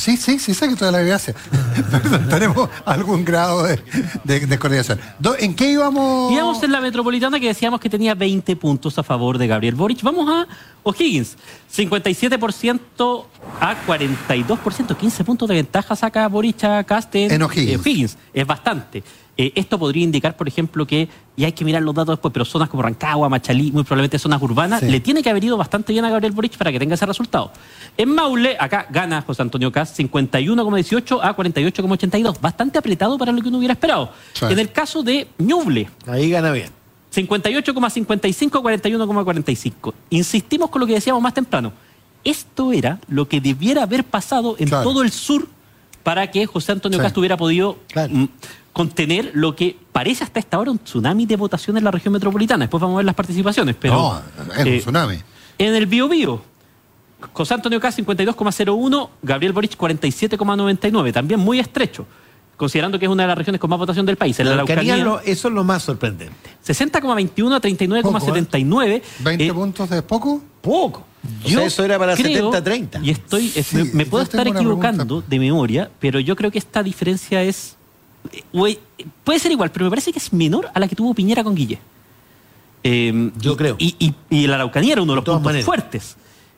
Sí, 0.09 0.17
sí, 0.17 0.39
sí, 0.39 0.55
sé 0.55 0.71
que 0.71 0.75
toda 0.77 0.91
la 0.91 1.01
gracia. 1.03 1.35
Perdón, 1.91 2.29
tenemos 2.31 2.71
algún 2.87 3.27
grado 3.27 3.63
de, 3.65 3.79
de- 4.25 4.47
de 4.47 4.59
coordinación. 4.59 4.99
Do- 5.19 5.37
¿En 5.39 5.55
qué 5.55 5.71
íbamos? 5.71 6.33
Íbamos 6.33 6.63
en 6.63 6.73
la 6.73 6.81
metropolitana 6.81 7.39
que 7.39 7.49
decíamos 7.49 7.79
que 7.79 7.91
tenía 7.91 8.15
20 8.15 8.57
puntos 8.57 8.99
a 8.99 9.03
favor 9.03 9.37
de 9.37 9.47
Gabriel 9.47 9.75
Boric. 9.75 10.03
Vamos 10.03 10.27
a 10.31 10.47
O'Higgins. 10.83 11.37
57% 11.77 13.25
a 13.61 13.77
42%. 13.87 14.97
15 14.97 15.25
puntos 15.25 15.49
de 15.49 15.55
ventaja 15.57 15.95
saca 15.95 16.27
Boric 16.29 16.65
a 16.65 16.85
Cast 16.85 17.15
en, 17.15 17.31
En 17.33 17.43
O'Higgins. 17.43 18.17
Es 18.33 18.47
bastante. 18.47 19.03
Eh, 19.41 19.53
esto 19.55 19.79
podría 19.79 20.03
indicar, 20.03 20.37
por 20.37 20.49
ejemplo, 20.49 20.85
que, 20.85 21.09
y 21.37 21.45
hay 21.45 21.53
que 21.53 21.65
mirar 21.65 21.81
los 21.83 21.95
datos 21.95 22.15
después, 22.17 22.33
pero 22.33 22.45
zonas 22.45 22.69
como 22.69 22.83
Rancagua, 22.83 23.29
Machalí, 23.29 23.71
muy 23.71 23.85
probablemente 23.85 24.19
zonas 24.19 24.43
urbanas, 24.43 24.81
Sí. 24.81 24.91
le 24.91 24.99
tiene 24.99 25.23
que 25.23 25.31
haber 25.31 25.45
ido 25.45 25.57
bastante 25.57 25.93
bien 25.93 26.05
a 26.05 26.11
Gabriel 26.11 26.33
Boric 26.33 26.57
para 26.59 26.73
que 26.73 26.79
tenga 26.81 26.95
ese 26.97 27.07
resultado. 27.07 27.53
En 27.97 28.13
Maule, 28.13 28.57
acá 28.59 28.89
gana 28.91 29.23
José 29.23 29.43
Antonio 29.43 29.71
Cast 29.71 29.97
51,18 29.97 31.21
a 31.23 31.37
48,82. 31.37 32.41
Bastante 32.41 32.79
apretado 32.79 33.17
para 33.17 33.31
lo 33.31 33.41
que 33.41 33.49
uno 33.49 33.59
hubiera 33.59 33.75
esperado. 33.75 34.11
Sí. 34.33 34.45
En 34.51 34.59
el 34.59 34.73
caso 34.73 35.05
de 35.05 35.29
Ñuble, 35.39 35.89
Ahí 36.09 36.31
gana 36.31 36.51
bien. 36.51 36.71
58,55 37.15 38.59
a 38.59 38.63
41,45. 38.63 39.95
Insistimos 40.11 40.71
con 40.71 40.81
lo 40.81 40.87
que 40.87 40.95
decíamos 40.95 41.23
más 41.23 41.35
temprano. 41.35 41.73
Esto 42.25 42.73
era 42.73 42.99
lo 43.09 43.29
que 43.29 43.41
debiera 43.41 43.85
haber 43.85 44.05
pasado 44.05 44.57
en 44.59 44.69
Claro. 44.69 44.83
todo 44.91 45.03
el 45.03 45.11
sur 45.13 45.47
para 46.03 46.31
que 46.31 46.47
José 46.47 46.73
Antonio 46.73 46.99
Sí. 46.99 47.03
Castro 47.03 47.21
hubiera 47.21 47.37
podido 47.37 47.79
mm, 47.95 48.25
contener 48.73 49.31
lo 49.35 49.55
que 49.57 49.77
parece 49.93 50.25
hasta 50.25 50.41
esta 50.41 50.59
hora 50.59 50.71
un 50.71 50.79
tsunami 50.79 51.27
de 51.27 51.37
votación 51.37 51.77
en 51.77 51.85
la 51.85 51.91
región 51.91 52.13
metropolitana. 52.13 52.65
Después 52.65 52.81
vamos 52.81 52.97
a 52.97 52.99
ver 52.99 53.07
las 53.07 53.15
participaciones. 53.15 53.77
Pero, 53.79 53.95
no, 53.95 54.53
es 54.55 54.61
un 54.61 54.67
eh, 54.69 54.79
tsunami. 54.79 55.19
en 55.59 55.75
el 55.75 55.87
Bio 55.87 56.09
Bio, 56.09 56.43
José 57.33 57.55
Antonio 57.55 57.81
Cast 57.81 57.99
52,01, 57.99 59.09
Gabriel 59.23 59.53
Boric 59.53 59.77
47,99. 59.77 61.13
También 61.13 61.41
muy 61.41 61.59
estrecho, 61.59 62.07
considerando 62.59 62.99
que 62.99 63.07
es 63.07 63.11
una 63.11 63.23
de 63.23 63.29
las 63.29 63.39
regiones 63.39 63.59
con 63.61 63.71
más 63.71 63.79
votación 63.79 64.05
del 64.05 64.17
país. 64.17 64.39
En 64.39 64.45
la, 64.45 64.51
La 64.51 64.55
Araucanía, 64.63 64.93
Araucanía, 64.95 65.23
lo- 65.25 65.33
eso 65.33 65.49
es 65.49 65.55
lo 65.55 65.65
más 65.65 65.83
sorprendente. 65.83 66.51
60,21 66.67 67.55
a 67.55 67.61
39,79. 67.61 69.03
20 69.21 69.47
Eh, 69.47 69.53
puntos 69.55 69.89
de 69.89 70.03
poco. 70.03 70.43
Poco. 70.61 71.05
O 71.45 71.49
sea, 71.49 71.65
eso 71.65 71.85
era 71.85 71.99
para 71.99 72.15
creo, 72.17 72.53
70-30. 72.53 73.01
Y 73.03 73.11
estoy, 73.11 73.51
es- 73.55 73.67
Sí, 73.67 73.77
me, 73.77 73.85
me 73.85 74.07
puedo 74.07 74.23
yo 74.25 74.31
estar 74.31 74.47
equivocando 74.47 75.23
de 75.27 75.39
memoria, 75.39 75.91
pero 75.99 76.21
yo 76.21 76.37
creo 76.37 76.51
que 76.51 76.59
esta 76.59 76.83
diferencia 76.83 77.43
es. 77.43 77.77
eh, 78.33 78.79
puede 79.25 79.39
ser 79.39 79.53
igual, 79.53 79.71
pero 79.71 79.85
me 79.87 79.91
parece 79.91 80.13
que 80.13 80.19
es 80.19 80.33
menor 80.33 80.69
a 80.75 80.79
la 80.81 80.87
que 80.89 80.95
tuvo 80.97 81.15
Piñera 81.15 81.43
con 81.45 81.55
Guille. 81.55 81.79
Eh, 82.85 83.31
Yo 83.39 83.53
y- 83.53 83.57
creo. 83.57 83.77
Y, 83.79 83.95
y, 83.99 84.15
y 84.31 84.47
la 84.47 84.57
Araucanía 84.57 84.93
era 84.95 85.03
uno 85.03 85.13
de 85.13 85.17
los 85.17 85.25
De 85.25 85.31
puntos 85.31 85.45
maneras. 85.45 85.65
fuertes. 85.65 86.17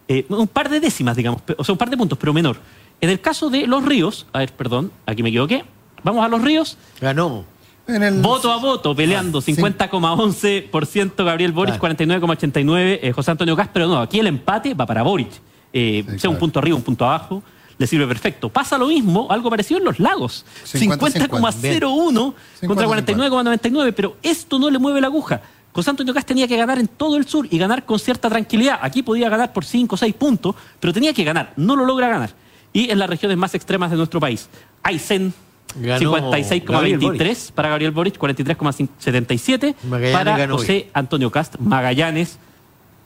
Eh, 0.08 0.26
un 0.28 0.48
par 0.48 0.68
de 0.68 0.80
décimas, 0.80 1.16
digamos, 1.16 1.42
o 1.56 1.62
sea, 1.64 1.72
un 1.72 1.78
par 1.78 1.88
de 1.90 1.96
puntos, 1.96 2.18
pero 2.18 2.32
menor. 2.32 2.58
En 3.00 3.08
el 3.10 3.20
caso 3.20 3.48
de 3.48 3.66
los 3.66 3.84
ríos, 3.84 4.26
a 4.32 4.40
ver, 4.40 4.52
perdón, 4.52 4.90
aquí 5.06 5.22
me 5.22 5.28
equivoqué. 5.30 5.64
Vamos 6.02 6.24
a 6.24 6.28
los 6.28 6.42
ríos. 6.42 6.76
Ganó. 7.00 7.44
En 7.86 8.02
el, 8.04 8.20
Voto 8.20 8.52
a 8.52 8.56
voto, 8.58 8.94
peleando, 8.94 9.38
Ah, 9.38 9.42
sí. 9.42 9.54
50,11% 9.54 11.24
Gabriel 11.24 11.52
Boric, 11.52 11.78
Claro. 11.78 11.96
49,89% 11.96 12.98
eh, 13.02 13.12
José 13.12 13.30
Antonio 13.32 13.56
Cast, 13.56 13.70
pero 13.72 13.88
no, 13.88 13.98
aquí 14.00 14.18
el 14.20 14.26
empate 14.28 14.74
va 14.74 14.86
para 14.86 15.02
Boric. 15.02 15.30
Eh, 15.72 16.04
Sí, 16.12 16.18
sea 16.20 16.30
un 16.30 16.36
punto 16.38 16.58
arriba, 16.60 16.76
un 16.76 16.82
punto 16.82 17.04
abajo, 17.04 17.42
le 17.78 17.86
sirve 17.86 18.06
perfecto. 18.06 18.48
Pasa 18.48 18.78
lo 18.78 18.86
mismo, 18.88 19.26
algo 19.30 19.50
parecido 19.50 19.78
en 19.78 19.84
los 19.86 19.98
lagos. 19.98 20.44
50, 20.64 21.28
50,01 21.28 22.34
contra 22.66 22.86
49,99, 22.86 23.92
pero 23.94 24.16
esto 24.22 24.58
no 24.58 24.70
le 24.70 24.78
mueve 24.78 25.00
la 25.00 25.06
aguja. 25.08 25.40
José 25.72 25.90
Antonio 25.90 26.12
Cast 26.12 26.26
tenía 26.28 26.46
que 26.48 26.56
ganar 26.56 26.78
en 26.78 26.88
todo 26.88 27.16
el 27.16 27.26
sur 27.26 27.46
y 27.50 27.56
ganar 27.58 27.84
con 27.86 27.98
cierta 27.98 28.28
tranquilidad. 28.28 28.78
Aquí 28.82 29.02
podía 29.02 29.28
ganar 29.28 29.52
por 29.52 29.64
5 29.64 29.94
o 29.94 29.98
6 29.98 30.14
puntos, 30.14 30.54
pero 30.80 30.92
tenía 30.92 31.12
que 31.12 31.24
ganar, 31.24 31.52
no 31.56 31.76
lo 31.76 31.84
logra 31.84 32.08
ganar. 32.08 32.30
Y 32.72 32.90
en 32.90 32.98
las 32.98 33.08
regiones 33.08 33.36
más 33.36 33.54
extremas 33.54 33.90
de 33.90 33.96
nuestro 33.96 34.20
país. 34.20 34.48
Aysén, 34.82 35.32
56,23 35.74 37.52
para 37.52 37.68
Gabriel 37.70 37.92
Boric, 37.92 38.18
43,77 38.18 39.74
Magallanes 39.84 40.12
para 40.12 40.36
ganó 40.36 40.58
José 40.58 40.90
Antonio 40.92 41.30
Cast. 41.30 41.56
Magallanes 41.58 42.38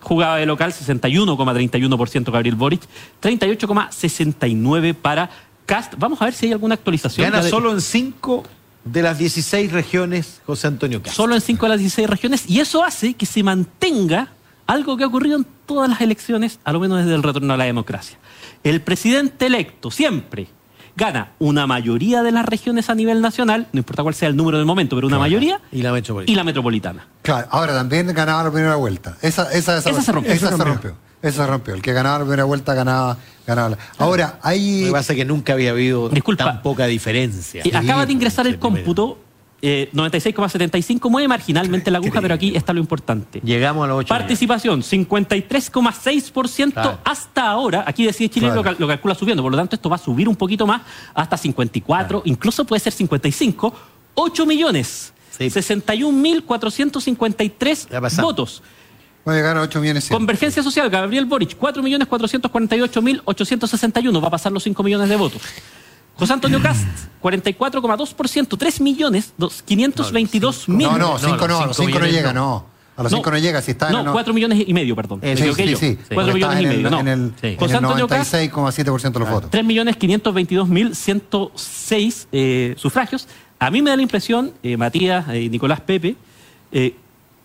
jugaba 0.01 0.37
de 0.37 0.47
local 0.47 0.73
61,31% 0.73 2.31
Gabriel 2.31 2.57
Boric, 2.57 2.83
38,69 3.23 4.95
para 4.95 5.31
Cast. 5.67 5.95
Vamos 5.99 6.21
a 6.21 6.27
ver 6.27 6.35
si 6.35 6.47
hay 6.47 6.53
alguna 6.53 6.75
actualización. 6.75 7.31
Gana 7.31 7.43
solo 7.43 7.73
en 7.73 7.81
5 7.81 8.45
de 8.85 9.03
las 9.03 9.19
16 9.19 9.73
regiones 9.73 10.43
José 10.47 10.67
Antonio 10.67 11.03
Castro. 11.03 11.25
solo 11.25 11.35
en 11.35 11.41
5 11.41 11.67
de 11.67 11.71
las 11.71 11.79
16 11.79 12.11
regiones 12.11 12.45
y 12.51 12.61
eso 12.61 12.85
hace 12.85 13.15
que 13.15 13.25
se 13.25 13.43
mantenga 13.43 14.29
algo 14.67 14.97
que 14.97 15.05
ha 15.05 15.07
ocurrido 15.07 15.37
en 15.37 15.47
todas 15.67 15.89
las 15.89 16.01
elecciones, 16.01 16.59
a 16.65 16.73
lo 16.73 16.81
menos 16.81 16.99
desde 16.99 17.15
el 17.15 17.23
retorno 17.23 17.55
a 17.55 17.57
la 17.57 17.65
democracia. 17.65 18.19
el 18.63 18.81
presidente 18.83 19.47
electo 19.47 19.91
siempre 19.91 20.49
gana 20.97 21.31
una 21.39 21.67
mayoría 21.67 22.23
de 22.23 22.31
las 22.33 22.45
regiones 22.47 22.89
a 22.91 22.95
nivel 22.95 23.21
nacional, 23.21 23.67
no 23.73 23.79
importa 23.79 24.03
cuál 24.03 24.15
sea 24.15 24.29
el 24.29 24.37
número 24.37 24.59
del 24.59 24.67
momento, 24.67 24.97
pero 24.97 25.07
una 25.09 25.19
mayoría, 25.19 25.61
Y 25.73 25.83
la 25.83 25.93
metropolitana. 25.93 26.33
y 26.33 26.37
la 26.37 26.45
metropolitana. 26.45 27.07
Claro, 27.23 27.49
ahora 27.51 27.73
también 27.75 28.07
ganaba 28.15 28.45
la 28.45 28.53
primera 28.53 28.77
vuelta. 28.77 29.17
Esa, 29.23 29.51
esa, 29.53 29.79
Esa 29.79 30.01
se 30.03 30.13
rompió. 30.13 30.33
Esa 30.33 30.47
Esa 30.49 30.57
se 30.57 30.65
rompió. 30.65 30.91
rompió. 30.91 31.05
Esa 31.23 31.45
se 31.45 31.51
rompió. 31.51 31.75
El 31.75 31.83
que 31.83 31.93
ganaba 31.95 32.19
la 32.19 32.25
primera 32.25 32.45
vuelta 32.45 32.75
ganaba. 32.75 33.17
ganaba 33.47 33.71
la- 33.71 33.79
Ahora, 33.99 34.39
Lo 34.43 34.49
hay. 34.49 34.85
que 34.85 34.93
pasa 34.93 35.13
es 35.15 35.17
que 35.19 35.25
nunca 35.25 35.55
había 35.55 35.71
habido 35.71 36.09
Disculpa. 36.11 36.45
tan 36.45 36.63
poca 36.63 36.87
diferencia. 36.87 37.63
Y 37.65 37.75
acaba 37.75 38.05
de 38.07 38.13
ingresar 38.13 38.47
el 38.47 38.59
cómputo, 38.59 39.19
eh, 39.63 39.89
96,75, 39.95 41.09
mueve 41.11 41.27
marginalmente 41.29 41.91
la 41.91 41.97
aguja, 41.99 42.21
pero 42.21 42.35
aquí 42.35 42.55
está 42.55 42.73
lo 42.75 42.81
importante. 42.81 43.41
Llegamos 43.43 43.85
a 43.85 43.89
los 43.89 43.99
8 44.01 44.09
Participación, 44.09 44.83
53,6% 44.83 46.73
Claro. 46.73 46.99
hasta 47.05 47.49
ahora. 47.49 47.85
Aquí 47.87 48.05
decide 48.05 48.29
Chile 48.29 48.47
Claro. 48.49 48.57
lo, 48.57 48.63
cal- 48.65 48.77
lo 48.79 48.87
calcula 48.89 49.15
subiendo, 49.15 49.43
por 49.43 49.53
lo 49.53 49.57
tanto 49.59 49.77
esto 49.77 49.89
va 49.89 49.97
a 49.97 49.99
subir 49.99 50.29
un 50.29 50.37
poquito 50.37 50.67
más 50.67 50.83
hasta 51.15 51.37
54, 51.39 52.23
incluso 52.27 52.65
puede 52.67 52.81
ser 52.81 52.93
55, 52.93 53.73
8 54.15 54.45
millones. 54.47 55.13
Sí. 55.31 55.45
61.453 55.51 57.89
Ya 57.91 58.01
pasamos. 58.01 58.31
votos. 58.31 58.63
Va 59.27 59.33
a 59.33 59.37
llegar 59.37 59.57
a 59.57 59.63
8 59.63 59.81
millones. 59.81 60.07
Convergencia 60.09 60.63
social, 60.63 60.89
Gabriel 60.91 61.25
Boric, 61.25 61.57
4.448.861, 61.59 64.21
va 64.23 64.29
a 64.29 64.31
pasar 64.31 64.53
los 64.53 64.63
5 64.63 64.83
millones 64.83 65.09
de 65.09 65.17
votos. 65.17 65.41
José 66.17 66.33
Antonio 66.33 66.63
Cast, 66.63 66.87
44,2%, 67.23 68.57
3 68.57 68.81
millones 68.81 69.33
dos- 69.37 69.63
522 69.63 70.69
mil. 70.69 70.87
No, 70.87 70.97
no, 70.99 71.13
No, 71.15 71.19
5 71.19 71.37
los 71.37 71.49
no, 71.49 71.55
a 71.57 71.59
cinco 71.59 71.67
los 71.67 71.77
5 71.77 71.89
no 71.91 71.95
millones 71.97 72.13
llega, 72.15 72.33
no. 72.33 72.41
no. 72.41 72.67
A 72.97 73.03
los 73.03 73.11
5 73.13 73.29
no, 73.33 73.39
llega, 73.39 73.61
si 73.61 73.73
está 73.73 73.91
No, 73.91 74.13
4 74.13 74.33
millones 74.33 74.63
y 74.69 74.73
medio, 74.73 74.95
perdón. 74.95 75.19
Eh, 75.23 75.37
sí, 75.37 75.53
sí, 75.55 75.75
sí. 75.77 75.97
4 75.97 76.15
Porque 76.15 76.35
millones 76.35 76.61
y 76.61 76.65
en 76.65 76.69
medio, 76.71 76.91
no. 76.91 77.01
En 77.01 77.09
el, 77.09 77.33
Sí. 77.41 77.47
en 77.49 77.57
José 77.57 77.73
el 77.77 77.85
Antonio 77.85 78.07
Cast, 78.07 78.33
96,7% 78.35 79.13
de 79.13 79.19
los 79.19 79.29
votos. 79.31 79.51
3.522.106 79.51 82.27
eh, 82.33 82.75
sufragios. 82.77 83.27
A 83.59 83.71
mí 83.71 83.83
me 83.83 83.91
da 83.91 83.97
la 83.97 84.03
impresión, 84.03 84.53
eh, 84.63 84.77
Matías 84.77 85.27
y 85.35 85.49
Nicolás 85.49 85.81
Pepe, 85.81 86.17
eh, 86.73 86.95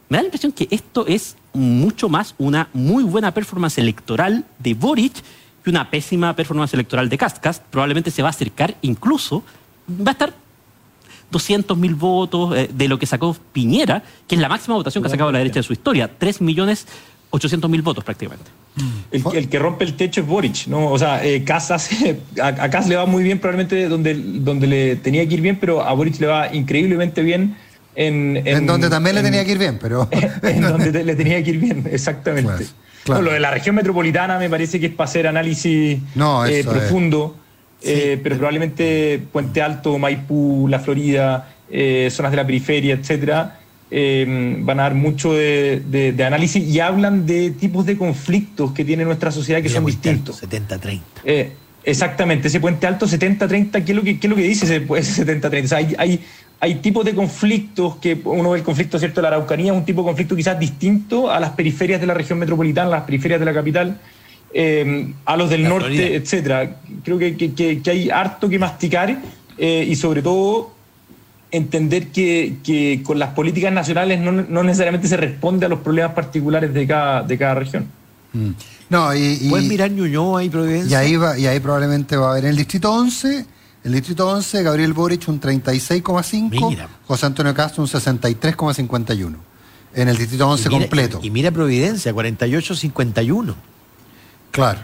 me 0.09 0.17
da 0.17 0.21
la 0.23 0.27
impresión 0.27 0.51
que 0.51 0.67
esto 0.71 1.05
es 1.07 1.35
mucho 1.53 2.09
más 2.09 2.35
una 2.37 2.67
muy 2.73 3.03
buena 3.03 3.33
performance 3.33 3.77
electoral 3.79 4.45
de 4.59 4.73
Boric 4.73 5.13
que 5.69 5.75
una 5.77 5.89
pésima 5.89 6.35
performance 6.35 6.73
electoral 6.73 7.09
de 7.09 7.17
Cast. 7.17 7.37
Cast 7.39 7.63
probablemente 7.69 8.09
se 8.11 8.21
va 8.21 8.29
a 8.29 8.31
acercar, 8.31 8.75
incluso 8.81 9.43
va 9.89 10.09
a 10.09 10.11
estar 10.11 10.33
200 11.31 11.77
mil 11.77 11.95
votos 11.95 12.55
eh, 12.57 12.69
de 12.73 12.87
lo 12.87 12.97
que 12.97 13.05
sacó 13.05 13.35
Piñera, 13.53 14.03
que 14.27 14.35
es 14.35 14.41
la 14.41 14.49
máxima 14.49 14.75
votación 14.75 15.03
que 15.03 15.07
ha 15.07 15.11
sacado 15.11 15.31
la 15.31 15.37
derecha 15.39 15.59
de 15.59 15.63
su 15.63 15.73
historia. 15.73 16.09
3 16.17 16.41
millones 16.41 16.87
800 17.31 17.69
mil 17.69 17.83
votos 17.83 18.03
prácticamente. 18.03 18.49
El, 19.11 19.23
el 19.35 19.49
que 19.49 19.59
rompe 19.59 19.83
el 19.85 19.93
techo 19.95 20.21
es 20.21 20.27
Boric, 20.27 20.65
¿no? 20.67 20.91
O 20.91 20.97
sea, 20.97 21.23
eh, 21.23 21.43
Kass 21.43 21.69
hace- 21.69 22.19
a, 22.41 22.47
a 22.47 22.69
Kass 22.71 22.87
le 22.87 22.95
va 22.95 23.05
muy 23.05 23.21
bien 23.23 23.37
probablemente 23.39 23.87
donde, 23.87 24.15
donde 24.15 24.65
le 24.65 24.95
tenía 24.95 25.27
que 25.27 25.35
ir 25.35 25.41
bien, 25.41 25.57
pero 25.59 25.83
a 25.83 25.93
Boric 25.93 26.19
le 26.19 26.25
va 26.27 26.51
increíblemente 26.53 27.21
bien 27.21 27.55
en... 27.95 28.41
En, 28.45 28.65
donde 28.65 28.89
también 28.89 29.13
le 29.15 29.19
en- 29.21 29.25
tenía 29.27 29.45
que 29.45 29.51
ir 29.51 29.57
bien, 29.59 29.77
pero. 29.79 30.09
en 30.41 30.61
donde 30.61 30.91
te- 30.91 31.03
le 31.03 31.15
tenía 31.15 31.43
que 31.43 31.51
ir 31.51 31.59
bien, 31.59 31.87
exactamente. 31.91 32.65
Claro. 33.03 33.21
No, 33.21 33.27
lo 33.27 33.33
de 33.33 33.39
la 33.39 33.51
región 33.51 33.75
metropolitana 33.75 34.37
me 34.39 34.49
parece 34.49 34.79
que 34.79 34.87
es 34.87 34.93
para 34.93 35.09
hacer 35.09 35.27
análisis 35.27 35.99
No, 36.15 36.45
eh, 36.45 36.63
profundo, 36.63 37.35
eh, 37.81 38.19
pero 38.21 38.35
probablemente 38.35 39.21
Puente 39.31 39.61
Alto, 39.61 39.97
Maipú, 39.97 40.67
La 40.69 40.79
Florida, 40.79 41.53
eh, 41.71 42.09
zonas 42.11 42.31
de 42.31 42.37
la 42.37 42.45
periferia, 42.45 42.93
etcétera, 42.95 43.59
eh, 43.91 44.55
van 44.59 44.79
a 44.79 44.83
dar 44.83 44.93
mucho 44.95 45.33
de, 45.33 45.81
de- 45.87 46.11
de 46.11 46.23
análisis 46.23 46.63
y 46.67 46.79
hablan 46.79 47.25
de 47.25 47.51
tipos 47.51 47.85
de 47.85 47.97
conflictos 47.97 48.71
que 48.71 48.85
tiene 48.85 49.03
nuestra 49.05 49.31
sociedad 49.31 49.61
que 49.61 49.69
son 49.69 49.85
distintos. 49.85 50.43
70-30. 50.43 50.99
Eh, 51.23 51.53
exactamente, 51.83 52.49
ese 52.49 52.59
puente 52.59 52.85
alto 52.85 53.07
70-30, 53.07 53.83
¿qué 53.83 53.91
es 53.91 53.95
lo 53.95 54.03
que, 54.03 54.19
qué 54.19 54.27
es 54.27 54.29
lo 54.29 54.35
que 54.35 54.43
dice 54.43 54.65
ese, 54.65 54.85
ese 54.97 55.25
70-30? 55.25 55.63
O 55.63 55.67
sea, 55.67 55.77
hay, 55.79 55.95
hay, 55.97 56.19
hay 56.61 56.75
tipos 56.75 57.05
de 57.05 57.15
conflictos 57.15 57.95
que 57.97 58.19
uno 58.25 58.49
ve 58.51 58.59
el 58.59 58.63
conflicto 58.65 58.99
cierto 58.99 59.21
de 59.21 59.23
la 59.23 59.27
Araucanía, 59.35 59.71
es 59.71 59.77
un 59.77 59.85
tipo 59.85 60.01
de 60.01 60.07
conflicto 60.07 60.35
quizás 60.35 60.59
distinto 60.59 61.31
a 61.31 61.39
las 61.39 61.51
periferias 61.51 62.01
de 62.01 62.07
la 62.07 62.13
región 62.13 62.37
metropolitana, 62.39 62.89
las 62.89 63.03
periferias 63.03 63.39
de 63.39 63.45
la 63.45 63.53
capital, 63.53 63.97
eh, 64.53 65.13
a 65.25 65.37
los 65.37 65.49
del 65.49 65.63
La 65.63 65.69
norte, 65.69 65.87
Florida. 65.87 66.07
etcétera. 66.17 66.75
Creo 67.03 67.17
que, 67.17 67.37
que- 67.37 67.53
que- 67.53 67.81
que 67.81 67.91
hay 67.91 68.09
harto 68.09 68.49
que 68.49 68.59
masticar 68.59 69.17
eh, 69.57 69.85
y 69.89 69.95
sobre 69.95 70.21
todo 70.21 70.71
entender 71.51 72.07
que, 72.09 72.57
que 72.63 73.01
con 73.03 73.17
las 73.19 73.29
políticas 73.33 73.71
nacionales 73.73 74.19
no, 74.19 74.31
no 74.31 74.63
necesariamente 74.63 75.07
se 75.07 75.17
responde 75.17 75.65
a 75.65 75.69
los 75.69 75.79
problemas 75.79 76.11
particulares 76.13 76.73
de 76.73 76.85
cada, 76.85 77.23
de 77.23 77.37
cada 77.37 77.55
región. 77.55 77.85
Mm. 78.33 78.49
No, 78.89 79.15
y, 79.15 79.37
y- 79.41 79.49
¿Puedes 79.49 79.67
mirar 79.67 79.91
Ñuñoa 79.91 80.43
y 80.43 80.47
y 80.47 80.49
Providencia? 80.49 80.99
ahí, 80.99 81.15
va, 81.15 81.37
y 81.37 81.47
ahí 81.47 81.59
probablemente 81.59 82.15
va 82.17 82.27
a 82.27 82.31
haber 82.31 82.43
en 82.45 82.49
el 82.51 82.57
distrito 82.57 82.91
11. 82.91 83.45
El 83.83 83.93
distrito 83.93 84.27
11, 84.27 84.61
Gabriel 84.63 84.93
Boric 84.93 85.27
un 85.29 85.39
36,5. 85.39 86.69
Mira. 86.69 86.89
José 87.07 87.25
Antonio 87.25 87.53
Castro 87.53 87.81
un 87.83 87.87
63,51. 87.89 89.35
En 89.93 90.07
el 90.09 90.17
distrito 90.17 90.47
11 90.49 90.63
Y 90.67 90.69
mira- 90.69 90.79
completo. 90.81 91.19
Y 91.23 91.29
mira 91.31 91.51
Providencia, 91.51 92.13
48-51. 92.13 93.55
claro. 94.51 94.79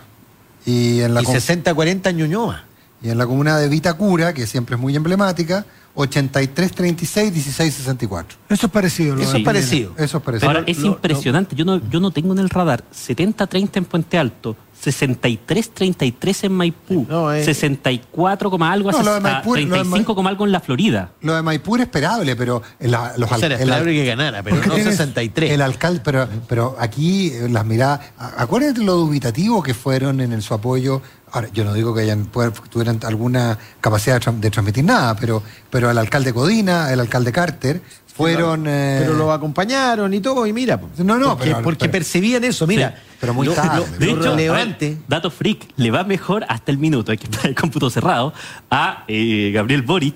Y 0.66 1.02
en 1.02 1.14
la, 1.14 1.22
Y 1.22 1.26
com- 1.26 1.36
60-40 1.36 2.12
Ñuñoa. 2.12 2.64
y 3.04 3.10
en 3.10 3.18
la 3.20 3.28
comuna 3.28 3.58
de 3.60 3.68
Vitacura, 3.70 4.34
que 4.34 4.48
siempre 4.48 4.76
es 4.76 4.82
muy 4.82 4.96
emblemática, 4.96 5.66
83,36, 5.96 7.32
16,64. 7.32 8.26
Eso 8.50 8.66
es 8.68 8.72
parecido. 8.72 9.16
lo 9.16 9.22
Eso 9.24 9.38
es 9.38 9.44
parecido. 9.44 9.94
Eso 9.98 10.18
es 10.18 10.24
parecido. 10.24 10.50
Ahora, 10.52 10.64
es 10.68 10.80
impresionante. 10.80 11.56
Yo, 11.56 11.66
no, 11.66 11.82
yo 11.90 12.00
no 12.00 12.12
tengo 12.12 12.34
en 12.34 12.40
el 12.40 12.50
radar 12.50 12.84
70-30 12.94 13.70
en 13.78 13.86
Puente 13.86 14.18
Alto, 14.18 14.56
63-33 14.84 16.44
en 16.44 16.52
Maipú, 16.54 17.06
No, 17.10 17.34
eh. 17.34 17.44
64, 17.44 18.50
coma 18.52 18.72
algo, 18.72 18.92
No, 18.92 18.98
a 19.00 19.04
lo 19.04 19.14
de 19.16 19.20
ses- 19.22 19.26
a 19.26 19.42
Maipú- 19.44 19.46
lo 19.48 19.54
de 19.56 19.66
35, 19.68 20.12
Mai- 20.12 20.16
coma 20.16 20.30
algo 20.30 20.46
en 20.46 20.52
la 20.52 20.60
Florida. 20.60 21.12
Lo 21.22 21.36
de 21.36 21.42
Maipú 21.42 21.76
era 21.76 21.86
esperable, 21.86 22.36
pero 22.36 22.62
en 22.80 22.92
la- 22.92 23.14
los 23.18 23.32
O 23.32 23.38
sea, 23.38 23.46
era 23.48 23.56
esperable 23.56 23.94
que 23.94 24.06
ganara, 24.06 24.44
pero 24.44 24.58
no 24.58 24.62
tienes 24.76 24.96
63. 24.98 25.52
El 25.52 25.62
alcalde, 25.62 26.02
pero, 26.04 26.28
pero 26.48 26.76
aquí 26.80 27.30
eh, 27.30 27.48
las 27.50 27.66
miradas. 27.66 28.02
a- 28.18 28.42
Acuérdate 28.44 28.82
lo 28.84 28.94
dubitativo 28.96 29.64
que 29.64 29.74
fueron 29.74 30.20
en 30.22 30.34
el, 30.34 30.42
su 30.42 30.54
apoyo. 30.54 31.02
Ahora, 31.36 31.50
yo 31.54 31.66
no 31.66 31.74
digo 31.74 31.94
que 31.94 32.00
hayan, 32.02 32.28
tuvieran 32.70 32.98
alguna 33.04 33.58
capacidad 33.82 34.16
de, 34.16 34.26
tran- 34.26 34.40
de 34.40 34.50
transmitir 34.50 34.86
nada, 34.86 35.18
pero, 35.18 35.44
pero 35.70 35.92
el 35.92 35.98
alcalde 35.98 36.34
Codina, 36.34 36.94
el 36.94 37.02
alcalde 37.02 37.34
Carter, 37.34 37.82
fueron. 38.08 38.66
eh, 38.68 39.00
Pero 39.02 39.16
lo 39.16 39.30
acompañaron 39.34 40.14
y 40.14 40.22
todo, 40.22 40.48
y 40.48 40.54
mira. 40.54 40.80
No, 41.00 41.18
no, 41.18 41.36
porque, 41.36 41.52
pero- 41.52 41.62
porque 41.62 41.80
pero- 41.82 41.92
percibían 41.92 42.42
eso, 42.46 42.66
mira. 42.66 42.92
Sí, 42.96 43.16
pero 43.20 43.34
muy 43.34 43.48
lo, 43.48 43.54
tarde. 43.54 43.80
lo- 43.92 43.98
De 43.98 44.06
hecho, 44.06 44.16
a 44.16 44.22
ver, 44.22 44.30
relevante. 44.38 44.98
dato 45.10 45.30
freak, 45.30 45.68
le 45.76 45.92
va 45.92 46.06
mejor 46.06 46.46
hasta 46.48 46.72
el 46.72 46.78
minuto, 46.78 47.12
hay 47.12 47.18
que 47.18 47.26
estar 47.26 47.46
el 47.48 47.54
cómputo 47.54 47.90
cerrado, 47.90 48.34
a 48.72 49.04
eh, 49.10 49.52
Gabriel 49.54 49.82
Boric 49.82 50.16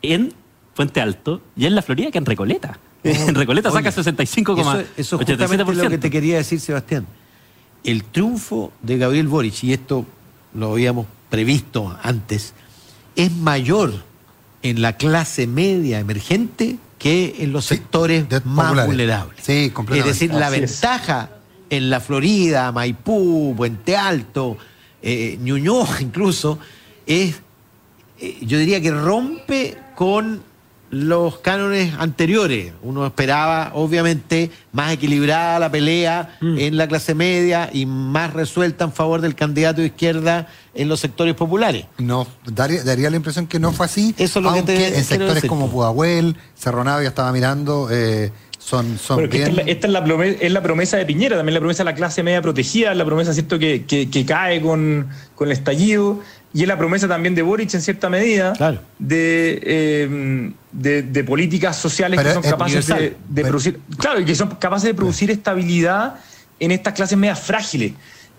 en 0.00 0.32
Puente 0.76 1.00
Alto 1.00 1.42
y 1.56 1.66
en 1.66 1.74
la 1.74 1.82
Florida 1.82 2.12
que 2.12 2.18
en 2.18 2.24
Recoleta. 2.26 2.78
en 3.02 3.34
Recoleta 3.34 3.68
Oye, 3.72 3.82
saca 3.90 3.90
65,87%. 4.00 4.60
Eso, 4.60 4.80
eso 4.96 5.20
es 5.20 5.26
justamente 5.26 5.74
lo 5.74 5.90
que 5.90 5.98
te 5.98 6.08
quería 6.08 6.36
decir, 6.36 6.60
Sebastián. 6.60 7.04
El 7.82 8.04
triunfo 8.04 8.70
de 8.80 8.96
Gabriel 8.98 9.26
Boric, 9.26 9.64
y 9.64 9.72
esto 9.72 10.06
lo 10.54 10.72
habíamos 10.72 11.06
previsto 11.30 11.96
antes, 12.02 12.52
es 13.16 13.32
mayor 13.32 13.92
en 14.62 14.80
la 14.82 14.96
clase 14.96 15.46
media 15.46 15.98
emergente 15.98 16.76
que 16.98 17.36
en 17.40 17.52
los 17.52 17.64
Sí, 17.66 17.76
sectores 17.76 18.26
más 18.44 18.66
populares. 18.66 18.86
vulnerables. 18.86 19.38
Sí, 19.42 19.70
completamente. 19.70 20.10
Es 20.10 20.20
decir, 20.20 20.34
la 20.38 20.46
Así 20.48 20.56
es. 20.62 20.80
ventaja 20.80 21.30
en 21.70 21.90
la 21.90 22.00
Florida, 22.00 22.70
Maipú, 22.70 23.54
Puente 23.56 23.96
Alto, 23.96 24.56
eh, 25.02 25.38
Ñuñoa 25.40 26.00
incluso, 26.00 26.58
es, 27.06 27.40
eh, 28.20 28.38
yo 28.42 28.58
diría 28.58 28.80
que 28.80 28.90
rompe 28.92 29.76
con 29.96 30.42
los 30.92 31.38
cánones 31.38 31.94
anteriores. 31.98 32.72
Uno 32.82 33.06
esperaba, 33.06 33.70
obviamente, 33.74 34.50
más 34.72 34.92
equilibrada 34.92 35.58
la 35.58 35.70
pelea 35.72 36.36
en 36.42 36.76
la 36.76 36.86
clase 36.86 37.14
media 37.14 37.70
y 37.72 37.86
más 37.86 38.34
resuelta 38.34 38.84
en 38.84 38.92
favor 38.92 39.22
del 39.22 39.34
candidato 39.34 39.80
de 39.80 39.86
izquierda 39.86 40.48
en 40.74 40.88
los 40.90 41.00
sectores 41.00 41.34
populares. 41.34 41.86
No, 41.96 42.26
daría, 42.44 42.84
daría 42.84 43.08
la 43.08 43.16
impresión 43.16 43.46
que 43.46 43.58
no 43.58 43.72
fue 43.72 43.86
así. 43.86 44.14
Eso 44.18 44.38
es 44.38 44.44
lo 44.44 44.52
que 44.52 44.58
aunque 44.58 44.76
te 44.76 44.98
en 44.98 45.04
sectores 45.04 45.34
decir, 45.36 45.48
como. 45.48 45.70
Pudahuel, 45.70 46.36
Cerro 46.54 46.84
Navia 46.84 47.08
estaba 47.08 47.32
mirando, 47.32 47.88
eh, 47.90 48.30
son, 48.58 48.98
son 48.98 49.18
que 49.30 49.38
bien. 49.38 49.42
esta, 49.48 49.60
es 49.62 49.66
la, 49.66 49.72
esta 49.72 49.86
es 49.86 49.92
la 49.94 50.04
prome- 50.04 50.36
es 50.40 50.52
la 50.52 50.62
promesa 50.62 50.98
de 50.98 51.06
Piñera, 51.06 51.36
también 51.38 51.54
la 51.54 51.60
promesa 51.60 51.84
de 51.84 51.90
la 51.90 51.94
clase 51.94 52.22
media 52.22 52.42
protegida, 52.42 52.94
la 52.94 53.04
promesa 53.06 53.32
cierto 53.32 53.58
que, 53.58 53.86
que- 53.86 54.10
que 54.10 54.26
cae 54.26 54.60
con, 54.60 55.08
con 55.34 55.48
el 55.48 55.52
estallido, 55.52 56.20
y 56.54 56.62
es 56.62 56.68
la 56.68 56.76
promesa 56.76 57.08
también 57.08 57.34
de 57.34 57.42
Boric 57.42 57.72
en 57.74 57.80
cierta 57.80 58.08
medida 58.10 58.52
Claro. 58.54 58.78
de, 58.98 59.60
eh, 59.62 60.52
de, 60.72 61.02
de 61.02 61.24
políticas 61.24 61.76
sociales 61.76 62.18
Pero 62.18 62.28
que 62.28 62.34
son 62.34 62.44
es 62.44 62.50
capaces 62.50 62.86
de, 62.86 62.92
universal. 62.94 63.16
de 63.28 63.34
Pero- 63.34 63.48
producir, 63.48 63.80
claro, 63.98 64.20
y 64.20 64.24
que 64.24 64.34
son 64.34 64.48
capaces 64.56 64.88
de 64.88 64.94
producir 64.94 65.30
estabilidad 65.30 66.16
en 66.60 66.70
estas 66.72 66.92
clases 66.94 67.16
medias 67.18 67.40
frágiles. 67.40 67.92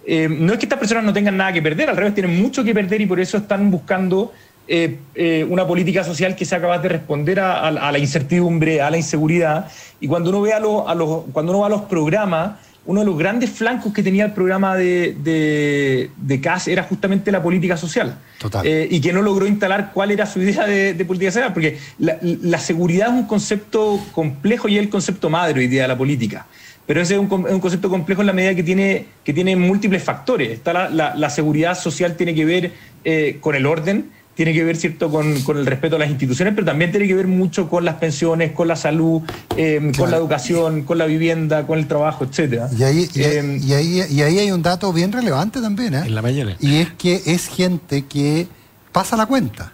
Eh, 0.05 0.27
no 0.29 0.53
es 0.53 0.59
que 0.59 0.65
estas 0.65 0.79
personas 0.79 1.03
no 1.05 1.13
tengan 1.13 1.37
nada 1.37 1.53
que 1.53 1.61
perder, 1.61 1.89
al 1.89 1.97
revés, 1.97 2.13
tienen 2.13 2.39
mucho 2.41 2.63
que 2.63 2.73
perder 2.73 3.01
y 3.01 3.05
por 3.05 3.19
eso 3.19 3.37
están 3.37 3.71
buscando 3.71 4.31
eh, 4.67 4.97
eh, 5.15 5.45
una 5.49 5.67
política 5.67 6.05
social 6.05 6.35
que 6.37 6.45
sea 6.45 6.61
capaz 6.61 6.79
de 6.79 6.87
responder 6.89 7.39
a, 7.41 7.59
a- 7.67 7.67
a 7.67 7.91
la 7.91 7.97
incertidumbre, 7.99 8.81
a 8.81 8.89
la 8.89 8.95
inseguridad. 8.97 9.67
Y 9.99 10.07
cuando 10.07 10.29
uno 10.29 10.41
ve 10.41 10.53
a, 10.53 10.59
los- 10.59 10.87
a 10.87 10.95
los, 10.95 11.23
cuando 11.33 11.51
uno 11.51 11.59
va 11.61 11.67
a 11.67 11.69
los 11.69 11.81
programas, 11.81 12.51
uno 12.85 12.99
de 12.99 13.05
los 13.05 13.17
grandes 13.17 13.49
flancos 13.49 13.93
que 13.93 14.03
tenía 14.03 14.25
el 14.25 14.33
programa 14.33 14.75
de, 14.75 15.15
de, 15.23 16.11
de 16.17 16.41
CAS 16.41 16.67
era 16.67 16.83
justamente 16.83 17.31
la 17.31 17.41
política 17.41 17.77
social. 17.77 18.17
Total. 18.39 18.65
Eh, 18.65 18.87
y 18.91 18.99
que 18.99 19.13
no 19.13 19.21
logró 19.21 19.47
instalar 19.47 19.91
cuál 19.93 20.11
era 20.11 20.25
su 20.25 20.41
idea 20.41 20.65
de, 20.65 20.93
de 20.93 21.05
política 21.05 21.31
social, 21.31 21.53
porque 21.53 21.77
la, 21.99 22.17
la, 22.21 22.57
seguridad 22.57 23.07
es 23.07 23.13
un 23.13 23.25
concepto 23.25 23.99
complejo 24.11 24.67
y 24.67 24.77
es 24.77 24.83
el 24.83 24.89
concepto 24.89 25.29
madre 25.29 25.61
hoy 25.61 25.67
día 25.67 25.83
de 25.83 25.87
la 25.87 25.97
política. 25.97 26.45
Pero 26.85 26.99
ese 26.99 27.13
es 27.13 27.19
un, 27.21 27.31
un 27.31 27.59
concepto 27.61 27.89
complejo 27.89 28.21
en 28.21 28.27
la 28.27 28.33
medida 28.33 28.53
que 28.53 28.63
tiene, 28.63 29.05
que 29.23 29.31
tiene 29.31 29.55
múltiples 29.55 30.03
factores. 30.03 30.51
Está 30.51 30.73
la, 30.73 30.89
la, 30.89 31.15
la 31.15 31.29
seguridad 31.29 31.79
social 31.79 32.17
tiene 32.17 32.35
que 32.35 32.43
ver 32.43 32.71
eh, 33.05 33.37
con 33.39 33.55
el 33.55 33.65
orden, 33.65 34.11
tiene 34.35 34.53
que 34.53 34.63
ver 34.63 34.75
cierto 34.77 35.11
con, 35.11 35.41
con, 35.41 35.57
el 35.57 35.65
respeto 35.65 35.95
a 35.95 35.99
las 35.99 36.09
instituciones, 36.09 36.53
pero 36.55 36.65
también 36.65 36.91
tiene 36.91 37.07
que 37.07 37.15
ver 37.15 37.27
mucho 37.27 37.69
con 37.69 37.85
las 37.85 37.95
pensiones, 37.95 38.51
con 38.51 38.67
la 38.67 38.75
salud, 38.75 39.21
eh, 39.55 39.79
claro. 39.79 39.97
con 39.97 40.11
la 40.11 40.17
educación, 40.17 40.83
con 40.83 40.97
la 40.97 41.05
vivienda, 41.05 41.67
con 41.67 41.77
el 41.77 41.87
trabajo, 41.87 42.23
etcétera. 42.23 42.69
Y 42.75 42.83
ahí, 42.83 43.09
y, 43.13 43.21
eh, 43.21 43.59
y, 43.61 43.73
ahí, 43.73 44.01
y 44.09 44.21
ahí 44.21 44.39
hay 44.39 44.51
un 44.51 44.63
dato 44.63 44.91
bien 44.91 45.11
relevante 45.11 45.61
también, 45.61 45.93
¿eh? 45.93 46.03
En 46.05 46.15
la 46.15 46.21
mañana. 46.21 46.57
Y 46.59 46.77
es 46.77 46.91
que 46.93 47.21
es 47.25 47.47
gente 47.47 48.05
que 48.05 48.47
pasa 48.91 49.15
la 49.15 49.27
cuenta. 49.27 49.73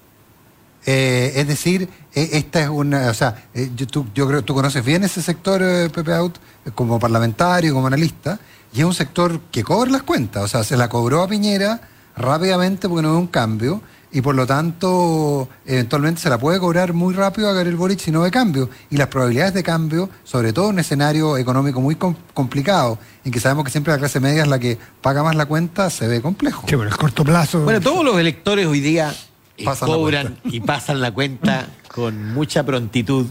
Eh, 0.86 1.34
es 1.36 1.48
decir, 1.48 1.88
esta 2.14 2.62
es 2.62 2.70
una, 2.70 3.10
o 3.10 3.14
sea, 3.14 3.44
yo, 3.76 3.86
tú, 3.86 4.08
yo 4.16 4.28
creo 4.28 4.42
tú 4.42 4.54
conoces 4.54 4.84
bien 4.84 5.04
ese 5.04 5.22
sector, 5.22 5.62
Pepe 5.92 6.14
Out, 6.14 6.38
como 6.74 7.00
parlamentario, 7.00 7.74
como 7.74 7.88
analista, 7.88 8.40
y 8.74 8.80
es 8.80 8.86
un 8.86 8.94
sector 8.94 9.40
que 9.52 9.64
cobra 9.64 9.92
las 9.92 10.04
cuentas, 10.04 10.44
o 10.44 10.48
sea, 10.48 10.64
se 10.64 10.78
la 10.78 10.90
cobró 10.90 11.22
a 11.22 11.28
Piñera 11.28 11.82
rápidamente 12.16 12.90
porque 12.90 13.04
no 13.04 13.12
ve 13.12 13.18
un 13.18 13.28
cambio 13.28 13.82
y 14.12 14.22
por 14.22 14.36
lo 14.36 14.48
tanto 14.48 15.48
eventualmente 15.66 16.22
se 16.22 16.30
la 16.30 16.38
puede 16.38 16.60
cobrar 16.60 16.94
muy 16.94 17.14
rápido 17.14 17.50
a 17.50 17.54
Gabriel 17.54 17.76
Boric 17.76 18.00
si 18.00 18.12
no 18.12 18.22
ve 18.22 18.32
cambio. 18.32 18.70
Y 18.90 18.98
las 18.98 19.08
probabilidades 19.08 19.54
de 19.54 19.64
cambio, 19.64 20.10
sobre 20.24 20.52
todo 20.52 20.66
en 20.66 20.74
un 20.76 20.80
escenario 20.80 21.38
económico 21.38 21.80
muy 21.80 21.96
com 21.96 22.16
complicado, 22.34 22.98
en 23.24 23.32
que 23.32 23.40
sabemos 23.40 23.66
que 23.66 23.72
siempre 23.72 23.94
la 23.94 24.00
clase 24.00 24.20
media 24.20 24.44
es 24.44 24.48
la 24.48 24.60
que 24.60 24.78
paga 25.02 25.24
más 25.24 25.36
la 25.36 25.46
cuenta, 25.46 25.90
se 25.90 26.08
ve 26.08 26.22
complejo. 26.22 26.66
Sí, 26.68 26.76
bueno, 26.76 26.92
el 26.92 26.98
corto 26.98 27.24
plazo. 27.24 27.62
Bueno, 27.62 27.82
todos 27.82 28.04
los 28.04 28.18
electores 28.18 28.66
hoy 28.66 28.80
día 28.80 29.14
eh, 29.58 29.66
pasan 29.66 29.90
cobran 29.90 30.38
y 30.46 30.60
pasan 30.62 31.02
la 31.02 31.12
cuenta 31.12 31.68
con 31.94 32.34
mucha 32.34 32.66
prontitud, 32.66 33.28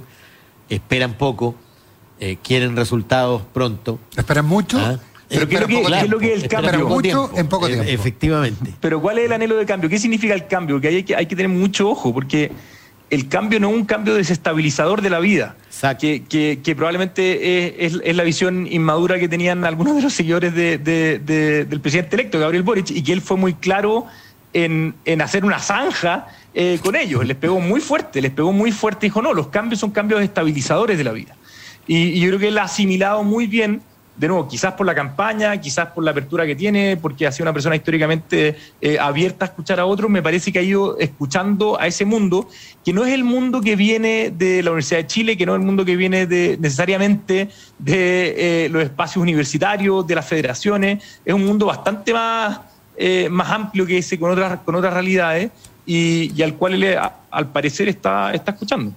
esperan 0.68 1.14
poco, 1.14 1.56
eh, 2.20 2.38
quieren 2.42 2.76
resultados 2.76 3.42
pronto. 3.52 3.98
¿Esperan 4.16 4.46
mucho? 4.46 4.78
¿Ah? 4.78 4.98
Pero 5.28 5.48
¿qué, 5.48 5.54
es 5.56 5.60
lo 5.60 5.66
que, 5.66 5.82
¿qué 5.82 6.00
es 6.00 6.08
lo 6.08 6.18
que 6.18 6.34
es 6.34 6.42
el 6.42 6.48
cambio? 6.48 6.70
Pero 6.70 6.88
mucho 6.88 7.02
tiempo. 7.02 7.30
en 7.34 7.48
poco 7.48 7.66
tiempo. 7.66 7.84
Efectivamente. 7.86 8.74
Pero 8.80 9.00
¿cuál 9.00 9.18
es 9.18 9.26
el 9.26 9.32
anhelo 9.32 9.56
de 9.56 9.66
cambio? 9.66 9.90
¿Qué 9.90 9.98
significa 9.98 10.34
el 10.34 10.46
cambio? 10.46 10.80
Que 10.80 10.88
hay 10.88 11.02
que, 11.02 11.14
hay 11.14 11.26
que 11.26 11.36
tener 11.36 11.50
mucho 11.50 11.90
ojo, 11.90 12.14
porque 12.14 12.50
el 13.10 13.28
cambio 13.28 13.60
no 13.60 13.70
es 13.70 13.74
un 13.74 13.84
cambio 13.84 14.14
desestabilizador 14.14 15.02
de 15.02 15.10
la 15.10 15.20
vida. 15.20 15.56
Que, 16.00 16.24
que, 16.24 16.60
que, 16.62 16.74
probablemente 16.74 17.84
es, 17.84 17.94
es, 17.94 18.00
es, 18.02 18.16
la 18.16 18.24
visión 18.24 18.66
inmadura 18.66 19.18
que 19.20 19.28
tenían 19.28 19.64
algunos 19.64 19.94
de 19.94 20.02
los 20.02 20.12
seguidores 20.12 20.52
de, 20.54 20.76
de, 20.78 21.20
de, 21.20 21.64
del 21.66 21.80
presidente 21.80 22.16
electo, 22.16 22.40
Gabriel 22.40 22.64
Boric, 22.64 22.90
y 22.90 23.02
que 23.02 23.12
él 23.12 23.20
fue 23.20 23.36
muy 23.36 23.54
claro 23.54 24.06
en, 24.52 24.94
en 25.04 25.22
hacer 25.22 25.44
una 25.44 25.60
zanja 25.60 26.26
eh, 26.52 26.80
con 26.82 26.96
ellos. 26.96 27.24
Les 27.24 27.36
pegó 27.36 27.60
muy 27.60 27.80
fuerte, 27.80 28.20
les 28.20 28.32
pegó 28.32 28.52
muy 28.52 28.72
fuerte 28.72 29.06
y 29.06 29.10
dijo, 29.10 29.22
no, 29.22 29.34
los 29.34 29.48
cambios 29.48 29.78
son 29.78 29.92
cambios 29.92 30.20
estabilizadores 30.20 30.98
de 30.98 31.04
la 31.04 31.12
vida. 31.12 31.36
Y, 31.86 31.96
y 31.96 32.20
yo 32.20 32.28
creo 32.28 32.38
que 32.40 32.48
él 32.48 32.58
ha 32.58 32.64
asimilado 32.64 33.22
muy 33.22 33.46
bien 33.46 33.82
de 34.18 34.26
nuevo, 34.26 34.48
quizás 34.48 34.74
por 34.74 34.84
la 34.84 34.94
campaña, 34.94 35.56
quizás 35.60 35.88
por 35.88 36.02
la 36.02 36.10
apertura 36.10 36.44
que 36.44 36.56
tiene, 36.56 36.96
porque 36.96 37.26
ha 37.26 37.32
sido 37.32 37.44
una 37.44 37.52
persona 37.52 37.76
históricamente 37.76 38.56
eh, 38.80 38.98
abierta 38.98 39.44
a 39.44 39.48
escuchar 39.48 39.78
a 39.78 39.86
otros, 39.86 40.10
me 40.10 40.22
parece 40.22 40.50
que 40.52 40.58
ha 40.58 40.62
ido 40.62 40.98
escuchando 40.98 41.80
a 41.80 41.86
ese 41.86 42.04
mundo, 42.04 42.48
que 42.84 42.92
no 42.92 43.04
es 43.04 43.14
el 43.14 43.22
mundo 43.22 43.60
que 43.60 43.76
viene 43.76 44.32
de 44.36 44.62
la 44.64 44.70
Universidad 44.70 45.00
de 45.00 45.06
Chile, 45.06 45.36
que 45.36 45.46
no 45.46 45.54
es 45.54 45.60
el 45.60 45.66
mundo 45.66 45.84
que 45.84 45.94
viene 45.94 46.26
de, 46.26 46.58
necesariamente 46.60 47.48
de 47.78 48.64
eh, 48.64 48.68
los 48.70 48.82
espacios 48.82 49.22
universitarios, 49.22 50.04
de 50.04 50.14
las 50.16 50.26
federaciones, 50.26 51.20
es 51.24 51.32
un 51.32 51.46
mundo 51.46 51.66
bastante 51.66 52.12
más, 52.12 52.60
eh, 52.96 53.28
más 53.30 53.48
amplio 53.50 53.86
que 53.86 53.98
ese, 53.98 54.18
con 54.18 54.32
otras, 54.32 54.58
con 54.64 54.74
otras 54.74 54.92
realidades, 54.94 55.52
y, 55.86 56.42
al 56.42 56.54
cual 56.54 56.82
él, 56.82 56.98
al 57.30 57.46
parecer 57.46 57.88
está, 57.88 58.34
está 58.34 58.50
escuchando. 58.50 58.92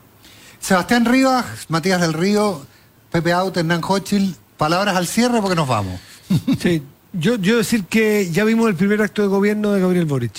Sebastián 0.59 1.05
Rivas, 1.05 1.45
Matías 1.69 2.01
del 2.01 2.13
Río, 2.13 2.65
Pepe 3.11 3.31
Out, 3.31 3.57
Hernán 3.57 3.81
Hochil, 3.87 4.35
palabras 4.61 4.95
al 4.95 5.07
cierre 5.07 5.41
porque 5.41 5.55
nos 5.55 5.67
vamos. 5.67 5.99
Sí, 6.59 6.83
yo, 7.13 7.35
yo 7.37 7.57
decir 7.57 7.85
que 7.85 8.29
ya 8.31 8.43
vimos 8.43 8.69
el 8.69 8.75
primer 8.75 9.01
acto 9.01 9.23
de 9.23 9.27
gobierno 9.27 9.71
de 9.71 9.81
Gabriel 9.81 10.05
Boric. 10.05 10.35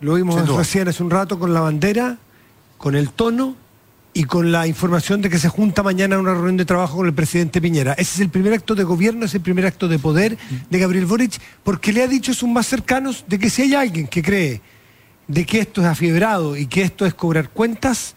Lo 0.00 0.16
vimos 0.16 0.46
recién 0.54 0.86
hace 0.86 1.02
un 1.02 1.08
rato 1.08 1.38
con 1.38 1.54
la 1.54 1.60
bandera, 1.60 2.18
con 2.76 2.94
el 2.94 3.08
tono 3.08 3.56
y 4.12 4.24
con 4.24 4.52
la 4.52 4.66
información 4.66 5.22
de 5.22 5.30
que 5.30 5.38
se 5.38 5.48
junta 5.48 5.82
mañana 5.82 6.18
una 6.18 6.34
reunión 6.34 6.58
de 6.58 6.66
trabajo 6.66 6.98
con 6.98 7.06
el 7.06 7.14
presidente 7.14 7.62
Piñera. 7.62 7.94
Ese 7.94 8.16
es 8.16 8.20
el 8.20 8.28
primer 8.28 8.52
acto 8.52 8.74
de 8.74 8.84
gobierno, 8.84 9.24
es 9.24 9.34
el 9.34 9.40
primer 9.40 9.64
acto 9.64 9.88
de 9.88 9.98
poder 9.98 10.36
de 10.68 10.78
Gabriel 10.78 11.06
Boric, 11.06 11.40
porque 11.62 11.90
le 11.94 12.02
ha 12.02 12.06
dicho 12.06 12.32
a 12.32 12.34
sus 12.34 12.50
más 12.50 12.66
cercanos 12.66 13.24
de 13.28 13.38
que 13.38 13.48
si 13.48 13.62
hay 13.62 13.74
alguien 13.74 14.08
que 14.08 14.22
cree 14.22 14.60
de 15.26 15.46
que 15.46 15.60
esto 15.60 15.80
es 15.80 15.86
afiebrado 15.86 16.54
y 16.54 16.66
que 16.66 16.82
esto 16.82 17.06
es 17.06 17.14
cobrar 17.14 17.48
cuentas, 17.48 18.14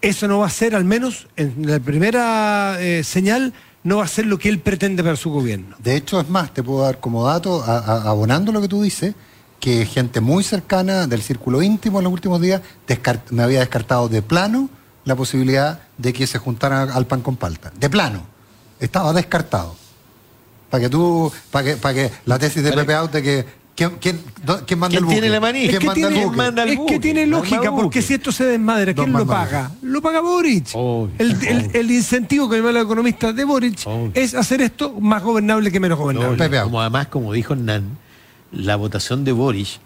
eso 0.00 0.28
no 0.28 0.38
va 0.38 0.46
a 0.46 0.50
ser, 0.50 0.76
al 0.76 0.84
menos 0.84 1.26
en 1.34 1.66
la 1.66 1.80
primera 1.80 2.76
eh, 2.78 3.02
señal, 3.02 3.52
no 3.84 3.98
va 3.98 4.04
a 4.04 4.08
ser 4.08 4.26
lo 4.26 4.38
que 4.38 4.48
él 4.48 4.58
pretende 4.58 5.02
para 5.02 5.16
su 5.16 5.30
gobierno. 5.30 5.76
De 5.78 5.94
hecho, 5.94 6.18
es 6.20 6.28
más, 6.28 6.52
te 6.52 6.62
puedo 6.62 6.82
dar 6.82 6.98
como 6.98 7.24
dato, 7.24 7.62
a, 7.62 7.78
a, 7.78 8.10
abonando 8.10 8.50
lo 8.50 8.60
que 8.60 8.68
tú 8.68 8.82
dices, 8.82 9.14
que 9.60 9.86
gente 9.86 10.20
muy 10.20 10.42
cercana 10.42 11.06
del 11.06 11.22
círculo 11.22 11.62
íntimo 11.62 11.98
en 11.98 12.04
los 12.04 12.12
últimos 12.12 12.40
días 12.40 12.60
me 13.30 13.42
había 13.42 13.60
descartado 13.60 14.08
de 14.08 14.20
plano 14.20 14.68
la 15.04 15.16
posibilidad 15.16 15.80
de 15.98 16.12
que 16.12 16.26
se 16.26 16.38
juntaran 16.38 16.90
al 16.90 17.06
pan 17.06 17.20
con 17.20 17.36
palta. 17.36 17.72
De 17.78 17.88
plano. 17.88 18.26
Estaba 18.80 19.12
descartado. 19.12 19.76
Para 20.70 20.82
que 20.82 20.90
tú, 20.90 21.32
para 21.50 21.64
que, 21.64 21.76
para 21.76 21.94
que 21.94 22.12
la 22.24 22.38
tesis 22.38 22.62
de 22.62 22.72
Pepe 22.72 22.94
Out 22.94 23.12
de 23.12 23.22
que 23.22 23.46
¿Quién, 23.76 23.90
quién, 24.00 24.20
quién 24.66 24.78
manda 24.78 24.88
¿Quién 24.90 24.98
el 24.98 25.04
buque? 25.04 25.14
tiene 25.14 25.28
la 25.30 25.40
manija? 25.40 25.72
Es 25.72 25.78
que, 25.80 25.86
manda 25.86 25.94
tiene, 26.08 26.18
el 26.20 26.24
buque? 26.26 26.36
manda 26.36 26.62
el 26.62 26.68
es 26.70 26.76
buque? 26.76 26.92
que 26.94 27.00
tiene 27.00 27.26
lógica, 27.26 27.62
el 27.64 27.70
porque 27.70 28.02
si 28.02 28.14
esto 28.14 28.30
se 28.30 28.44
desmadra, 28.44 28.94
¿quién 28.94 29.12
lo 29.12 29.26
paga? 29.26 29.72
Lo 29.82 30.00
paga 30.00 30.20
Boric. 30.20 30.68
Obvio. 30.74 31.10
El, 31.18 31.32
el- 31.44 31.70
el 31.74 31.90
incentivo 31.90 32.48
que 32.48 32.58
me 32.58 32.66
da 32.66 32.72
los 32.72 32.84
economistas 32.84 33.34
de 33.34 33.42
Boric 33.44 33.80
Obvio. 33.84 34.12
es 34.14 34.34
hacer 34.34 34.60
esto 34.60 34.92
más 35.00 35.22
gobernable 35.24 35.72
que 35.72 35.80
menos 35.80 35.98
gobernable. 35.98 36.60
Como 36.62 36.80
además, 36.80 37.08
como 37.08 37.32
dijo 37.32 37.54
Hernán, 37.54 37.98
la 38.52 38.76
votación 38.76 39.24
de 39.24 39.32
Boris 39.32 39.80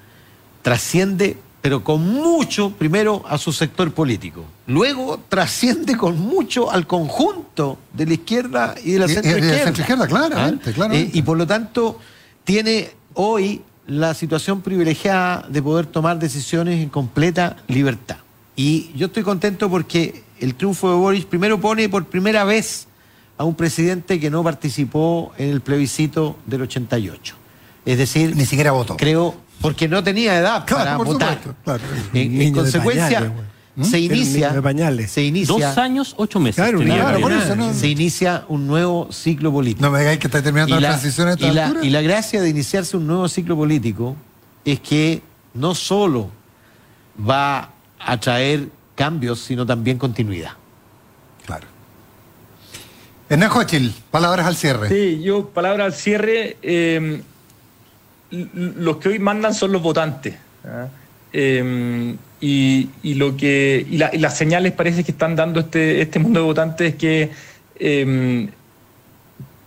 trasciende, 0.62 1.38
pero 1.62 1.82
con 1.82 2.02
mucho, 2.02 2.70
primero 2.72 3.24
a 3.26 3.38
su 3.38 3.52
sector 3.52 3.92
político. 3.92 4.44
Luego 4.66 5.20
trasciende 5.30 5.96
con 5.96 6.18
mucho 6.20 6.70
al 6.70 6.86
conjunto 6.86 7.78
de 7.92 8.04
la 8.06 8.12
izquierda 8.14 8.74
y 8.84 8.92
de 8.92 8.98
la 8.98 9.06
Y- 9.06 9.10
y 9.12 9.14
de 9.14 9.96
la 9.96 10.06
claramente, 10.06 10.70
¿Ah? 10.70 10.72
claramente. 10.74 11.08
Eh, 11.08 11.10
y 11.18 11.22
por 11.22 11.38
lo 11.38 11.46
tanto, 11.46 11.98
tiene 12.44 12.90
hoy 13.14 13.62
la 13.88 14.14
situación 14.14 14.60
privilegiada 14.60 15.44
de 15.48 15.60
poder 15.62 15.86
tomar 15.86 16.18
decisiones 16.20 16.80
en 16.80 16.88
completa 16.90 17.56
libertad. 17.66 18.18
Y 18.54 18.90
yo 18.94 19.06
estoy 19.06 19.22
contento 19.24 19.68
porque 19.68 20.22
el 20.40 20.54
triunfo 20.54 20.88
de 20.90 20.96
Boris 20.96 21.24
primero 21.24 21.60
pone 21.60 21.88
por 21.88 22.04
primera 22.06 22.44
vez 22.44 22.86
a 23.38 23.44
un 23.44 23.54
presidente 23.54 24.20
que 24.20 24.30
no 24.30 24.44
participó 24.44 25.32
en 25.38 25.50
el 25.50 25.60
plebiscito 25.62 26.36
del 26.46 26.62
88. 26.62 27.34
Es 27.86 27.98
decir, 27.98 28.36
Ni 28.36 28.44
siquiera 28.44 28.72
votó. 28.72 28.96
creo, 28.96 29.34
porque 29.60 29.88
no 29.88 30.04
tenía 30.04 30.38
edad 30.38 30.64
Claro, 30.66 30.84
para 30.84 30.96
por 30.98 31.06
votar. 31.06 31.34
supuesto, 31.38 31.54
claro. 31.64 31.82
En, 32.12 32.52
consecuencia, 32.52 33.20
pañales, 33.20 33.32
se 33.84 33.98
¿Mm? 33.98 34.02
Inicia, 34.04 34.50
de 34.52 34.62
pañales. 34.62 35.10
se 35.10 35.22
inicia, 35.22 35.54
Dos 35.54 35.78
años, 35.78 36.14
ocho 36.16 36.40
meses. 36.40 36.56
Claro, 36.56 36.78
tenía 36.80 37.00
claro, 37.00 37.20
por 37.20 37.32
eso, 37.32 37.54
¿no? 37.56 37.72
se 37.74 37.88
inicia 37.88 38.44
un 38.48 38.66
nuevo 38.66 39.08
ciclo 39.12 39.52
político. 39.52 39.82
No 39.84 39.90
me 39.92 40.00
digáis 40.00 40.18
que 40.18 40.26
está 40.26 40.42
terminando 40.42 40.76
Y 40.76 40.80
la, 40.80 40.88
la, 40.88 40.88
transición 40.98 41.28
a 41.28 41.32
esta 41.32 41.46
y 41.46 41.52
la- 41.52 41.74
y 41.82 41.90
la 41.90 42.02
gracia 42.02 42.40
de 42.42 42.48
iniciarse 42.48 42.96
un 42.96 43.06
nuevo 43.06 43.28
ciclo 43.28 43.56
político 43.56 44.16
es 44.64 44.80
que 44.80 45.22
no 45.54 45.74
solo 45.74 46.30
va 47.28 47.70
a 48.00 48.16
traer 48.20 48.68
cambios, 48.94 49.40
sino 49.40 49.64
también 49.64 49.96
continuidad. 49.98 50.52
Claro. 51.46 51.66
Hernán 53.28 53.50
Hochil, 53.52 53.94
palabras 54.10 54.46
al 54.46 54.56
cierre. 54.56 54.88
Sí, 54.88 55.22
yo, 55.22 55.48
palabra 55.50 55.84
al 55.84 55.92
cierre, 55.94 56.56
eh, 56.62 57.22
l- 58.30 58.48
los 58.54 58.96
que 58.96 59.10
hoy 59.10 59.18
mandan 59.18 59.54
son 59.54 59.70
los 59.72 59.82
votantes. 59.82 60.34
Eh, 61.32 62.16
y, 62.40 62.88
lo 63.14 63.36
que 63.36 63.84
y, 63.90 63.98
la- 63.98 64.10
y 64.14 64.18
las 64.18 64.36
señales 64.36 64.72
parece 64.72 65.02
que 65.04 65.10
están 65.12 65.34
dando 65.36 65.60
este, 65.60 66.00
este 66.00 66.18
mundo 66.18 66.40
de 66.40 66.46
votantes 66.46 66.92
es 66.92 66.94
que, 66.98 67.30
eh, 67.80 68.48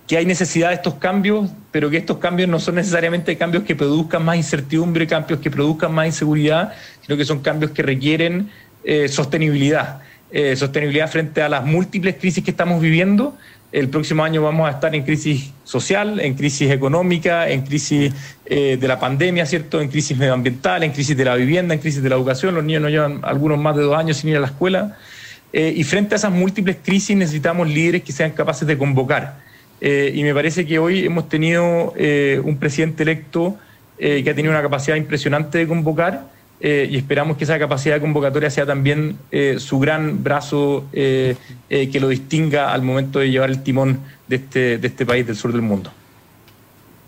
que 0.08 0.18
hay 0.18 0.26
necesidad 0.26 0.70
de 0.70 0.76
estos 0.76 0.96
cambios, 0.96 1.50
pero 1.72 1.90
que 1.90 1.98
estos 1.98 2.18
cambios 2.18 2.50
no 2.50 2.60
son 2.60 2.76
necesariamente 2.76 3.38
cambios 3.38 3.64
que 3.64 3.76
produzcan 3.76 4.24
más 4.26 4.36
incertidumbre, 4.38 5.08
cambios 5.08 5.40
que 5.40 5.50
produzcan 5.50 5.94
más 5.94 6.08
inseguridad, 6.08 6.74
sino 7.06 7.18
que 7.18 7.26
son 7.26 7.40
cambios 7.42 7.72
que 7.72 7.82
requieren 7.82 8.50
eh, 8.84 9.08
sostenibilidad. 9.08 10.02
Eh, 10.34 10.56
sostenibilidad 10.56 11.10
frente 11.10 11.42
a 11.42 11.50
las 11.50 11.66
múltiples 11.66 12.16
crisis 12.16 12.44
que 12.44 12.52
estamos 12.52 12.82
viviendo. 12.82 13.38
El 13.72 13.88
próximo 13.88 14.24
año 14.26 14.42
vamos 14.42 14.68
a 14.68 14.72
estar 14.72 14.94
en 14.94 15.04
crisis 15.04 15.54
social, 15.64 16.20
en 16.20 16.34
crisis 16.34 16.70
económica, 16.72 17.48
en 17.48 17.62
crisis 17.62 18.14
eh, 18.46 18.78
de 18.78 18.88
la 18.88 19.00
pandemia, 19.00 19.46
¿cierto? 19.46 19.80
En 19.80 19.88
crisis 19.88 20.18
medioambiental, 20.18 20.84
en 20.84 20.92
crisis 20.92 21.16
de 21.16 21.24
la 21.24 21.36
vivienda, 21.36 21.74
en 21.74 21.80
crisis 21.80 22.04
de 22.04 22.10
la 22.10 22.16
educación. 22.16 22.54
Los 22.54 22.66
niños 22.66 22.82
no 22.82 22.90
llevan 22.90 23.22
algunos 23.24 23.58
más 23.58 23.78
de 23.78 23.84
dos 23.84 23.98
años 23.98 24.18
sin 24.18 24.30
ir 24.32 24.38
a 24.38 24.42
la 24.42 24.48
escuela. 24.48 24.98
Eh, 25.54 25.74
y 25.74 25.86
frente 25.86 26.16
a 26.16 26.18
esas 26.18 26.34
múltiples 26.34 26.78
crisis 26.84 27.16
necesitamos 27.16 27.70
líderes 27.70 28.04
que 28.04 28.12
sean 28.12 28.32
capaces 28.32 28.68
de 28.68 28.78
convocar 28.78 29.40
Eh, 29.84 30.12
y 30.14 30.22
me 30.22 30.34
parece 30.34 30.66
que 30.66 30.78
hoy 30.78 31.06
hemos 31.06 31.28
tenido 31.28 31.94
un 32.44 32.58
presidente 32.60 33.02
electo 33.02 33.58
que 33.98 34.30
ha 34.30 34.36
tenido 34.36 34.52
una 34.52 34.62
capacidad 34.62 34.96
impresionante 34.96 35.58
de 35.58 35.68
convocar 35.68 36.22
y 36.64 36.96
esperamos 36.96 37.38
que 37.38 37.44
esa 37.44 37.58
capacidad 37.58 37.96
de 37.96 38.02
convocatoria 38.02 38.50
sea 38.50 38.66
también 38.66 39.18
su 39.58 39.80
gran 39.80 40.24
brazo 40.24 40.86
que 40.92 41.98
lo 42.00 42.08
distinga 42.08 42.72
al 42.72 42.84
momento 42.84 43.20
de 43.20 43.32
llevar 43.32 43.50
el 43.50 43.64
timón 43.64 44.00
de 44.28 44.36
este, 44.36 44.78
de 44.78 44.88
este 44.88 45.06
país 45.06 45.26
del 45.26 45.36
sur 45.36 45.52
del 45.52 45.62
mundo. 45.64 45.92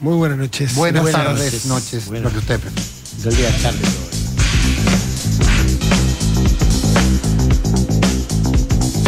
Muy 0.00 0.16
buenas 0.16 0.38
noches. 0.38 0.74
Buenas, 0.74 1.10
tardes, 1.10 1.66
noches, 1.66 2.08
lo 2.08 2.30
que 2.30 2.38
usted 2.38 2.58
prefiera. 2.58 2.88
Del 3.22 3.36
día 3.36 3.62
tarde. 3.62 4.19